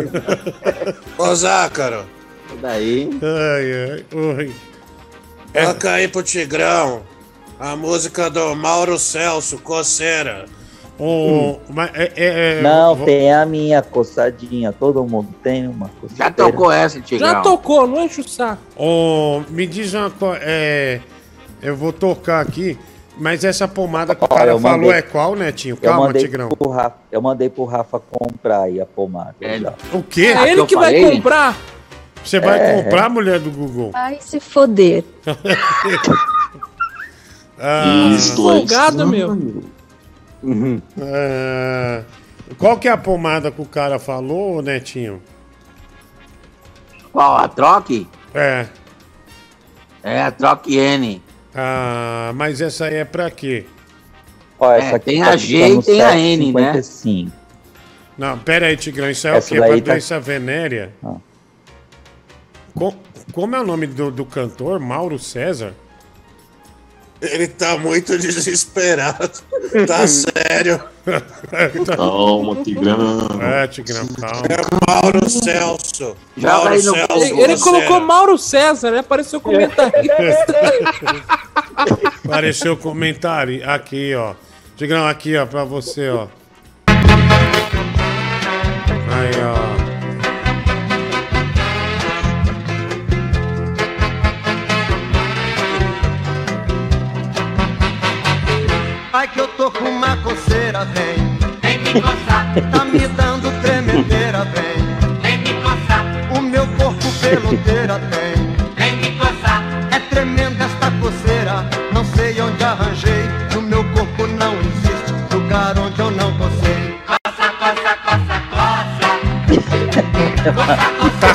[1.16, 2.04] Ô, Zácaro,
[2.60, 3.10] daí.
[3.22, 4.54] Ai, ai, oi.
[5.52, 7.02] toca aí pro Tigrão
[7.58, 10.46] a música do Mauro Celso, Coceira.
[10.98, 14.72] Ô, mas é, é- é- Não, vou- tem a minha coçadinha.
[14.72, 16.26] Todo mundo tem uma coçadinha.
[16.26, 17.28] Já tocou essa, Tigrão?
[17.30, 18.60] Já tocou, não enche o saco.
[18.76, 21.00] Ô, me diz uma coisa, é,
[21.62, 22.76] eu vou tocar aqui,
[23.16, 25.78] mas essa pomada que o Ó, cara falou mandei- é qual, Netinho?
[25.80, 26.48] Eu Calma, mandei, Tigrão.
[26.48, 29.34] pro Rafa, eu mandei pro Rafa comprar aí a pomada.
[29.40, 29.56] É.
[29.96, 30.34] O quê?
[30.36, 31.56] É ele que vai comprar.
[32.24, 32.82] Você vai É.
[32.82, 33.92] comprar, mulher do Google?
[33.92, 35.04] Vai se foder.
[37.60, 39.36] Ah, é Folgado, meu.
[41.00, 42.02] Ah,
[42.58, 45.22] qual que é a pomada que o cara falou, Netinho?
[47.12, 47.36] Qual?
[47.36, 48.06] A Troque?
[48.34, 48.66] É.
[50.02, 51.22] É a Troque N.
[51.54, 53.66] Ah, mas essa aí é pra quê?
[54.60, 56.72] Ó, É, essa aqui tem tá a G e tem a N, né?
[56.74, 57.32] 7,55.
[58.16, 59.64] Não, pera aí, Tigrão, isso é Essa o quê?
[59.64, 60.92] É pra tá- doença venérea?
[61.04, 61.14] Ah.
[62.74, 62.94] Co-
[63.32, 64.78] como é o nome do, do cantor?
[64.80, 65.74] Mauro César?
[67.20, 69.30] Ele tá muito desesperado.
[69.86, 70.80] Tá sério.
[71.96, 73.28] Calma, Tigrão.
[73.40, 74.42] É, Tigrão, calma.
[74.48, 76.16] É Mauro Celso.
[76.36, 77.24] Joga Mauro no Celso.
[77.24, 78.98] Ele, ele colocou Mauro César, né?
[79.00, 80.54] Apareceu comentarista.
[82.24, 83.68] Apareceu o comentário.
[83.68, 84.34] Aqui, ó.
[84.76, 86.28] Tigrão, aqui, ó, pra você, ó.
[89.10, 89.77] Aí, ó.
[99.32, 101.16] Que eu tô com uma coceira, vem.
[101.62, 102.46] Vem me coçar.
[102.72, 104.76] Tá me dando tremedeira, vem.
[105.22, 106.04] Vem me coçar.
[106.36, 108.34] O meu corpo peloteira tem.
[108.76, 109.62] Vem me coçar.
[109.90, 111.64] É tremenda esta coceira.
[111.92, 113.28] Não sei onde arranjei.
[113.54, 116.98] No meu corpo não existe lugar onde eu não cocei.
[117.06, 118.88] Coça, coça, coça, coça.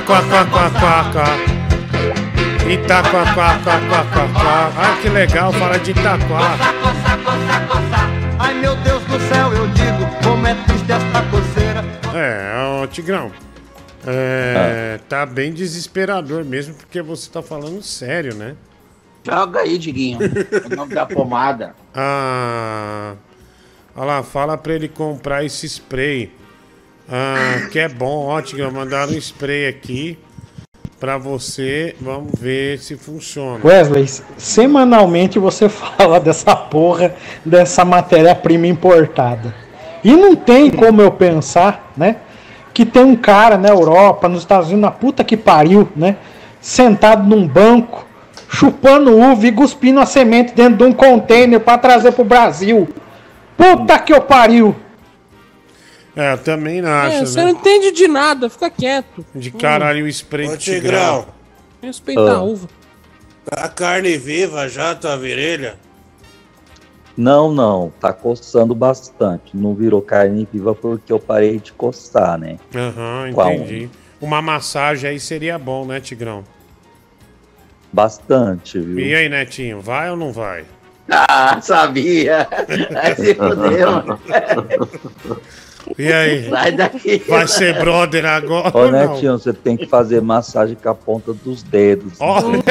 [0.05, 1.25] Quá, quá, quá, quá.
[2.69, 4.72] Itaquá, quá, quá, quá, quá, quá.
[4.77, 6.57] Ah, que legal, fala de Itaquá.
[8.64, 11.83] Meu Deus do céu, eu digo, como é triste esta coceira.
[12.17, 13.30] É, ó, Tigrão.
[14.08, 18.56] É, tá bem desesperador mesmo, porque você tá falando sério, né?
[19.22, 20.17] Joga aí, Diguinho.
[20.72, 21.75] o nome da pomada.
[21.93, 23.16] Ah,
[23.95, 26.32] olha lá, fala pra ele comprar esse spray.
[27.09, 28.72] Ah, que é bom, ó, Tigrão.
[28.72, 30.17] Mandaram um spray aqui
[31.03, 31.93] pra você.
[31.99, 33.59] Vamos ver se funciona.
[33.61, 34.07] Wesley,
[34.38, 39.53] semanalmente você fala dessa porra, dessa matéria-prima importada.
[40.01, 42.15] E não tem como eu pensar, né?
[42.73, 46.15] Que tem um cara na Europa, nos Estados Unidos, na puta que pariu, né?
[46.61, 48.07] Sentado num banco,
[48.48, 52.88] chupando uva e cuspindo a semente dentro de um container pra trazer pro Brasil.
[53.57, 54.73] Puta que eu pariu!
[56.16, 57.43] É, eu também não É, acho, você né?
[57.45, 59.25] não entende de nada, fica quieto.
[59.33, 60.82] De caralho o spray Ô, Tigrão.
[61.22, 61.25] Tigrão.
[61.82, 62.35] Respeita Ah.
[62.35, 62.67] a uva.
[63.45, 65.75] Tá carne viva já, tua virilha?
[67.17, 69.56] Não, não, tá coçando bastante.
[69.56, 72.58] Não virou carne viva porque eu parei de coçar, né?
[72.74, 73.51] Aham, Qual?
[73.51, 73.90] entendi.
[74.22, 76.43] Uma massagem aí seria bom, né, Tigrão?
[77.92, 78.98] Bastante, viu?
[79.00, 80.66] E aí, Netinho, vai ou não vai?
[81.09, 82.48] Ah, sabia.
[83.03, 84.17] Aí se fodeu.
[85.98, 86.48] E aí?
[86.50, 87.24] Sai daqui.
[87.28, 89.14] Vai ser brother agora não?
[89.14, 92.14] Netinho, você tem que fazer massagem com a ponta dos dedos.
[92.20, 92.64] Olha!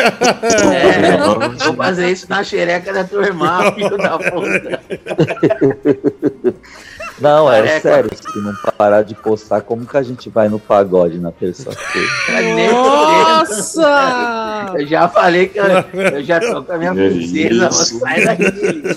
[0.72, 1.16] É,
[1.64, 4.80] vou fazer isso na xereca da tua irmã, filho da puta.
[7.22, 7.80] Não, é Careca.
[7.80, 12.72] sério, se não parar de coçar, como que a gente vai no pagode na terça-feira?
[12.72, 14.72] Nossa!
[14.74, 18.96] Eu já falei que eu, eu já tô com a minha princesa, sai daqui.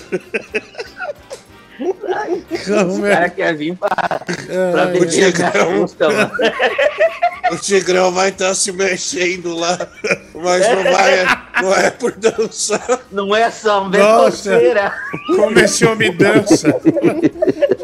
[2.30, 5.86] Os caras querem vir pra, pra beber minha Tigrão.
[7.50, 9.78] O Tigrão vai estar se mexendo lá,
[10.34, 11.24] mas não vai,
[11.62, 13.00] não é por dançar.
[13.12, 14.92] Não é samba, é Nossa, coceira.
[15.28, 16.74] como esse homem dança.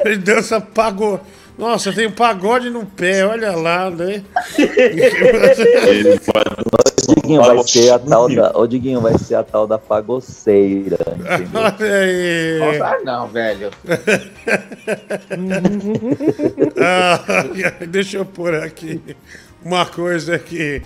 [0.04, 1.22] Ele dança pagode.
[1.56, 4.24] Nossa, tem um pagode no pé, olha lá, né?
[4.58, 8.56] Ele vai Diguinho vai ser a tal da.
[8.56, 10.98] Ô Diguinho vai ser a tal da fagoceira.
[11.18, 11.52] entendeu?
[12.80, 13.70] Nossa, não, velho.
[16.80, 17.20] Ah,
[17.88, 19.00] deixa eu pôr aqui
[19.64, 20.80] uma coisa aqui.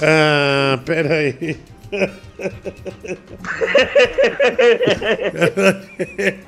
[0.00, 1.58] Ah, peraí.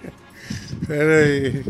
[0.86, 1.65] Peraí.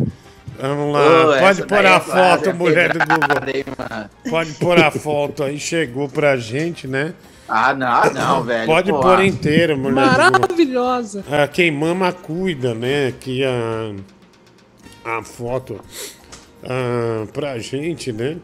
[0.58, 1.38] Vamos lá.
[1.40, 4.10] Pode pôr a é foto, mulher do Google.
[4.30, 5.58] Pode pôr a foto aí.
[5.58, 7.14] Chegou pra gente, né?
[7.55, 8.66] Ah, não, ah, não, velho.
[8.66, 10.06] Pode pôr inteira, mulher.
[10.06, 11.22] Maravilhosa.
[11.31, 13.08] Ah, quem mama cuida, né?
[13.08, 13.92] Aqui a,
[15.05, 15.78] a foto
[16.64, 18.39] ah, pra gente, né?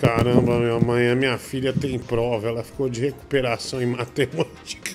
[0.00, 4.92] Caramba, minha mãe, a minha filha tem prova, ela ficou de recuperação em matemática.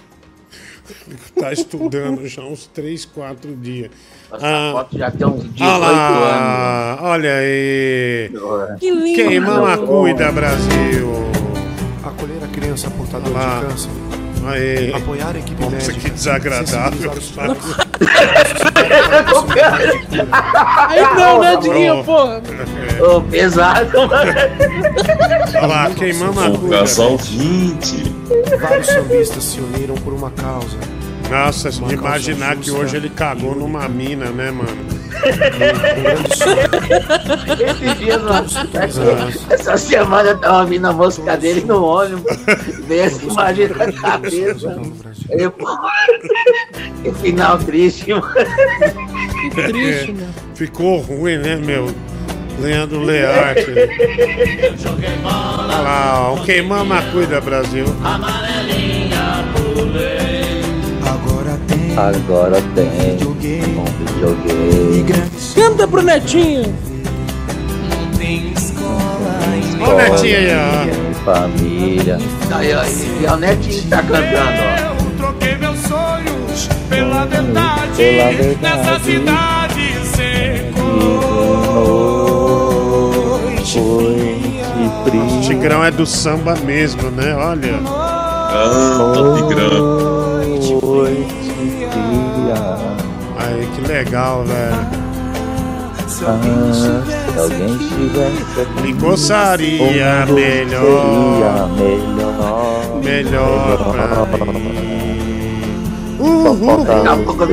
[1.40, 3.92] tá estudando já uns 3, 4 dias.
[4.34, 8.32] Essa foto já tem uns 18 ah lá, Olha aí.
[8.80, 9.16] Que lindo.
[9.16, 11.45] Quem mama cuida, Brasil.
[12.06, 13.60] Acolher a criança portadora Lá.
[13.60, 13.90] de câncer.
[14.48, 14.94] Aí.
[14.94, 16.00] Apoiar a equipe Nossa, médica.
[16.00, 17.12] que desagradável.
[20.88, 22.42] Aí não, né, Diguinho, porra?
[23.00, 24.34] Ô, pesado, mano.
[25.56, 26.78] Olha lá, cuida.
[26.78, 28.16] Casal 20.
[28.62, 30.78] Vários sambistas se uniram por uma causa.
[31.30, 34.96] Nossa, de imaginar que hoje ele cagou numa mina, né, mano?
[37.60, 38.48] Esses dias, mano,
[39.50, 42.38] essa semana eu tava ouvindo a música dele no ônibus.
[42.88, 44.80] Veio essa imagem na cabeça.
[45.30, 48.34] Eu, que final triste, mano.
[49.42, 50.34] Que triste, mano.
[50.54, 51.94] Ficou ruim, né, meu?
[52.60, 53.72] Leandro Learte.
[55.24, 57.86] Olha lá, ó, quem mama cuida, Brasil.
[61.16, 63.18] Agora tem Agora tem
[63.78, 65.06] um videogame.
[65.56, 66.76] Canta pro Netinho.
[69.82, 71.24] Olha o Netinho aí, ó.
[71.26, 72.18] Família.
[72.52, 72.72] Aí,
[73.22, 75.18] e o Netinho tá cantando, ó.
[75.18, 78.58] Troquei meus sonhos pela verdade, Pela verdade.
[78.62, 79.96] nessa cidade
[83.74, 87.36] Foi O Tigrão é do samba mesmo, né?
[87.36, 87.80] Olha.
[87.86, 90.35] Ah, Tigrão.
[90.96, 91.52] Noite
[91.92, 92.78] fria.
[93.38, 95.06] Aí, que legal, velho.
[95.94, 96.24] Ah, se
[97.38, 98.82] alguém estivesse aqui.
[98.82, 101.70] Me gostaria como melhor.
[101.78, 102.02] Seria
[103.04, 103.04] melhor.
[103.04, 104.86] Melhor pra mim.
[106.86, 107.46] Daqui a pouco.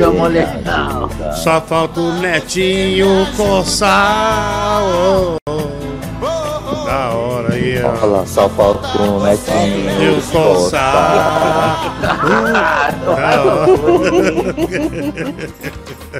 [1.43, 4.81] Só falta o netinho coçar.
[4.83, 5.62] oh, oh.
[7.91, 9.89] Lá, só falta um netinho.
[10.01, 10.79] Eu hora.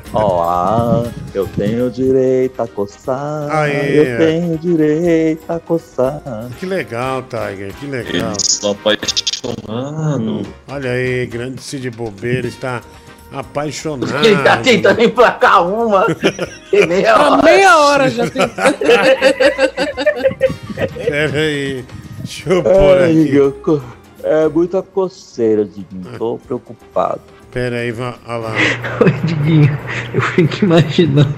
[0.13, 3.47] Ó, eu tenho direito a coçar.
[3.49, 6.21] Aí, eu tenho direito a coçar.
[6.59, 8.31] Que legal, Tiger, que legal.
[8.31, 10.47] Eles estão apaixonados.
[10.67, 12.81] Olha aí, grande Cid Bobeira está
[13.31, 14.13] apaixonado.
[14.25, 16.05] Ele tá tentando emplacar uma.
[16.69, 17.43] Tem meia Há hora.
[17.43, 18.41] meia hora já tem.
[20.75, 21.85] Pera aí,
[22.19, 23.81] deixa eu pôr Ai, aqui.
[24.23, 26.17] É muita coceira, Diguinho.
[26.17, 27.21] Tô preocupado.
[27.51, 28.53] Pera aí, olha lá.
[29.25, 29.77] Diguinho,
[30.13, 31.35] eu fico imaginando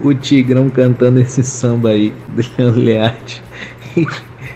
[0.00, 3.42] o Tigrão cantando esse samba aí do Leandro Learte.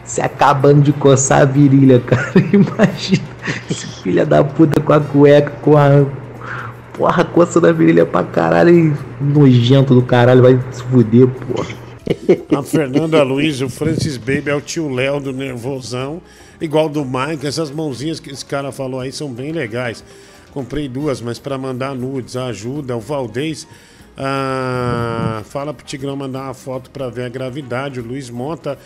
[0.04, 2.32] Se acabando de coçar a virilha, cara.
[2.52, 3.22] Imagina
[3.70, 6.04] esse filho da puta com a cueca, com a.
[6.94, 8.70] Porra, coçando a virilha pra caralho.
[8.70, 11.68] e Nojento do caralho, vai se fuder, porra.
[12.56, 16.20] A Fernanda Luiz, o Francis Baby é o tio Léo do Nervosão,
[16.60, 17.46] igual do Mike.
[17.46, 20.04] Essas mãozinhas que esse cara falou aí são bem legais.
[20.52, 22.96] Comprei duas, mas para mandar nudes, ajuda.
[22.96, 23.66] O Valdez
[24.16, 28.00] ah, fala pro Tigrão mandar uma foto para ver a gravidade.
[28.00, 28.76] O Luiz Mota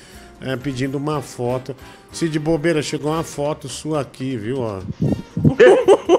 [0.40, 1.74] é, pedindo uma foto.
[2.12, 4.60] Se de bobeira, chegou uma foto sua aqui, viu?
[4.60, 4.80] Ó.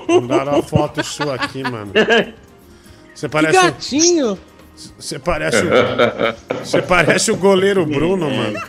[0.09, 1.92] Mandaram uma foto sua aqui, mano.
[3.14, 3.58] Você Que parece.
[3.58, 4.40] um- gatinho.
[5.00, 5.70] Você parece o.
[6.64, 8.60] Você parece o goleiro Bruno, mano.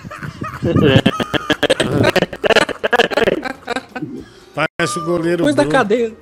[4.55, 5.78] Parece o goleiro Depois da Bruno.
[5.78, 6.12] cadeira.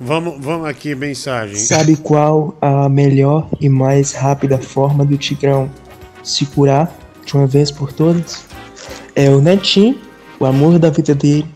[0.00, 1.56] Vamos, vamos aqui, mensagem.
[1.56, 5.70] Sabe qual a melhor e mais rápida forma do Tigrão
[6.22, 6.92] se curar
[7.24, 8.44] de uma vez por todas?
[9.14, 9.98] É o Netinho,
[10.38, 11.46] o amor da vida dele,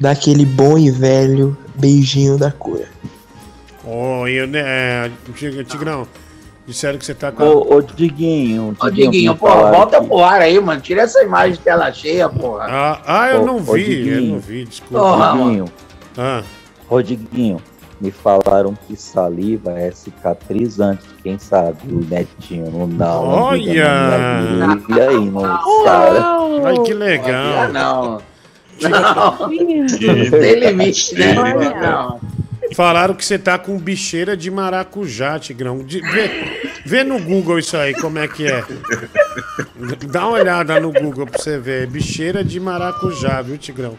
[0.00, 2.88] dar aquele bom e velho beijinho da cura.
[3.84, 6.08] Ô, eu, né, é, Tig- Tigrão,
[6.66, 7.42] disseram que você tá com.
[7.42, 10.80] a- Ô, ô Diguinho, Ô, Diguinho, pô, volta pro ar aí, mano.
[10.80, 12.66] Tira essa imagem de tela cheia, porra.
[12.68, 14.98] Ah, ah, eu Ô, não ô, vi, eu não vi, desculpa.
[15.04, 15.64] Porra, Diguinho,
[16.16, 16.42] Ah,
[16.88, 17.60] ô Diguinho,
[18.00, 23.58] me falaram que saliva é cicatrizante, quem sabe o Netinho não dá Olha!
[23.58, 25.42] virilha aí, não
[25.84, 26.18] sabe?
[26.66, 27.72] ai, que legal.
[27.72, 28.20] não.
[28.80, 29.48] Não,
[30.40, 31.34] tem limite, né?
[31.80, 32.20] Não.
[32.74, 35.78] Falaram que você tá com bicheira de maracujá, Tigrão.
[35.78, 36.00] De-
[36.84, 38.64] vê, no Google isso aí, como é que é.
[40.10, 41.86] Dá uma olhada no Google pra você ver.
[41.86, 43.98] Bicheira de maracujá, viu, Tigrão?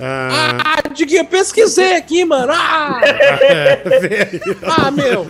[0.00, 2.52] Ah, Ah, Diguinho, pesquisei aqui, mano.
[2.52, 4.40] Ah, é, aí.
[4.64, 5.26] ah meu.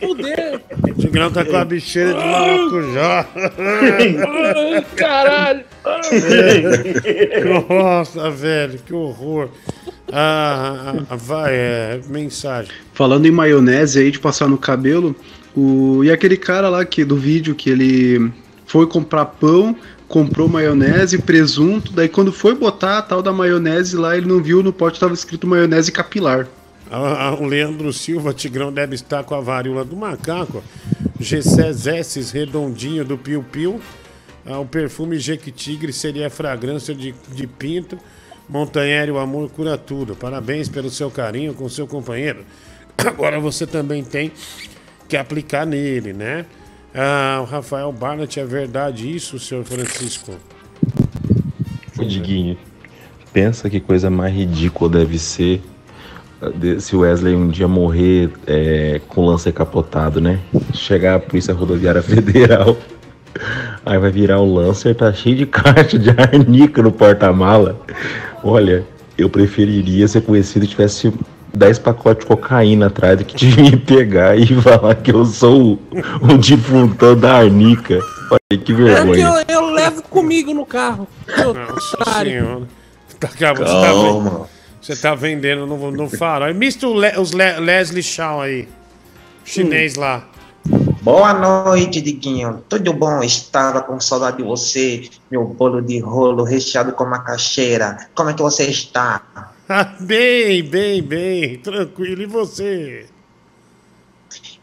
[0.00, 0.60] Fudeu.
[0.88, 3.26] O Tigrão tá com a bicheira de maracujá.
[4.96, 5.64] Caralho.
[7.68, 9.50] Nossa, velho, que horror.
[10.12, 12.72] Ah, ah, ah, vai, é, mensagem.
[12.92, 15.14] Falando em maionese aí de passar no cabelo,
[15.54, 18.32] o e aquele cara lá que do vídeo que ele
[18.66, 19.76] foi comprar pão,
[20.08, 24.62] comprou maionese, presunto, daí quando foi botar a tal da maionese lá, ele não viu
[24.62, 26.48] no pote tava escrito maionese capilar.
[27.38, 30.62] O Leandro Silva, Tigrão, deve estar com a varíola do macaco.
[31.20, 33.80] G6S redondinho do Piu Piu.
[34.44, 37.98] Ah, o perfume Jequitigre seria a fragrância de, de pinto.
[38.48, 40.16] Montanheiro, o amor cura tudo.
[40.16, 42.44] Parabéns pelo seu carinho com seu companheiro.
[42.98, 44.32] Agora você também tem
[45.08, 46.44] que aplicar nele, né?
[46.92, 50.34] Ah, o Rafael Barnett, é verdade isso, senhor Francisco?
[51.96, 52.58] Ô, Diguinho,
[53.32, 55.62] pensa que coisa mais ridícula deve ser
[56.78, 60.38] se o Wesley um dia morrer é, com o lance capotado, né?
[60.72, 62.76] Chegar a Polícia Rodoviária Federal,
[63.84, 67.78] aí vai virar o Lancer, tá cheio de caixa de arnica no porta-mala.
[68.42, 68.84] Olha,
[69.18, 71.12] eu preferiria ser conhecido se tivesse
[71.54, 75.74] 10 pacotes de cocaína atrás do que de me pegar e falar que eu sou
[75.74, 75.78] o,
[76.22, 77.98] o defuntão da arnica.
[78.30, 79.44] Olha que É que vergonha.
[79.48, 81.06] eu, eu levo comigo no carro.
[81.36, 82.30] Meu Nossa otário.
[82.30, 82.62] senhora.
[83.18, 84.30] Tá, cara, você, Calma.
[84.30, 84.46] tá,
[84.80, 86.52] você tá vendendo no, no farol.
[86.54, 88.68] Mista Le- os Le- Leslie Shaw aí.
[89.44, 90.26] Chinês lá.
[91.02, 92.62] Boa noite, Diguinho.
[92.68, 93.22] Tudo bom?
[93.22, 97.96] Estava com saudade de você, meu bolo de rolo recheado com macaxeira.
[98.14, 99.22] Como é que você está?
[99.72, 101.56] Ah, bem, bem, bem.
[101.58, 102.20] Tranquilo.
[102.22, 103.06] E você?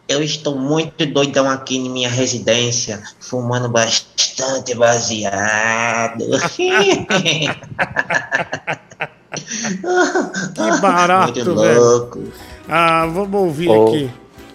[0.06, 6.26] Eu estou muito doidão aqui em minha residência, fumando bastante baseado.
[9.40, 12.32] Que barato, velho.
[12.68, 14.10] Ah, vamos ouvir Ô, aqui.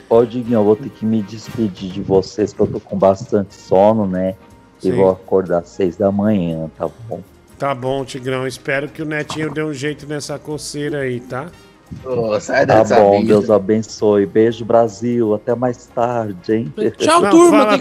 [0.08, 3.54] Ô, Diguinho, eu vou ter que me despedir de vocês, que eu tô com bastante
[3.54, 4.34] sono, né?
[4.82, 4.92] E Sim.
[4.96, 7.20] vou acordar às seis da manhã, tá bom?
[7.58, 8.46] Tá bom, Tigrão.
[8.46, 11.46] Espero que o Netinho dê um jeito nessa coceira aí, tá?
[12.40, 14.26] sai Tá bom, Deus abençoe.
[14.26, 15.34] Beijo, Brasil.
[15.34, 16.74] Até mais tarde, hein?
[16.76, 17.22] Não,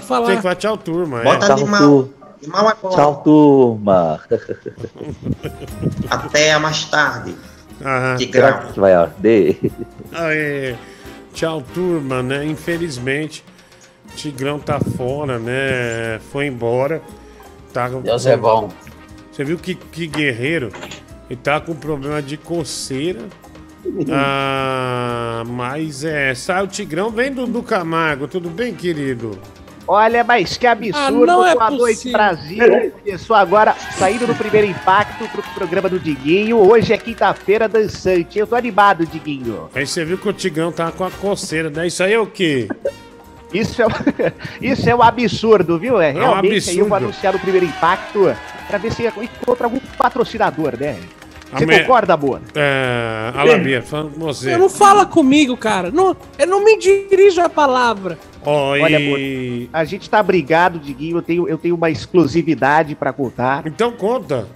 [0.03, 1.21] fala- Tem que falar tchau, turma.
[1.21, 1.55] Bota é.
[1.55, 2.07] Tchau,
[2.41, 2.95] tur- Mal agora.
[2.95, 4.19] Tchau, turma.
[6.09, 7.35] Até mais tarde.
[7.83, 8.17] Aham.
[8.17, 9.57] Que vai arder?
[10.13, 10.75] Aê.
[11.33, 12.45] Tchau, turma, né?
[12.45, 13.43] Infelizmente,
[14.15, 16.19] Tigrão tá fora, né?
[16.31, 17.01] Foi embora.
[17.73, 17.87] Tá...
[17.87, 18.69] Deus é bom.
[19.31, 20.71] Você viu que, que guerreiro?
[21.29, 23.21] Ele tá com problema de coceira.
[24.11, 26.35] Ah, mas é.
[26.35, 29.39] Sai o Tigrão, vem do, do Camargo, tudo bem, querido?
[29.93, 30.97] Olha, mas que absurdo.
[30.97, 32.09] Ah, não é Boa noite.
[32.13, 32.91] Brasil.
[33.03, 36.59] Começou agora, saindo do primeiro impacto pro programa do Diguinho.
[36.59, 38.39] Hoje é quinta-feira dançante.
[38.39, 39.67] Eu tô animado, Diguinho.
[39.75, 41.87] Aí você viu que o Tigrão tá com a coceira, né?
[41.87, 42.69] Isso aí é o quê?
[43.53, 43.85] Isso é,
[44.61, 45.99] isso é um absurdo, viu?
[45.99, 47.11] É realmente aí eu vou absurdo.
[47.11, 48.33] anunciar no primeiro impacto
[48.67, 50.95] pra ver se encontra algum patrocinador, né?
[51.53, 52.41] Você me- concorda, amor?
[52.55, 53.31] É.
[53.35, 54.51] Alabia, falando com você.
[54.51, 55.91] Você não fala comigo, cara.
[55.91, 58.17] Não, eu não me dirijo a palavra.
[58.43, 59.19] Olha, amor,
[59.71, 61.17] a gente tá brigado, Diguinho.
[61.17, 63.63] Eu tenho, eu tenho uma exclusividade pra contar.
[63.67, 64.47] Então conta.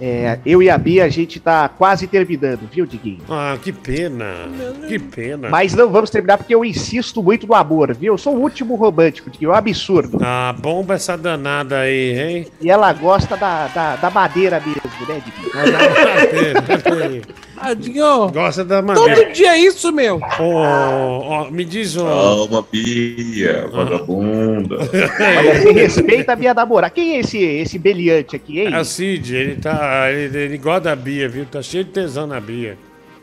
[0.00, 3.20] É, eu e a Bia, a gente tá quase terminando, viu, Diguinho?
[3.28, 4.48] Ah, que pena.
[4.86, 5.48] Que pena.
[5.48, 8.12] Mas não vamos terminar porque eu insisto muito no amor, viu?
[8.12, 9.50] Eu sou o último romântico, Diguinho.
[9.50, 10.18] É um absurdo.
[10.22, 12.46] Ah, bomba essa danada aí, hein?
[12.60, 15.50] E ela gosta da, da, da madeira mesmo, né, Diguinho?
[15.60, 18.30] Ah, Diguinho.
[18.30, 19.16] Gosta da madeira.
[19.24, 20.20] Todo dia é isso, meu.
[20.38, 22.04] Ó, ó, me diz, ó.
[22.46, 24.76] Calma, Bia, vagabunda.
[24.80, 26.92] Olha, você respeita a minha namorada.
[26.92, 28.74] Quem é esse, esse beliante aqui, hein?
[28.74, 30.10] É o Cid, ele tá.
[30.10, 31.44] Ele, ele gosta da Bia, viu?
[31.44, 32.76] Tá cheio de tesão na Bia.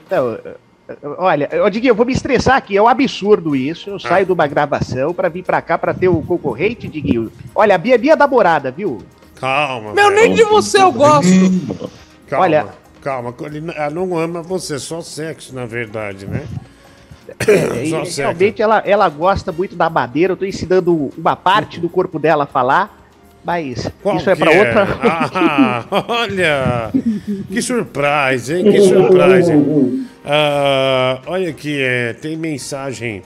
[0.09, 0.55] Eh,
[1.17, 2.77] olha, eu Diguinho, eu vou me estressar aqui.
[2.77, 3.89] É um absurdo isso.
[3.89, 7.31] Eu saio de uma gravação pra vir pra cá pra ter o concorrente, Diguinho.
[7.53, 8.99] Olha, a Bia é minha namorada, viu?
[9.39, 9.93] Calma.
[9.93, 11.29] Meu, nem de você eu gosto.
[12.27, 12.65] Calma, Olha-
[13.01, 13.33] calma.
[13.45, 16.45] Ele, ela não ama você, só sexo, na verdade, né?
[17.47, 18.21] É, e Só sexo.
[18.21, 20.33] realmente ela, ela gosta muito da madeira.
[20.33, 22.95] Eu tô ensinando uma parte do corpo dela a falar.
[23.43, 24.87] Mas Qual isso é que pra outra.
[25.01, 26.91] Ah, olha!
[27.47, 28.65] Que surpresa, hein?
[28.65, 29.53] Que surpresa.
[30.25, 33.23] Ah, olha aqui, é, tem mensagem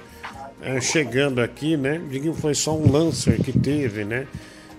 [0.61, 1.99] é, chegando aqui, né?
[2.09, 4.27] Diguinho foi só um Lancer que teve, né?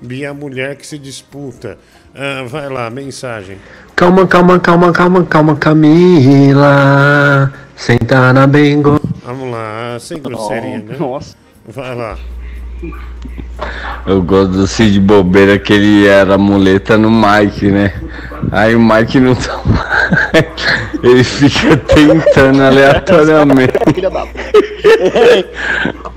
[0.01, 1.79] Bia é a mulher que se disputa.
[2.15, 3.57] Ah, vai lá, mensagem.
[3.97, 7.51] Calma, calma, calma, calma, calma, Camila.
[7.75, 9.01] Senta na bengo.
[9.25, 10.97] Vamos lá, sem grosseria, né?
[10.99, 11.35] Nossa.
[11.67, 12.17] Vai lá.
[14.05, 17.95] Eu gosto do Cid Bobeira que ele era muleta no Mike, né?
[18.51, 19.92] Aí o Mike não tá mais.
[21.03, 23.73] Ele fica tentando aleatoriamente.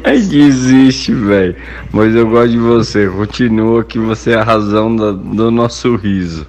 [0.03, 1.56] Aí desiste, velho.
[1.91, 3.07] Mas eu gosto de você.
[3.07, 6.48] Continua que você é a razão da- do nosso riso.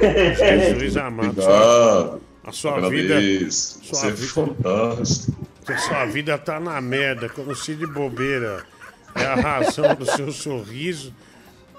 [0.00, 1.30] Jesus amado.
[1.30, 2.20] Obrigado.
[2.46, 3.78] A sua Agradeço.
[3.78, 3.90] vida.
[3.90, 5.32] Você Sua é fantástico.
[5.68, 7.28] a sua vida tá na merda.
[7.28, 8.62] Quando o Cid Bobeira
[9.14, 11.12] é a razão do seu sorriso,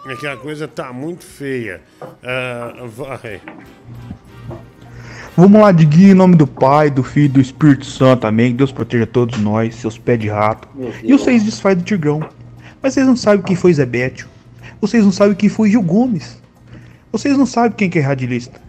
[0.08, 1.82] é que a coisa tá muito feia.
[2.24, 3.42] Ah, vai.
[5.38, 8.52] Vamos lá, Diguinho, em nome do Pai, do Filho e do Espírito Santo, amém.
[8.52, 10.68] Que Deus proteja todos nós, seus pés de rato.
[11.04, 12.22] E vocês desfaz do Tigrão.
[12.82, 14.28] Mas vocês não sabem quem foi Zé Bétio.
[14.80, 16.42] Vocês não sabem quem foi Gil Gomes.
[17.12, 18.62] Vocês não sabem quem que é radilista.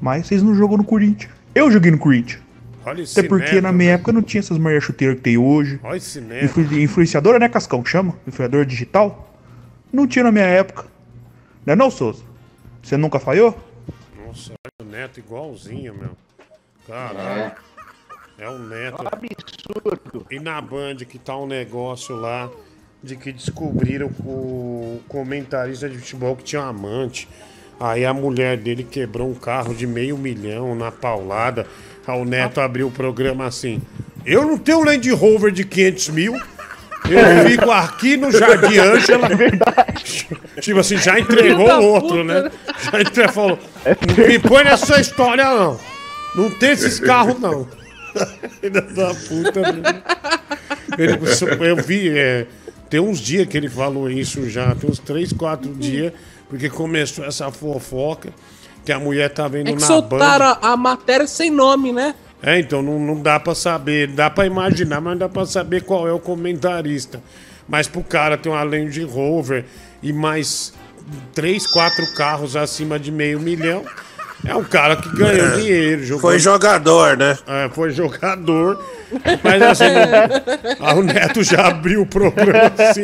[0.00, 1.30] Mas vocês não jogam no Corinthians.
[1.54, 2.40] Eu joguei no Corinthians.
[2.84, 5.38] Olha esse Até porque merda, na minha época não tinha essas mulheres chuteiras que tem
[5.38, 5.78] hoje.
[5.84, 6.46] Olha esse merda.
[6.46, 7.84] Influ- influenciadora, né, Cascão?
[7.84, 8.14] Chama?
[8.26, 9.32] Influenciadora digital?
[9.92, 10.86] Não tinha na minha época.
[11.64, 12.22] Não é não, Souza?
[12.82, 13.56] Você nunca falhou?
[14.32, 16.16] Nossa, olha o neto igualzinho, meu.
[16.86, 17.52] Caralho.
[18.38, 19.04] É o neto.
[19.06, 20.26] absurdo.
[20.30, 22.48] E na Band que tá um negócio lá
[23.02, 27.28] de que descobriram o comentarista de futebol que tinha um amante.
[27.78, 31.66] Aí a mulher dele quebrou um carro de meio milhão na paulada.
[32.06, 33.82] Aí o Neto abriu o programa assim.
[34.24, 36.40] Eu não tenho Land Rover de 500 mil.
[37.08, 39.28] Eu fico aqui no Jardim Ângela.
[40.60, 42.50] Tipo assim, já entregou o outro, puta, né?
[42.92, 43.58] Já entregou, falou.
[44.16, 45.78] Não me põe nessa história, não.
[46.34, 47.66] Não tem esses carros, não.
[48.60, 50.02] Filha da puta, né?
[50.98, 51.18] Ele,
[51.68, 52.46] eu vi, é,
[52.90, 56.12] tem uns dias que ele falou isso já, tem uns 3, 4 dias,
[56.48, 58.30] porque começou essa fofoca
[58.84, 60.58] que a mulher tá vendo É que na soltaram Band.
[60.60, 62.14] a, a matéria sem nome, né?
[62.42, 65.82] É, então não, não dá pra saber, dá pra imaginar, mas não dá pra saber
[65.82, 67.20] qual é o comentarista.
[67.68, 69.64] Mas pro cara ter uma Land Rover
[70.02, 70.72] e mais
[71.32, 73.84] três, quatro carros acima de meio milhão,
[74.44, 75.56] é um cara que ganhou É.
[75.56, 76.04] dinheiro.
[76.04, 76.22] Jogou...
[76.22, 77.38] Foi jogador, né?
[77.46, 78.82] É, foi jogador.
[79.44, 79.84] Mas assim,
[80.80, 83.02] aí o Neto já abriu o programa assim,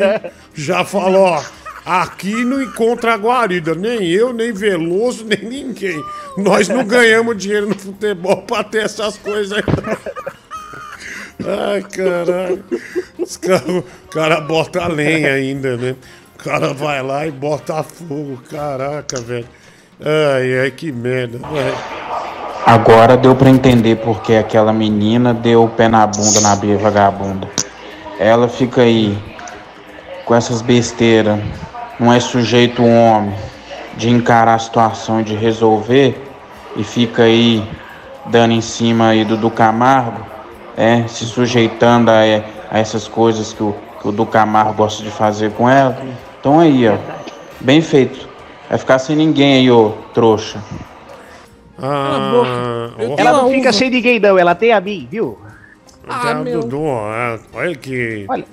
[0.53, 1.41] já falou, ó.
[1.85, 6.03] Aqui não encontra guarida, nem eu, nem Veloso, nem ninguém.
[6.37, 9.63] Nós não ganhamos dinheiro no futebol pra ter essas coisas aí.
[11.45, 12.63] Ai, caralho.
[13.17, 15.95] Os cara, o cara bota lenha ainda, né?
[16.35, 18.41] O cara vai lá e bota fogo.
[18.49, 19.47] Caraca, velho.
[20.01, 21.39] Ai, ai, que merda.
[22.65, 27.47] Agora deu pra entender porque aquela menina deu o pé na bunda na Bia vagabunda.
[28.19, 29.17] Ela fica aí
[30.25, 31.39] com essas besteiras,
[31.99, 33.35] não é sujeito homem
[33.97, 36.17] de encarar a situação, de resolver
[36.75, 37.63] e fica aí
[38.27, 40.25] dando em cima aí do, do Camargo,
[40.77, 42.19] é, se sujeitando a,
[42.71, 45.97] a essas coisas que o, que o do Camargo gosta de fazer com ela.
[46.39, 46.95] Então aí, ó,
[47.59, 48.29] bem feito.
[48.69, 50.63] Vai ficar sem ninguém aí, ô trouxa.
[51.81, 54.37] Ah, Ela não fica sem ninguém, não.
[54.37, 55.39] Ela tem a mim, viu?
[56.07, 58.25] Ah, Dudu, ó, olha que.
[58.27, 58.45] Olha.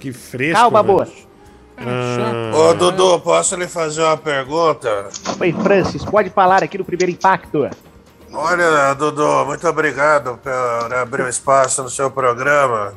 [0.00, 0.60] Que fresco.
[0.60, 1.23] Calma, moço.
[1.76, 5.08] Ah, Ô, Dudu, posso lhe fazer uma pergunta?
[5.40, 7.68] Oi, Francis, pode falar aqui no primeiro impacto.
[8.32, 12.94] Olha, Dudu, muito obrigado por abrir um espaço no seu programa.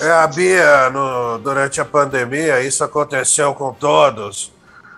[0.00, 4.52] É, a Bia, no- durante a pandemia, isso aconteceu com todos.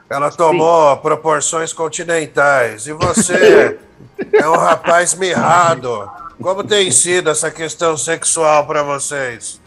[0.08, 2.86] Ela tomou proporções continentais.
[2.86, 3.78] E você
[4.32, 6.08] é um rapaz mirrado.
[6.40, 9.60] Como tem sido essa questão sexual para vocês?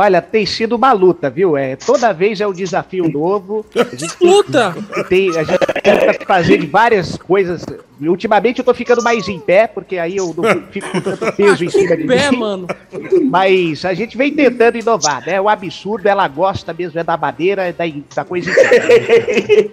[0.00, 1.56] Olha, tem sido uma luta, viu?
[1.56, 3.66] É, toda vez é um desafio novo.
[3.74, 4.72] A gente luta!
[5.08, 7.66] Tem, a gente tenta fazer várias coisas.
[8.00, 11.64] Ultimamente eu tô ficando mais em pé, porque aí eu não fico com tanto peso
[11.64, 12.38] em cima de Pé, mim.
[12.38, 12.66] mano.
[13.30, 15.40] Mas a gente vem tentando inovar, né?
[15.40, 18.88] O absurdo, ela gosta mesmo, é da madeira, é da, da coisa inteira.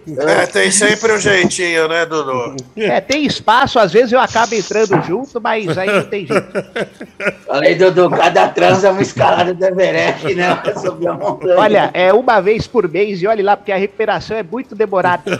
[0.25, 2.55] É, tem sempre um jeitinho, né, Dudu?
[2.75, 6.47] É, tem espaço, às vezes eu acabo entrando junto, mas aí não tem jeito.
[7.45, 10.61] Falei, Dudu, cada trans é uma escalada do Everest, né?
[10.81, 11.59] Subir a montanha.
[11.59, 15.39] Olha, é uma vez por mês e olhe lá, porque a recuperação é muito demorada.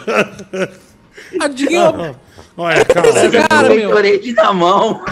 [1.39, 2.15] Adinho,
[2.57, 3.89] Olha, cara, meu.
[3.89, 5.03] Gatorade na mão.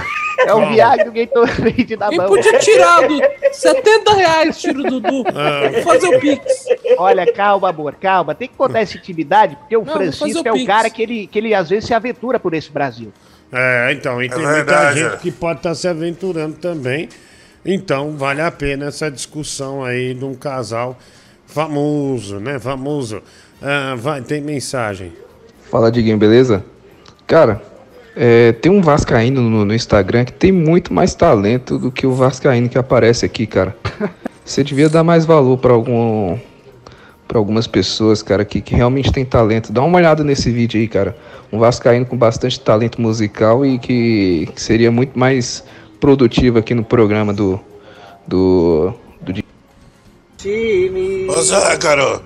[0.45, 2.27] É o Viagra do Gatorade na Quem mão.
[2.27, 3.19] podia tirar do
[3.51, 5.23] 70 reais, tiro do Dudu.
[5.23, 6.65] Vou fazer o Pix.
[6.97, 8.33] Olha, calma, amor, calma.
[8.35, 11.27] Tem que contar essa intimidade, porque o Não, Francisco o é o cara que ele,
[11.27, 13.13] que ele às vezes se aventura por esse Brasil.
[13.51, 14.99] É, então, e tem muita verdade.
[14.99, 17.07] gente que pode estar se aventurando também.
[17.65, 20.97] Então, vale a pena essa discussão aí de um casal
[21.45, 22.59] famoso, né?
[22.59, 23.21] Famoso.
[23.61, 25.13] Ah, vai, tem mensagem.
[25.73, 26.63] Fala, Diguinho, beleza?
[27.25, 27.59] Cara,
[28.15, 32.13] é, tem um Vascaíno no, no Instagram que tem muito mais talento do que o
[32.13, 33.75] Vascaíno que aparece aqui, cara.
[34.45, 36.37] Você devia dar mais valor pra algum.
[37.27, 39.73] para algumas pessoas, cara, que, que realmente tem talento.
[39.73, 41.17] Dá uma olhada nesse vídeo aí, cara.
[41.51, 45.63] Um Vascaíno com bastante talento musical e que, que seria muito mais
[45.99, 47.59] produtivo aqui no programa do.
[48.27, 48.93] do.
[49.19, 49.33] do
[50.37, 51.27] Time.
[51.31, 52.21] Ô Zácaro.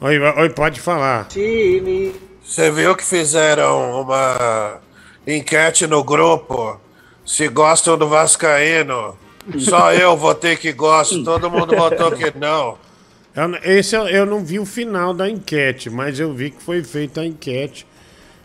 [0.00, 1.26] Oi, oi, pode falar.
[1.26, 2.30] Time.
[2.52, 4.78] Você viu que fizeram uma
[5.26, 6.78] enquete no grupo?
[7.24, 9.16] Se gostam do Vascaíno.
[9.58, 12.76] Só eu votei que gosto, todo mundo votou que não.
[13.34, 16.84] Eu, esse eu, eu não vi o final da enquete, mas eu vi que foi
[16.84, 17.86] feita a enquete.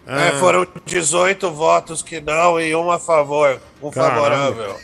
[0.07, 4.15] É, Ah, foram 18 votos que não e um a favor, um Caralho.
[4.15, 4.75] favorável.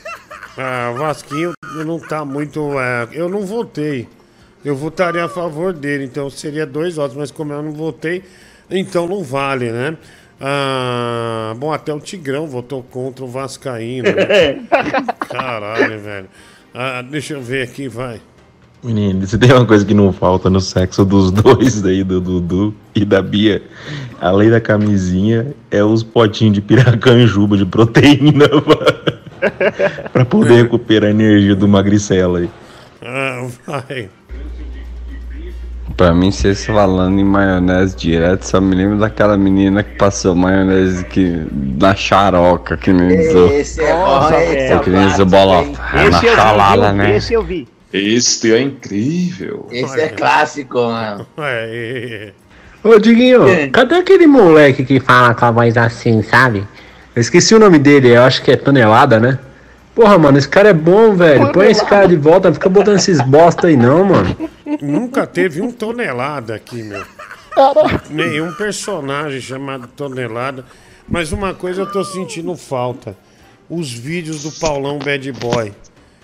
[0.58, 1.54] Ah, o Vasquinho
[1.86, 2.78] não tá muito.
[2.78, 4.06] é, eu não votei.
[4.66, 8.22] Eu votaria a favor dele, então seria dois votos, mas como eu não votei,
[8.70, 9.98] então não vale, né?
[10.40, 14.10] Ah, bom, até o Tigrão votou contra o Vascaíno.
[14.10, 14.62] né?
[15.30, 16.28] Caralho, velho.
[16.74, 18.20] Ah, deixa eu ver aqui, vai.
[18.84, 22.76] Menino, se tem uma coisa que não falta no sexo dos dois daí, do Dudu
[22.94, 23.64] e da Bia,
[24.20, 31.12] além da camisinha, é os potinhos de piracanjuba de proteína pra, pra poder recuperar a
[31.12, 32.50] energia do magricela aí.
[33.02, 34.10] Ah, vai.
[35.96, 41.06] Pra mim, vocês falando em maionese direto, só me lembro daquela menina que passou maionese
[41.06, 45.04] que, na xaroca, que nem diz Esse é bom, esse é o que nem.
[45.04, 46.94] É na Esse eu vi, chalada, viu?
[46.94, 47.16] né?
[47.16, 47.68] Esse eu vi.
[47.94, 49.68] Este é incrível.
[49.72, 51.28] Esse é clássico, mano.
[51.38, 52.32] É,
[52.84, 56.68] Ô, Diguinho, cadê aquele moleque que fala com a voz assim, sabe?
[57.16, 59.40] Eu esqueci o nome dele, eu acho que é Tonelada, né?
[59.96, 61.52] Porra, mano, esse cara é bom, velho.
[61.52, 64.36] Põe esse cara de volta, não fica botando esses bosta aí não, mano.
[64.82, 67.04] Nunca teve um tonelada aqui, meu.
[68.10, 70.66] Nenhum personagem chamado tonelada.
[71.08, 73.16] Mas uma coisa eu tô sentindo falta:
[73.70, 75.72] os vídeos do Paulão Bad Boy.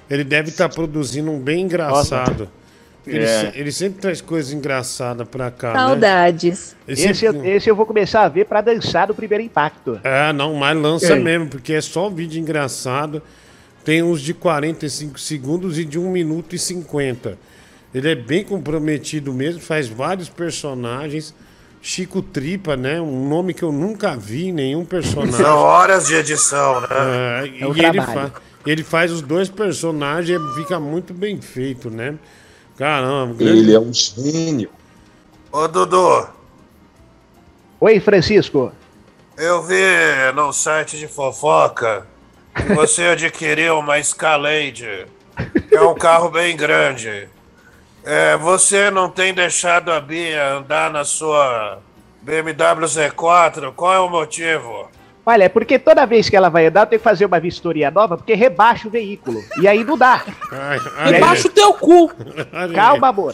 [0.10, 2.50] Ele deve estar produzindo um bem engraçado.
[3.06, 3.28] Ele, É.
[3.52, 5.74] se- ele sempre traz coisas engraçadas pra cá.
[5.74, 5.80] Né?
[5.80, 6.76] Saudades.
[6.88, 10.00] Esse, eu, esse eu vou começar a ver pra dançar do primeiro impacto.
[10.04, 11.24] É, não, mas lança Ei.
[11.24, 13.22] mesmo, porque é só vídeo engraçado.
[13.90, 17.40] Tem uns de 45 segundos e de 1 minuto e 50.
[17.92, 21.34] Ele é bem comprometido mesmo, faz vários personagens.
[21.82, 23.02] Chico Tripa, né?
[23.02, 25.34] Um nome que eu nunca vi em nenhum personagem.
[25.34, 26.88] São horas de edição, né?
[26.92, 28.32] É, É e ele, fa-
[28.64, 32.14] ele faz os dois personagens e fica muito bem feito, né?
[32.78, 34.70] Caramba, grande- Ele é um gênio.
[35.52, 36.28] Ô, Dudu,
[37.80, 38.72] Oi, Francisco.
[39.36, 39.82] eu vi
[40.36, 42.06] no site de fofoca
[42.76, 45.06] você adquiriu uma Escalade.
[45.72, 47.28] É um carro bem grande.
[48.04, 51.80] É, você não tem deixado a Bia andar na sua
[52.22, 53.74] BMW Z4?
[53.74, 54.90] Qual é o motivo?
[55.30, 57.92] Olha, é porque toda vez que ela vai andar, eu tenho que fazer uma vistoria
[57.92, 59.40] nova, porque rebaixa o veículo.
[59.62, 60.24] E aí não dá.
[61.06, 62.12] Rebaixa o teu cu.
[62.74, 63.32] Calma, amor.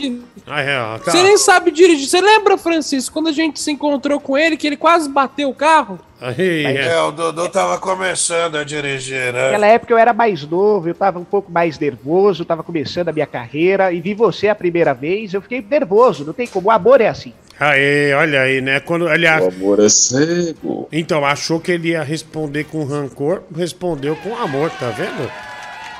[1.06, 2.10] Você nem sabe dirigir.
[2.10, 5.56] Você lembra, Francisco, quando a gente se encontrou com ele, que ele quase bateu o
[5.56, 5.98] carro?
[6.22, 9.46] É, o Dudu tava começando a dirigir, né?
[9.46, 13.14] Naquela época eu era mais novo, eu tava um pouco mais nervoso, tava começando a
[13.14, 16.72] minha carreira e vi você a primeira vez, eu fiquei nervoso, não tem como, o
[16.72, 17.34] amor é assim.
[17.60, 18.80] Aê, olha aí, né?
[18.80, 20.90] Quando ele O amor é cego.
[20.92, 25.32] Então, achou que ele ia responder com rancor, respondeu com amor, tá vendo?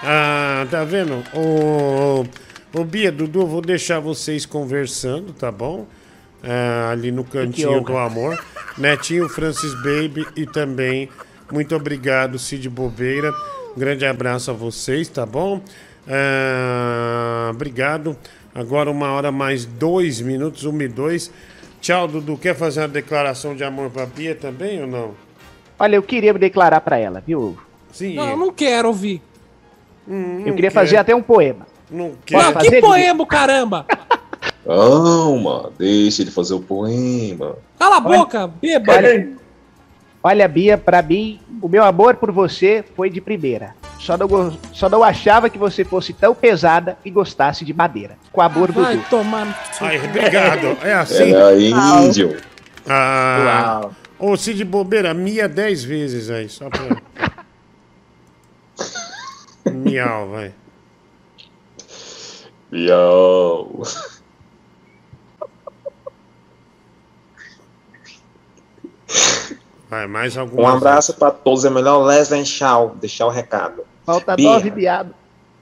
[0.04, 1.24] Ah, tá vendo?
[1.34, 2.26] Ô,
[2.78, 5.88] ô Bia, Dudu, eu vou deixar vocês conversando, tá bom?
[6.44, 8.38] Ah, ali no cantinho do amor.
[8.78, 11.10] Netinho, Francis Baby e também
[11.52, 13.32] muito obrigado, Cid Bobeira.
[13.78, 15.62] Grande abraço a vocês, tá bom?
[16.08, 18.18] Ah, obrigado.
[18.56, 21.30] Agora uma hora mais dois minutos, uma e dois.
[21.82, 22.38] Tchau, Dudu.
[22.38, 25.12] Quer fazer uma declaração de amor pra Bia também ou não?
[25.78, 27.58] Olha, eu queria declarar pra ela, viu?
[27.92, 28.16] Sim.
[28.16, 29.22] Não, não quero ouvir.
[30.08, 31.68] eu queria fazer até um poema.
[31.92, 33.86] Não Posso Não, fazer, que poema, caramba!
[34.66, 37.56] Calma, deixa ele fazer o poema.
[37.78, 38.94] Cala a Olha- boca, beba.
[38.94, 39.30] Olha,
[40.24, 43.76] olha, Bia, pra mim, o meu amor por você foi de primeira.
[44.06, 48.20] Só não, go- só não achava que você fosse tão pesada e gostasse de madeira.
[48.32, 49.48] Com amor do Vai tomar
[49.82, 50.78] Ai, obrigado.
[50.84, 51.34] É assim?
[51.34, 52.38] Era índio.
[52.88, 57.02] Ah, ô Cid Bobeira, Mia dez vezes aí, só pra...
[59.74, 60.54] Miau, vai.
[62.72, 63.82] Miau.
[69.90, 73.84] Vai, mais alguma Um abraço pra todos, é melhor Leslie Shaw, deixar o recado.
[74.06, 74.50] Falta Bia.
[74.50, 75.16] nove, viado.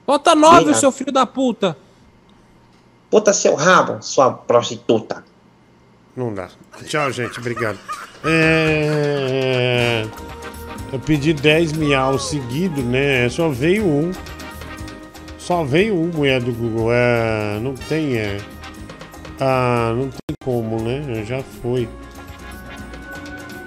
[0.06, 0.74] Falta nove, Bia.
[0.74, 1.76] seu filho da puta.
[3.10, 5.24] Puta seu rabo, sua prostituta.
[6.16, 6.48] Não dá.
[6.84, 7.38] Tchau, gente.
[7.38, 7.78] Obrigado.
[8.24, 10.04] É...
[10.92, 13.28] Eu pedi 10 miau seguido, né?
[13.28, 14.12] Só veio um.
[15.38, 16.92] Só veio um, mulher do Google.
[16.92, 17.58] É...
[17.60, 18.38] Não tem, é...
[19.40, 21.24] Ah, não tem como, né?
[21.24, 21.88] Já foi.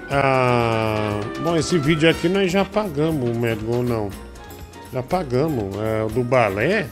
[0.09, 4.09] Ah, bom, esse vídeo aqui nós já pagamos, o ou não?
[4.93, 5.75] Já pagamos.
[5.77, 6.87] É, do balé,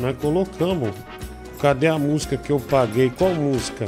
[0.00, 0.90] nós colocamos.
[1.60, 3.10] Cadê a música que eu paguei?
[3.10, 3.86] Qual música?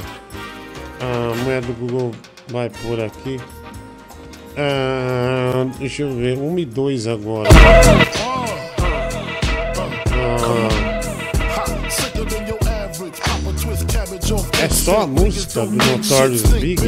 [0.99, 2.11] A mulher do Google
[2.49, 3.39] vai por aqui.
[4.57, 7.49] Ah, deixa eu ver, 1 e 2 agora.
[10.13, 10.80] Ah,
[14.81, 16.79] só a música do Notorious Big?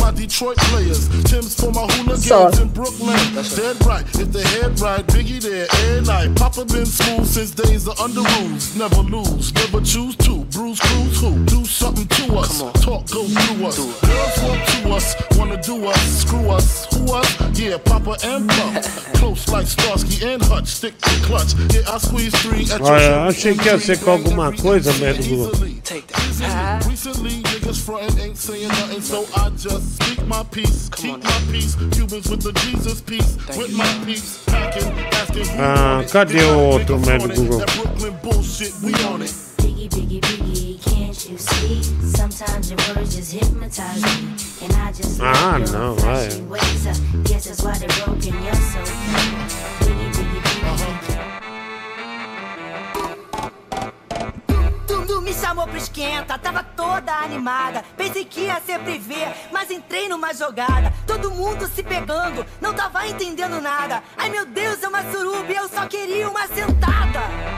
[0.00, 2.48] My Detroit players, Tim's for my hooligans Só.
[2.50, 3.16] in Brooklyn.
[3.34, 6.34] Dead right, if the head right, Biggie there every night.
[6.36, 8.74] Papa been smooth since days of under rules.
[8.76, 10.45] Never lose, never choose to.
[10.56, 11.44] Bruise, cruise, who?
[11.44, 12.62] Do something to us.
[12.82, 13.76] Talk goes through us.
[13.76, 17.58] Girls want to us, wanna do us, screw us, who us?
[17.60, 18.82] Yeah, Papa and Pump.
[19.16, 21.52] Close like Starsky and Hutch, stick to clutch.
[21.74, 24.94] Yeah, I squeeze three at your Olha, eu achei que ia ser com alguma coisa,
[24.94, 25.52] Médico Google.
[26.88, 31.74] Recently, niggas frontin' ain't saying nothing, so I just speak my peace, keep my peace.
[31.92, 36.98] Cubans with the Jesus peace, with my peace, packing, asking who Ah, cadê o outro
[36.98, 37.60] Médico Google?
[39.88, 41.80] Biggie, biggie, biggie, can't you see?
[42.16, 44.34] Sometimes your words just hypnotize me.
[44.62, 45.60] And I just Ah,
[45.96, 46.58] flashy vai.
[46.58, 49.46] I guess that's why they're broken, you're so mean.
[49.78, 50.66] Biggie, biggie, biggie.
[54.88, 57.84] Tu, tu me chamou pro esquenta, tava toda animada.
[57.96, 60.92] Pensei que ia sempre ver, mas entrei numa jogada.
[61.06, 64.02] Todo mundo se pegando, não tava entendendo nada.
[64.16, 67.55] Ai meu Deus, é uma suruba e eu só queria uma sentada.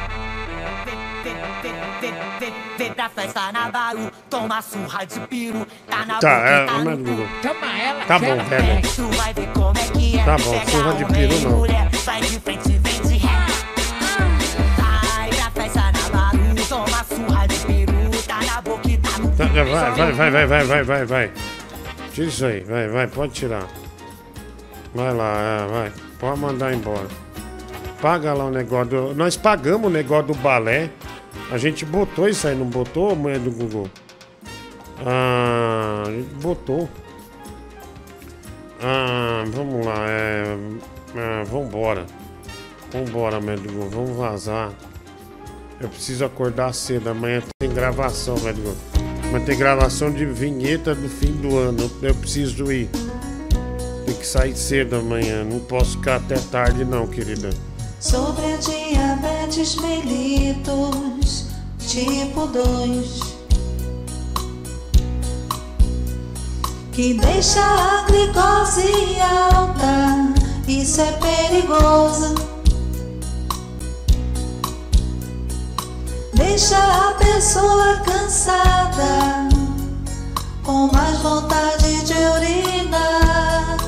[2.00, 5.66] Vem, vem pra festa na Baru, toma surra de piru.
[5.88, 7.04] Tá na Tá, boca, é, tá no cu.
[7.04, 7.26] Google.
[7.42, 8.82] Chama ela, Tá bom, velho.
[8.94, 10.24] Tu vai ver como é que é.
[10.24, 11.56] Tá bom, Pega surra de homem peru não.
[11.58, 13.28] mulher, Vai de frente, vem de ré.
[14.76, 18.22] Vai pra festa na Baru, toma surra de peru.
[18.26, 21.04] Tá na boca e tá no Tá, já vai, vai, vai, vai, vai, vai, vai,
[21.06, 21.30] vai.
[22.12, 23.64] Tira isso aí, vai, vai, pode tirar.
[24.94, 25.92] Vai lá, é, vai.
[26.18, 27.06] Pode mandar embora.
[28.00, 28.86] Paga lá o negócio.
[28.86, 30.90] do- Nós pagamos o negócio do balé.
[31.50, 33.88] A gente botou isso aí, não botou, mulher do Google?
[35.04, 36.88] Ah, a gente botou.
[38.82, 40.58] Ah, vamos lá, é.
[41.16, 42.04] é vambora.
[42.92, 44.72] Vambora, mulher do Google, vamos vazar.
[45.80, 47.08] Eu preciso acordar cedo.
[47.08, 48.76] Amanhã tem gravação, velho.
[49.32, 51.90] Mas tem gravação de vinheta do fim do ano.
[52.02, 52.90] Eu preciso ir.
[54.04, 55.44] Tem que sair cedo amanhã.
[55.44, 57.50] Não posso ficar até tarde, não, querida.
[58.00, 61.46] Sobre a diabetes mellitus
[61.80, 63.20] tipo 2
[66.92, 70.32] Que deixa a glicose alta
[70.68, 72.34] Isso é perigoso.
[76.34, 79.48] Deixa a pessoa cansada
[80.62, 83.87] Com mais vontade de urinar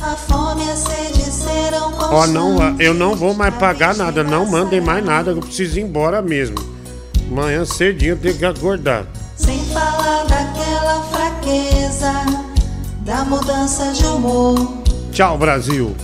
[0.00, 4.22] A fome e a sede serão Ó, não, eu não vou mais pagar nada.
[4.22, 5.30] Não mandem mais nada.
[5.30, 6.56] Eu preciso ir embora mesmo.
[7.30, 9.06] Amanhã cedinho eu tenho que acordar.
[9.36, 12.12] Sem falar daquela fraqueza
[13.04, 14.54] Da mudança de humor
[15.12, 15.96] Tchau, Brasil.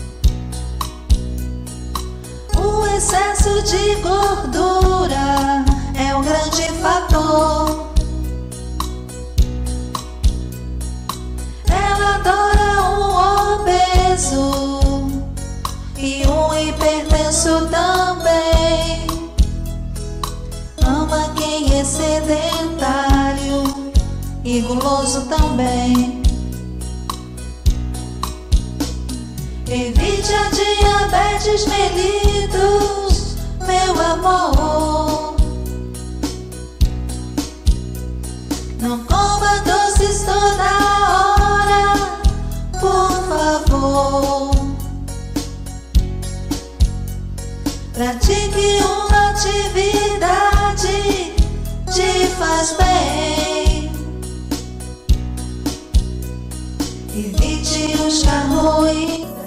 [2.56, 5.64] O excesso de gordura
[5.94, 7.91] é um grande fator.
[15.96, 19.06] E um hipertenso também.
[20.84, 23.64] Ama quem é sedentário
[24.44, 26.20] e guloso também.
[29.66, 35.36] Evite a diabetes mellitus, meu amor.
[38.78, 41.01] Não coma doces toda
[47.92, 50.98] Pratique uma atividade,
[51.92, 53.90] te faz bem.
[57.16, 59.41] Evite os carros.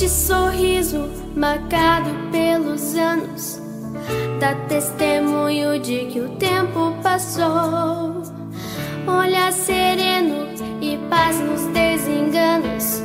[0.00, 3.60] Este sorriso marcado pelos anos
[4.38, 8.22] dá testemunho de que o tempo passou.
[9.08, 13.02] Olhar sereno e paz nos desenganos,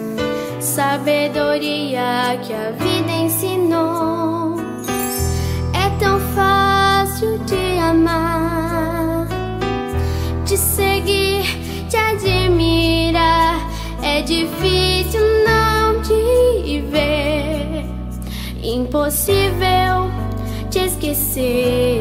[0.60, 4.58] sabedoria que a vida ensinou.
[5.74, 9.28] É tão fácil te amar,
[10.46, 11.44] te seguir,
[11.90, 13.68] te admirar.
[14.04, 15.43] É difícil não
[18.94, 20.12] impossível
[20.70, 22.00] te esquecer.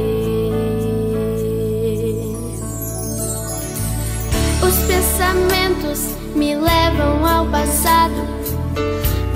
[4.62, 8.12] Os pensamentos me levam ao passado.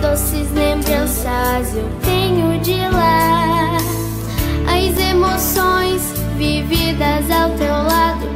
[0.03, 3.79] Doces lembranças eu tenho de lá.
[4.69, 8.29] As emoções vividas ao teu lado.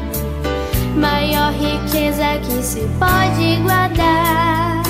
[0.97, 4.82] Maior riqueza que se pode guardar.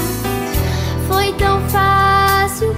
[1.08, 2.76] Foi tão fácil